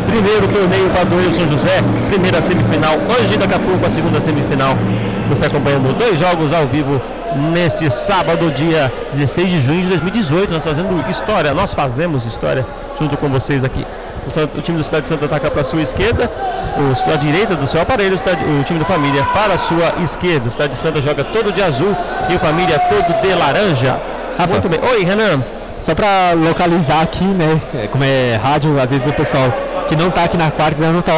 Primeiro 0.07 0.47
torneio 0.49 0.89
Padoeiro 0.91 1.33
São 1.33 1.47
José, 1.49 1.83
primeira 2.09 2.41
semifinal. 2.41 2.97
Hoje, 3.11 3.37
daqui 3.37 3.55
a 3.55 3.59
pouco, 3.59 3.85
a 3.85 3.91
segunda 3.91 4.21
semifinal. 4.21 4.77
Você 5.29 5.47
acompanhando 5.47 5.97
dois 5.99 6.19
jogos 6.19 6.53
ao 6.53 6.67
vivo 6.67 7.01
neste 7.37 7.91
sábado, 7.91 8.51
dia 8.51 8.93
16 9.13 9.49
de 9.49 9.61
junho 9.61 9.83
de 9.83 9.89
2018. 9.89 10.53
Nós 10.53 10.65
fazendo 10.65 11.11
história, 11.11 11.53
nós 11.55 11.75
fazemos 11.75 12.25
história 12.25 12.67
junto 12.99 13.17
com 13.17 13.29
vocês 13.29 13.63
aqui. 13.63 13.87
O 14.57 14.63
time 14.63 14.79
do 14.79 14.83
Cidade 14.83 15.07
Santa 15.07 15.27
ataca 15.27 15.51
para 15.51 15.61
a 15.61 15.65
sua 15.65 15.81
esquerda, 15.83 16.29
o 16.79 16.97
sua 16.97 17.17
direita 17.17 17.55
do 17.55 17.67
seu 17.67 17.81
aparelho, 17.81 18.17
o, 18.17 18.65
time 18.65 18.79
do 18.79 18.85
Família 18.85 19.25
para 19.25 19.55
a 19.55 19.59
sua 19.59 19.95
esquerda. 20.03 20.49
O 20.49 20.53
Cidade 20.53 20.77
Santa 20.77 21.01
joga 21.01 21.23
todo 21.23 21.53
de 21.53 21.63
azul 21.63 21.95
e 22.29 22.35
o 22.35 22.39
Família 22.39 22.79
todo 22.79 23.23
de 23.23 23.35
laranja. 23.35 24.01
Muito 24.49 24.69
bem. 24.69 24.81
Oi, 24.91 25.05
Renan. 25.05 25.43
Só 25.79 25.95
para 25.95 26.33
localizar 26.33 27.03
aqui, 27.03 27.25
né? 27.25 27.61
é, 27.75 27.87
Como 27.87 28.03
é 28.03 28.35
rádio, 28.43 28.81
às 28.81 28.91
vezes 28.91 29.07
o 29.07 29.13
pessoal 29.13 29.53
que 29.89 29.95
não 29.95 30.11
tá 30.11 30.25
aqui 30.25 30.37
na 30.37 30.51
quarta 30.51 30.81
não 30.91 31.03
tá 31.03 31.13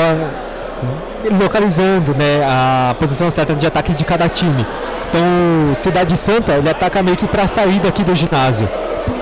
localizando, 1.41 2.15
né? 2.15 2.45
A 2.45 2.95
posição 2.99 3.31
certa 3.31 3.55
de 3.55 3.67
ataque 3.67 3.95
de 3.95 4.05
cada 4.05 4.29
time. 4.29 4.67
Então, 5.09 5.75
Cidade 5.75 6.17
Santa, 6.17 6.53
ele 6.53 6.69
ataca 6.69 7.03
meio 7.03 7.17
que 7.17 7.27
para 7.27 7.45
a 7.45 7.47
saída 7.47 7.89
aqui 7.89 8.03
do 8.05 8.15
ginásio. 8.15 8.69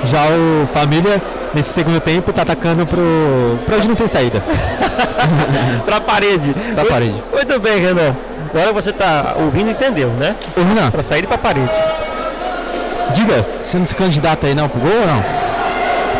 Já 0.04 0.24
o 0.26 0.66
Família, 0.72 1.22
nesse 1.54 1.72
segundo 1.72 2.00
tempo, 2.00 2.32
tá 2.32 2.42
atacando 2.42 2.84
pro, 2.86 3.58
pra 3.64 3.76
onde 3.76 3.88
não 3.88 3.94
tem 3.94 4.08
saída. 4.08 4.42
Para 5.84 5.96
a 5.96 6.00
parede. 6.00 6.52
Pra 6.52 6.74
Muito- 6.82 6.88
parede. 6.88 7.22
Muito 7.32 7.60
bem, 7.60 7.78
Renan. 7.80 8.16
Agora 8.54 8.72
você 8.72 8.90
está 8.90 9.34
ouvindo 9.38 9.68
e 9.68 9.72
entendeu, 9.72 10.08
né? 10.10 10.34
Ô, 10.56 10.60
Renan, 10.62 10.90
Para 10.90 11.02
sair 11.02 11.26
para 11.26 11.34
a 11.36 11.38
parede. 11.38 11.70
Diga, 13.14 13.44
você 13.62 13.76
não 13.78 13.84
se 13.84 13.94
candidata 13.94 14.46
aí 14.46 14.54
não 14.54 14.68
pro 14.68 14.80
gol 14.80 14.90
ou 15.00 15.06
não? 15.06 15.24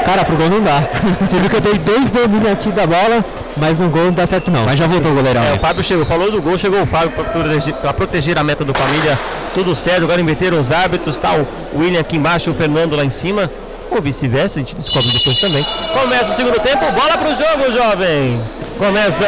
cara, 0.04 0.24
pro 0.24 0.36
gol 0.36 0.48
não 0.48 0.62
dá. 0.62 0.82
Você 1.20 1.36
viu 1.36 1.50
que 1.50 1.56
eu 1.56 1.60
dei 1.60 1.74
dois 1.78 2.10
domínios 2.10 2.52
aqui 2.52 2.70
da 2.70 2.86
bola, 2.86 3.24
mas 3.56 3.80
no 3.80 3.88
gol 3.88 4.04
não 4.04 4.12
dá 4.12 4.24
certo 4.24 4.52
não. 4.52 4.64
Mas 4.64 4.78
já 4.78 4.86
voltou 4.86 5.10
o 5.10 5.14
goleirão. 5.16 5.42
É, 5.42 5.54
o 5.54 5.58
Fábio 5.58 5.82
chegou, 5.82 6.06
falou 6.06 6.30
do 6.30 6.40
gol, 6.40 6.56
chegou 6.56 6.80
o 6.80 6.86
Fábio 6.86 7.10
para 7.10 7.24
proteger, 7.24 7.74
pra 7.74 7.92
proteger 7.92 8.38
a 8.38 8.44
meta 8.44 8.64
do 8.64 8.72
família. 8.72 9.18
Tudo 9.56 9.74
certo, 9.74 10.04
agora 10.04 10.20
inverteram 10.20 10.60
os 10.60 10.70
árbitros, 10.70 11.16
tá 11.16 11.32
o 11.32 11.78
William 11.78 11.98
aqui 11.98 12.18
embaixo, 12.18 12.50
o 12.50 12.54
Fernando 12.54 12.94
lá 12.94 13.02
em 13.02 13.08
cima. 13.08 13.50
Ou 13.90 14.02
vice-versa, 14.02 14.58
a 14.58 14.62
gente 14.62 14.76
descobre 14.76 15.10
depois 15.10 15.38
também. 15.38 15.66
Começa 15.98 16.30
o 16.30 16.36
segundo 16.36 16.60
tempo, 16.60 16.84
bola 16.92 17.16
pro 17.16 17.30
jogo, 17.30 17.72
jovem! 17.72 18.44
Começa 18.76 19.24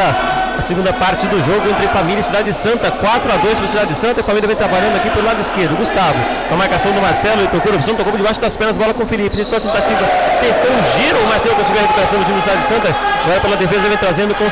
a 0.59 0.61
segunda 0.61 0.93
parte 0.93 1.27
do 1.29 1.41
jogo 1.41 1.71
entre 1.71 1.89
Família 1.89 2.21
e 2.21 2.23
Cidade 2.23 2.53
Santa. 2.53 2.91
4 2.91 3.33
a 3.33 3.37
2 3.39 3.59
para 3.59 3.69
Cidade 3.69 3.95
Santa. 3.95 4.21
A 4.21 4.25
família 4.25 4.47
vem 4.47 4.57
trabalhando 4.57 4.97
aqui 4.97 5.09
pelo 5.09 5.25
lado 5.25 5.41
esquerdo. 5.41 5.75
Gustavo, 5.79 6.19
a 6.53 6.57
marcação 6.59 6.93
do 6.93 7.01
Marcelo, 7.01 7.41
ele 7.41 7.49
procura 7.49 7.77
opção, 7.77 7.95
tocou 7.95 8.15
debaixo 8.15 8.39
das 8.39 8.55
pernas, 8.55 8.77
bola 8.77 8.93
com 8.93 9.05
o 9.05 9.07
Felipe. 9.07 9.35
Tentou 9.35 9.57
a 9.57 9.61
tentativa, 9.63 10.05
tentou 10.43 10.71
um 10.71 11.01
giro. 11.01 11.21
O 11.25 11.27
Marcelo 11.27 11.55
conseguiu 11.55 11.79
a 11.79 11.83
recuperação 11.85 12.19
do 12.19 12.25
time 12.27 12.37
do 12.37 12.43
Cidade 12.43 12.67
Santa. 12.67 12.95
Agora 13.25 13.41
pela 13.41 13.57
defesa 13.57 13.89
vem 13.89 13.97
trazendo 13.97 14.35
com. 14.35 14.45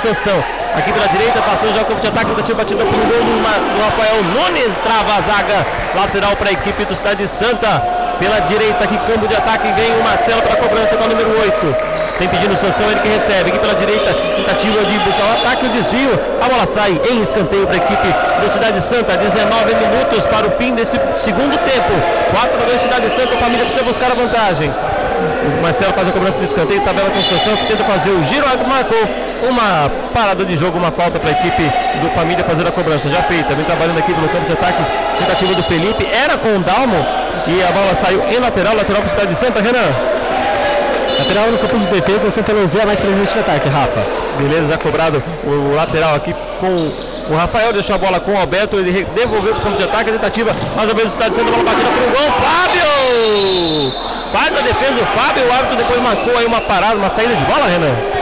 Aqui 0.76 0.92
pela 0.92 1.08
direita, 1.08 1.40
passando 1.40 1.74
já 1.74 1.80
o 1.80 1.86
campo 1.86 2.02
de 2.02 2.08
ataque, 2.08 2.26
tentativa 2.26 2.58
batida 2.58 2.84
por 2.84 2.94
um 2.94 3.08
gol 3.08 3.24
do, 3.24 3.82
Rafael 3.82 4.22
Nunes. 4.24 4.76
Trava 4.76 5.16
a 5.16 5.20
zaga 5.22 5.66
lateral 5.94 6.36
para 6.36 6.50
a 6.50 6.52
equipe 6.52 6.84
do 6.84 6.94
Cidade 6.94 7.26
Santa. 7.26 7.80
Pela 8.20 8.40
direita 8.40 8.84
aqui, 8.84 8.98
campo 9.10 9.26
de 9.26 9.34
ataque, 9.34 9.72
vem 9.72 9.98
o 9.98 10.04
Marcelo 10.04 10.42
para 10.42 10.52
a 10.52 10.56
cobrança 10.56 10.94
com 10.96 11.04
o 11.04 11.08
número 11.08 11.30
8. 11.40 11.76
Tem 12.18 12.28
pedindo 12.28 12.52
o 12.52 12.56
Sansão, 12.56 12.90
ele 12.90 13.00
que 13.00 13.08
recebe. 13.08 13.50
Aqui 13.50 13.58
pela 13.58 13.74
direita, 13.74 14.12
tentativa 14.12 14.84
de 14.84 14.98
buscar 14.98 15.24
o 15.24 15.32
ataque, 15.32 15.64
o 15.64 15.68
desvio. 15.70 16.10
A 16.44 16.48
bola 16.48 16.66
sai 16.66 17.00
em 17.10 17.22
escanteio 17.22 17.66
para 17.66 17.76
a 17.76 17.78
equipe 17.78 18.08
do 18.42 18.50
Cidade 18.50 18.82
Santa. 18.82 19.16
19 19.16 19.74
minutos 19.76 20.26
para 20.26 20.46
o 20.46 20.50
fim 20.52 20.74
desse 20.74 21.00
segundo 21.14 21.56
tempo. 21.56 21.92
4 22.32 22.66
2 22.66 22.80
Cidade 22.82 23.08
Santa, 23.10 23.34
a 23.34 23.38
família 23.38 23.64
precisa 23.64 23.84
buscar 23.84 24.12
a 24.12 24.14
vantagem. 24.14 24.70
O 25.58 25.62
Marcelo 25.62 25.94
faz 25.94 26.06
a 26.08 26.12
cobrança 26.12 26.38
de 26.38 26.44
escanteio, 26.44 26.82
tabela 26.82 27.08
com 27.08 27.18
o 27.18 27.22
Sansão, 27.22 27.56
que 27.56 27.66
tenta 27.66 27.84
fazer 27.84 28.10
o 28.10 28.22
giro, 28.24 28.44
o 28.44 28.68
marcou 28.68 29.25
uma 29.42 29.90
parada 30.14 30.44
de 30.44 30.56
jogo, 30.56 30.78
uma 30.78 30.90
falta 30.90 31.18
para 31.18 31.30
a 31.30 31.32
equipe 31.32 31.62
do 32.00 32.08
Família 32.14 32.44
fazer 32.44 32.66
a 32.66 32.72
cobrança. 32.72 33.08
Já 33.08 33.22
feita, 33.22 33.54
vem 33.54 33.64
trabalhando 33.64 33.98
aqui 33.98 34.12
no 34.12 34.28
campo 34.28 34.46
de 34.46 34.52
ataque, 34.52 34.82
tentativa 35.18 35.54
do 35.54 35.62
Felipe, 35.64 36.06
era 36.12 36.36
com 36.36 36.56
o 36.56 36.58
Dalmo 36.60 37.06
e 37.46 37.62
a 37.62 37.72
bola 37.72 37.94
saiu 37.94 38.22
em 38.30 38.38
lateral, 38.38 38.74
lateral 38.74 39.02
para 39.02 39.08
o 39.08 39.10
Cidade 39.10 39.34
Santa, 39.34 39.60
Renan. 39.60 39.94
Lateral 41.18 41.50
no 41.50 41.58
campo 41.58 41.78
de 41.78 41.86
defesa, 41.86 42.30
Santa 42.30 42.52
Luzia 42.52 42.84
mais 42.84 43.00
presente 43.00 43.34
no 43.34 43.40
ataque, 43.40 43.68
Rafa. 43.68 44.04
Beleza, 44.38 44.68
já 44.68 44.78
cobrado 44.78 45.22
o 45.44 45.74
lateral 45.74 46.14
aqui 46.14 46.34
com 46.60 46.90
O 47.30 47.34
Rafael 47.34 47.72
deixou 47.72 47.96
a 47.96 47.98
bola 47.98 48.20
com 48.20 48.32
o 48.32 48.38
Alberto, 48.38 48.76
ele 48.76 49.04
devolveu 49.14 49.52
para 49.54 49.60
o 49.60 49.64
campo 49.64 49.76
de 49.76 49.84
ataque, 49.84 50.10
a 50.10 50.12
tentativa, 50.12 50.54
mais 50.76 50.88
ou 50.88 50.94
menos 50.94 51.12
está 51.12 51.30
sendo 51.32 51.50
bola 51.50 51.64
batida 51.64 51.88
para 51.90 52.04
o 52.04 52.10
gol. 52.10 52.32
Fábio! 52.40 54.06
Faz 54.32 54.54
a 54.56 54.60
defesa 54.60 55.02
o 55.02 55.18
Fábio, 55.18 55.44
o 55.46 55.52
árbitro 55.52 55.76
depois 55.76 56.00
marcou 56.02 56.36
aí 56.36 56.46
uma 56.46 56.60
parada, 56.60 56.96
uma 56.96 57.10
saída 57.10 57.34
de 57.34 57.44
bola, 57.44 57.66
Renan. 57.66 58.15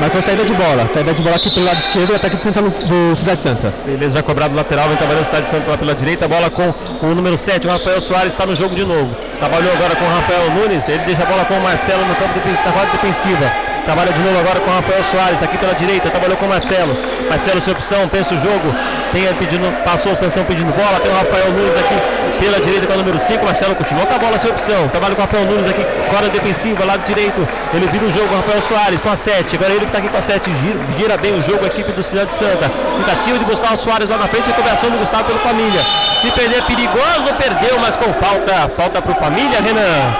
Marcou 0.00 0.20
saída 0.20 0.44
de 0.44 0.52
bola. 0.52 0.88
Saída 0.88 1.14
de 1.14 1.22
bola 1.22 1.36
aqui 1.36 1.50
pelo 1.50 1.66
lado 1.66 1.78
esquerdo 1.78 2.14
ataque 2.14 2.36
de 2.36 2.42
Santa 2.42 2.60
do 2.62 3.16
Cidade 3.16 3.42
Santa. 3.42 3.72
Beleza, 3.86 4.16
já 4.16 4.22
cobrado 4.22 4.54
lateral, 4.54 4.88
vem 4.88 4.96
trabalhando 4.96 5.22
o 5.22 5.26
Cidade 5.26 5.48
Santa 5.48 5.70
lá 5.70 5.78
pela 5.78 5.94
direita. 5.94 6.26
Bola 6.26 6.50
com 6.50 6.74
o 7.02 7.14
número 7.14 7.36
7, 7.36 7.66
o 7.66 7.70
Rafael 7.70 8.00
Soares 8.00 8.32
está 8.32 8.44
no 8.44 8.54
jogo 8.56 8.74
de 8.74 8.84
novo. 8.84 9.14
Trabalhou 9.38 9.72
agora 9.72 9.94
com 9.94 10.04
o 10.04 10.08
Rafael 10.08 10.50
Nunes, 10.50 10.88
ele 10.88 11.04
deixa 11.04 11.22
a 11.22 11.26
bola 11.26 11.44
com 11.44 11.54
o 11.54 11.62
Marcelo 11.62 12.04
no 12.06 12.14
campo 12.16 12.34
de 12.34 12.56
fase 12.56 12.90
defensiva. 12.92 13.52
Trabalha 13.84 14.12
de 14.12 14.20
novo 14.20 14.38
agora 14.38 14.60
com 14.60 14.70
o 14.70 14.74
Rafael 14.74 15.04
Soares, 15.04 15.42
aqui 15.42 15.58
pela 15.58 15.74
direita, 15.74 16.10
trabalhou 16.10 16.36
com 16.36 16.46
o 16.46 16.48
Marcelo. 16.48 16.96
Marcelo, 17.28 17.60
sua 17.60 17.74
opção, 17.74 18.08
pensa 18.08 18.34
o 18.34 18.40
jogo. 18.40 18.74
Tem 19.14 19.32
pedindo, 19.34 19.70
passou 19.84 20.10
o 20.10 20.16
Sansão 20.16 20.44
pedindo 20.44 20.74
bola, 20.74 20.98
tem 20.98 21.08
o 21.08 21.14
Rafael 21.14 21.52
Nunes 21.52 21.76
aqui 21.78 21.94
pela 22.40 22.58
direita 22.58 22.84
com 22.88 22.94
o 22.94 22.96
número 22.96 23.16
5. 23.16 23.44
Marcelo 23.44 23.76
continua 23.76 24.04
com 24.06 24.14
a 24.14 24.18
bola, 24.18 24.36
sua 24.36 24.50
opção. 24.50 24.88
Trabalha 24.88 25.14
com 25.14 25.22
o 25.22 25.24
Rafael 25.24 25.44
Nunes 25.44 25.68
aqui, 25.68 25.86
fora 26.10 26.28
defensiva, 26.28 26.84
lado 26.84 27.04
direito. 27.04 27.46
Ele 27.72 27.86
vira 27.86 28.06
o 28.06 28.10
jogo, 28.10 28.34
Rafael 28.34 28.60
Soares 28.60 29.00
com 29.00 29.08
a 29.08 29.14
7. 29.14 29.54
Agora 29.54 29.70
ele 29.70 29.80
que 29.82 29.86
está 29.86 29.98
aqui 29.98 30.08
com 30.08 30.18
a 30.18 30.20
7, 30.20 30.50
gira, 30.50 30.80
gira, 30.98 31.16
bem 31.16 31.32
o 31.32 31.40
jogo, 31.44 31.62
a 31.62 31.68
equipe 31.68 31.92
do 31.92 32.02
Cidade 32.02 32.34
Santa. 32.34 32.68
Tentativa 32.68 33.38
de 33.38 33.44
buscar 33.44 33.74
o 33.74 33.76
Soares 33.76 34.08
lá 34.08 34.18
na 34.18 34.26
frente, 34.26 34.48
recuperação 34.48 34.90
do 34.90 34.98
Gustavo 34.98 35.24
pelo 35.26 35.38
Família. 35.38 35.80
Se 36.20 36.32
perder, 36.32 36.58
é 36.58 36.62
perigoso, 36.62 37.34
perdeu, 37.38 37.78
mas 37.78 37.94
com 37.94 38.12
falta. 38.14 38.68
Falta 38.76 39.00
para 39.00 39.12
o 39.12 39.14
Família, 39.14 39.60
Renan. 39.60 40.12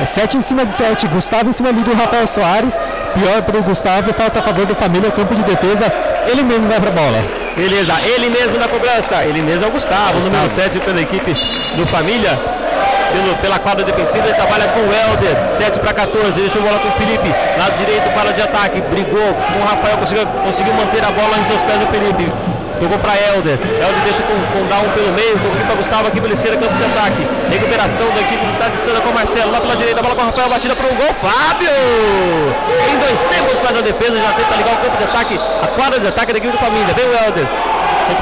É 0.00 0.06
7 0.06 0.38
em 0.38 0.40
cima 0.40 0.64
de 0.64 0.72
7. 0.72 1.06
Gustavo 1.08 1.50
em 1.50 1.52
cima 1.52 1.68
ali 1.68 1.82
do 1.82 1.92
Rafael 1.92 2.26
Soares. 2.26 2.80
Pior 3.12 3.42
para 3.42 3.58
o 3.58 3.62
Gustavo, 3.62 4.10
falta 4.14 4.40
a 4.40 4.42
favor 4.42 4.64
do 4.64 4.74
Família, 4.74 5.10
campo 5.10 5.34
de 5.34 5.42
defesa. 5.42 5.92
Ele 6.26 6.42
mesmo 6.42 6.70
vai 6.70 6.80
para 6.80 6.88
a 6.88 6.94
bola. 6.94 7.41
Beleza, 7.56 7.92
ele 8.04 8.30
mesmo 8.30 8.58
na 8.58 8.66
cobrança. 8.66 9.22
Ele 9.24 9.42
mesmo 9.42 9.64
é 9.64 9.68
o 9.68 9.70
Gustavo, 9.70 10.14
Gustavo. 10.14 10.30
número 10.30 10.48
7 10.48 10.78
pela 10.80 11.00
equipe 11.00 11.34
do 11.76 11.86
Família. 11.86 12.38
Pelo, 13.12 13.36
pela 13.36 13.58
quadra 13.58 13.84
defensiva, 13.84 14.26
ele 14.26 14.34
trabalha 14.34 14.66
com 14.68 14.80
o 14.80 14.84
Helder, 14.84 15.36
7 15.58 15.80
para 15.80 15.92
14, 15.92 16.40
deixou 16.40 16.62
a 16.62 16.64
bola 16.64 16.78
com 16.78 16.88
o 16.88 16.92
Felipe, 16.92 17.28
lado 17.58 17.76
direito 17.76 18.08
para 18.14 18.32
de 18.32 18.40
ataque, 18.40 18.80
brigou 18.80 19.34
com 19.34 19.58
o 19.58 19.64
Rafael, 19.64 19.98
conseguiu, 19.98 20.26
conseguiu 20.26 20.72
manter 20.72 21.04
a 21.04 21.12
bola 21.12 21.38
em 21.38 21.44
seus 21.44 21.60
pés 21.60 21.78
do 21.78 21.86
Felipe. 21.88 22.32
Tocou 22.82 22.98
para 22.98 23.14
Helder. 23.14 23.54
Helder 23.62 24.02
deixa 24.02 24.22
com, 24.26 24.34
com 24.34 24.66
Down 24.66 24.90
pelo 24.90 25.12
meio. 25.14 25.38
Tocou 25.38 25.54
aqui 25.54 25.64
para 25.64 25.76
Gustavo 25.76 26.08
aqui 26.08 26.20
pela 26.20 26.34
esquerda, 26.34 26.58
campo 26.58 26.74
de 26.74 26.84
ataque. 26.84 27.22
Recuperação 27.48 28.10
da 28.10 28.20
equipe 28.20 28.44
do 28.44 28.50
Estado 28.50 28.72
de 28.72 28.80
Santa 28.80 29.00
com 29.00 29.12
Marcelo. 29.12 29.52
Lá 29.52 29.60
pela 29.60 29.76
direita, 29.76 30.02
bola 30.02 30.16
com 30.16 30.22
o 30.22 30.26
Rafael, 30.26 30.48
batida 30.50 30.74
para 30.74 30.88
o 30.90 30.94
gol. 30.96 31.14
Fábio! 31.22 31.70
Em 32.90 32.98
dois 32.98 33.22
tempos 33.22 33.60
faz 33.60 33.78
a 33.78 33.82
defesa, 33.82 34.18
já 34.18 34.32
tenta 34.32 34.56
ligar 34.56 34.74
o 34.74 34.78
campo 34.78 34.96
de 34.96 35.04
ataque. 35.04 35.38
A 35.62 35.66
quadra 35.68 36.00
de 36.00 36.08
ataque 36.08 36.32
da 36.32 36.38
equipe 36.38 36.52
do 36.52 36.58
Família. 36.58 36.92
Vem 36.92 37.06
o 37.06 37.14
Helder. 37.14 37.46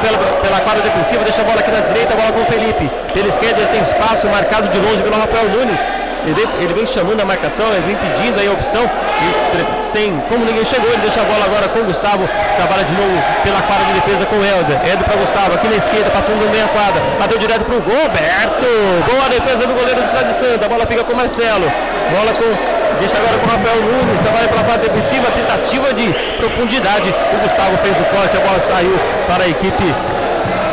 Pela, 0.03 0.19
pela 0.19 0.61
quadra 0.61 0.83
defensiva, 0.83 1.25
deixa 1.25 1.41
a 1.41 1.45
bola 1.45 1.61
aqui 1.61 1.71
na 1.71 1.81
direita, 1.81 2.15
bola 2.15 2.31
com 2.31 2.43
o 2.43 2.45
Felipe. 2.45 2.91
Pela 3.15 3.29
esquerda 3.29 3.61
ele 3.61 3.69
tem 3.69 3.81
espaço 3.81 4.29
marcado 4.29 4.69
de 4.69 4.79
longe 4.79 5.03
pelo 5.03 5.17
Rafael 5.17 5.49
Nunes. 5.49 5.81
Ele 6.27 6.41
ele 6.61 6.75
vem, 6.75 6.87
chamando 6.87 7.21
a 7.21 7.25
marcação, 7.25 7.67
ele 7.73 7.87
vem 7.87 7.97
pedindo 7.97 8.39
aí 8.39 8.47
a 8.47 8.53
opção. 8.53 8.83
E 8.85 9.83
sem, 9.83 10.13
como 10.29 10.45
ninguém 10.45 10.65
chegou, 10.65 10.89
ele 10.89 11.03
deixa 11.03 11.21
a 11.21 11.25
bola 11.25 11.45
agora 11.45 11.69
com 11.69 11.81
o 11.81 11.85
Gustavo. 11.85 12.29
Trabalha 12.57 12.85
de 12.85 12.95
novo 12.95 13.17
pela 13.43 13.61
quadra 13.63 13.87
de 13.87 13.93
defesa 14.01 14.27
com 14.27 14.37
o 14.37 14.45
Helder. 14.45 14.77
Helder 14.87 15.05
para 15.05 15.17
Gustavo, 15.17 15.55
aqui 15.55 15.69
na 15.69 15.77
esquerda, 15.77 16.11
passando 16.11 16.45
no 16.45 16.51
meia 16.51 16.69
quadra. 16.69 17.01
Bateu 17.19 17.39
direto 17.39 17.65
para 17.65 17.77
o 17.77 17.81
gol, 17.81 18.09
Berto. 18.13 18.71
Boa 19.11 19.29
defesa 19.29 19.67
do 19.67 19.75
goleiro 19.75 20.03
do 20.03 20.09
Cidade 20.09 20.29
de 20.29 20.37
Santa. 20.37 20.67
A 20.67 20.69
bola 20.69 20.87
fica 20.87 21.05
com 21.05 21.13
o 21.13 21.17
Marcelo. 21.17 21.71
Bola 22.11 22.33
com. 22.35 22.81
Deixa 23.01 23.17
agora 23.17 23.39
com 23.39 23.47
o 23.47 23.51
Rafael 23.51 23.81
Nunes. 23.81 24.21
Trabalha 24.21 24.49
pela 24.49 24.65
parte 24.65 24.89
defensiva. 24.89 25.31
Tentativa 25.31 25.95
de 25.95 26.13
profundidade. 26.39 27.15
O 27.33 27.37
Gustavo 27.43 27.79
fez 27.83 27.99
o 27.99 28.05
corte. 28.05 28.37
A 28.37 28.41
bola 28.41 28.61
saiu 28.61 28.99
para 29.27 29.45
a 29.45 29.49
equipe 29.49 29.95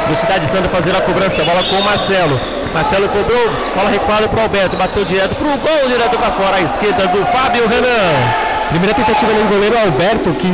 do 0.09 0.15
Cidade 0.15 0.45
de 0.45 0.51
Santa 0.51 0.69
fazer 0.69 0.95
a 0.95 1.01
cobrança. 1.01 1.43
Bola 1.43 1.63
com 1.63 1.75
o 1.75 1.83
Marcelo. 1.83 2.56
Marcelo 2.73 3.07
cobrou, 3.09 3.49
bola 3.75 3.89
recuada 3.89 4.27
para 4.27 4.39
o 4.39 4.43
Alberto, 4.43 4.77
bateu 4.77 5.05
direto 5.05 5.35
para 5.35 5.47
o 5.47 5.57
gol, 5.57 5.89
direto 5.89 6.17
para 6.17 6.31
fora, 6.31 6.57
à 6.57 6.61
esquerda 6.61 7.07
do 7.07 7.25
Fábio 7.27 7.67
Renan. 7.67 8.47
Primeira 8.69 8.93
tentativa 8.93 9.33
do 9.33 9.49
goleiro 9.49 9.77
Alberto, 9.77 10.33
que 10.33 10.47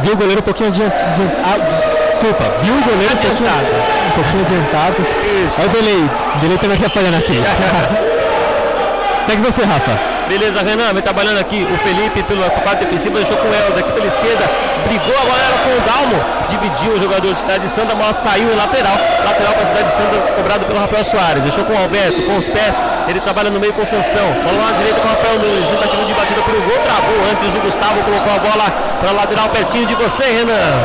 viu 0.00 0.12
o 0.14 0.16
goleiro 0.16 0.40
um 0.40 0.44
pouquinho 0.44 0.70
adiantado. 0.70 1.22
Ah, 1.44 2.08
desculpa, 2.08 2.44
viu 2.62 2.74
o 2.74 2.82
goleiro 2.82 3.12
adiantado. 3.12 3.66
Um 4.06 4.10
pouquinho, 4.12 4.42
um 4.42 4.44
pouquinho 4.44 4.44
adiantado. 4.44 4.96
Isso. 5.46 5.56
Olha 5.58 5.68
o 5.68 5.72
delay, 5.72 6.10
o 6.34 6.38
delay 6.40 6.56
está 6.56 6.68
me 6.68 6.74
atrapalhando 6.74 7.16
aqui. 7.18 7.42
Segue 9.26 9.42
você, 9.42 9.64
Rafa. 9.64 10.09
Beleza, 10.30 10.62
Renan, 10.62 10.94
vem 10.94 11.02
trabalhando 11.02 11.40
aqui 11.40 11.66
o 11.66 11.76
Felipe 11.78 12.22
pela 12.22 12.48
parte 12.62 12.84
defensiva, 12.84 13.18
deixou 13.18 13.36
com 13.36 13.48
o 13.48 13.52
Helder 13.52 13.82
aqui 13.82 13.90
pela 13.90 14.06
esquerda, 14.06 14.48
brigou 14.86 15.12
agora 15.26 15.42
era 15.42 15.58
com 15.58 15.74
o 15.74 15.80
Dalmo, 15.82 16.22
dividiu 16.48 16.92
o 16.92 17.02
jogador 17.02 17.32
de 17.32 17.38
Cidade 17.40 17.66
de 17.66 17.72
Santa, 17.72 17.94
a 17.94 17.96
bola 17.96 18.12
saiu 18.12 18.48
em 18.48 18.54
lateral, 18.54 18.94
lateral 19.26 19.54
para 19.54 19.62
a 19.64 19.66
Cidade 19.66 19.88
de 19.88 19.94
Santa, 19.96 20.32
cobrado 20.36 20.66
pelo 20.66 20.78
Rafael 20.78 21.02
Soares, 21.02 21.42
deixou 21.42 21.64
com 21.64 21.72
o 21.72 21.76
Alberto, 21.76 22.22
com 22.22 22.38
os 22.38 22.46
pés, 22.46 22.80
ele 23.08 23.18
trabalha 23.18 23.50
no 23.50 23.58
meio 23.58 23.72
com 23.72 23.84
Sansão, 23.84 24.22
bola 24.44 24.70
na 24.70 24.78
direita 24.78 25.00
com 25.00 25.08
o 25.08 25.10
Rafael 25.10 25.36
Nunes, 25.40 25.68
tentativa 25.68 26.04
de 26.04 26.14
batida 26.14 26.42
pelo 26.42 26.62
gol, 26.62 26.78
travou 26.78 27.16
antes 27.28 27.52
o 27.52 27.60
Gustavo, 27.66 28.00
colocou 28.04 28.32
a 28.32 28.38
bola 28.38 28.70
para 29.00 29.10
a 29.10 29.12
lateral 29.12 29.48
pertinho 29.48 29.86
de 29.86 29.96
você, 29.96 30.22
Renan. 30.22 30.78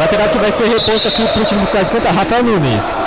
Lateral 0.00 0.28
que 0.30 0.38
vai 0.38 0.50
ser 0.50 0.64
reposto 0.64 1.08
aqui 1.08 1.28
para 1.28 1.42
o 1.42 1.44
time 1.44 1.60
de 1.60 1.66
Cidade 1.66 1.84
de 1.84 1.92
Santa, 1.92 2.10
Rafael 2.10 2.42
Nunes. 2.42 3.04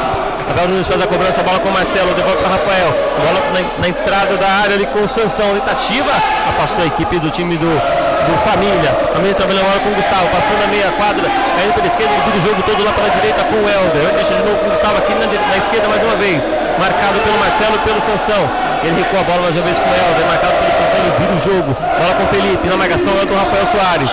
Rafael 0.47 0.67
Nunes 0.69 0.87
faz 0.87 1.01
a 1.01 1.07
cobrança, 1.07 1.43
bola 1.43 1.59
com 1.59 1.69
o 1.69 1.71
Marcelo, 1.71 2.13
devolve 2.13 2.37
para 2.37 2.55
Rafael. 2.55 2.93
Bola 3.17 3.41
na, 3.51 3.79
na, 3.79 3.87
entrada 3.87 4.37
da 4.37 4.47
área 4.47 4.75
ali 4.75 4.85
com 4.87 5.01
o 5.01 5.07
Sansão. 5.07 5.53
Tentativa, 5.53 6.11
afastou 6.49 6.83
a 6.83 6.87
equipe 6.87 7.19
do 7.19 7.31
time 7.31 7.57
do, 7.57 8.05
do 8.26 8.34
Família. 8.41 8.91
Família 9.13 9.36
trabalhando 9.36 9.65
agora 9.69 9.80
com 9.80 9.89
o 9.89 9.95
Gustavo, 9.95 10.28
passando 10.30 10.61
a 10.65 10.67
meia 10.67 10.91
quadra, 10.97 11.26
caindo 11.30 11.73
pela 11.73 11.88
esquerda, 11.88 12.13
tira 12.26 12.38
o 12.38 12.41
jogo 12.41 12.59
todo 12.65 12.84
lá 12.84 12.91
pela 12.91 13.09
direita 13.09 13.41
com 13.45 13.57
o 13.61 13.65
Helder. 13.69 14.05
Deixa 14.17 14.34
de 14.34 14.43
novo 14.43 14.57
com 14.59 14.67
o 14.67 14.71
Gustavo 14.71 14.97
aqui 14.97 15.13
na, 15.13 15.26
na 15.30 15.57
esquerda 15.57 15.88
mais 15.88 16.01
uma 16.01 16.15
vez. 16.17 16.41
Marcado 16.82 17.17
pelo 17.21 17.38
Marcelo 17.38 17.78
pelo 17.86 18.01
Sansão. 18.01 18.43
Ele 18.84 18.97
recua 18.97 19.21
a 19.21 19.23
bola 19.23 19.41
mais 19.45 19.55
uma 19.55 19.65
vez 19.65 19.78
com 19.78 19.89
o 19.89 19.95
Helder, 19.95 20.26
marcado 20.26 20.53
pelo 20.57 20.73
Sansão, 20.73 20.99
ele 21.05 21.13
vira 21.21 21.34
o 21.34 21.39
jogo. 21.39 21.71
Bola 21.71 22.13
com 22.17 22.23
o 22.26 22.30
Felipe, 22.34 22.67
na 22.67 22.78
marcação 22.78 23.13
é 23.21 23.26
do 23.26 23.36
Rafael 23.36 23.65
Soares 23.69 24.11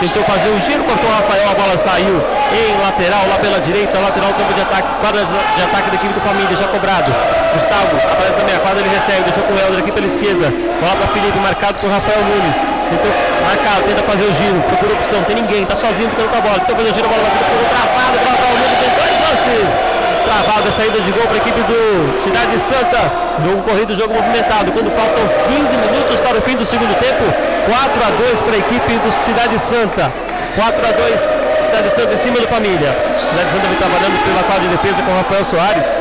tentou 0.00 0.24
fazer 0.24 0.50
um 0.50 0.60
giro, 0.60 0.84
cortou 0.84 1.08
o 1.08 1.12
Rafael, 1.12 1.50
a 1.50 1.54
bola 1.54 1.76
saiu 1.78 2.20
em 2.52 2.82
lateral, 2.82 3.26
lá 3.28 3.38
pela 3.38 3.60
direita, 3.60 3.98
lateral 3.98 4.32
campo 4.34 4.52
de 4.52 4.60
ataque, 4.60 4.88
quadra 5.00 5.24
de 5.24 5.62
ataque 5.62 5.90
da 5.90 5.96
equipe 5.96 6.12
do 6.12 6.20
Família, 6.20 6.56
já 6.56 6.68
cobrado. 6.68 7.12
Gustavo 7.54 7.96
aparece 7.96 8.36
na 8.38 8.44
meia 8.44 8.58
quadra, 8.58 8.80
ele 8.80 8.90
recebe, 8.90 9.22
deixou 9.22 9.42
com 9.44 9.54
o 9.54 9.58
Helder 9.58 9.78
aqui 9.78 9.92
pela 9.92 10.06
esquerda, 10.06 10.50
bola 10.80 10.96
para 10.96 11.08
Felipe, 11.08 11.38
marcado 11.38 11.78
por 11.78 11.90
Rafael 11.90 12.20
Nunes. 12.24 12.73
Tentou 12.94 13.10
marcar, 13.42 13.82
tenta 13.82 14.02
fazer 14.04 14.24
o 14.24 14.32
giro, 14.38 14.62
procura 14.68 14.92
opção, 14.94 15.22
tem 15.24 15.34
ninguém, 15.34 15.64
tá 15.64 15.74
sozinho 15.74 16.08
tocando 16.10 16.30
com 16.30 16.38
a 16.38 16.40
bola, 16.40 16.58
tentou 16.60 16.76
fazer 16.76 16.90
o 16.90 16.94
giro, 16.94 17.06
a 17.06 17.10
bola 17.10 17.22
batida, 17.26 17.44
por 17.50 17.68
travado, 17.74 18.18
para 18.22 18.30
Rafael 18.30 18.54
Nunes, 18.54 18.78
tem 18.78 18.90
dois 18.94 19.14
lances 19.18 19.94
travada 20.24 20.68
a 20.68 20.72
saída 20.72 21.00
de 21.00 21.12
gol 21.12 21.22
para 21.26 21.34
a 21.34 21.36
equipe 21.36 21.60
do 21.62 22.18
Cidade 22.18 22.52
de 22.52 22.60
Santa. 22.60 22.98
Jogo 23.44 23.62
corrido, 23.62 23.94
jogo 23.94 24.14
movimentado. 24.14 24.72
Quando 24.72 24.90
faltam 24.96 25.22
15 25.46 25.76
minutos 25.76 26.18
para 26.20 26.38
o 26.38 26.42
fim 26.42 26.56
do 26.56 26.64
segundo 26.64 26.94
tempo, 26.98 27.22
4 27.68 28.04
a 28.04 28.10
2 28.10 28.42
para 28.42 28.56
a 28.56 28.58
equipe 28.58 28.98
do 28.98 29.12
Cidade 29.12 29.58
Santa. 29.58 30.10
4 30.56 30.86
a 30.86 30.92
2, 30.92 31.66
Cidade 31.66 31.90
Santa 31.90 32.14
em 32.14 32.18
cima 32.18 32.40
do 32.40 32.48
Família. 32.48 32.96
Cidade 33.30 33.50
Santa 33.50 33.68
vem 33.68 33.76
trabalhando 33.76 34.16
pela 34.24 34.42
quadra 34.44 34.62
de 34.62 34.76
defesa 34.76 35.02
com 35.02 35.12
o 35.12 35.16
Rafael 35.16 35.44
Soares. 35.44 35.92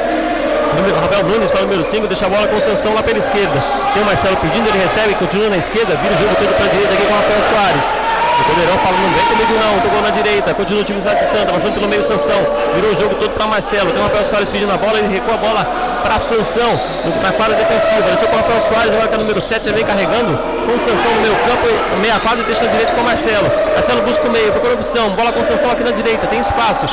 Rafael 1.13 1.24
Nunes 1.24 1.51
com 1.51 1.57
o 1.57 1.61
número 1.61 1.84
5, 1.84 2.07
deixa 2.07 2.26
a 2.26 2.30
bola 2.30 2.47
com 2.47 2.59
sanção 2.59 2.93
lá 2.93 3.03
pela 3.03 3.19
esquerda. 3.19 3.63
Tem 3.93 4.01
o 4.01 4.05
Marcelo 4.05 4.38
pedindo, 4.38 4.67
ele 4.67 4.80
recebe, 4.80 5.13
continua 5.15 5.49
na 5.49 5.57
esquerda, 5.57 5.95
vira 5.95 6.15
o 6.15 6.17
jogo 6.17 6.36
todo 6.36 6.53
para 6.55 6.65
a 6.65 6.69
direita 6.69 6.93
aqui 6.93 7.05
com 7.05 7.13
o 7.13 7.15
Rafael 7.15 7.41
Soares. 7.41 8.03
O 8.34 8.43
Caldeirão 8.45 8.78
fala, 8.80 8.97
não 8.97 9.09
vem 9.13 9.26
comigo 9.26 9.53
não, 9.53 9.80
tocou 9.80 10.01
na 10.01 10.09
direita, 10.09 10.53
continua 10.55 10.82
o 10.82 10.86
time 10.86 10.99
de 10.99 11.05
Santa, 11.05 11.53
passando 11.53 11.74
pelo 11.76 11.88
meio 11.88 12.03
Sansão, 12.03 12.41
virou 12.74 12.91
o 12.91 12.95
jogo 12.95 13.15
todo 13.15 13.30
para 13.30 13.45
Marcelo, 13.45 13.91
tem 13.91 14.01
o 14.01 14.03
Rafael 14.03 14.26
Soares 14.26 14.49
pedindo 14.49 14.71
a 14.71 14.78
bola, 14.78 14.97
ele 14.97 15.13
recua 15.13 15.36
a 15.36 15.38
bola 15.38 15.63
para 16.01 16.17
Sansão, 16.17 16.80
na 17.21 17.32
quadra 17.32 17.55
defensiva, 17.55 18.01
deixou 18.01 18.28
com 18.28 18.36
o 18.36 18.38
Rafael 18.39 18.61
Soares, 18.61 18.91
agora 18.91 19.07
que 19.07 19.15
é 19.15 19.17
número 19.19 19.39
7, 19.39 19.67
ele 19.67 19.76
vem 19.76 19.86
carregando 19.86 20.36
com 20.65 20.80
Sansão 20.80 21.11
no 21.13 21.21
meio 21.21 21.36
campo, 21.45 21.67
meia 22.01 22.19
quadra 22.19 22.43
deixa 22.43 22.63
na 22.65 22.71
direita 22.71 22.93
com 22.93 23.01
o 23.01 23.03
Marcelo. 23.03 23.51
Marcelo 23.76 24.01
busca 24.01 24.28
o 24.28 24.32
meio, 24.32 24.51
procura 24.51 24.74
opção, 24.74 25.11
bola 25.11 25.32
com 25.32 25.43
Sansão 25.43 25.69
aqui 25.69 25.84
na 25.84 25.91
direita, 25.91 26.26
tem 26.26 26.39
espaço, 26.39 26.86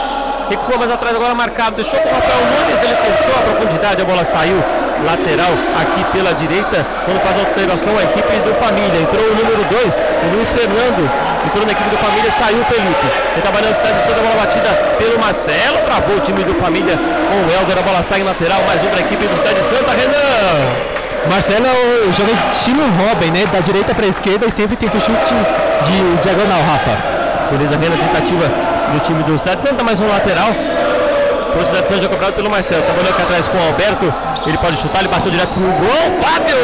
recua 0.50 0.78
mais 0.78 0.90
atrás, 0.90 1.14
agora 1.14 1.34
marcado, 1.34 1.76
deixou 1.76 1.98
com 2.00 2.08
o 2.08 2.12
Rafael 2.12 2.42
Nunes, 2.42 2.82
ele 2.82 2.96
tentou 2.96 3.34
a 3.38 3.42
profundidade, 3.42 4.02
a 4.02 4.04
bola 4.04 4.24
saiu, 4.24 4.58
lateral 5.06 5.52
aqui 5.80 6.02
pela 6.12 6.34
direita, 6.34 6.84
quando 7.06 7.22
faz 7.22 7.36
a 7.38 7.40
alteração 7.40 7.96
a 7.96 8.02
equipe 8.02 8.34
do 8.42 8.52
Família. 8.58 9.00
Entrou 9.00 9.24
o 9.24 9.34
número 9.34 9.62
2, 9.70 10.02
o 10.02 10.34
Luiz 10.34 10.50
Fernando, 10.50 11.08
entrou 11.46 11.64
na 11.64 11.72
equipe 11.72 11.88
do 11.88 11.98
Família, 11.98 12.30
saiu 12.30 12.60
o 12.60 12.64
Felipe. 12.64 13.06
Vem 13.32 13.42
trabalhando 13.42 13.74
cidade 13.74 13.98
de 13.98 14.04
Santa, 14.04 14.20
bola 14.20 14.36
batida 14.42 14.68
pelo 14.98 15.18
Marcelo, 15.20 15.78
travou 15.86 16.16
o 16.16 16.20
time 16.20 16.42
do 16.42 16.54
Família 16.54 16.98
com 16.98 17.38
o 17.46 17.50
Helder, 17.54 17.78
a 17.78 17.82
bola 17.82 18.02
sai 18.02 18.20
em 18.20 18.24
lateral, 18.24 18.60
mais 18.66 18.82
um 18.82 18.88
para 18.90 18.98
a 18.98 19.06
equipe 19.06 19.24
do 19.24 19.36
Cidade 19.38 19.60
de 19.60 19.66
Santa, 19.66 19.92
Renan. 19.94 20.90
Marcelo 21.30 21.68
joga 22.16 22.32
estilo 22.50 22.82
Robin, 22.96 23.30
né? 23.30 23.44
Da 23.52 23.60
direita 23.60 23.94
para 23.94 24.06
a 24.06 24.08
esquerda 24.08 24.46
e 24.46 24.50
sempre 24.50 24.74
tenta 24.74 24.96
o 24.96 25.00
chute 25.00 25.34
de 25.84 26.16
diagonal, 26.22 26.58
Rafa. 26.64 26.96
Beleza, 27.52 27.76
Renan, 27.76 27.96
tentativa 27.96 28.69
do 28.92 29.00
time 29.00 29.22
do 29.22 29.38
Cidade 29.38 29.62
de 29.62 29.68
Santa, 29.68 29.84
mais 29.84 30.00
um 30.00 30.06
lateral. 30.06 30.50
O 30.50 31.64
Cidade 31.64 31.82
de 31.82 31.88
Santa 31.88 32.02
já 32.02 32.08
cobrado 32.08 32.32
pelo 32.34 32.50
Marcelo. 32.50 32.82
Trabalhou 32.82 33.10
aqui 33.10 33.22
atrás 33.22 33.48
com 33.48 33.56
o 33.58 33.66
Alberto. 33.66 34.12
Ele 34.46 34.58
pode 34.58 34.76
chutar, 34.78 35.00
ele 35.00 35.08
bateu 35.08 35.30
direto 35.30 35.50
pro 35.50 35.62
gol. 35.62 36.04
Fábio! 36.22 36.56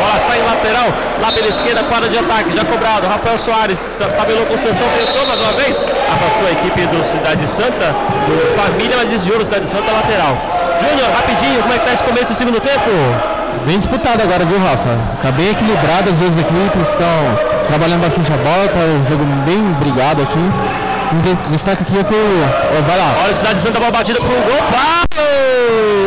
Bola 0.00 0.20
sai 0.20 0.42
lateral 0.42 0.88
lá 1.22 1.32
pela 1.32 1.48
esquerda, 1.48 1.84
quadra 1.84 2.08
de 2.08 2.18
ataque, 2.18 2.50
já 2.56 2.64
cobrado. 2.64 3.06
Rafael 3.06 3.38
Soares 3.38 3.78
tabelou 4.16 4.44
com 4.46 4.56
sanção, 4.58 4.86
tentou 4.98 5.26
mais 5.26 5.40
uma 5.40 5.52
vez. 5.52 5.76
Afastou 5.78 6.46
a 6.48 6.52
equipe 6.52 6.86
do 6.86 7.04
Cidade 7.04 7.46
Santa, 7.46 7.94
do 8.26 8.60
Família, 8.60 8.96
mas 8.96 9.08
desviou 9.08 9.40
o 9.40 9.44
Cidade 9.44 9.66
Santa 9.66 9.92
lateral. 9.92 10.36
Júnior, 10.80 11.08
rapidinho, 11.14 11.62
como 11.62 11.72
é 11.72 11.78
que 11.78 11.86
tá 11.86 11.92
esse 11.92 12.02
começo 12.02 12.26
do 12.26 12.34
segundo 12.34 12.60
tempo? 12.60 12.90
Bem 13.66 13.78
disputado 13.78 14.22
agora, 14.22 14.44
viu, 14.44 14.58
Rafa? 14.58 14.98
Tá 15.22 15.30
bem 15.32 15.50
equilibrado, 15.50 16.10
as 16.10 16.18
duas 16.18 16.36
equipes 16.36 16.88
estão 16.88 17.38
trabalhando 17.68 18.02
bastante 18.02 18.30
a 18.32 18.36
bola, 18.36 18.68
tá 18.68 18.80
um 18.80 19.06
jogo 19.08 19.24
bem 19.46 19.62
brigado 19.80 20.22
aqui. 20.22 20.85
Um 21.12 21.50
destaque 21.50 21.82
aqui 21.82 21.98
é 21.98 22.04
que 22.04 22.14
o. 22.14 22.82
Vai 22.86 22.98
lá. 22.98 23.14
Olha, 23.22 23.32
o 23.32 23.34
Cidade 23.34 23.60
Santa, 23.60 23.78
bola 23.78 23.92
batida 23.92 24.18
pro 24.18 24.28
gol. 24.28 24.62
Fábio! 24.74 25.06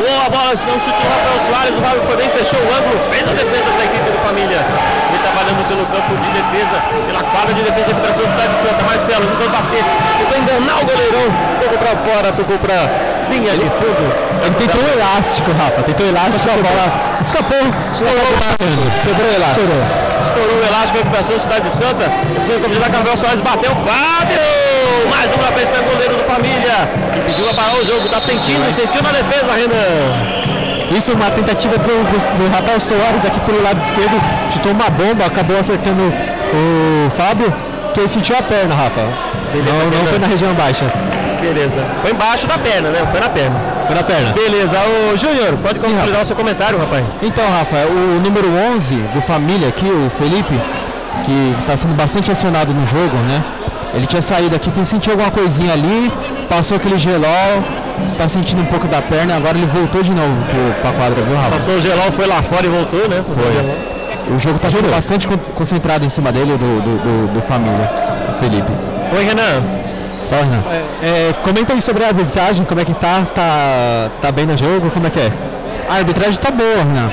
Boa 0.04 0.30
bola, 0.30 0.52
não 0.68 0.80
chute 0.80 1.00
do 1.00 1.08
Rafael 1.08 1.40
Soares. 1.48 1.78
O 1.78 1.82
Fábio 1.82 2.02
foi 2.04 2.18
bem, 2.18 2.30
fechou 2.30 2.60
o 2.60 2.68
ângulo, 2.68 3.00
fez 3.12 3.24
a 3.24 3.34
defesa 3.34 3.70
da 3.78 3.86
equipe 3.86 4.12
do 4.12 4.20
Família. 4.26 4.60
Ele 4.60 5.20
trabalhando 5.24 5.68
pelo 5.68 5.86
campo 5.88 6.12
de 6.20 6.30
defesa, 6.36 6.76
pela 7.08 7.24
quadra 7.24 7.54
de 7.54 7.62
defesa 7.64 7.88
da 7.88 7.94
Recuperação 7.94 8.28
Cidade 8.28 8.56
Santa. 8.58 8.84
Marcelo, 8.84 9.26
tentou 9.28 9.50
bater, 9.50 9.84
tentou 10.20 10.38
enganar 10.38 10.78
o 10.82 10.86
goleirão. 10.86 11.28
Tocou 11.62 11.78
pra 11.78 11.94
fora, 12.04 12.32
tocou 12.34 12.58
pra 12.60 12.78
linha 13.32 13.54
de 13.54 13.70
fundo. 13.80 14.04
Ele 14.44 14.56
tentou 14.56 14.82
o 14.82 14.90
elástico, 15.00 15.52
Rafa. 15.52 15.84
Tentou 15.84 16.06
o 16.06 16.10
elástico, 16.10 16.50
a 16.50 16.58
bola 16.60 16.86
escapou. 17.22 17.58
O 17.58 18.04
elástico. 18.04 18.84
Quebrou 19.06 19.32
o 19.32 19.36
elástico. 19.36 20.09
Estourou 20.22 20.58
o 20.58 20.66
elástico, 20.68 20.98
recuperação 20.98 21.40
Cidade 21.40 21.72
Santa. 21.72 22.06
O 22.06 22.70
de 22.70 22.80
Rafael 22.80 23.18
Soares 23.18 23.42
bateu. 23.42 23.72
Fábio! 23.72 24.40
Mais 25.10 25.34
uma 25.34 25.52
vez 25.52 25.70
para 25.70 25.82
o 25.82 25.84
goleiro 25.86 26.16
do 26.16 26.24
Família. 26.24 26.88
Que 27.14 27.20
pediu 27.22 27.50
a 27.50 27.54
parar 27.54 27.76
o 27.76 27.86
jogo. 27.86 28.08
Tá 28.10 28.20
sentindo, 28.20 28.72
sentiu 28.74 29.02
na 29.02 29.12
defesa, 29.12 29.54
Renan. 29.54 30.40
Isso 30.98 31.12
é 31.12 31.14
uma 31.14 31.30
tentativa 31.30 31.78
do, 31.78 31.86
do, 31.86 32.52
Rafael 32.52 32.80
Soares 32.80 33.26
aqui 33.26 33.40
pelo 33.42 33.62
lado 33.62 33.78
esquerdo. 33.78 34.20
Chutou 34.52 34.72
uma 34.72 34.90
bomba, 34.90 35.26
acabou 35.26 35.58
acertando 35.58 36.02
o 36.02 37.10
Fábio, 37.12 37.54
que 37.94 38.00
ele 38.00 38.08
sentiu 38.08 38.36
a 38.36 38.42
perna, 38.42 38.74
Rafa. 38.74 39.02
Beleza, 39.54 39.78
não, 39.78 40.00
não 40.00 40.08
foi 40.08 40.20
na 40.20 40.28
região 40.28 40.54
baixas. 40.54 41.08
Beleza. 41.42 41.86
Foi 42.02 42.12
embaixo 42.12 42.48
da 42.48 42.58
perna, 42.58 42.90
né? 42.90 43.08
Foi 43.12 43.20
na 43.20 43.30
perna. 43.30 43.56
Foi 43.88 43.96
na 43.96 44.04
perna. 44.04 44.32
Beleza. 44.34 44.76
Ô, 45.14 45.18
Júnior, 45.18 45.58
pode 45.58 45.80
Sim, 45.80 45.92
concluir 45.96 46.22
o 46.22 46.26
seu 46.26 46.36
comentário, 46.36 46.78
rapaz. 46.80 47.06
Então, 47.24 47.44
Rafa, 47.50 47.78
o 47.88 48.20
número 48.22 48.48
11 48.76 48.96
do 49.14 49.22
Família 49.22 49.68
aqui, 49.70 49.86
o 49.86 50.10
Felipe, 50.10 50.54
que 51.24 51.56
está 51.62 51.76
sendo 51.78 51.96
bastante 51.96 52.32
acionado 52.32 52.74
no 52.74 52.86
jogo, 52.86 53.16
né? 53.28 53.44
Ele 53.94 54.06
tinha 54.06 54.22
saído 54.22 54.56
aqui, 54.56 54.70
que 54.70 54.86
sentiu 54.86 55.14
alguma 55.14 55.32
coisinha 55.32 55.74
ali, 55.74 56.12
passou 56.48 56.78
aquele 56.78 56.98
gelol, 57.00 57.64
tá 58.18 58.28
sentindo 58.28 58.62
um 58.62 58.66
pouco 58.66 58.88
da 58.88 59.02
perna, 59.02 59.36
agora 59.36 59.58
ele 59.58 59.66
voltou 59.66 60.04
de 60.04 60.12
novo 60.12 60.36
para 60.82 60.92
a 60.92 60.94
quadra, 60.94 61.22
viu, 61.24 61.36
Rafa? 61.36 61.50
Passou 61.52 61.76
o 61.76 61.80
gelol, 61.82 62.12
foi 62.16 62.28
lá 62.28 62.42
fora 62.44 62.66
e 62.66 62.70
voltou, 62.70 63.08
né? 63.10 63.24
Foi. 63.28 64.36
O 64.36 64.40
jogo 64.40 64.60
tá 64.60 64.70
sendo 64.70 64.92
bastante 64.92 65.28
con- 65.28 65.38
concentrado 65.56 66.06
em 66.06 66.10
cima 66.10 66.32
dele, 66.32 66.52
do, 66.52 66.58
do, 66.58 66.98
do, 67.28 67.34
do 67.34 67.42
Família, 67.42 67.90
o 68.30 68.40
Felipe. 68.40 68.72
Oi, 69.18 69.24
Renan. 69.26 69.79
Fala, 70.30 70.44
Renan. 70.44 70.64
É, 71.02 71.34
comenta 71.44 71.74
aí 71.74 71.82
sobre 71.82 72.04
a 72.04 72.08
arbitragem, 72.08 72.64
como 72.66 72.80
é 72.80 72.86
que 72.86 72.94
tá, 72.94 73.26
tá, 73.34 74.12
tá 74.22 74.32
bem 74.32 74.46
no 74.46 74.56
jogo, 74.56 74.92
como 74.92 75.08
é 75.08 75.10
que 75.10 75.20
é? 75.20 75.32
A 75.90 75.96
arbitragem 75.96 76.40
tá 76.40 76.52
boa, 76.52 76.84
Renan. 76.84 77.10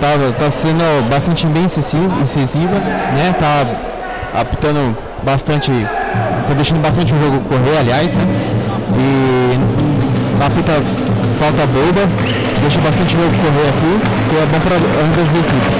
Tá, 0.00 0.08
tá 0.38 0.50
sendo 0.50 1.08
bastante 1.08 1.46
bem 1.46 1.64
incisiva, 1.64 2.74
né? 3.14 3.34
Tá 3.38 4.40
apitando 4.40 4.96
bastante. 5.22 5.70
Tá 6.48 6.54
deixando 6.54 6.80
bastante 6.80 7.14
o 7.14 7.20
jogo 7.20 7.40
correr, 7.48 7.78
aliás, 7.78 8.14
né? 8.14 8.24
E 8.98 9.58
apita 10.44 10.72
falta 11.38 11.66
boba, 11.66 12.08
deixa 12.62 12.80
bastante 12.80 13.14
o 13.14 13.20
jogo 13.20 13.34
correr 13.36 13.68
aqui, 13.68 13.92
que 14.28 14.36
é 14.36 14.46
bom 14.46 14.60
para 14.60 14.76
ambas 14.76 15.28
as 15.28 15.34
equipes. 15.38 15.78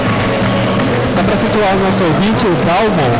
Só 1.13 1.21
para 1.23 1.35
situar 1.35 1.75
o 1.75 1.79
nosso 1.83 2.03
ouvinte, 2.03 2.45
o 2.45 2.55
Dalmon, 2.63 3.11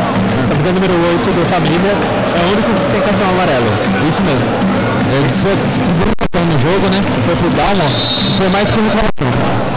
camisa 0.49 0.71
número 0.71 0.93
8 0.93 1.31
do 1.31 1.45
Família, 1.49 1.91
é 1.91 2.20
o 2.41 2.51
único 2.53 2.69
que 2.69 2.91
tem 2.91 3.01
cartão 3.01 3.29
amarelo. 3.29 3.69
Isso 4.09 4.21
mesmo. 4.23 4.47
Ele 5.13 5.33
se 5.33 5.47
distribuiu 5.67 6.11
o 6.11 6.17
cartão 6.17 6.45
no 6.45 6.59
jogo, 6.59 6.85
né? 6.89 6.99
Foi 7.25 7.35
pro 7.35 7.49
Dalmon 7.49 7.87
e 7.87 8.37
foi 8.37 8.49
mais 8.49 8.71
por 8.71 8.81
reclamação. 8.83 9.71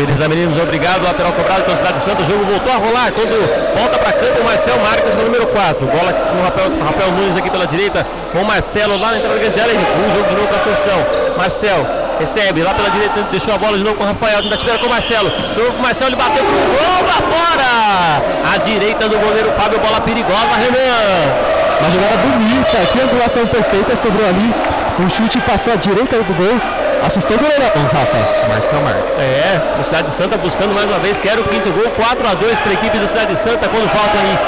Beleza, 0.00 0.28
meninos, 0.28 0.58
obrigado. 0.58 1.02
Lateral 1.04 1.32
cobrado 1.32 1.62
pela 1.64 1.76
Cidade 1.76 2.00
Santa. 2.00 2.22
O 2.22 2.26
jogo 2.26 2.42
voltou 2.46 2.72
a 2.72 2.76
rolar 2.76 3.12
quando 3.12 3.36
volta 3.76 3.98
para 3.98 4.12
campo 4.12 4.40
o 4.40 4.44
Marcel 4.44 4.80
Marques 4.80 5.14
com 5.14 5.20
o 5.20 5.24
número 5.24 5.46
4. 5.46 5.86
Bola 5.86 6.12
com 6.12 6.38
o 6.38 6.42
Rafael, 6.42 6.70
Rafael 6.82 7.12
Nunes 7.12 7.36
aqui 7.36 7.50
pela 7.50 7.66
direita. 7.66 8.06
Com 8.32 8.38
o 8.40 8.44
Marcelo 8.46 8.98
lá 8.98 9.10
na 9.10 9.18
entrada 9.18 9.34
da 9.34 9.40
grande 9.42 9.60
área. 9.60 9.74
O 9.74 10.16
jogo 10.16 10.28
de 10.30 10.34
novo 10.36 10.48
para 10.48 10.56
a 10.56 10.60
Ascensão. 10.60 11.06
Marcel 11.36 11.86
recebe 12.18 12.62
lá 12.62 12.72
pela 12.72 12.88
direita. 12.88 13.22
Deixou 13.30 13.54
a 13.54 13.58
bola 13.58 13.76
de 13.76 13.84
novo 13.84 13.96
com 13.96 14.04
o 14.04 14.06
Rafael. 14.06 14.42
Tentativa 14.42 14.78
com 14.78 14.86
o 14.86 14.90
Marcelo. 14.90 15.30
Jogou 15.54 15.72
com 15.72 15.78
o 15.78 15.82
Marcelo. 15.82 16.10
Ele 16.10 16.16
bateu 16.16 16.44
pro 16.44 16.56
gol 16.56 17.06
lá 17.06 17.20
fora. 17.36 18.54
À 18.54 18.56
direita 18.56 19.06
do 19.06 19.18
goleiro 19.18 19.52
Fábio. 19.52 19.78
Bola 19.80 20.00
perigosa, 20.00 20.56
Renan. 20.56 21.59
Uma 21.80 21.90
jogada 21.90 22.16
bonita, 22.18 22.76
triangulação 22.92 23.46
perfeita, 23.46 23.96
sobrou 23.96 24.28
ali, 24.28 24.54
um 25.00 25.08
chute 25.08 25.40
passou 25.40 25.72
à 25.72 25.76
direita 25.76 26.22
do 26.22 26.34
gol, 26.34 26.60
assustou 27.06 27.38
o 27.38 27.40
goleirão, 27.40 27.72
Rafa. 27.90 28.48
Marcel 28.48 28.82
Marques. 28.82 29.18
É, 29.18 29.80
o 29.80 29.84
Cidade 29.84 30.08
de 30.08 30.12
Santa 30.12 30.36
buscando 30.36 30.74
mais 30.74 30.86
uma 30.86 30.98
vez, 30.98 31.18
quer 31.18 31.38
o 31.38 31.44
quinto 31.44 31.72
gol, 31.72 31.90
4 31.96 32.28
a 32.28 32.34
2 32.34 32.60
para 32.60 32.70
a 32.70 32.74
equipe 32.74 32.98
do 32.98 33.08
Cidade 33.08 33.34
de 33.34 33.40
Santa, 33.40 33.66
quando 33.66 33.88
faltam 33.88 34.20
aí 34.20 34.38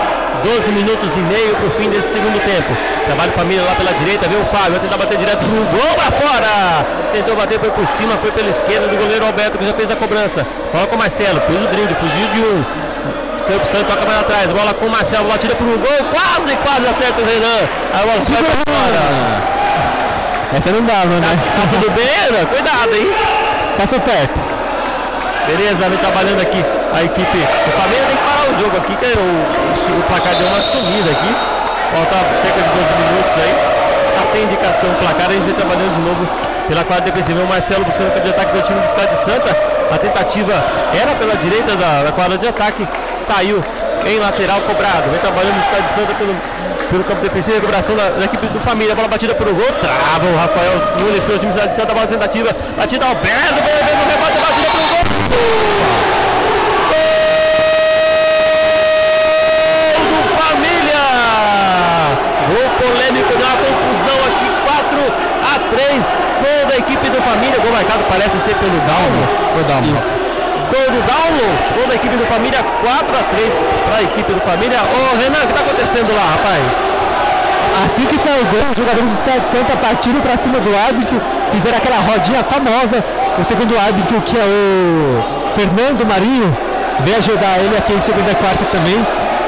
12 0.45 0.73
minutos 0.73 1.17
e 1.17 1.21
meio 1.21 1.57
para 1.57 1.67
o 1.69 1.71
fim 1.71 1.89
desse 1.89 2.13
segundo 2.13 2.39
tempo. 2.45 2.77
Trabalho 3.07 3.33
família 3.33 3.63
lá 3.65 3.75
pela 3.77 3.93
direita, 3.95 4.29
viu 4.29 4.41
o 4.41 4.45
Fábio, 4.47 4.73
vai 4.73 4.81
tentar 4.81 4.99
bater 4.99 5.17
direto 5.17 5.39
pro 5.39 5.79
gol 5.79 5.95
para 5.97 6.13
fora. 6.13 6.87
Tentou 7.13 7.37
bater, 7.37 7.59
foi 7.61 7.71
por 7.71 7.87
cima, 7.87 8.19
foi 8.19 8.33
pela 8.33 8.51
esquerda 8.51 8.89
do 8.89 8.97
goleiro 8.97 9.25
Alberto, 9.25 9.57
que 9.57 9.65
já 9.65 9.73
fez 9.73 9.91
a 9.91 9.97
cobrança. 9.97 10.47
Com 10.71 10.97
o 10.97 10.99
Marcelo, 10.99 11.41
fez 11.47 11.65
o 11.65 11.67
drible, 11.69 11.95
fugiu 11.95 12.29
de 12.29 12.41
um. 12.41 12.82
Pro 13.43 13.67
Santos, 13.67 13.89
toca 13.89 14.07
mais 14.07 14.21
atrás, 14.21 14.53
bola 14.53 14.73
com 14.73 14.87
o 14.87 14.91
Marcelo, 14.91 15.25
bola 15.25 15.37
tira 15.37 15.55
pro 15.57 15.67
gol, 15.67 16.05
quase, 16.15 16.57
quase 16.57 16.87
acerta 16.87 17.21
o 17.21 17.25
Renan. 17.25 17.69
A 17.93 17.99
bola 17.99 18.21
sai 18.21 18.43
para 18.43 18.55
fora. 18.73 19.03
Essa 20.57 20.71
não 20.71 20.85
dava, 20.85 21.19
né? 21.19 21.39
Tá 21.57 21.63
tudo 21.71 21.91
bem, 21.91 22.07
Renan? 22.07 22.47
Cuidado, 22.47 22.95
hein? 22.95 23.13
Passou 23.77 24.01
perto. 24.01 24.39
Beleza, 25.47 25.89
vem 25.89 25.99
trabalhando 25.99 26.41
aqui 26.41 26.65
a 26.95 27.03
equipe. 27.03 27.39
O 27.39 27.71
Flamengo 27.73 28.07
tem 28.07 28.17
que 28.17 28.23
parar 28.23 28.47
o 28.47 28.63
jogo 28.63 28.77
aqui, 28.77 28.95
que 28.97 29.07
o, 29.07 29.21
o, 29.21 29.99
o 29.99 30.03
placar 30.05 30.35
deu 30.37 30.47
uma 30.47 30.63
sumida 30.63 31.11
aqui. 31.11 31.35
Falta 31.93 32.17
cerca 32.41 32.63
de 32.63 32.69
12 32.69 32.79
minutos 32.95 33.35
aí. 33.43 33.55
Tá 34.17 34.27
sem 34.27 34.43
indicação 34.45 34.91
o 34.91 34.95
placar, 34.95 35.29
a 35.29 35.33
gente 35.33 35.45
vem 35.45 35.55
trabalhando 35.55 35.95
de 35.95 36.01
novo 36.01 36.29
pela 36.69 36.85
quadra 36.85 37.05
defensiva. 37.05 37.43
O 37.43 37.47
Marcelo 37.49 37.85
buscando 37.85 38.09
o 38.09 38.13
campo 38.13 38.25
de 38.25 38.31
ataque 38.31 38.57
do 38.57 38.63
time 38.63 38.81
do 38.81 38.87
Estado 38.87 39.11
de 39.11 39.19
Santa. 39.19 39.57
A 39.91 39.99
tentativa 39.99 40.55
era 40.95 41.15
pela 41.17 41.37
direita 41.37 41.77
da, 41.77 42.05
da 42.05 42.13
quadra 42.13 42.39
de 42.39 42.49
ataque, 42.49 42.87
saiu 43.23 43.63
em 44.05 44.19
lateral 44.19 44.61
cobrado. 44.63 45.11
Vem 45.11 45.21
trabalhando 45.21 45.57
o 45.57 45.61
Estado 45.61 45.85
de 45.85 45.93
Santa 45.93 46.15
pelo, 46.15 46.35
pelo 46.91 47.05
campo 47.05 47.23
defensivo, 47.23 47.57
recuperação 47.57 47.97
da, 47.97 48.11
da 48.11 48.25
equipe 48.25 48.47
do 48.47 48.61
Família. 48.61 48.95
Bola 48.95 49.09
batida 49.09 49.35
pelo 49.35 49.55
gol, 49.55 49.73
trava 49.81 50.27
o 50.27 50.37
Rafael 50.37 50.79
Nunes 50.99 51.23
pelo 51.25 51.39
time 51.39 51.53
do 51.53 51.57
Estado 51.57 51.71
de 51.71 51.77
Santa. 51.77 51.95
Bola 51.95 52.07
tentativa, 52.07 52.55
batida 52.77 53.07
Alberto, 53.07 53.63
mesmo 53.63 54.05
rebote, 54.11 54.39
batida 54.39 54.71
pelo 54.71 54.89
gol. 54.89 55.05
Gol 59.43 60.03
do 60.11 60.19
Família! 60.43 61.05
Gol 62.43 62.69
polêmico, 62.77 63.33
deu 63.39 63.47
uma 63.47 63.57
confusão 63.57 64.19
aqui, 64.27 64.51
4 64.67 64.99
a 65.43 65.59
3. 65.71 66.13
Gol 66.43 66.67
da 66.69 66.77
equipe 66.77 67.09
do 67.09 67.23
Família. 67.23 67.61
Gol 67.61 67.73
marcado 67.73 68.05
parece 68.09 68.39
ser 68.41 68.57
pelo 68.57 68.79
Dalmo. 68.81 69.29
Foi 69.55 69.65
Dalmon. 69.65 70.32
Gol 70.73 70.89
do 70.89 71.01
Dalmo. 71.05 71.47
Gol 71.77 71.87
da 71.87 71.95
equipe 71.95 72.17
do 72.17 72.25
Família, 72.25 72.65
4 72.65 73.05
a 73.13 73.23
3 73.37 73.53
para 73.87 73.97
a 73.99 74.03
equipe 74.03 74.33
do 74.33 74.41
Família. 74.41 74.81
Ô 74.81 75.17
Renan, 75.21 75.45
o 75.45 75.47
que 75.47 75.53
está 75.53 75.61
acontecendo 75.61 76.17
lá, 76.17 76.25
rapaz? 76.33 76.65
Assim 77.85 78.07
que 78.07 78.17
saiu 78.17 78.43
o 78.43 78.47
gol, 78.47 78.71
os 78.71 78.77
jogadores 78.77 79.11
de 79.11 79.17
Santa 79.17 79.77
partiram 79.77 80.21
para 80.21 80.37
cima 80.37 80.61
do 80.61 80.71
árbitro, 80.77 81.21
fizeram 81.53 81.77
aquela 81.77 82.01
rodinha 82.01 82.43
famosa. 82.45 83.05
O 83.39 83.45
segundo 83.45 83.79
árbitro, 83.79 84.21
que 84.23 84.37
é 84.37 84.45
o 84.45 85.55
Fernando 85.55 86.07
Marinho, 86.07 86.57
veio 87.01 87.17
ajudar 87.19 87.61
ele 87.61 87.77
aqui 87.77 87.93
em 87.93 88.01
segunda 88.01 88.35
quarta 88.35 88.65
também. 88.73 88.97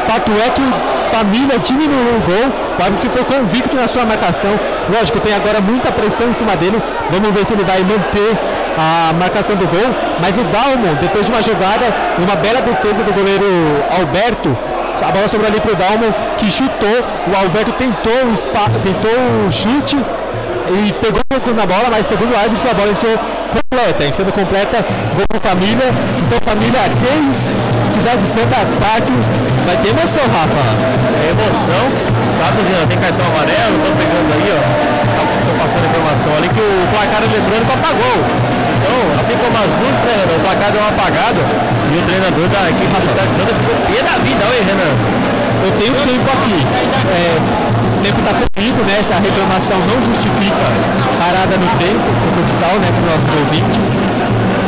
Fato 0.06 0.30
é 0.44 0.50
que 0.50 0.60
o 0.60 0.72
Família 1.10 1.58
diminuiu 1.58 2.16
o 2.16 2.20
gol, 2.20 2.52
o 2.78 2.82
árbitro 2.82 3.10
foi 3.10 3.24
convicto 3.24 3.76
na 3.76 3.88
sua 3.88 4.04
marcação. 4.04 4.50
Lógico, 4.92 5.20
tem 5.20 5.34
agora 5.34 5.60
muita 5.60 5.90
pressão 5.92 6.28
em 6.28 6.32
cima 6.32 6.56
dele. 6.56 6.82
Vamos 7.10 7.30
ver 7.30 7.46
se 7.46 7.52
ele 7.52 7.64
vai 7.64 7.80
manter 7.80 8.36
a 8.76 9.12
marcação 9.12 9.56
do 9.56 9.66
gol. 9.66 9.94
Mas 10.20 10.36
o 10.36 10.44
Dalmon, 10.44 10.94
depois 11.00 11.26
de 11.26 11.32
uma 11.32 11.42
jogada, 11.42 11.86
uma 12.18 12.36
bela 12.36 12.60
defesa 12.60 13.02
do 13.02 13.12
goleiro 13.12 13.46
Alberto, 13.98 14.56
a 15.02 15.12
bola 15.12 15.28
sobrou 15.28 15.48
ali 15.48 15.60
pro 15.60 15.74
Dalmon, 15.74 16.12
que 16.38 16.50
chutou. 16.50 17.04
O 17.28 17.36
Alberto 17.36 17.72
tentou 17.72 18.30
o, 18.32 18.36
spa, 18.36 18.70
tentou 18.82 19.10
o 19.10 19.52
chute 19.52 19.96
e 19.96 20.92
pegou 20.94 21.20
um 21.20 21.38
pouco 21.40 21.50
na 21.52 21.66
bola, 21.66 21.88
mas 21.90 22.06
segundo 22.06 22.32
o 22.32 22.36
árbitro, 22.36 22.70
a 22.70 22.74
bola 22.74 22.90
entrou 22.90 23.18
completa. 23.52 24.04
Entrando 24.04 24.32
completa, 24.32 24.84
gol 25.14 25.26
para 25.28 25.40
família. 25.40 25.92
Então, 26.18 26.38
família 26.40 26.80
3, 27.04 27.52
Cidade 27.92 28.22
Santa 28.26 28.64
4. 28.80 29.12
Vai 29.66 29.76
ter 29.78 29.88
emoção, 29.88 30.24
Rafa. 30.32 30.64
É 31.20 31.30
emoção. 31.30 31.84
Tá, 32.38 32.52
Cozinha, 32.52 32.86
tem 32.86 32.98
cartão 32.98 33.26
amarelo, 33.26 33.76
estão 33.78 33.92
pegando 33.96 34.30
aí, 34.32 34.48
ó. 34.52 34.60
Estão 35.40 35.54
passando 35.58 35.84
a 35.84 35.88
informação 35.88 36.36
ali 36.36 36.48
que 36.48 36.60
o 36.60 36.86
placar 36.92 37.22
eletrônico 37.22 37.72
apagou. 37.72 38.63
Então 38.94 39.20
assim 39.20 39.34
como 39.34 39.56
as 39.58 39.72
luzes, 39.74 40.02
né, 40.06 40.14
Renan? 40.22 40.38
O 40.38 40.40
placar 40.46 40.70
deu 40.70 40.80
uma 40.80 40.90
apagada 40.94 41.42
e 41.42 41.98
o 41.98 42.02
treinador 42.06 42.46
da 42.46 42.70
equipe 42.70 42.94
do 42.94 43.06
Estado 43.10 43.26
de 43.26 43.34
Santa 43.34 43.52
ficou 43.58 43.74
pé 43.90 43.98
da 44.06 44.14
vida, 44.22 44.42
olha 44.46 44.62
Renan. 44.62 44.94
Eu 45.66 45.72
tenho 45.74 45.94
tempo 45.98 46.28
aqui. 46.30 46.58
É, 47.10 47.34
o 47.34 48.00
tempo 48.04 48.18
está 48.22 48.32
corrido, 48.38 48.78
né? 48.86 48.94
Essa 49.00 49.18
reclamação 49.18 49.78
não 49.82 49.98
justifica 49.98 50.66
parada 51.18 51.58
no 51.58 51.68
tempo 51.82 52.06
pro 52.06 52.30
futsal, 52.38 52.78
né? 52.78 52.86
Para 52.94 53.02
os 53.02 53.08
nossos 53.18 53.32
ouvintes. 53.34 53.88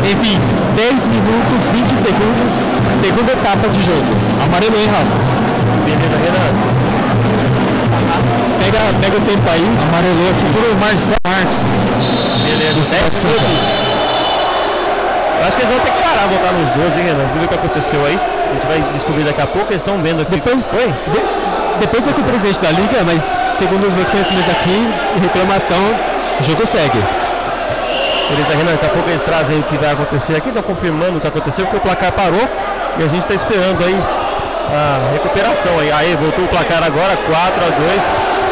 Enfim, 0.02 0.40
10 0.74 1.06
minutos, 1.06 1.60
20 1.70 1.86
segundos, 1.94 2.50
segunda 2.98 3.30
etapa 3.30 3.68
de 3.70 3.78
jogo. 3.86 4.10
Amarelo, 4.42 4.74
hein, 4.74 4.90
Rafa? 4.90 5.16
Beleza, 5.86 6.18
Renan. 6.18 6.50
Pega, 8.58 8.80
pega 8.98 9.16
o 9.18 9.20
tempo 9.22 9.46
aí. 9.46 9.66
Amarelou 9.86 10.30
aqui 10.34 10.46
pro 10.50 10.74
Marcelo 10.82 11.22
Marques. 11.22 11.62
Beleza, 12.42 12.80
10 12.80 13.24
minutos. 13.24 13.85
Eu 15.40 15.46
acho 15.46 15.56
que 15.56 15.62
eles 15.62 15.74
vão 15.74 15.84
ter 15.84 15.92
que 15.92 16.02
parar, 16.02 16.26
voltar 16.28 16.52
nos 16.52 16.70
12, 16.70 16.98
hein, 17.00 17.06
Renan? 17.06 17.26
Viu 17.34 17.44
o 17.44 17.48
que 17.48 17.54
aconteceu 17.54 18.00
aí? 18.06 18.18
A 18.18 18.52
gente 18.54 18.66
vai 18.66 18.80
descobrir 18.92 19.24
daqui 19.24 19.42
a 19.42 19.46
pouco, 19.46 19.68
eles 19.70 19.82
estão 19.82 19.98
vendo 20.02 20.22
aqui. 20.22 20.32
Depois, 20.36 20.70
Foi? 20.70 20.86
de- 20.88 21.26
depois 21.80 22.08
é 22.08 22.12
com 22.12 22.20
o 22.22 22.24
presidente 22.24 22.60
da 22.60 22.70
liga, 22.70 23.04
mas 23.04 23.22
segundo 23.58 23.86
os 23.86 23.94
meus 23.94 24.08
conhecimentos 24.08 24.48
aqui, 24.50 24.88
reclamação, 25.20 25.76
o 26.40 26.42
jogo 26.42 26.66
segue. 26.66 27.02
Beleza, 28.30 28.56
Renan, 28.56 28.72
daqui 28.72 28.86
a 28.86 28.88
pouco 28.88 29.08
eles 29.10 29.22
trazem 29.22 29.58
o 29.60 29.62
que 29.64 29.76
vai 29.76 29.92
acontecer 29.92 30.34
aqui, 30.36 30.48
estão 30.48 30.62
confirmando 30.62 31.18
o 31.18 31.20
que 31.20 31.28
aconteceu, 31.28 31.64
porque 31.66 31.76
o 31.76 31.80
placar 31.80 32.10
parou 32.12 32.42
e 32.98 33.04
a 33.04 33.08
gente 33.08 33.20
está 33.20 33.34
esperando 33.34 33.84
aí 33.84 33.94
a 34.72 35.12
recuperação 35.12 35.78
aí. 35.78 35.92
Aí, 35.92 36.16
voltou 36.16 36.44
o 36.44 36.48
placar 36.48 36.82
agora, 36.82 37.14
4 37.16 37.64
a 37.64 37.70
2 37.70 38.02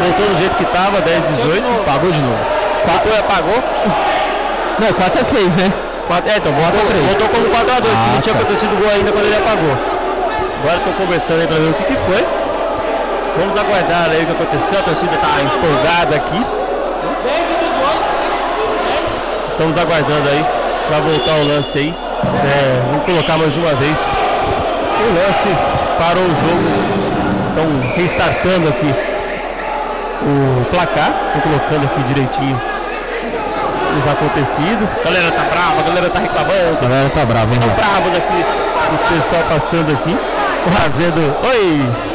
voltou 0.05 0.27
do 0.35 0.39
jeito 0.39 0.55
que 0.57 0.63
estava, 0.65 1.01
10 1.01 1.23
18 1.39 1.85
Pagou 1.87 2.13
de 2.13 2.21
novo. 2.21 2.39
Voltou 2.87 3.13
e 3.13 3.19
apagou. 3.19 3.63
Não, 4.79 4.93
4 4.93 5.21
a 5.21 5.25
3, 5.25 5.57
né? 5.57 5.73
Quatro- 6.07 6.31
é, 6.31 6.37
então, 6.37 6.53
voltou, 6.53 6.81
a 6.81 6.85
três. 6.85 7.05
voltou 7.07 7.29
como 7.29 7.45
4 7.49 7.71
a 7.77 7.81
2 7.81 7.95
que 7.95 8.01
Ah, 8.01 8.13
não 8.15 8.21
tinha 8.21 8.35
tá. 8.35 8.41
acontecido 8.43 8.77
gol 8.81 8.91
ainda 8.93 9.11
quando 9.13 9.25
ele 9.25 9.37
apagou. 9.37 9.77
Agora 10.61 10.77
estou 10.77 10.93
conversando 10.95 11.41
aí 11.41 11.47
para 11.47 11.57
ver 11.57 11.71
o 11.71 11.75
que, 11.75 11.85
que 11.85 11.97
foi. 12.07 12.27
Vamos 13.39 13.57
aguardar 13.57 14.11
aí 14.11 14.23
o 14.23 14.27
que 14.27 14.33
aconteceu, 14.33 14.79
a 14.79 14.83
torcida 14.83 15.15
está 15.15 15.29
empolgada 15.43 16.17
aqui. 16.17 16.41
Estamos 19.51 19.77
aguardando 19.77 20.29
aí 20.29 20.45
para 20.89 21.01
voltar 21.01 21.33
o 21.37 21.45
lance 21.49 21.79
aí. 21.79 21.95
É, 22.45 22.83
vamos 22.91 23.05
colocar 23.07 23.39
mais 23.39 23.57
uma 23.57 23.75
vez 23.75 23.99
o 23.99 25.15
lance 25.15 25.49
parou 25.99 26.23
o 26.25 26.37
jogo. 26.37 26.85
Estão 27.51 27.95
restartando 27.97 28.69
aqui 28.69 28.95
o 30.23 30.65
placar. 30.71 31.11
Estou 31.35 31.43
colocando 31.53 31.85
aqui 31.87 32.03
direitinho 32.05 32.61
os 33.99 34.07
acontecidos. 34.11 34.95
A 34.95 35.05
galera 35.05 35.31
tá 35.33 35.43
brava, 35.45 35.81
a 35.81 35.83
galera 35.83 36.11
tá 36.11 36.21
reclamando. 36.21 36.79
A 36.79 36.89
galera 36.89 37.11
tá 37.11 37.25
brava, 37.25 37.55
hein, 37.55 37.61
Rafa? 37.61 37.75
Bravos 37.75 38.17
aqui, 38.17 38.45
o 38.95 39.15
pessoal 39.15 39.43
passando 39.49 39.93
aqui, 39.93 40.17
fazendo. 40.79 41.37
Oi! 41.51 42.15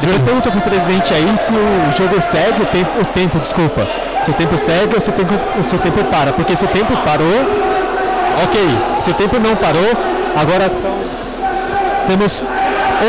Depois 0.00 0.22
pergunta 0.22 0.50
pro 0.50 0.60
presidente 0.60 1.12
aí 1.12 1.36
se 1.36 1.52
o 1.52 1.92
jogo 1.96 2.20
segue, 2.20 2.62
o 2.62 2.66
tempo, 2.66 3.00
o 3.00 3.04
tempo, 3.04 3.38
desculpa. 3.40 3.86
Se 4.22 4.30
o 4.30 4.34
tempo 4.34 4.56
segue 4.56 4.94
ou 4.94 5.00
se 5.00 5.10
o 5.10 5.12
tempo, 5.12 5.34
ou 5.56 5.62
se 5.62 5.74
o 5.74 5.78
tempo 5.78 6.04
para. 6.04 6.32
Porque 6.32 6.56
se 6.56 6.64
o 6.64 6.68
tempo 6.68 6.96
parou, 6.98 7.26
ok. 8.44 8.78
Se 8.96 9.10
o 9.10 9.14
tempo 9.14 9.38
não 9.40 9.56
parou, 9.56 9.90
agora 10.36 10.68
são. 10.68 10.98
Temos 12.06 12.42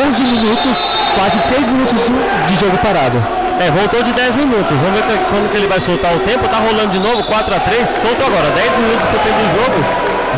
11 0.07 0.23
minutos, 0.23 0.77
quase 1.15 1.37
3 1.47 1.69
minutos 1.69 1.97
de, 1.97 2.53
de 2.53 2.59
jogo 2.59 2.77
parado. 2.79 3.38
É, 3.59 3.69
voltou 3.71 4.01
de 4.03 4.13
10 4.13 4.35
minutos. 4.35 4.77
Vamos 4.79 4.95
ver 4.95 5.03
que- 5.03 5.25
quando 5.29 5.51
que 5.51 5.57
ele 5.57 5.67
vai 5.67 5.79
soltar 5.79 6.13
o 6.13 6.19
tempo. 6.19 6.47
Tá 6.47 6.57
rolando 6.59 6.87
de 6.91 6.99
novo, 6.99 7.23
4 7.23 7.53
a 7.55 7.59
3 7.59 7.89
Soltou 7.89 8.25
agora, 8.27 8.49
10 8.55 8.71
minutos 8.77 9.07
pro 9.09 9.19
tempo 9.19 9.39
do 9.39 9.49
jogo. 9.59 9.85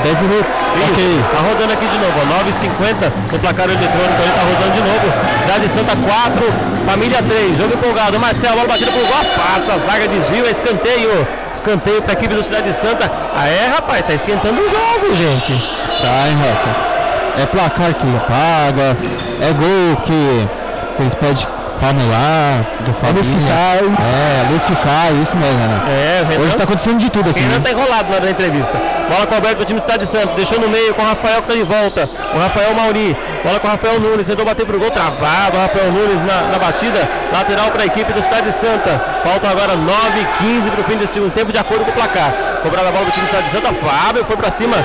10 0.04 0.20
minutos, 0.20 0.56
Isso, 0.56 0.92
ok. 0.92 1.24
Tá 1.32 1.42
rodando 1.48 1.74
aqui 1.74 1.86
de 1.86 1.98
novo, 2.00 2.14
ó, 2.18 2.26
9h50 2.26 3.14
no 3.32 3.38
placar 3.38 3.66
eletrônico 3.66 4.18
aí, 4.24 4.32
tá 4.32 4.42
rodando 4.42 4.74
de 4.74 4.82
novo. 4.82 5.14
Cidade 5.44 5.60
de 5.62 5.70
Santa 5.70 5.96
4, 5.96 6.54
Família 6.88 7.22
3, 7.22 7.56
jogo 7.58 7.74
empolgado. 7.76 8.20
Marcelo, 8.20 8.56
bola 8.56 8.68
batida 8.68 8.92
pro 8.92 9.00
gol, 9.02 9.14
afasta, 9.22 9.78
zaga 9.78 10.08
desvio, 10.08 10.48
é 10.48 10.50
escanteio. 10.50 11.28
Escanteio 11.54 12.02
pra 12.02 12.14
equipe 12.14 12.34
do 12.34 12.44
Cidade 12.44 12.70
de 12.70 12.76
Santa. 12.76 13.12
Ah, 13.36 13.48
é, 13.48 13.68
rapaz, 13.76 14.04
tá 14.04 14.14
esquentando 14.14 14.60
o 14.60 14.68
jogo, 14.68 15.16
gente. 15.16 15.54
Tá, 16.02 16.28
hein, 16.28 16.38
Rafa? 16.42 17.44
É 17.44 17.46
placar 17.46 17.94
que 17.94 18.08
paga, 18.28 18.98
é 19.40 19.54
gol 19.54 19.98
que, 20.04 20.48
que 20.96 21.02
eles 21.04 21.14
pedem 21.14 21.46
pra 21.82 21.90
anular, 21.90 22.62
do 22.86 22.94
família. 22.94 23.18
luz 23.18 23.30
que 23.30 23.42
cai. 23.42 23.80
É, 23.82 24.46
a 24.46 24.52
luz 24.52 24.64
que 24.64 24.76
cai, 24.76 25.12
isso 25.20 25.36
mesmo, 25.36 25.58
né? 25.58 25.82
É, 25.90 26.22
o 26.22 26.28
Renan, 26.28 26.44
Hoje 26.46 26.56
tá 26.56 26.64
acontecendo 26.64 27.00
de 27.00 27.10
tudo 27.10 27.28
o 27.28 27.30
aqui, 27.32 27.40
Renan 27.40 27.56
né? 27.56 27.62
tá 27.64 27.72
enrolado 27.72 28.10
na 28.10 28.16
hora 28.16 28.26
da 28.26 28.32
entrevista. 28.32 28.78
Bola 29.10 29.26
com 29.26 29.34
o 29.34 29.36
Alberto 29.36 29.56
pro 29.58 29.66
time 29.66 29.80
do 29.80 29.82
Cidade 29.82 30.04
de 30.06 30.10
Santa, 30.10 30.34
deixou 30.36 30.60
no 30.60 30.70
meio 30.70 30.94
com 30.94 31.02
o 31.02 31.06
Rafael 31.06 31.42
que 31.42 31.48
tá 31.48 31.54
de 31.56 31.64
volta. 31.64 32.08
O 32.36 32.40
Rafael 32.40 32.76
Mauri, 32.76 33.18
bola 33.44 33.60
com 33.60 33.68
o 33.68 33.72
Rafael 33.72 34.00
Nunes, 34.00 34.28
tentou 34.28 34.46
bater 34.46 34.66
pro 34.66 34.80
gol, 34.80 34.92
travado. 34.92 35.58
O 35.58 35.60
Rafael 35.60 35.92
Nunes 35.92 36.22
na, 36.22 36.44
na 36.54 36.60
batida, 36.60 37.10
lateral 37.34 37.72
para 37.72 37.82
a 37.82 37.86
equipe 37.88 38.14
do 38.14 38.22
Cidade 38.22 38.48
de 38.48 38.54
Santa. 38.54 39.02
Faltam 39.24 39.50
agora 39.50 39.76
9 39.76 40.20
e 40.22 40.26
15 40.46 40.70
pro 40.70 40.84
fim 40.84 40.98
desse 40.98 41.14
segundo 41.14 41.34
tempo, 41.34 41.52
de 41.52 41.58
acordo 41.58 41.84
com 41.84 41.92
o 41.92 41.94
placar. 41.94 42.32
Cobrada 42.62 42.90
a 42.90 42.92
bola 42.92 43.06
do 43.06 43.12
time 43.12 43.26
do 43.26 43.30
Cidade 43.30 43.46
de 43.50 43.52
Santa, 43.54 43.74
Fábio 43.74 44.24
foi 44.24 44.38
pra 44.38 44.52
cima, 44.52 44.78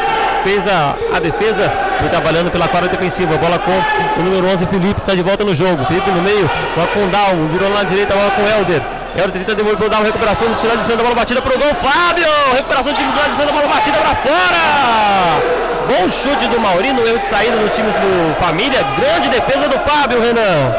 fez 0.42 0.66
a, 0.66 0.94
a 1.14 1.20
defesa 1.20 1.70
e 2.04 2.08
trabalhando 2.08 2.50
pela 2.50 2.68
quadra 2.68 2.88
defensiva. 2.88 3.36
Bola 3.36 3.58
com 3.58 4.20
o 4.20 4.22
número 4.22 4.46
11, 4.46 4.66
Felipe, 4.66 5.00
que 5.00 5.06
tá 5.06 5.14
de 5.14 5.22
volta 5.22 5.44
no 5.44 5.54
jogo. 5.54 5.84
Felipe 5.86 6.10
no 6.10 6.22
meio, 6.22 6.50
bola 6.74 6.88
com 6.88 7.04
o 7.04 7.08
Dalmo, 7.08 7.48
virou 7.48 7.68
lá 7.68 7.82
na 7.82 7.84
direita, 7.84 8.14
bola 8.14 8.30
com 8.30 8.42
o 8.42 8.48
Helder. 8.48 8.82
Helder 9.16 9.32
tenta 9.32 9.54
devolver 9.54 9.78
pro 9.78 9.88
Dalmo, 9.88 10.04
recuperação 10.04 10.48
do 10.48 10.60
Cidade 10.60 10.80
de 10.80 10.86
Santa, 10.86 11.02
bola 11.02 11.14
batida 11.14 11.40
pro 11.40 11.58
gol, 11.58 11.74
Fábio! 11.80 12.28
Recuperação 12.54 12.92
do 12.92 12.98
time 12.98 13.08
do 13.08 13.36
Santa, 13.36 13.52
bola 13.52 13.68
batida 13.68 13.96
pra 13.98 14.14
fora! 14.16 15.66
Bom 15.88 16.08
chute 16.10 16.48
do 16.48 16.60
Maurino, 16.60 17.06
erro 17.06 17.18
de 17.18 17.26
saída 17.26 17.56
no 17.56 17.68
time 17.68 17.88
do 17.88 18.34
Família, 18.40 18.84
grande 18.98 19.28
defesa 19.28 19.68
do 19.68 19.78
Fábio, 19.88 20.20
Renan. 20.20 20.74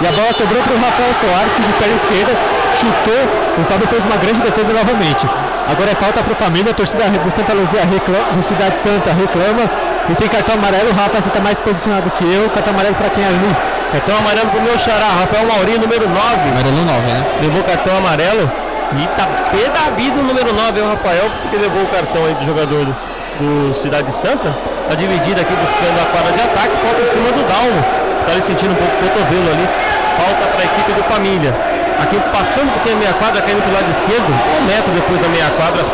E 0.00 0.06
a 0.06 0.12
bola 0.12 0.32
sobrou 0.32 0.62
pro 0.62 0.74
Rafael 0.76 1.14
Soares, 1.14 1.52
que 1.54 1.62
de 1.62 1.72
perna 1.72 1.96
esquerda 1.96 2.32
chutou. 2.78 3.22
O 3.58 3.64
Fábio 3.64 3.86
fez 3.88 4.04
uma 4.04 4.16
grande 4.16 4.40
defesa 4.40 4.72
novamente. 4.72 5.26
Agora 5.66 5.90
é 5.90 5.94
falta 5.94 6.22
pro 6.22 6.34
família, 6.34 6.70
a 6.70 6.74
torcida 6.74 7.04
do 7.04 7.30
Santa 7.30 7.52
Luzia 7.52 7.84
reclama, 7.84 8.32
do 8.32 8.42
Cidade 8.42 8.78
Santa 8.78 9.12
reclama. 9.12 9.70
E 10.08 10.14
tem 10.14 10.28
cartão 10.28 10.54
amarelo, 10.54 10.90
o 10.90 10.94
Rafa 10.94 11.20
você 11.20 11.28
tá 11.28 11.40
mais 11.40 11.60
posicionado 11.60 12.10
que 12.10 12.24
eu. 12.24 12.48
Cartão 12.50 12.72
amarelo 12.72 12.94
pra 12.94 13.10
quem 13.10 13.22
é 13.22 13.28
ali? 13.28 13.56
Cartão 13.92 14.16
amarelo 14.18 14.48
pro 14.48 14.62
meu 14.62 14.78
xará, 14.78 15.04
Rafael 15.20 15.46
Maurino, 15.46 15.80
número 15.80 16.08
9. 16.08 16.16
Amarelo 16.52 16.84
9, 16.84 17.00
né? 17.12 17.24
Levou 17.42 17.62
cartão 17.62 17.96
amarelo 17.98 18.50
e 18.96 19.06
tá 19.18 19.28
pé 19.52 19.68
da 19.68 19.92
vida 19.92 20.16
o 20.18 20.24
número 20.24 20.48
9 20.54 20.80
é 20.80 20.82
o 20.82 20.88
Rafael, 20.88 21.30
porque 21.42 21.58
levou 21.58 21.82
o 21.82 21.86
cartão 21.88 22.24
aí 22.24 22.34
do 22.34 22.44
jogador 22.44 22.86
do, 22.86 22.94
do 23.40 23.74
Cidade 23.74 24.10
Santa. 24.12 24.56
Tá 24.88 24.94
dividido 24.94 25.40
aqui 25.40 25.52
buscando 25.56 26.00
a 26.00 26.06
quadra 26.08 26.32
de 26.32 26.40
ataque, 26.40 26.72
falta 26.80 27.00
em 27.02 27.06
cima 27.12 27.28
do 27.28 27.44
Dalmo. 27.44 27.84
Tá 28.24 28.32
ali 28.32 28.40
sentindo 28.40 28.72
um 28.72 28.80
pouco 28.80 28.96
o 28.96 29.08
cotovelo 29.08 29.52
ali. 29.52 29.68
Falta 30.16 30.46
para 30.56 30.62
a 30.62 30.64
equipe 30.64 30.92
do 30.92 31.02
Família. 31.04 31.52
Aqui 32.00 32.16
passando 32.32 32.72
porque 32.72 32.90
a 32.90 32.96
meia 32.96 33.12
quadra, 33.12 33.42
caindo 33.42 33.60
pro 33.60 33.74
lado 33.74 33.90
esquerdo, 33.90 34.30
um 34.32 34.64
metro 34.64 34.90
depois 34.92 35.20
da 35.20 35.28
meia 35.28 35.50
quadra. 35.50 35.84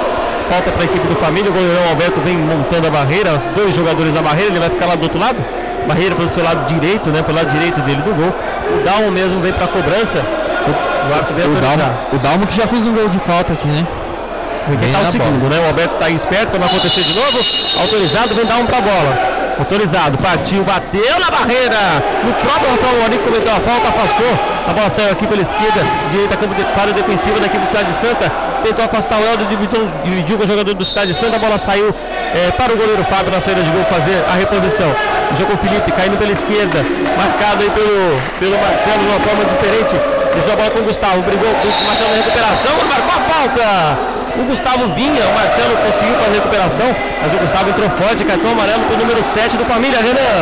Falta 0.51 0.70
para 0.70 0.82
a 0.82 0.84
equipe 0.84 1.07
do 1.09 1.16
Família. 1.16 1.51
O 1.51 1.55
goleirão 1.55 1.88
Alberto 1.88 2.20
vem 2.20 2.36
montando 2.36 2.86
a 2.86 2.90
barreira. 2.90 3.40
Dois 3.57 3.74
jogadores 3.74 4.12
na 4.14 4.22
barreira, 4.22 4.51
ele 4.51 4.61
vai 4.61 4.70
ficar 4.70 4.86
lá 4.86 4.95
do 4.95 5.03
outro 5.03 5.18
lado. 5.18 5.42
Barreira 5.86 6.14
pelo 6.14 6.28
seu 6.28 6.42
lado 6.42 6.66
direito, 6.66 7.11
né? 7.11 7.22
Pelo 7.22 7.36
lado 7.36 7.50
direito 7.50 7.80
dele 7.80 8.03
do 8.03 8.14
gol. 8.14 8.33
O 8.75 8.84
Dalmo 8.84 9.11
mesmo 9.11 9.41
vem 9.41 9.53
para 9.53 9.64
a 9.64 9.68
cobrança. 9.68 10.18
O, 10.18 10.71
o 10.71 11.57
O. 11.57 11.61
Dalmo, 11.61 11.99
o 12.12 12.18
Dalmo 12.18 12.46
que 12.46 12.57
já 12.57 12.66
fez 12.66 12.87
um 12.87 12.95
gol 12.95 13.08
de 13.08 13.18
falta 13.18 13.53
aqui, 13.53 13.68
né? 13.68 13.87
Vem 14.68 14.79
tentar 14.79 15.08
o 15.08 15.12
segundo, 15.12 15.50
né? 15.50 15.61
O 15.61 15.66
Alberto 15.66 15.96
tá 15.96 16.07
aí 16.07 16.14
esperto 16.14 16.50
para 16.50 16.61
não 16.61 16.66
acontecer 16.66 17.03
de 17.03 17.14
novo. 17.14 17.38
Autorizado, 17.80 18.34
vem 18.34 18.46
dar 18.46 18.57
um 18.57 18.66
pra 18.66 18.80
bola. 18.80 19.34
Autorizado, 19.58 20.18
partiu, 20.18 20.64
bateu 20.64 21.21
na 21.21 21.30
barreira. 21.30 21.76
No 22.25 22.33
próprio 22.33 22.71
Rafael 22.71 22.99
Maurício 22.99 23.22
cometeu 23.22 23.53
a 23.53 23.61
falta, 23.61 23.88
afastou. 23.88 24.38
A 24.66 24.72
bola 24.72 24.88
saiu 24.88 25.12
aqui 25.12 25.26
pela 25.26 25.42
esquerda, 25.42 25.84
direita, 26.11 26.37
campo 26.37 26.54
de 26.54 26.64
para 26.64 26.92
defensiva 26.92 27.38
da 27.38 27.46
equipe 27.46 27.64
do 27.64 27.68
Cidade 27.68 27.91
de 27.91 27.96
Santa. 27.96 28.33
Tentou 28.64 28.82
afastar 28.82 29.20
o 29.20 29.22
Helder, 29.22 29.46
dividiu, 29.46 30.38
com 30.38 30.45
o 30.45 30.46
jogador 30.46 30.72
do 30.72 30.84
Cidade 30.86 31.12
de 31.12 31.18
Santa. 31.18 31.36
A 31.36 31.38
bola 31.38 31.58
saiu 31.58 31.92
eh, 31.92 32.50
para 32.57 32.72
o 32.72 32.76
goleiro 32.78 33.04
Fábio 33.04 33.30
na 33.30 33.38
saída 33.38 33.62
de 33.62 33.70
gol 33.70 33.84
fazer 33.84 34.16
a 34.24 34.36
reposição. 34.36 34.88
Jogou 35.36 35.54
o 35.54 35.58
Felipe 35.58 35.92
caindo 35.92 36.16
pela 36.16 36.32
esquerda, 36.32 36.80
marcado 37.12 37.62
aí 37.62 37.68
pelo, 37.68 38.16
pelo 38.41 38.57
Marcelo 38.57 39.00
de 39.00 39.04
uma 39.04 39.20
forma 39.20 39.45
diferente. 39.45 39.95
Deixou 40.32 40.54
a 40.54 40.57
bola 40.57 40.70
com 40.70 40.78
o 40.78 40.84
Gustavo, 40.84 41.20
brigou 41.28 41.53
com 41.53 41.68
o 41.68 41.84
Marcelo 41.84 42.11
na 42.11 42.16
recuperação, 42.16 42.72
marcou 42.88 43.12
a 43.12 43.20
falta. 43.28 43.68
O 44.41 44.45
Gustavo 44.49 44.88
vinha, 44.95 45.22
o 45.28 45.34
Marcelo 45.36 45.76
conseguiu 45.84 46.14
fazer 46.16 46.30
a 46.30 46.32
recuperação, 46.32 46.96
mas 47.20 47.34
o 47.34 47.36
Gustavo 47.45 47.68
entrou 47.68 47.91
forte, 47.91 48.24
cartão 48.24 48.50
amarelo 48.50 48.80
para 48.84 48.95
o 48.96 48.99
número 48.99 49.22
7 49.22 49.58
do 49.58 49.64
Família, 49.66 50.00
Renan. 50.00 50.41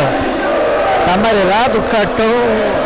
Tá 1.04 1.14
amarelado, 1.14 1.82
cartão 1.90 2.30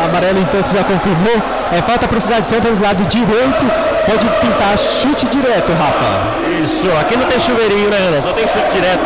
amarelo 0.03 0.41
então 0.41 0.63
você 0.63 0.75
já 0.75 0.83
confirmou. 0.83 1.37
É 1.77 1.83
falta 1.83 2.09
pro 2.09 2.19
Cidade 2.19 2.49
Santa 2.49 2.73
do 2.73 2.83
lado 2.83 3.05
direito. 3.05 3.96
Pode 4.07 4.29
pintar 4.41 4.79
chute 4.79 5.27
direto, 5.29 5.73
Rafa. 5.73 6.63
Isso, 6.63 6.87
aqui 7.01 7.17
não 7.17 7.27
tem 7.27 7.41
chuveirinho, 7.41 7.91
né, 7.91 7.99
Renan? 7.99 8.23
Só 8.23 8.33
tem 8.33 8.47
chute 8.47 8.71
direto 8.73 9.05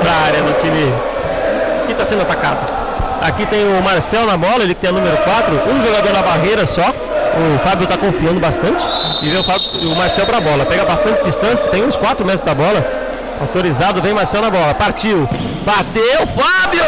para 0.00 0.10
a 0.10 0.26
área 0.26 0.42
do 0.42 0.52
time 0.60 0.92
que 1.86 1.92
está 1.92 2.04
sendo 2.04 2.22
atacado. 2.22 2.72
Aqui 3.20 3.46
tem 3.46 3.64
o 3.64 3.82
Marcel 3.82 4.26
na 4.26 4.36
bola, 4.36 4.64
ele 4.64 4.74
que 4.74 4.80
tem 4.80 4.90
a 4.90 4.92
número 4.92 5.16
4, 5.18 5.54
um 5.70 5.82
jogador 5.82 6.12
na 6.12 6.22
barreira 6.22 6.66
só. 6.66 6.82
O 6.82 7.58
Fábio 7.66 7.84
está 7.84 7.96
confiando 7.96 8.38
bastante 8.38 8.88
e 9.22 9.28
vê 9.28 9.36
o, 9.36 9.42
Fábio, 9.42 9.92
o 9.92 9.96
Marcel 9.96 10.24
para 10.24 10.38
a 10.38 10.40
bola. 10.40 10.64
Pega 10.64 10.84
bastante 10.84 11.22
distância, 11.24 11.70
tem 11.70 11.84
uns 11.84 11.96
4 11.96 12.24
metros 12.24 12.42
da 12.42 12.54
bola. 12.54 12.84
Autorizado, 13.40 14.00
vem 14.00 14.12
Marcel 14.14 14.40
na 14.40 14.50
bola. 14.50 14.72
Partiu. 14.74 15.28
Bateu, 15.64 16.26
Fábio! 16.28 16.84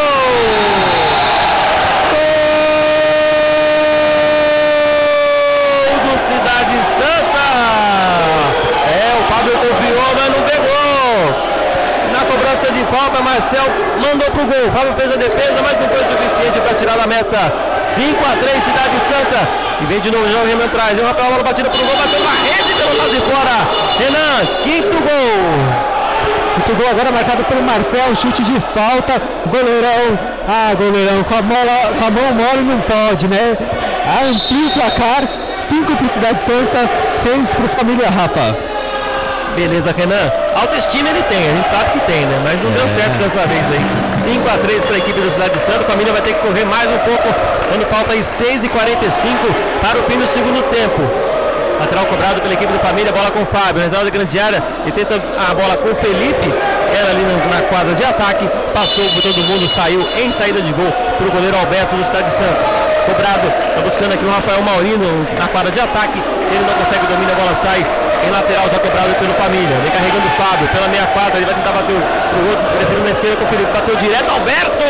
Falta, 12.86 13.22
Marcel 13.22 13.64
mandou 14.00 14.30
pro 14.30 14.46
gol. 14.46 14.72
Fábio 14.72 14.94
fez 14.94 15.12
a 15.12 15.16
defesa, 15.16 15.62
mas 15.62 15.80
não 15.80 15.88
foi 15.88 16.04
suficiente 16.04 16.60
para 16.60 16.74
tirar 16.74 16.96
da 16.96 17.06
meta. 17.06 17.52
5 17.78 18.24
a 18.24 18.36
3 18.36 18.64
Cidade 18.64 18.96
Santa. 19.00 19.48
E 19.80 19.86
vem 19.86 20.00
de 20.00 20.10
novo 20.10 20.24
o 20.24 20.30
João 20.30 20.46
Renan 20.46 20.64
atrás. 20.64 20.94
Deu 20.94 21.04
uma 21.04 21.12
bola 21.12 21.42
batida 21.42 21.68
pro 21.68 21.78
gol, 21.78 21.96
bateu 21.96 22.20
na 22.20 22.30
rede 22.30 22.74
pelo 22.74 22.96
lado 22.96 23.10
de 23.10 23.20
fora. 23.20 23.56
Renan, 23.98 24.46
quinto 24.62 24.96
gol. 25.02 25.86
Quinto 26.54 26.74
gol 26.74 26.90
agora 26.90 27.12
marcado 27.12 27.44
pelo 27.44 27.62
Marcel, 27.62 28.14
chute 28.14 28.42
de 28.42 28.58
falta, 28.60 29.20
goleirão, 29.46 30.18
ah 30.48 30.74
goleirão, 30.74 31.22
com 31.22 31.34
a, 31.34 31.42
mola, 31.42 31.92
com 31.98 32.04
a 32.06 32.10
mão 32.10 32.32
mole 32.32 32.62
não 32.62 32.80
pode, 32.80 33.28
né? 33.28 33.58
Amplia 34.24 34.66
o 34.66 34.70
placar, 34.70 35.28
5 35.52 35.96
para 35.96 36.08
Cidade 36.08 36.40
Santa, 36.40 36.88
3 37.22 37.52
para 37.52 37.68
Família 37.68 38.08
Rafa. 38.08 38.56
Beleza, 39.54 39.94
Renan. 39.96 40.45
Autoestima 40.56 41.10
ele 41.10 41.22
tem, 41.24 41.50
a 41.50 41.54
gente 41.54 41.68
sabe 41.68 41.90
que 41.90 42.00
tem, 42.06 42.24
né? 42.24 42.40
Mas 42.42 42.62
não 42.62 42.70
deu 42.70 42.88
certo 42.88 43.12
dessa 43.18 43.46
vez 43.46 43.60
aí. 43.68 43.84
5 44.14 44.48
a 44.48 44.56
3 44.56 44.84
para 44.86 44.94
a 44.94 44.98
equipe 44.98 45.20
do 45.20 45.30
Cidade 45.30 45.52
de 45.52 45.60
Santo. 45.60 45.82
A 45.82 45.90
família 45.90 46.12
vai 46.14 46.22
ter 46.22 46.32
que 46.32 46.40
correr 46.40 46.64
mais 46.64 46.90
um 46.90 46.98
pouco 46.98 47.28
quando 47.68 47.86
falta 47.92 48.14
aí 48.14 48.24
6 48.24 48.64
e 48.64 48.68
45 48.70 49.36
para 49.82 49.98
o 49.98 50.02
fim 50.04 50.16
do 50.18 50.26
segundo 50.26 50.62
tempo. 50.70 51.02
Lateral 51.78 52.06
cobrado 52.06 52.40
pela 52.40 52.54
equipe 52.54 52.72
do 52.72 52.78
Família, 52.78 53.12
bola 53.12 53.30
com 53.30 53.42
o 53.42 53.44
Fábio, 53.44 53.80
na 53.80 53.86
entrada 53.86 54.06
da 54.06 54.10
grande 54.10 54.40
área, 54.40 54.62
e 54.86 54.92
tenta 54.92 55.16
a 55.16 55.52
bola 55.52 55.76
com 55.76 55.90
o 55.90 55.94
Felipe, 55.94 56.48
era 56.98 57.10
ali 57.10 57.20
na, 57.52 57.60
quadra 57.68 57.94
de 57.94 58.02
ataque, 58.02 58.48
passou 58.72 59.04
por 59.10 59.20
todo 59.20 59.44
mundo, 59.44 59.68
saiu 59.68 60.00
em 60.16 60.32
saída 60.32 60.62
de 60.62 60.72
gol 60.72 60.90
para 60.90 61.26
o 61.26 61.30
goleiro 61.30 61.54
Alberto 61.58 61.94
do 61.94 62.02
Cidade 62.02 62.30
de 62.30 62.32
Santo. 62.32 62.56
Cobrado, 63.04 63.46
está 63.68 63.82
buscando 63.82 64.14
aqui 64.14 64.24
o 64.24 64.30
Rafael 64.30 64.62
Maurino 64.62 65.28
na 65.38 65.48
quadra 65.48 65.70
de 65.70 65.78
ataque, 65.78 66.18
ele 66.50 66.64
não 66.64 66.72
consegue 66.82 67.06
dominar, 67.08 67.32
a 67.32 67.36
bola 67.36 67.54
sai 67.54 67.84
em 68.26 68.30
lateral 68.30 68.66
já 68.68 68.78
cobrado 68.78 69.14
pelo 69.14 69.32
Família. 69.34 69.76
Vem 69.82 69.92
carregando 69.92 70.26
o 70.26 70.32
Fábio 70.34 70.66
pela 70.68 70.88
meia 70.88 71.06
quadra, 71.14 71.36
ele 71.38 71.46
vai 71.46 71.54
tentar 71.54 71.72
bater 71.72 71.94
o 71.94 72.50
outro, 72.50 72.64
preferindo 72.76 73.04
na 73.04 73.10
esquerda 73.10 73.36
com 73.36 73.44
o 73.44 73.48
Felipe, 73.48 73.70
bateu 73.72 73.96
direto, 73.96 74.28
Alberto! 74.30 74.86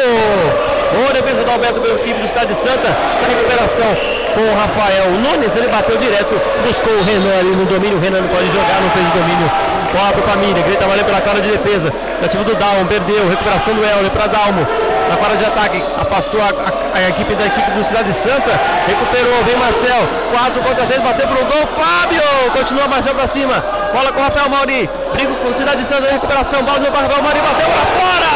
Boa 0.97 1.13
defesa 1.13 1.45
do 1.45 1.51
Alberto 1.51 1.81
pelo 1.81 1.99
equipe 2.01 2.21
do 2.21 2.29
Cidade 2.29 2.49
de 2.55 2.59
Santa, 2.59 2.89
na 2.89 3.29
recuperação 3.29 3.91
com 4.37 4.41
o 4.41 4.55
Rafael 4.55 5.11
Nunes, 5.21 5.57
ele 5.57 5.69
bateu 5.69 5.97
direto, 5.97 6.37
buscou 6.65 6.93
o 6.93 7.03
Renan 7.05 7.39
ali 7.41 7.53
no 7.57 7.65
domínio, 7.65 7.99
o 7.99 8.01
Renan 8.01 8.21
não 8.21 8.29
pode 8.29 8.47
jogar, 8.49 8.81
não 8.81 8.91
fez 8.91 9.05
o 9.09 9.13
domínio. 9.17 9.51
Bola 9.93 10.13
para 10.13 10.23
Família, 10.29 10.63
grita 10.63 10.87
valeu 10.87 11.05
pela 11.05 11.21
cara 11.21 11.41
de 11.41 11.49
defesa, 11.49 11.93
nativo 12.21 12.45
do 12.45 12.55
Dalmo, 12.55 12.87
perdeu, 12.87 13.29
recuperação 13.29 13.73
do 13.73 13.83
Helder 13.83 14.11
para 14.11 14.27
Dalmo, 14.27 14.67
na 15.09 15.17
quadra 15.17 15.37
de 15.37 15.45
ataque, 15.45 15.83
afastou 16.01 16.41
a, 16.41 16.47
a, 16.47 16.99
a, 16.99 17.09
equipe 17.09 17.35
da 17.35 17.47
equipe 17.47 17.71
do 17.73 17.85
Cidade 17.85 18.11
de 18.11 18.15
Santa, 18.15 18.51
recuperou, 18.87 19.45
vem 19.45 19.57
Marcel, 19.57 20.09
4 20.33 20.61
contra 20.63 20.87
3, 20.87 21.03
bateu 21.03 21.29
pro 21.29 21.45
gol, 21.45 21.67
Fábio, 21.79 22.23
continua 22.53 22.89
Marcel 22.89 23.15
para 23.15 23.27
cima, 23.27 23.65
bola 23.93 24.13
com 24.13 24.21
o 24.21 24.25
Rafael 24.25 24.51
Mauri, 24.51 24.89
briga 25.13 25.35
com 25.35 25.49
o 25.49 25.55
Cidade 25.55 25.83
de 25.83 25.87
Santa, 25.87 26.11
recuperação, 26.11 26.63
bola 26.63 26.79
do 26.79 26.87
Rafael 26.87 27.23
Mauri, 27.23 27.41
bateu 27.41 27.69
para 27.69 27.87
fora! 28.01 28.27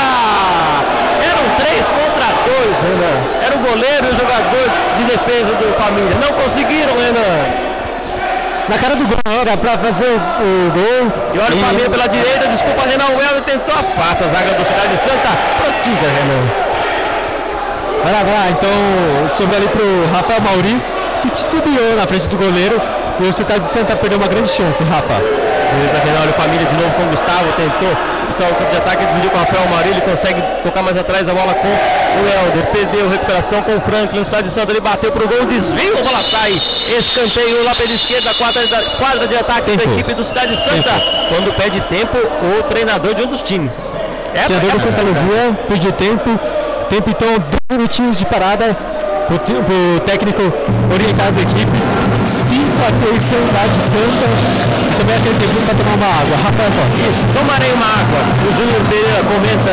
Eram 1.20 1.42
3 1.58 1.86
contra 1.86 2.26
2, 2.64 2.82
Renan, 2.82 3.44
era 3.44 3.56
o 3.56 3.58
goleiro 3.58 4.06
e 4.06 4.10
o 4.10 4.18
jogador 4.18 4.70
de 4.98 5.04
defesa 5.04 5.54
do 5.54 5.74
Família, 5.82 6.16
não 6.16 6.40
conseguiram, 6.40 6.96
Renan 6.96 7.69
na 8.68 8.78
cara 8.78 8.96
do 8.96 9.06
gol 9.06 9.18
era 9.26 9.56
para 9.56 9.78
fazer 9.78 10.10
o 10.10 10.70
gol. 10.70 11.12
E 11.34 11.38
olha 11.38 11.56
o 11.56 11.60
Família 11.60 11.90
pela 11.90 12.06
direita, 12.06 12.48
desculpa 12.48 12.82
Renan 12.86 13.16
Well 13.16 13.42
tentou 13.42 13.74
a 13.74 13.82
passa, 13.82 14.24
a 14.24 14.28
zaga 14.28 14.52
do 14.54 14.64
Cidade 14.64 14.88
de 14.88 14.98
Santa. 14.98 15.36
Prossiga, 15.62 16.06
Renan. 16.08 16.70
Vai 18.02 18.12
lá, 18.12 18.22
vai 18.22 18.34
lá. 18.34 18.50
Então, 18.50 18.70
sobre 19.36 19.56
ali 19.56 19.68
pro 19.68 20.06
Rafael 20.12 20.40
Mauri, 20.40 20.80
que 21.22 21.30
titubeou 21.30 21.96
na 21.96 22.06
frente 22.06 22.28
do 22.28 22.36
goleiro. 22.36 22.80
E 23.20 23.24
o 23.24 23.32
Cidade 23.32 23.64
de 23.64 23.72
Santa 23.72 23.94
perdeu 23.96 24.18
uma 24.18 24.28
grande 24.28 24.48
chance, 24.48 24.82
Rafa. 24.84 25.49
Olha 26.20 26.30
o 26.30 26.34
Família 26.34 26.66
de 26.66 26.74
novo 26.74 26.90
com 26.96 27.02
o 27.02 27.06
Gustavo, 27.06 27.52
tentou 27.56 27.96
buscar 28.26 28.50
o 28.50 28.54
campo 28.54 28.70
de 28.70 28.76
ataque, 28.76 29.06
dividiu 29.06 29.30
com 29.30 29.36
o 29.36 29.40
Rafael 29.40 29.68
Mauri, 29.68 29.88
ele 29.88 30.00
consegue 30.00 30.42
tocar 30.62 30.82
mais 30.82 30.96
atrás 30.96 31.28
a 31.28 31.34
bola 31.34 31.54
com 31.54 31.68
o 31.68 32.46
Helder, 32.46 32.66
perdeu, 32.72 33.08
recuperação 33.08 33.62
com 33.62 33.76
o 33.76 33.80
Franklin, 33.80 34.20
o 34.20 34.24
Cidade 34.24 34.48
de 34.48 34.52
Santa, 34.52 34.72
ele 34.72 34.80
bateu 34.80 35.10
pro 35.12 35.26
gol, 35.26 35.46
desvio, 35.46 35.98
a 35.98 36.02
bola 36.02 36.22
sai, 36.22 36.52
escanteio 36.98 37.64
lá 37.64 37.74
pela 37.74 37.92
esquerda, 37.92 38.34
quadra, 38.34 38.62
quadra 38.98 39.26
de 39.26 39.36
ataque 39.36 39.70
tempo. 39.70 39.86
da 39.86 39.92
equipe 39.94 40.14
do 40.14 40.24
Cidade 40.24 40.54
de 40.54 40.60
Santa. 40.60 40.92
Tempo. 40.92 41.28
Quando 41.28 41.56
pede 41.56 41.80
tempo, 41.82 42.18
o 42.18 42.62
treinador 42.64 43.14
de 43.14 43.22
um 43.22 43.26
dos 43.26 43.42
times. 43.42 43.92
É, 44.34 44.44
treinador 44.44 44.72
do 44.72 44.80
Santa 44.80 45.02
Luzia 45.02 45.58
pediu 45.68 45.92
tempo, 45.92 46.38
tempo 46.88 47.10
então, 47.10 47.28
dois 47.28 47.78
minutinhos 47.78 48.18
de 48.18 48.26
parada, 48.26 48.76
para 49.26 49.36
o 49.36 50.00
técnico 50.00 50.42
orientar 50.92 51.28
as 51.28 51.36
equipes. 51.36 51.84
5 52.48 52.59
a 52.84 52.92
3 52.92 53.22
Cidade 53.22 53.78
Santa. 53.88 54.26
E 54.26 54.94
também 54.96 55.16
aquele 55.16 55.38
tempo 55.38 55.60
para 55.66 55.74
tomar 55.74 55.96
uma 55.96 56.10
água. 56.10 56.34
Rafael 56.40 56.70
Costa. 56.76 57.00
Isso, 57.10 57.24
tomarei 57.34 57.72
uma 57.72 57.86
água. 57.86 58.20
O 58.44 58.50
Júnior 58.56 58.82
Pereira 58.88 59.22
comenta 59.24 59.72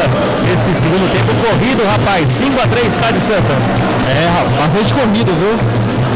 esse 0.53 0.73
segundo 0.73 1.05
tempo 1.11 1.31
corrido, 1.43 1.81
rapaz. 1.85 2.29
5 2.29 2.59
a 2.61 2.67
3 2.67 2.93
Cidade 2.93 3.19
Santa. 3.21 3.53
É, 4.07 4.25
bastante 4.59 4.93
corrido, 4.93 5.31
viu? 5.35 5.55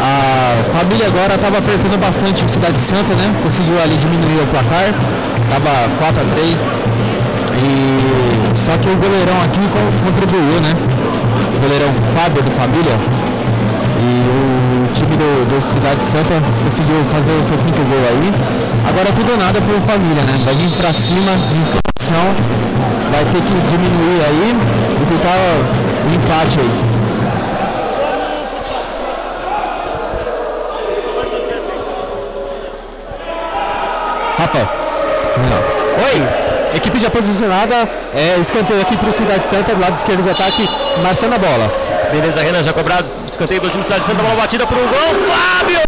A 0.01 0.63
família 0.71 1.07
agora 1.07 1.35
estava 1.35 1.59
apertando 1.59 1.99
bastante 1.99 2.49
Cidade 2.49 2.79
Santa, 2.79 3.13
né? 3.13 3.29
Conseguiu 3.43 3.77
ali 3.81 3.97
diminuir 3.97 4.41
o 4.41 4.47
placar. 4.47 4.89
Tava 5.51 5.89
4 5.99 6.21
a 6.21 6.25
3 6.35 6.71
e 7.61 8.57
só 8.57 8.77
que 8.77 8.89
o 8.89 8.95
goleirão 8.95 9.37
aqui 9.43 9.59
contribuiu, 10.03 10.61
né? 10.61 10.73
O 11.55 11.59
goleirão 11.61 11.93
Fábio 12.15 12.41
do 12.41 12.51
Família 12.51 12.95
e 14.01 14.25
o 14.29 14.40
do, 15.21 15.45
do 15.45 15.61
Cidade 15.61 16.03
Santa 16.03 16.41
conseguiu 16.63 17.03
fazer 17.11 17.31
o 17.31 17.43
seu 17.43 17.57
quinto 17.57 17.81
gol 17.83 18.05
aí. 18.09 18.33
Agora 18.89 19.11
tudo 19.13 19.31
ou 19.31 19.37
nada 19.37 19.61
por 19.61 19.79
família, 19.81 20.23
né? 20.23 20.35
Vai 20.43 20.55
vir 20.55 20.71
pra 20.77 20.91
cima, 20.93 21.31
posição, 21.95 22.25
vai 23.11 23.23
ter 23.25 23.41
que 23.41 23.53
diminuir 23.69 24.21
aí 24.25 24.55
e 25.01 25.05
tentar 25.05 25.37
o 26.05 26.15
empate 26.15 26.59
aí. 26.59 26.91
Rafa. 34.39 34.69
Oi. 36.05 36.41
Equipe 36.73 36.99
já 36.99 37.09
posicionada, 37.09 37.75
é, 38.15 38.39
escanteio 38.39 38.81
aqui 38.81 38.95
para 38.95 39.09
o 39.09 39.11
Cidade 39.11 39.45
Santa, 39.45 39.75
do 39.75 39.81
lado 39.81 39.97
esquerdo 39.97 40.23
do 40.23 40.31
ataque, 40.31 40.67
marcando 41.03 41.33
a 41.33 41.37
bola. 41.37 42.00
Beleza, 42.11 42.41
Renan 42.41 42.61
já 42.61 42.73
cobrado. 42.73 43.09
Escanteio 43.25 43.61
do 43.61 43.69
time 43.69 43.81
de 43.81 43.87
Santa, 43.87 44.13
bola 44.13 44.35
batida 44.35 44.67
para 44.67 44.77
o 44.77 44.81
gol. 44.81 45.31
Fábio! 45.31 45.79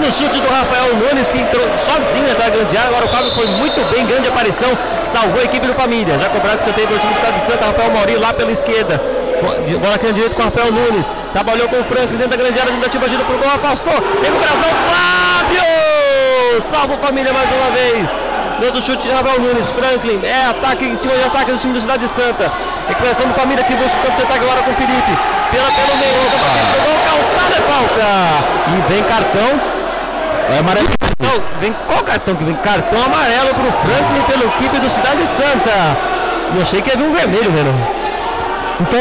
No 0.00 0.10
chute 0.10 0.40
do 0.40 0.48
Rafael 0.48 0.96
Nunes, 0.96 1.28
que 1.28 1.38
entrou 1.38 1.64
sozinho 1.76 2.26
na 2.26 2.48
grande 2.48 2.76
área. 2.76 2.88
Agora 2.88 3.04
o 3.04 3.08
Fábio 3.08 3.30
foi 3.32 3.46
muito 3.46 3.80
bem, 3.92 4.06
grande 4.06 4.28
aparição. 4.28 4.70
Salvou 5.02 5.40
a 5.40 5.44
equipe 5.44 5.66
do 5.66 5.74
Família. 5.74 6.18
Já 6.18 6.28
cobrado 6.30 6.56
escanteio 6.56 6.88
do 6.88 6.98
time 6.98 7.12
de 7.12 7.42
Santa, 7.42 7.66
Rafael 7.66 7.90
Maurício 7.92 8.20
lá 8.20 8.32
pela 8.32 8.50
esquerda. 8.50 9.00
Bola 9.78 9.94
aqui 9.94 10.06
na 10.06 10.12
direita 10.12 10.34
com 10.34 10.42
o 10.42 10.44
Rafael 10.46 10.72
Nunes. 10.72 11.12
Trabalhou 11.32 11.68
com 11.68 11.78
o 11.78 11.84
Frank 11.84 12.06
dentro 12.06 12.30
da 12.30 12.36
grande 12.36 12.58
área. 12.58 12.72
Tentativa 12.72 13.04
para 13.06 13.34
o 13.34 13.38
gol, 13.38 13.48
afastou. 13.54 13.92
Recuperação, 13.92 14.70
Fábio! 14.88 16.62
Salva 16.62 16.94
o 16.94 16.98
Família 16.98 17.32
mais 17.32 17.48
uma 17.50 17.70
vez. 17.70 18.10
Deu 18.60 18.70
do 18.72 18.80
chute 18.80 19.06
de 19.06 19.12
Rafael 19.12 19.40
Nunes. 19.40 19.70
Franklin 19.70 20.20
é 20.24 20.46
ataque 20.46 20.86
em 20.86 20.96
cima 20.96 21.14
de 21.14 21.24
ataque 21.24 21.52
do 21.52 21.58
time 21.58 21.72
do 21.72 21.80
Cidade 21.80 22.06
de 22.06 22.10
Santa. 22.10 22.50
Recuperação 22.88 23.26
do 23.26 23.34
Família 23.34 23.64
que 23.64 23.74
busca 23.74 23.96
o 23.96 24.02
campo 24.02 24.16
de 24.16 24.22
ataque 24.22 24.44
agora 24.44 24.62
com 24.62 24.70
o 24.70 24.74
Felipe. 24.74 25.12
Pela 25.50 25.70
pelo 25.70 25.96
meio, 25.98 26.30
gol, 26.84 26.98
calçada 27.04 27.56
é 27.56 27.60
falta. 27.60 28.04
E 28.68 28.92
vem 28.92 29.02
cartão. 29.02 29.60
É 30.54 30.58
amarelo. 30.58 30.88
Vem 31.60 31.72
qual 31.86 32.02
cartão 32.02 32.34
que 32.34 32.44
vem? 32.44 32.54
Cartão 32.56 33.00
amarelo 33.04 33.54
para 33.54 33.68
o 33.68 33.72
Franklin 33.72 34.22
pela 34.26 34.44
equipe 34.44 34.78
do 34.78 34.90
Cidade 34.90 35.26
Santa. 35.26 35.96
Eu 36.54 36.62
achei 36.62 36.82
que 36.82 36.90
ia 36.90 36.96
vir 36.96 37.04
um 37.04 37.14
vermelho, 37.14 37.50
Renan. 37.50 37.74
Então, 38.80 39.00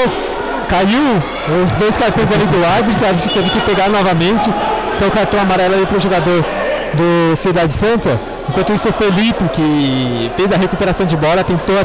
caiu 0.69 1.21
os 1.63 1.71
dois 1.71 1.97
cartões 1.97 2.31
ali 2.31 2.45
do 2.45 2.65
árbitro, 2.65 3.05
a 3.05 3.13
gente 3.13 3.33
teve 3.33 3.49
que 3.49 3.59
pegar 3.61 3.89
novamente. 3.89 4.49
Então, 4.95 5.09
cartão 5.09 5.41
amarelo 5.41 5.73
ali 5.73 5.85
para 5.85 5.97
o 5.97 5.99
jogador 5.99 6.45
do 6.93 7.35
Cidade 7.35 7.73
Santa. 7.73 8.19
Enquanto 8.49 8.73
isso, 8.73 8.89
o 8.89 8.93
Felipe, 8.93 9.43
que 9.53 10.31
fez 10.35 10.51
a 10.51 10.57
recuperação 10.57 11.05
de 11.05 11.15
bola, 11.15 11.43
tentou, 11.43 11.75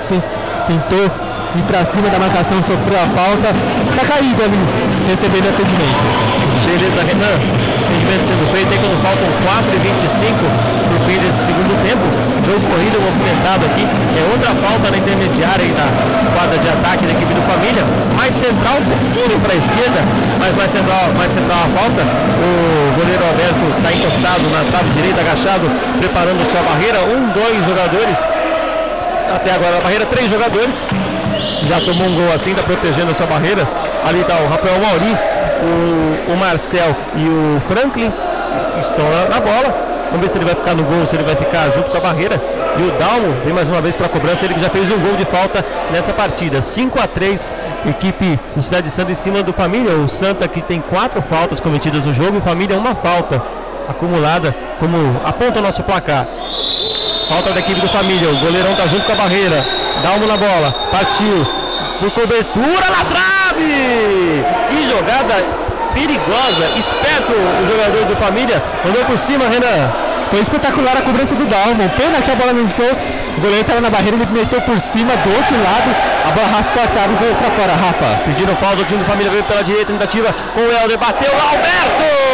tentou 0.66 1.04
ir 1.56 1.62
para 1.62 1.84
cima 1.84 2.08
da 2.08 2.18
marcação, 2.18 2.62
sofreu 2.62 2.98
a 2.98 3.06
falta, 3.06 3.48
tá 3.96 4.04
caído 4.06 4.42
ali, 4.42 4.58
recebendo 5.08 5.48
atendimento. 5.48 6.36
Beleza, 6.66 7.02
Renan. 7.02 7.75
Atendimento 7.86 8.26
sendo 8.26 8.42
feito 8.50 8.66
aí 8.66 8.78
quando 8.82 8.98
faltam 8.98 9.30
4 9.46 9.70
e 9.70 9.78
25 9.78 10.34
para 10.42 10.96
o 10.98 11.00
fim 11.06 11.18
desse 11.22 11.46
segundo 11.46 11.70
tempo. 11.86 12.02
Jogo 12.42 12.58
corrido 12.66 12.98
movimentado 12.98 13.62
aqui. 13.62 13.86
É 13.86 14.22
outra 14.26 14.50
falta 14.58 14.90
na 14.90 14.98
intermediária 14.98 15.62
aí 15.62 15.70
na 15.70 15.86
quadra 16.34 16.58
de 16.58 16.66
ataque 16.66 17.06
da 17.06 17.14
equipe 17.14 17.30
do 17.30 17.42
Família. 17.46 17.86
Mais 18.18 18.34
central, 18.34 18.82
pouquinho 18.82 19.38
para 19.38 19.54
a 19.54 19.58
esquerda, 19.62 20.02
mas 20.42 20.50
mais 20.58 20.70
central, 20.74 21.14
mais 21.14 21.30
central 21.30 21.58
a 21.62 21.70
falta. 21.78 22.02
O 22.02 22.50
goleiro 22.98 23.22
Alberto 23.22 23.64
está 23.78 23.90
encostado 23.94 24.42
na 24.50 24.66
trave 24.66 24.90
direita, 24.90 25.22
agachado, 25.22 25.70
preparando 26.02 26.42
sua 26.42 26.62
barreira. 26.66 26.98
Um, 27.06 27.30
dois 27.38 27.62
jogadores 27.70 28.18
até 29.30 29.54
agora 29.54 29.78
na 29.78 29.82
barreira, 29.86 30.06
três 30.06 30.26
jogadores. 30.26 30.82
Já 31.70 31.78
tomou 31.80 32.10
um 32.10 32.14
gol 32.14 32.34
assim, 32.34 32.50
está 32.50 32.62
protegendo 32.62 33.10
a 33.10 33.14
sua 33.14 33.26
barreira. 33.26 33.62
Ali 34.02 34.20
está 34.20 34.34
o 34.42 34.48
Rafael 34.50 34.78
Mauri, 34.82 35.14
o, 35.66 36.32
o 36.34 36.36
Marcel 36.36 36.94
e 37.16 37.24
o 37.28 37.60
Franklin 37.68 38.12
estão 38.80 39.04
na, 39.10 39.26
na 39.26 39.40
bola. 39.40 39.86
Vamos 40.06 40.20
ver 40.20 40.28
se 40.28 40.38
ele 40.38 40.44
vai 40.44 40.54
ficar 40.54 40.74
no 40.74 40.84
gol, 40.84 41.04
se 41.04 41.16
ele 41.16 41.24
vai 41.24 41.34
ficar 41.34 41.70
junto 41.70 41.90
com 41.90 41.96
a 41.96 42.00
barreira. 42.00 42.40
E 42.78 42.82
o 42.82 42.90
Dalmo 42.92 43.34
vem 43.44 43.52
mais 43.52 43.68
uma 43.68 43.80
vez 43.80 43.96
para 43.96 44.06
a 44.06 44.08
cobrança, 44.08 44.44
ele 44.44 44.58
já 44.58 44.70
fez 44.70 44.90
um 44.90 44.98
gol 44.98 45.16
de 45.16 45.24
falta 45.24 45.64
nessa 45.90 46.12
partida. 46.12 46.62
5 46.62 47.00
a 47.00 47.06
3 47.06 47.48
equipe 47.86 48.38
do 48.54 48.62
Cidade 48.62 48.88
de 48.88 48.92
Santa 48.92 49.12
em 49.12 49.14
cima 49.14 49.42
do 49.42 49.52
Família. 49.52 49.92
O 49.96 50.08
Santa 50.08 50.46
que 50.46 50.62
tem 50.62 50.80
quatro 50.80 51.22
faltas 51.22 51.60
cometidas 51.60 52.04
no 52.04 52.12
jogo 52.12 52.38
o 52.38 52.40
Família 52.40 52.76
uma 52.76 52.94
falta 52.94 53.42
acumulada, 53.88 54.54
como 54.78 54.96
aponta 55.24 55.58
o 55.58 55.62
nosso 55.62 55.82
placar. 55.82 56.26
Falta 57.28 57.52
da 57.52 57.60
equipe 57.60 57.80
do 57.80 57.88
Família, 57.88 58.28
o 58.28 58.36
goleirão 58.36 58.74
tá 58.74 58.86
junto 58.86 59.04
com 59.04 59.12
a 59.12 59.16
barreira. 59.16 59.64
Dalmo 60.02 60.26
na 60.26 60.36
bola, 60.36 60.72
partiu. 60.90 61.46
Por 61.98 62.10
cobertura 62.10 62.90
na 62.90 63.04
trave! 63.56 64.44
Que 64.68 64.88
jogada 64.88 65.34
perigosa, 65.94 66.70
esperto 66.76 67.32
o 67.32 67.68
jogador 67.70 68.04
do 68.04 68.16
Família, 68.16 68.62
mandou 68.84 69.04
por 69.04 69.18
cima, 69.18 69.44
Renan. 69.48 69.90
Foi 70.30 70.40
espetacular 70.40 70.96
a 70.96 71.02
cobrança 71.02 71.34
do 71.34 71.46
Dalmo. 71.46 71.88
Pena 71.90 72.20
que 72.20 72.30
a 72.30 72.34
bola 72.34 72.52
não 72.52 72.62
entrou. 72.62 72.90
O 72.90 73.40
goleiro 73.40 73.60
estava 73.60 73.80
na 73.80 73.90
barreira, 73.90 74.16
ele 74.16 74.26
meteu 74.26 74.60
por 74.62 74.78
cima 74.80 75.16
do 75.16 75.34
outro 75.34 75.54
lado. 75.62 75.94
A 76.26 76.30
bola 76.32 76.48
raspou 76.48 76.82
a 76.82 76.86
trave 76.86 77.14
e 77.14 77.16
veio 77.16 77.34
para 77.36 77.50
fora, 77.52 77.72
Rafa. 77.74 78.22
Pedindo 78.24 78.56
falta, 78.56 78.82
o 78.82 78.84
time 78.84 79.04
do 79.04 79.08
Família 79.08 79.30
veio 79.30 79.44
pela 79.44 79.62
direita, 79.62 79.92
tentativa 79.92 80.34
com 80.52 80.60
o 80.60 80.72
Helder, 80.72 80.98
bateu 80.98 81.30
Alberto! 81.30 82.25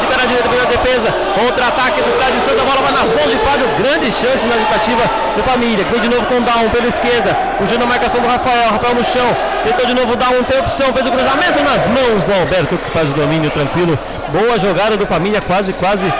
De 0.00 0.06
pela 0.06 0.26
direita 0.26 0.48
pela 0.48 0.66
defesa, 0.66 1.12
contra-ataque 1.34 2.02
do 2.02 2.10
Estado 2.10 2.32
de 2.32 2.40
Santa, 2.42 2.64
bola 2.64 2.80
vai 2.82 2.92
nas 2.92 3.12
mãos 3.12 3.30
de 3.30 3.38
Fábio, 3.38 3.66
grande 3.78 4.12
chance 4.12 4.46
na 4.46 4.54
tentativa 4.54 5.02
do 5.36 5.42
Família, 5.42 5.84
que 5.84 5.90
vem 5.90 6.00
de 6.00 6.08
novo 6.08 6.26
com 6.26 6.36
o 6.36 6.40
Down 6.40 6.70
pela 6.70 6.86
esquerda, 6.86 7.36
fugindo 7.58 7.82
a 7.82 7.86
marcação 7.86 8.20
do 8.20 8.28
Rafael, 8.28 8.70
Rafael 8.70 8.94
no 8.94 9.04
chão, 9.04 9.36
tentou 9.64 9.86
de 9.86 9.94
novo 9.94 10.14
dar 10.14 10.30
um 10.30 10.44
tem 10.44 10.60
opção, 10.60 10.92
fez 10.92 11.06
o 11.06 11.10
cruzamento 11.10 11.62
nas 11.64 11.88
mãos 11.88 12.22
do 12.22 12.32
Alberto, 12.32 12.78
que 12.78 12.90
faz 12.90 13.10
o 13.10 13.12
domínio 13.12 13.50
tranquilo, 13.50 13.98
boa 14.28 14.58
jogada 14.58 14.96
do 14.96 15.04
Família, 15.04 15.40
quase, 15.40 15.72
quase 15.72 16.12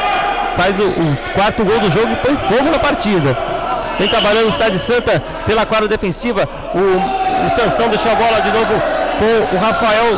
faz 0.55 0.81
o, 0.81 0.89
o 0.89 1.16
quarto 1.35 1.65
gol 1.65 1.78
do 1.78 1.90
jogo 1.90 2.12
e 2.12 2.16
põe 2.16 2.36
fogo 2.36 2.70
na 2.70 2.81
partida. 2.81 3.36
Vem 3.98 4.09
trabalhando 4.09 4.48
o 4.48 4.52
Cidade 4.52 4.78
Santa 4.78 5.23
pela 5.47 5.65
quadra 5.66 5.89
defensiva. 5.89 6.48
O, 6.74 7.47
o 7.47 7.51
Sansão 7.51 7.89
deixou 7.89 8.10
a 8.10 8.15
bola 8.15 8.40
de 8.40 8.52
novo 8.52 8.97
com 9.19 9.57
o 9.57 9.61
Rafael, 9.61 10.15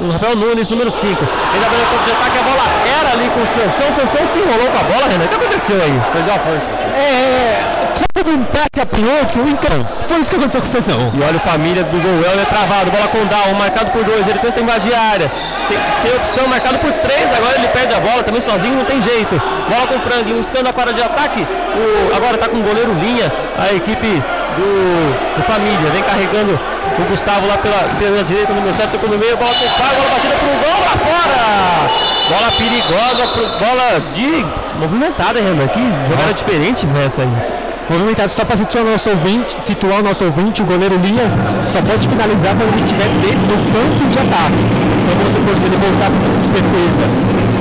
o 0.00 0.10
Rafael 0.10 0.36
Nunes, 0.36 0.68
número 0.70 0.90
5. 0.90 1.08
Ele 1.08 1.64
abriu 1.64 1.80
o 1.80 2.04
de 2.04 2.10
ataque, 2.12 2.38
a 2.38 2.42
bola 2.42 2.64
era 3.00 3.12
ali 3.12 3.28
com 3.30 3.42
o 3.42 3.46
Sansão. 3.46 3.88
O 3.88 3.92
Sansão 3.92 4.26
se 4.26 4.38
enrolou 4.38 4.66
com 4.68 4.78
a 4.78 4.82
bola, 4.82 5.06
Renan. 5.08 5.24
O 5.24 5.28
que 5.28 5.34
aconteceu 5.34 5.76
aí? 5.76 6.00
Perdeu 6.12 6.34
a 6.34 6.38
força. 6.38 6.72
É, 6.96 7.78
quando 8.14 8.30
um 8.30 8.40
empate 8.42 8.86
para 8.86 9.00
o 9.00 9.18
outro, 9.20 9.48
então, 9.48 9.84
foi 10.08 10.20
isso 10.20 10.30
que 10.30 10.36
aconteceu 10.36 10.62
com 10.62 10.68
o 10.68 10.72
Sansão. 10.72 11.12
E 11.14 11.22
olha 11.22 11.36
o 11.36 11.40
família 11.40 11.84
do 11.84 11.98
gol, 12.00 12.40
é 12.40 12.44
travado, 12.46 12.90
bola 12.90 13.08
com 13.08 13.24
Down, 13.26 13.54
marcado 13.58 13.90
por 13.90 14.02
dois, 14.04 14.26
ele 14.26 14.38
tenta 14.38 14.60
invadir 14.60 14.94
a 14.94 15.00
área 15.00 15.30
sem, 15.68 15.78
sem, 16.00 16.16
opção, 16.16 16.48
marcado 16.48 16.78
por 16.78 16.90
três, 16.92 17.32
agora 17.34 17.56
ele 17.56 17.68
perde 17.68 17.94
a 17.94 18.00
bola, 18.00 18.22
também 18.22 18.40
sozinho 18.40 18.74
não 18.74 18.84
tem 18.84 19.00
jeito. 19.02 19.40
Bola 19.68 19.86
com 19.86 19.96
o 19.96 20.00
Franklin, 20.00 20.38
buscando 20.38 20.66
a 20.66 20.72
quadra 20.72 20.94
de 20.94 21.02
ataque, 21.02 21.42
o, 21.42 22.16
agora 22.16 22.36
está 22.36 22.48
com 22.48 22.56
o 22.56 22.62
goleiro 22.62 22.92
linha, 22.94 23.30
a 23.58 23.72
equipe 23.74 24.22
do, 24.56 25.36
do 25.36 25.42
Família, 25.44 25.90
vem 25.92 26.02
carregando 26.02 26.58
o 27.00 27.04
Gustavo 27.10 27.46
lá 27.46 27.58
pela, 27.58 27.78
pela 27.98 28.24
direita, 28.24 28.52
no 28.52 28.62
meu 28.62 28.74
certo, 28.74 28.98
no 29.06 29.18
meio, 29.18 29.36
bola 29.36 29.50
o 29.50 29.54
bola 29.54 30.10
batida 30.10 30.34
para 30.36 30.48
o 30.48 30.58
gol 30.58 30.80
lá 30.80 30.94
fora! 31.06 31.88
Bola 32.28 32.52
perigosa, 32.52 33.26
bola 33.58 34.00
de 34.14 34.46
movimentada, 34.78 35.40
Renan, 35.40 35.66
que 35.68 35.80
jogada 36.08 36.32
diferente 36.32 36.86
essa 37.04 37.22
aí 37.22 37.58
movimentado 37.90 38.30
só 38.30 38.44
para 38.44 38.56
situar 38.56 38.84
o 38.84 38.90
nosso 38.90 39.08
ouvinte, 39.08 39.56
situar 39.60 40.00
o 40.00 40.02
nosso 40.02 40.24
ouvinte, 40.24 40.62
o 40.62 40.64
goleiro 40.64 40.96
linha 40.98 41.24
só 41.68 41.80
pode 41.80 42.06
finalizar 42.06 42.54
quando 42.54 42.72
ele 42.74 42.84
estiver 42.84 43.08
dentro 43.24 43.48
do 43.48 43.56
campo 43.72 44.04
de 44.12 44.18
ataque. 44.18 44.60
Então 44.60 45.16
vamos 45.16 45.32
supor 45.32 45.56
se 45.56 45.64
ele 45.64 45.76
voltar 45.76 46.10
para 46.12 46.20
o 46.20 46.22
campo 46.28 46.40
de 46.44 46.50
defesa. 46.52 47.04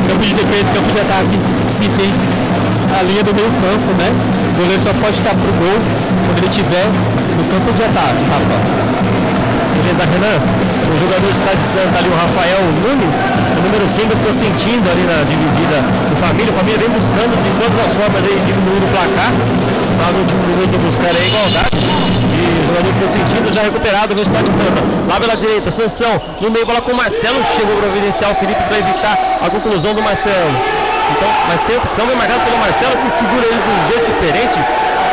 Campo 0.08 0.24
de 0.24 0.34
defesa, 0.36 0.68
campo 0.76 0.92
de 0.92 1.00
ataque, 1.00 1.36
se 1.78 1.86
entende 1.86 2.28
a 2.92 3.04
linha 3.04 3.24
do 3.24 3.34
meio 3.34 3.52
campo, 3.64 3.90
né? 3.96 4.10
O 4.52 4.60
goleiro 4.60 4.84
só 4.84 4.92
pode 5.00 5.16
estar 5.16 5.32
para 5.32 5.48
o 5.48 5.56
gol 5.64 5.80
quando 6.28 6.38
ele 6.40 6.48
estiver 6.52 6.88
no 7.38 7.44
campo 7.48 7.72
de 7.72 7.84
ataque, 7.84 8.22
Rafa. 8.28 9.16
Beleza, 9.78 10.04
Renan? 10.10 10.38
O 10.88 10.99
jogador 10.99 11.30
está 11.30 11.54
de 11.54 11.66
Santa 11.68 11.99
ali, 11.99 12.10
o 12.10 12.18
Rafael 12.18 12.62
Nunes, 12.82 13.18
o 13.22 13.62
número 13.62 13.86
5 13.88 14.10
ficou 14.10 14.34
sentindo 14.34 14.90
ali 14.90 15.04
na 15.06 15.22
dividida 15.24 15.84
do 16.10 16.16
Família. 16.18 16.52
O 16.52 16.58
Família 16.58 16.80
vem 16.80 16.90
buscando 16.90 17.36
de 17.38 17.52
todas 17.62 17.78
as 17.86 17.94
formas 17.94 18.24
aí 18.24 18.38
diminuir 18.48 18.82
o 18.82 18.90
placar 18.90 19.32
lá 19.98 20.12
no 20.14 20.20
último 20.22 20.41
minuto 20.48 20.78
buscar 20.82 21.14
a 21.14 21.22
igualdade. 21.22 21.78
E 21.78 22.41
o 22.58 22.64
jogador 22.70 22.94
ficou 22.94 23.10
sentindo, 23.10 23.54
já 23.54 23.62
recuperado 23.62 24.16
no 24.16 24.22
estado 24.22 24.49
de 24.49 24.56
Santa. 24.56 24.80
Lá 25.10 25.20
pela 25.20 25.36
direita, 25.36 25.72
Sansão, 25.72 26.22
no 26.41 26.49
meio, 26.49 26.66
bola 26.66 26.82
com 26.82 26.91
o 26.91 26.95
Marcelo, 26.95 27.38
chegou 27.58 27.76
para 27.76 27.88
providenciar 27.88 28.32
o 28.32 28.36
Felipe 28.36 28.62
para 28.64 28.78
evitar 28.78 29.18
a 29.41 29.49
conclusão 29.49 29.94
do 29.94 30.02
Marcelo. 30.02 30.54
Então, 31.12 31.30
mas 31.48 31.62
sem 31.62 31.78
opção, 31.78 32.06
vem 32.06 32.16
marcado 32.16 32.41
pelo 32.45 32.58
Marcelo, 32.60 32.98
que 32.98 33.10
segura 33.12 33.45
ele 33.45 33.62
de 33.62 33.70
um 33.70 33.82
jeito 33.88 34.06
diferente. 34.12 34.60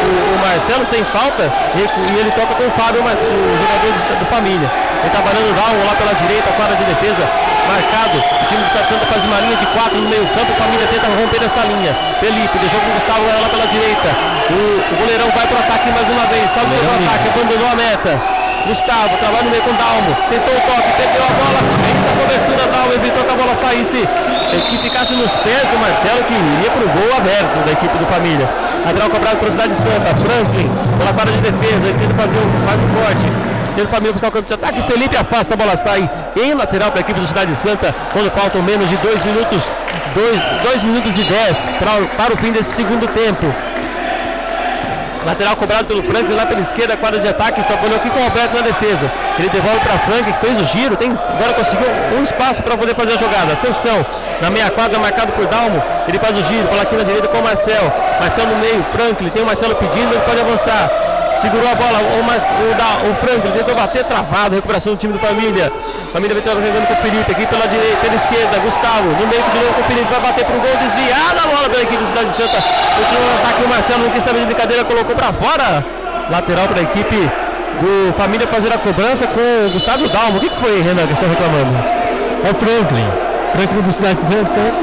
O, 0.04 0.34
o 0.34 0.38
Marcelo 0.46 0.84
sem 0.84 1.02
falta 1.04 1.50
e, 1.74 2.18
ele 2.20 2.30
toca 2.32 2.54
com 2.54 2.66
o 2.66 2.70
Fábio, 2.72 3.00
o 3.00 3.04
jogador 3.04 3.92
do, 3.92 4.18
do 4.20 4.26
Família. 4.26 4.70
Ele 5.00 5.10
trabalhando 5.10 5.50
o 5.50 5.54
Down 5.54 5.86
lá 5.86 5.94
pela 5.94 6.14
direita, 6.14 6.52
quadra 6.52 6.76
de 6.76 6.84
defesa 6.84 7.24
marcado. 7.66 8.18
O 8.18 8.46
time 8.46 8.60
do 8.60 8.66
Estado 8.66 8.88
Santa 8.88 9.06
faz 9.06 9.24
uma 9.24 9.40
linha 9.40 9.56
de 9.56 9.66
quatro 9.66 9.96
no 9.96 10.08
meio 10.08 10.26
campo. 10.28 10.52
A 10.52 10.56
família 10.64 10.86
tenta 10.86 11.06
romper 11.08 11.42
essa 11.42 11.60
linha. 11.64 11.96
Felipe 12.20 12.58
deixou 12.58 12.80
com 12.80 12.90
o 12.90 12.94
Gustavo 12.94 13.24
lá 13.24 13.48
pela 13.48 13.66
direita. 13.66 14.08
O, 14.50 14.94
o 14.94 14.96
goleirão 14.96 15.30
vai 15.30 15.46
para 15.46 15.56
o 15.56 15.60
ataque 15.60 15.90
mais 15.90 16.08
uma 16.08 16.26
vez. 16.26 16.50
Salve 16.50 16.74
o 16.74 17.08
ataque, 17.08 17.28
abandonou 17.28 17.68
a 17.68 17.74
meta. 17.74 18.43
Gustavo, 18.66 19.16
trabalha 19.18 19.44
no 19.44 19.50
meio 19.50 19.62
com 19.62 19.72
Dalmo. 19.74 20.16
Tentou 20.28 20.54
o 20.54 20.60
toque, 20.60 20.90
perdeu 20.96 21.22
a 21.22 21.32
bola. 21.36 21.60
Fez 21.84 21.96
a 22.00 22.12
cobertura, 22.16 22.72
Dalmo 22.72 22.92
evitou 22.94 23.24
que 23.24 23.32
a 23.32 23.36
bola 23.36 23.54
saísse. 23.54 24.08
Que 24.54 24.78
ficasse 24.78 25.12
nos 25.14 25.34
pés 25.36 25.66
do 25.68 25.78
Marcelo, 25.78 26.22
que 26.24 26.32
iria 26.32 26.70
para 26.70 26.84
o 26.84 26.88
gol 26.88 27.16
aberto 27.16 27.64
da 27.66 27.72
equipe 27.72 27.98
do 27.98 28.06
Família. 28.06 28.48
Lateral 28.86 29.10
cobrado 29.10 29.36
para 29.38 29.48
a 29.48 29.50
Cidade 29.50 29.74
Santa. 29.74 30.14
Franklin, 30.14 30.70
pela 30.98 31.12
quadra 31.12 31.32
de 31.32 31.40
defesa, 31.40 31.88
ele 31.88 31.98
tenta 31.98 32.14
fazer 32.14 32.38
um, 32.38 32.66
faz 32.66 32.80
um 32.80 32.88
corte. 32.94 33.26
Tendo 33.74 33.88
família 33.88 34.12
buscar 34.12 34.28
o 34.28 34.32
campo 34.32 34.46
de 34.46 34.54
ataque. 34.54 34.82
Felipe 34.82 35.16
afasta, 35.16 35.54
a 35.54 35.56
bola 35.56 35.76
sai 35.76 36.08
em 36.36 36.54
lateral 36.54 36.90
para 36.90 37.00
a 37.00 37.02
equipe 37.02 37.18
do 37.18 37.26
Cidade 37.26 37.54
Santa. 37.56 37.94
Quando 38.12 38.30
faltam 38.30 38.62
menos 38.62 38.88
de 38.88 38.96
dois 38.98 39.24
minutos, 39.24 39.68
dois, 40.14 40.40
dois 40.62 40.82
minutos 40.84 41.18
e 41.18 41.22
dez 41.24 41.66
para, 41.78 42.06
para 42.16 42.34
o 42.34 42.36
fim 42.36 42.52
desse 42.52 42.70
segundo 42.70 43.08
tempo. 43.08 43.52
Lateral 45.24 45.56
cobrado 45.56 45.86
pelo 45.86 46.02
Frank 46.02 46.30
lá 46.32 46.44
pela 46.44 46.60
esquerda, 46.60 46.96
quadra 46.96 47.18
de 47.18 47.28
ataque, 47.28 47.62
trabalhou 47.62 47.96
aqui 47.96 48.10
com 48.10 48.20
o 48.20 48.24
Alberto 48.24 48.54
na 48.54 48.62
defesa. 48.62 49.10
Ele 49.38 49.48
devolve 49.48 49.80
para 49.80 49.98
Frank, 50.00 50.32
que 50.32 50.46
fez 50.46 50.60
o 50.60 50.64
giro, 50.64 50.96
tem, 50.96 51.10
agora 51.10 51.54
conseguiu 51.54 51.86
um 52.18 52.22
espaço 52.22 52.62
para 52.62 52.76
poder 52.76 52.94
fazer 52.94 53.14
a 53.14 53.16
jogada. 53.16 53.52
Ascensão, 53.52 54.04
na 54.40 54.50
meia 54.50 54.70
quadra, 54.70 54.98
marcado 54.98 55.32
por 55.32 55.46
Dalmo. 55.46 55.82
Ele 56.06 56.18
faz 56.18 56.36
o 56.36 56.42
giro, 56.42 56.68
bola 56.68 56.82
aqui 56.82 56.94
na 56.94 57.04
direita 57.04 57.28
com 57.28 57.38
o 57.38 57.42
Marcel. 57.42 57.92
Marcel 58.20 58.46
no 58.46 58.56
meio, 58.56 58.84
Franklin, 58.92 59.30
tem 59.30 59.42
o 59.42 59.46
Marcelo 59.46 59.74
pedindo, 59.76 60.12
ele 60.12 60.20
pode 60.20 60.40
avançar 60.40 60.90
segurou 61.44 61.68
a 61.68 61.74
bola, 61.74 61.98
o, 61.98 62.20
o, 62.20 62.74
da, 62.74 63.10
o 63.10 63.14
Franklin 63.16 63.50
tentou 63.52 63.74
bater 63.74 64.04
travado, 64.04 64.54
recuperação 64.54 64.94
do 64.94 64.98
time 64.98 65.12
do 65.12 65.18
Família. 65.18 65.70
Família 66.14 66.40
vai 66.40 66.44
jogando 66.46 66.86
com 66.86 66.94
o 66.94 66.96
Felipe 66.98 67.32
aqui 67.32 67.44
pela 67.44 67.66
direita, 67.66 67.96
pela 67.96 68.14
esquerda, 68.14 68.56
Gustavo, 68.60 69.08
no 69.18 69.26
meio 69.26 69.42
de 69.42 69.58
novo 69.58 69.74
com 69.74 69.80
o 69.80 69.84
Felipe, 69.84 70.06
vai 70.12 70.20
bater 70.20 70.44
pro 70.44 70.60
gol, 70.60 70.76
desviada 70.78 71.42
a 71.42 71.46
bola 71.48 71.68
pela 71.68 71.82
equipe 71.82 71.96
do 71.96 72.06
Cidade 72.06 72.28
de 72.28 72.36
Santa. 72.36 72.54
Continua 72.54 73.26
o 73.26 73.34
ataque, 73.34 73.64
o 73.64 73.68
Marcelo 73.68 74.04
não 74.04 74.10
quis 74.10 74.22
saber 74.22 74.38
de 74.38 74.46
brincadeira, 74.46 74.84
colocou 74.84 75.16
para 75.16 75.32
fora. 75.32 75.84
Lateral 76.30 76.68
para 76.68 76.78
a 76.78 76.82
equipe 76.84 77.16
do 77.82 78.14
Família 78.16 78.46
fazer 78.46 78.72
a 78.72 78.78
cobrança 78.78 79.26
com 79.26 79.66
o 79.66 79.70
Gustavo 79.72 80.08
Dalmo. 80.08 80.38
O 80.38 80.40
que, 80.40 80.50
que 80.50 80.60
foi, 80.60 80.80
Renan, 80.82 81.04
que 81.04 81.14
estão 81.14 81.28
reclamando? 81.28 81.74
É 82.46 82.50
o 82.52 82.54
Franklin. 82.54 83.08
Franklin 83.52 83.82
do 83.82 83.92
Cidade, 83.92 84.18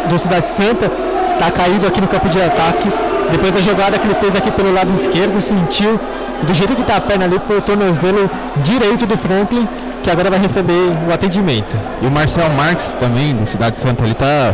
do 0.09 0.19
Cidade 0.19 0.47
Santa 0.49 0.91
está 1.31 1.49
caído 1.49 1.87
aqui 1.87 2.01
no 2.01 2.09
campo 2.09 2.27
de 2.27 2.41
ataque. 2.41 2.91
Depois 3.31 3.53
da 3.53 3.61
jogada 3.61 3.97
que 3.97 4.05
ele 4.05 4.15
fez 4.15 4.35
aqui 4.35 4.51
pelo 4.51 4.73
lado 4.73 4.91
esquerdo, 4.93 5.39
sentiu 5.39 5.97
do 6.43 6.53
jeito 6.53 6.75
que 6.75 6.81
está 6.81 6.97
a 6.97 7.01
perna 7.01 7.23
ali, 7.23 7.39
foi 7.39 7.57
o 7.59 7.61
tornozelo 7.61 8.29
direito 8.57 9.05
do 9.05 9.17
Franklin, 9.17 9.65
que 10.03 10.09
agora 10.09 10.29
vai 10.29 10.39
receber 10.39 10.91
o 11.07 11.13
atendimento. 11.13 11.77
E 12.01 12.07
o 12.07 12.11
Marcel 12.11 12.49
Marques 12.49 12.93
também, 12.99 13.35
do 13.35 13.47
Cidade 13.47 13.77
Santa, 13.77 14.03
ele 14.03 14.13
tá. 14.13 14.53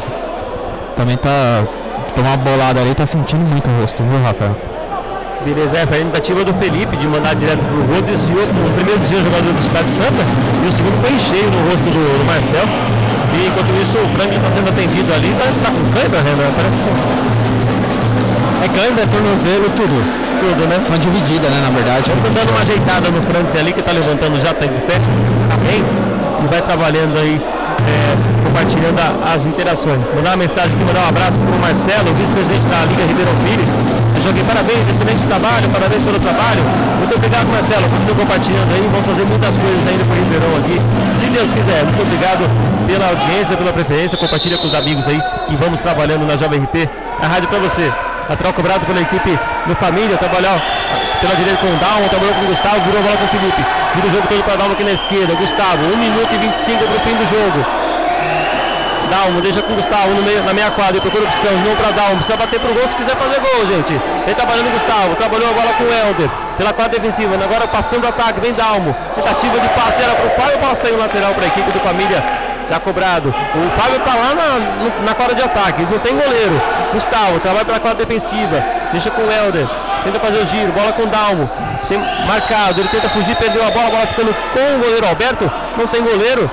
Também 0.96 1.18
tá. 1.18 1.64
Tomou 2.16 2.32
uma 2.32 2.38
bolada 2.38 2.82
ali, 2.82 2.94
tá 2.94 3.06
sentindo 3.06 3.46
muito 3.46 3.70
o 3.70 3.82
rosto, 3.82 4.04
viu, 4.04 4.22
Rafael? 4.24 4.56
Beleza, 5.46 5.78
é, 5.78 5.86
foi 5.86 6.02
a 6.02 6.04
tentativa 6.04 6.44
do 6.44 6.54
Felipe 6.56 6.98
de 6.98 7.08
mandar 7.08 7.36
direto 7.36 7.64
pro 7.64 7.84
gol, 7.86 8.02
desviou, 8.02 8.44
o 8.44 8.74
primeiro 8.74 9.00
desvio 9.00 9.20
o 9.20 9.24
jogador 9.24 9.54
do 9.54 9.62
Cidade 9.62 9.88
Santa 9.88 10.24
e 10.64 10.68
o 10.68 10.72
segundo 10.72 11.00
foi 11.00 11.14
em 11.14 11.20
cheio 11.20 11.50
no 11.52 11.70
rosto 11.70 11.86
do, 11.86 12.20
do 12.20 12.26
Marcel. 12.26 12.66
E 13.38 13.48
enquanto 13.48 13.70
isso 13.82 13.98
o 13.98 14.08
Franklin 14.18 14.38
está 14.38 14.52
sendo 14.52 14.70
atendido 14.70 15.14
ali, 15.14 15.34
parece 15.38 15.60
que 15.60 15.66
tá 15.66 15.72
com 15.72 15.94
câimbra, 15.94 16.22
Renan, 16.22 16.52
parece 16.58 16.78
que 16.78 16.90
é 18.66 18.68
câimbra, 18.68 19.04
é 19.04 19.08
tornozelo, 19.08 19.70
tudo. 19.76 20.27
Tudo, 20.40 20.68
né? 20.68 20.78
Uma 20.88 21.00
dividida, 21.00 21.50
né, 21.50 21.62
na 21.62 21.70
verdade. 21.70 22.12
Estamos 22.12 22.30
dando 22.30 22.50
uma 22.52 22.62
ajeitada 22.62 23.10
no 23.10 23.22
Frank 23.24 23.58
ali, 23.58 23.74
que 23.74 23.80
está 23.80 23.92
levantando 23.92 24.40
já, 24.42 24.52
está 24.52 24.66
de 24.66 24.82
pé. 24.86 25.00
Bem, 25.66 25.84
e 26.44 26.48
vai 26.48 26.62
trabalhando 26.62 27.18
aí, 27.18 27.42
é, 27.84 28.16
compartilhando 28.46 29.00
a, 29.00 29.34
as 29.34 29.46
interações. 29.46 30.08
Mandar 30.14 30.32
uma 30.32 30.38
mensagem 30.38 30.74
aqui, 30.74 30.86
mandar 30.86 31.06
um 31.06 31.10
abraço 31.10 31.40
para 31.40 31.56
o 31.56 31.60
Marcelo, 31.60 32.14
vice-presidente 32.14 32.66
da 32.68 32.86
Liga 32.86 33.04
Ribeirão 33.06 33.34
Pires. 33.44 33.74
Joguei 34.24 34.44
parabéns, 34.44 34.88
excelente 34.90 35.26
trabalho, 35.26 35.70
parabéns 35.70 36.04
pelo 36.04 36.20
trabalho. 36.20 36.62
Muito 37.00 37.16
obrigado, 37.16 37.48
Marcelo. 37.48 37.88
Continue 37.90 38.16
compartilhando 38.16 38.74
aí. 38.74 38.90
Vamos 38.92 39.06
fazer 39.06 39.26
muitas 39.26 39.56
coisas 39.56 39.88
ainda 39.88 40.04
por 40.04 40.16
Ribeirão 40.18 40.52
aqui. 40.58 40.82
Se 41.20 41.26
Deus 41.28 41.52
quiser. 41.52 41.86
Muito 41.86 42.02
obrigado 42.02 42.44
pela 42.86 43.08
audiência, 43.10 43.56
pela 43.56 43.72
preferência. 43.72 44.18
Compartilha 44.18 44.58
com 44.58 44.68
os 44.68 44.74
amigos 44.74 45.08
aí 45.08 45.20
e 45.50 45.56
vamos 45.56 45.80
trabalhando 45.80 46.26
na 46.26 46.36
Jovem 46.36 46.60
RP. 46.64 46.90
A 47.22 47.28
rádio 47.28 47.48
para 47.48 47.60
você. 47.60 47.92
Lateral 48.30 48.54
cobrado 48.54 48.86
pela 48.86 49.02
equipe 49.02 49.40
do 49.66 49.76
Família. 49.76 50.18
Trabalhar 50.18 50.60
pela 51.22 51.36
direita 51.36 51.60
com 51.60 51.68
o 51.68 51.78
Dalmo, 51.78 52.10
trabalhou 52.10 52.34
com 52.36 52.42
o 52.42 52.48
Gustavo, 52.48 52.80
virou 52.82 53.00
a 53.00 53.04
bola 53.04 53.18
com 53.18 53.26
o 53.26 53.28
Felipe. 53.28 53.66
Vira 53.96 54.08
o 54.08 54.12
jogo 54.12 54.28
todo 54.28 54.44
para 54.44 54.56
Dalmo 54.56 54.74
aqui 54.74 54.84
na 54.84 54.92
esquerda. 54.92 55.34
Gustavo, 55.36 55.84
1 55.94 55.98
minuto 55.98 56.34
e 56.34 56.38
25 56.38 56.84
para 56.84 56.98
o 56.98 57.00
fim 57.00 57.16
do 57.16 57.26
jogo. 57.30 57.88
Dalmo, 59.10 59.42
deixa 59.42 59.62
com 59.62 59.72
o 59.72 59.76
Gustavo 59.76 60.14
meio, 60.22 60.44
na 60.44 60.54
meia 60.54 60.70
quadra, 60.72 61.00
procura 61.00 61.24
opção, 61.24 61.52
não 61.66 61.76
para 61.76 61.92
Dalmo, 61.92 62.18
precisa 62.18 62.38
bater 62.38 62.60
pro 62.60 62.74
gol 62.74 62.88
se 62.88 62.96
quiser 62.96 63.16
fazer 63.16 63.40
gol, 63.40 63.66
gente. 63.66 63.94
Ele 63.94 64.36
trabalhando 64.36 64.68
o 64.68 64.72
Gustavo, 64.72 65.16
trabalhou 65.16 65.50
a 65.50 65.54
bola 65.54 65.74
com 65.74 65.84
o 65.86 65.92
Helder, 65.92 66.30
pela 66.58 66.74
quadra 66.74 67.00
defensiva, 67.00 67.36
agora 67.42 67.68
passando 67.68 68.04
o 68.04 68.08
ataque, 68.08 68.42
vem 68.42 68.54
Dalmo, 68.54 68.96
tentativa 69.16 69.60
de 69.60 69.70
passe 69.70 70.02
era 70.02 70.14
pro 70.14 70.30
Fábio, 70.32 70.60
bola 70.60 70.76
saiu 70.76 70.98
lateral 70.98 71.34
para 71.34 71.46
a 71.46 71.48
equipe 71.48 71.72
do 71.72 71.80
Família, 71.80 72.22
já 72.70 72.80
cobrado. 72.80 73.30
O 73.30 73.80
Fábio 73.80 74.00
tá 74.00 74.16
lá 74.16 74.34
na, 74.34 75.04
na 75.04 75.14
quadra 75.14 75.36
de 75.36 75.42
ataque, 75.42 75.88
não 75.90 76.00
tem 76.00 76.16
goleiro. 76.16 76.62
Gustavo, 76.94 77.40
trabalha 77.40 77.66
pela 77.66 77.80
quadra 77.80 78.06
defensiva, 78.06 78.64
deixa 78.92 79.12
com 79.12 79.22
o 79.22 79.32
Helder, 79.32 79.68
tenta 80.04 80.20
fazer 80.20 80.40
o 80.40 80.48
giro, 80.48 80.72
bola 80.72 80.94
com 80.94 81.04
o 81.04 81.08
Dalmo, 81.08 81.50
sem, 81.88 81.98
marcado, 82.26 82.80
ele 82.80 82.90
tenta 82.90 83.10
fugir, 83.10 83.36
perdeu 83.36 83.66
a 83.66 83.72
bola, 83.72 83.88
a 83.88 83.92
bola 83.92 84.08
ficando 84.08 84.34
com 84.34 84.76
o 84.76 84.80
goleiro 84.80 85.08
Alberto, 85.08 85.52
não 85.78 85.88
tem 85.88 86.02
goleiro, 86.02 86.50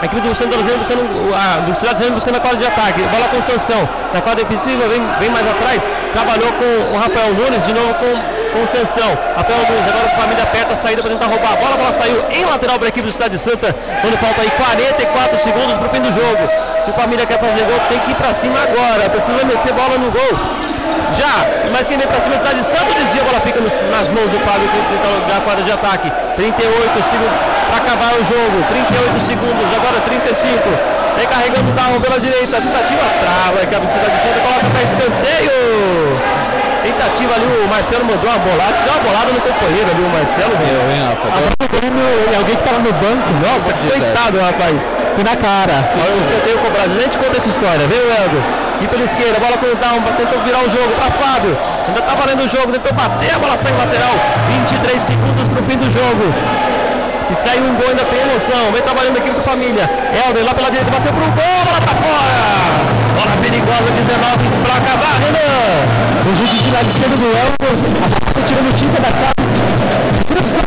a 0.00 0.04
equipe 0.04 0.20
do 0.20 0.34
Santos 0.34 0.58
buscando 0.60 1.34
a, 1.34 1.60
do 1.60 1.74
Cidade 1.74 2.10
buscando 2.10 2.36
a 2.36 2.40
quadra 2.40 2.58
de 2.58 2.66
ataque. 2.66 3.00
Bola 3.00 3.28
com 3.28 3.40
Sansão. 3.40 3.88
Na 4.12 4.20
quadra 4.20 4.44
defensiva, 4.44 4.86
vem, 4.88 5.00
vem 5.18 5.30
mais 5.30 5.46
atrás. 5.48 5.88
Trabalhou 6.12 6.52
com 6.52 6.94
o 6.94 6.98
Rafael 6.98 7.32
Nunes, 7.32 7.64
de 7.64 7.72
novo 7.72 7.94
com, 7.94 8.35
com 8.56 8.64
o 8.64 8.66
Sansão. 8.66 9.12
Rafael 9.36 9.60
Nunes, 9.68 9.86
agora 9.86 10.06
o 10.06 10.16
família 10.16 10.42
aperta 10.42 10.72
a 10.72 10.76
saída 10.76 11.02
para 11.02 11.12
tentar 11.12 11.26
roubar 11.26 11.52
a 11.52 11.56
bola. 11.56 11.74
A 11.74 11.76
bola 11.76 11.92
saiu 11.92 12.24
em 12.30 12.44
lateral 12.44 12.78
para 12.78 12.88
a 12.88 12.92
equipe 12.92 13.06
do 13.06 13.12
Cidade 13.12 13.38
Santa. 13.38 13.74
Quando 14.00 14.16
falta 14.18 14.40
aí 14.40 14.50
44 14.50 15.38
segundos 15.40 15.76
para 15.76 15.86
o 15.86 15.90
fim 15.90 16.00
do 16.00 16.12
jogo. 16.12 16.42
Se 16.84 16.90
o 16.90 16.94
família 16.94 17.26
quer 17.26 17.38
fazer 17.38 17.64
gol, 17.64 17.78
tem 17.88 17.98
que 18.00 18.12
ir 18.12 18.14
para 18.14 18.32
cima 18.32 18.56
agora. 18.62 19.10
Precisa 19.10 19.44
meter 19.44 19.72
bola 19.72 19.98
no 19.98 20.10
gol. 20.10 20.32
Já, 21.18 21.70
mas 21.72 21.86
quem 21.86 21.98
vem 21.98 22.06
para 22.06 22.20
cima 22.20 22.34
é 22.34 22.36
a 22.36 22.38
Cidade 22.38 22.64
Santa 22.64 22.92
desvia, 22.94 23.22
a 23.22 23.24
bola 23.24 23.40
fica 23.40 23.60
nos, 23.60 23.72
nas 23.90 24.10
mãos 24.10 24.28
do 24.30 24.40
Fábio 24.40 24.68
da 25.28 25.40
quadra 25.40 25.62
de 25.62 25.72
ataque. 25.72 26.10
38 26.36 27.02
segundos 27.10 27.38
para 27.68 27.76
acabar 27.76 28.12
o 28.14 28.24
jogo. 28.24 28.56
38 28.70 29.20
segundos, 29.20 29.66
agora 29.76 30.00
35. 30.00 30.95
Vem 31.16 31.26
carregando 31.26 31.70
o 31.70 31.74
Darwin 31.74 32.00
pela 32.00 32.20
direita. 32.20 32.60
Tentativa 32.60 33.04
trava. 33.20 33.58
A 33.58 33.62
equipe 33.62 33.86
de 33.86 33.92
Cidade 33.92 34.22
Santa 34.22 34.40
coloca 34.40 34.66
para 34.70 34.82
escanteio. 34.82 36.36
Tentativa 36.82 37.34
ali, 37.34 37.46
o 37.64 37.68
Marcelo 37.68 38.04
mandou 38.04 38.30
uma 38.30 38.38
bolada, 38.38 38.78
deu 38.84 38.94
uma 38.94 39.02
bolada 39.02 39.32
no 39.32 39.40
companheiro 39.40 39.90
ali, 39.90 40.02
o 40.02 40.08
Marcelo. 40.08 40.54
Eu, 40.54 40.82
hein, 40.92 41.02
Rafa? 41.02 41.56
Alguém 42.38 42.56
que 42.56 42.62
tava 42.62 42.78
no 42.78 42.92
banco. 42.92 43.28
Nossa, 43.42 43.72
coitado, 43.72 44.38
rapaz. 44.38 44.88
Foi 45.14 45.24
na 45.24 45.34
cara. 45.34 45.82
Olha 45.82 46.14
o 46.14 46.22
escanteio 46.22 46.58
cobrado. 46.58 46.92
A 46.92 47.02
gente 47.02 47.18
conta 47.18 47.36
essa 47.36 47.48
história, 47.48 47.86
viu, 47.88 47.98
Eldo? 47.98 48.66
E 48.82 48.86
pela 48.86 49.04
esquerda, 49.04 49.40
bola 49.40 49.56
com 49.56 49.66
o 49.66 49.74
Down, 49.74 50.02
tentou 50.16 50.38
virar 50.42 50.60
o 50.60 50.70
jogo 50.70 50.92
para 50.94 51.10
Fábio. 51.12 51.56
Ainda 51.88 52.02
tá 52.02 52.14
valendo 52.14 52.44
o 52.44 52.48
jogo, 52.48 52.72
tentou 52.72 52.92
bater, 52.92 53.34
a 53.34 53.38
bola 53.38 53.56
sai 53.56 53.72
lateral. 53.72 54.14
23 54.48 55.02
segundos 55.02 55.48
pro 55.48 55.64
fim 55.64 55.78
do 55.78 55.90
jogo. 55.90 56.75
Se 57.26 57.34
sair 57.34 57.60
um 57.60 57.74
gol 57.74 57.88
ainda 57.88 58.04
tem 58.04 58.22
emoção. 58.22 58.70
Vem 58.70 58.82
trabalhando 58.82 59.18
aqui 59.18 59.30
com 59.30 59.40
a 59.40 59.42
família. 59.42 59.82
Helder 60.14 60.44
lá 60.44 60.54
pela 60.54 60.70
direita, 60.70 60.90
bateu 60.92 61.12
pro 61.12 61.26
gol, 61.26 61.58
bola 61.66 61.80
tá 61.82 61.94
fora. 61.98 62.38
Bola 63.18 63.34
perigosa, 63.42 63.90
19 63.90 64.46
para 64.62 64.74
acabar, 64.78 65.18
Renan. 65.18 66.06
O 66.22 66.36
juiz 66.38 66.62
de 66.62 66.70
lado 66.70 66.86
esquerdo 66.86 67.18
do 67.18 67.26
Elber, 67.26 67.74
a 67.98 68.06
bola 68.06 68.46
tirando 68.46 68.70
tinta 68.78 69.02
da 69.02 69.10
cara. 69.10 69.34
Você 70.22 70.34
não 70.34 70.42
precisa 70.42 70.62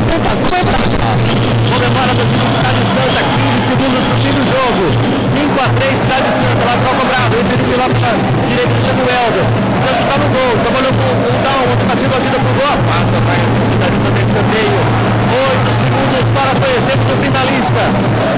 Comemora 1.69 2.11
do 2.11 2.23
time 2.27 2.43
Cidade 2.51 2.83
Santa, 2.91 3.23
15 3.23 3.63
segundos 3.63 4.03
pro 4.03 4.19
fim 4.19 4.33
do 4.35 4.43
jogo. 4.43 4.83
5 5.31 5.63
a 5.63 5.67
3 5.79 5.95
Cidade 5.95 6.27
Santa, 6.27 6.59
lateral 6.67 6.95
cobrado. 6.99 7.39
Teve 7.39 7.75
lá 7.79 7.87
pra 7.87 8.11
direita, 8.51 8.73
deixa 8.75 8.91
o 8.91 9.07
Helder. 9.07 9.47
Precisa 9.79 9.95
chutar 9.95 10.19
no 10.19 10.27
gol. 10.27 10.51
Trabalhou 10.59 10.91
com 10.91 11.07
o 11.07 11.31
Down, 11.39 11.71
tentativa 11.79 12.19
batida 12.19 12.35
pro 12.35 12.51
gol. 12.51 12.67
Afasta, 12.67 13.15
vai. 13.23 13.39
Cidade 13.63 13.95
Santa 14.03 14.19
escanteio. 14.27 15.18
8 15.29 15.73
segundos 15.77 16.25
para 16.33 16.49
o 16.57 17.17
finalista. 17.21 17.83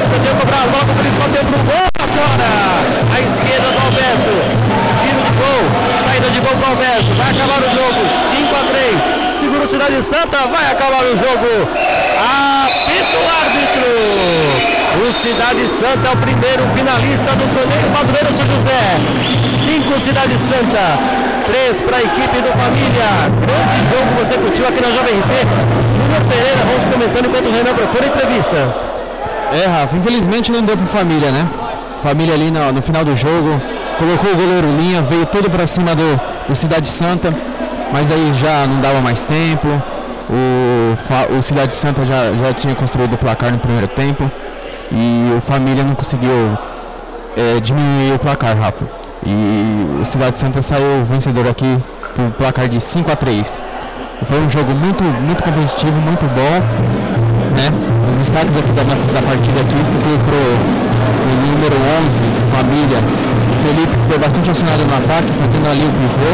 Escanteio 0.03 0.35
cobrado, 0.35 0.69
bola 0.71 0.85
com 0.85 0.91
o 0.91 0.97
Felipe, 0.97 1.17
bateu 1.19 1.43
pro 1.45 1.59
gol 1.63 1.91
agora. 2.01 2.49
À 3.15 3.19
esquerda 3.21 3.67
do 3.71 3.79
Alberto. 3.79 4.33
Tiro 4.99 5.21
de 5.23 5.31
gol. 5.39 5.63
Saída 6.03 6.29
de 6.29 6.39
gol 6.39 6.55
pro 6.55 6.69
Alberto. 6.71 7.09
Vai 7.15 7.29
acabar 7.31 7.59
o 7.59 7.69
jogo. 7.71 7.99
5 8.35 8.55
a 8.55 8.63
3 8.71 9.39
Segura 9.39 9.63
o 9.63 9.67
Cidade 9.67 10.03
Santa. 10.03 10.37
Vai 10.47 10.65
acabar 10.71 11.03
o 11.03 11.15
jogo. 11.17 11.49
Apito 12.19 13.17
o 13.17 13.27
árbitro. 13.39 13.89
O 15.07 15.13
Cidade 15.13 15.67
Santa 15.67 16.09
é 16.09 16.11
o 16.11 16.17
primeiro 16.17 16.63
finalista 16.75 17.31
do 17.35 17.45
torneio 17.55 17.89
Madureira 17.91 18.31
São 18.33 18.45
José. 18.45 18.99
5 19.65 19.99
Cidade 19.99 20.37
Santa. 20.39 20.99
3 21.45 21.81
para 21.81 21.97
a 21.97 22.01
equipe 22.01 22.41
do 22.41 22.51
Família. 22.59 23.31
Grande 23.39 23.77
jogo 23.89 24.19
você 24.19 24.37
curtiu 24.37 24.67
aqui 24.67 24.81
na 24.81 24.91
Jovem 24.91 25.19
RP. 25.19 25.90
Júnior 26.11 26.25
Pereira, 26.25 26.59
vamos 26.65 26.83
comentando 26.83 27.25
enquanto 27.27 27.45
o 27.45 27.51
Renan 27.51 27.73
procura 27.73 28.05
entrevistas. 28.05 28.91
É, 29.53 29.65
Rafa, 29.65 29.95
infelizmente 29.95 30.51
não 30.51 30.61
deu 30.61 30.75
pro 30.75 30.85
família, 30.85 31.31
né? 31.31 31.47
Família 32.03 32.33
ali 32.33 32.51
no, 32.51 32.71
no 32.73 32.81
final 32.81 33.05
do 33.05 33.15
jogo, 33.15 33.61
colocou 33.97 34.31
o 34.31 34.35
goleiro 34.35 34.67
linha, 34.67 35.01
veio 35.01 35.25
todo 35.25 35.49
para 35.49 35.65
cima 35.65 35.95
do, 35.95 36.19
do 36.49 36.55
Cidade 36.55 36.89
Santa, 36.89 37.33
mas 37.93 38.11
aí 38.11 38.33
já 38.33 38.67
não 38.67 38.81
dava 38.81 38.99
mais 38.99 39.21
tempo. 39.21 39.67
O, 40.29 41.37
o 41.37 41.41
Cidade 41.41 41.75
Santa 41.75 42.05
já, 42.05 42.33
já 42.33 42.53
tinha 42.53 42.75
construído 42.75 43.13
o 43.13 43.17
placar 43.17 43.51
no 43.51 43.59
primeiro 43.59 43.87
tempo 43.87 44.29
e 44.91 45.33
o 45.37 45.41
Família 45.41 45.83
não 45.83 45.95
conseguiu 45.95 46.57
é, 47.37 47.59
diminuir 47.61 48.15
o 48.15 48.19
placar, 48.19 48.57
Rafa. 48.57 48.85
E 49.25 50.01
o 50.01 50.05
Cidade 50.05 50.37
Santa 50.37 50.61
saiu 50.61 51.05
vencedor 51.05 51.47
aqui 51.47 51.81
por 52.15 52.31
placar 52.31 52.67
de 52.67 52.81
5 52.81 53.11
a 53.11 53.15
3 53.15 53.70
Foi 54.27 54.39
um 54.39 54.49
jogo 54.49 54.71
muito, 54.75 55.03
muito 55.03 55.43
competitivo, 55.43 55.97
muito 56.01 56.25
bom. 56.29 56.55
Né? 57.57 57.67
Os 58.07 58.17
destaques 58.19 58.55
aqui 58.55 58.71
da, 58.71 58.83
da 58.83 59.21
partida 59.25 59.61
aqui 59.61 59.75
ficou 59.75 60.15
pro, 60.23 60.41
pro 61.21 61.33
número 61.41 61.75
11, 62.05 62.21
Família. 62.53 62.99
O 63.01 63.55
Felipe 63.65 63.97
que 63.97 64.05
foi 64.07 64.19
bastante 64.19 64.51
acionado 64.51 64.85
no 64.85 64.93
ataque, 64.93 65.33
fazendo 65.33 65.67
ali 65.69 65.83
o 65.83 65.93
pivô, 65.97 66.31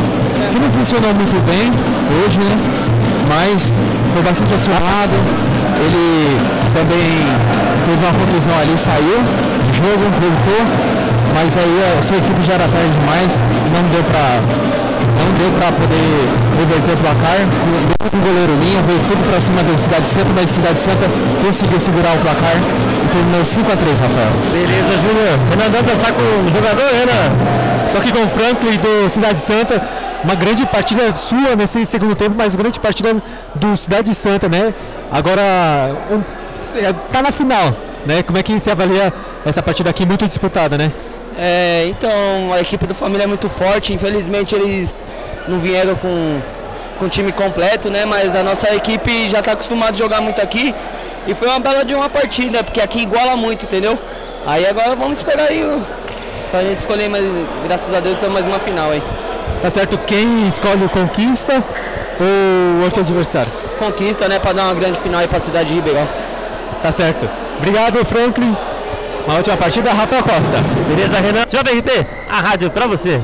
que 0.52 0.60
não 0.60 0.70
funcionou 0.72 1.14
muito 1.14 1.38
bem 1.48 1.72
hoje, 2.22 2.40
né? 2.40 2.56
Mas 3.28 3.76
foi 4.14 4.22
bastante 4.22 4.54
acionado. 4.54 5.16
Ele 5.80 6.38
também 6.76 7.24
teve 7.88 8.04
uma 8.04 8.14
contusão 8.20 8.54
ali, 8.60 8.78
saiu 8.78 9.24
do 9.24 9.72
jogo, 9.74 10.04
voltou, 10.20 10.62
mas 11.34 11.56
aí 11.56 11.98
a 11.98 12.02
sua 12.04 12.18
equipe 12.18 12.42
já 12.46 12.54
era 12.54 12.68
tarde 12.68 12.92
demais, 13.00 13.40
não 13.72 13.82
deu 13.92 14.04
pra 14.04 14.42
não 15.28 15.34
deu 15.38 15.52
para 15.52 15.72
poder 15.72 16.08
reverter 16.58 16.94
o 16.94 16.98
placar. 16.98 17.38
Com, 18.08 18.18
o 18.18 18.22
goleiro 18.22 18.54
linha, 18.64 18.82
veio 18.84 19.00
tudo 19.08 19.24
para 19.30 19.42
cima 19.42 19.62
do 19.64 19.78
Cidade 19.78 20.10
Santa, 20.10 20.28
mas 20.34 20.50
Cidade 20.50 20.80
Santa 20.80 21.06
conseguiu 21.46 21.80
segurar 21.80 22.16
o 22.16 22.20
placar 22.20 22.56
e 22.56 23.08
terminou 23.10 23.44
5 23.44 23.72
a 23.72 23.76
3 23.76 24.00
Rafael. 24.00 24.32
Beleza, 24.52 24.92
Júnior. 25.04 25.40
Renan 25.50 25.70
Dantas 25.70 25.94
está 26.00 26.12
com 26.12 26.22
o 26.22 26.52
jogador, 26.52 26.88
Renan. 26.94 27.28
Só 27.92 28.00
que 28.00 28.12
com 28.12 28.24
o 28.24 28.30
Franklin 28.30 28.78
do 28.78 29.10
Cidade 29.10 29.42
Santa, 29.42 29.82
uma 30.24 30.36
grande 30.36 30.66
partida 30.66 31.14
sua 31.16 31.56
nesse 31.56 31.86
segundo 31.86 32.16
tempo, 32.16 32.36
mas 32.38 32.56
grande 32.56 32.80
partida 32.80 33.16
do 33.56 33.76
Cidade 33.76 34.14
Santa, 34.16 34.48
né? 34.48 34.74
Agora 35.12 35.42
um, 36.12 36.22
é, 36.78 36.94
tá 37.12 37.22
na 37.22 37.32
final, 37.32 37.74
né? 38.06 38.24
Como 38.24 38.38
é 38.38 38.44
que 38.44 38.58
você 38.58 38.72
avalia 38.72 39.14
essa 39.46 39.62
partida 39.62 39.90
aqui 39.90 40.06
muito 40.06 40.28
disputada, 40.28 40.78
né? 40.78 40.92
É, 41.38 41.86
então 41.88 42.52
a 42.52 42.60
equipe 42.60 42.88
do 42.88 42.96
Família 42.96 43.26
é 43.26 43.28
muito 43.28 43.48
forte, 43.48 43.94
infelizmente 43.94 44.56
eles 44.56 45.04
não 45.48 45.60
vieram 45.60 45.96
com, 45.96 46.40
com 46.98 47.06
o 47.06 47.10
time 47.10 47.32
completo, 47.32 47.90
né? 47.92 48.06
Mas 48.06 48.36
a 48.36 48.42
nossa 48.42 48.74
equipe 48.74 49.30
já 49.30 49.40
está 49.40 49.52
acostumada 49.52 49.92
a 49.92 49.96
jogar 49.96 50.20
muito 50.20 50.42
aqui 50.42 50.74
e 51.28 51.36
foi 51.36 51.48
uma 51.48 51.60
bela 51.60 51.86
de 51.86 51.94
uma 51.94 52.10
partida, 52.10 52.64
porque 52.64 52.82
aqui 52.82 53.02
iguala 53.02 53.38
muito, 53.38 53.66
entendeu? 53.66 53.98
Aí 54.48 54.66
agora 54.66 54.96
vamos 54.96 55.20
esperar 55.20 55.50
aí 55.50 55.64
pra 56.50 56.64
gente 56.64 56.78
escolher, 56.78 57.08
mas 57.08 57.24
graças 57.64 57.94
a 57.94 58.00
Deus 58.00 58.18
temos 58.18 58.34
mais 58.34 58.48
uma 58.48 58.60
final 58.60 58.90
aí. 58.90 59.04
Tá 59.62 59.70
certo 59.70 59.98
quem 60.08 60.48
escolhe 60.48 60.86
o 60.86 60.90
Conquista 60.90 61.64
ou 62.20 62.84
outro 62.84 63.02
adversário? 63.02 63.52
Conquista, 63.78 64.28
né? 64.28 64.40
Para 64.40 64.54
dar 64.54 64.64
uma 64.64 64.74
grande 64.74 65.00
final 65.00 65.20
aí 65.20 65.28
para 65.28 65.38
a 65.38 65.42
cidade 65.42 65.70
de 65.70 65.76
Ribeirão. 65.76 66.08
Tá 66.82 66.92
certo. 66.92 67.30
Obrigado, 67.58 68.04
Franklin. 68.06 68.56
Uma 69.28 69.36
última 69.36 69.58
partida, 69.58 69.92
Rafael 69.92 70.24
Costa. 70.24 70.56
Beleza, 70.88 71.20
Renan? 71.20 71.46
Jovem 71.52 71.84
a 72.30 72.40
rádio 72.40 72.72
pra 72.72 72.88
você. 72.88 73.22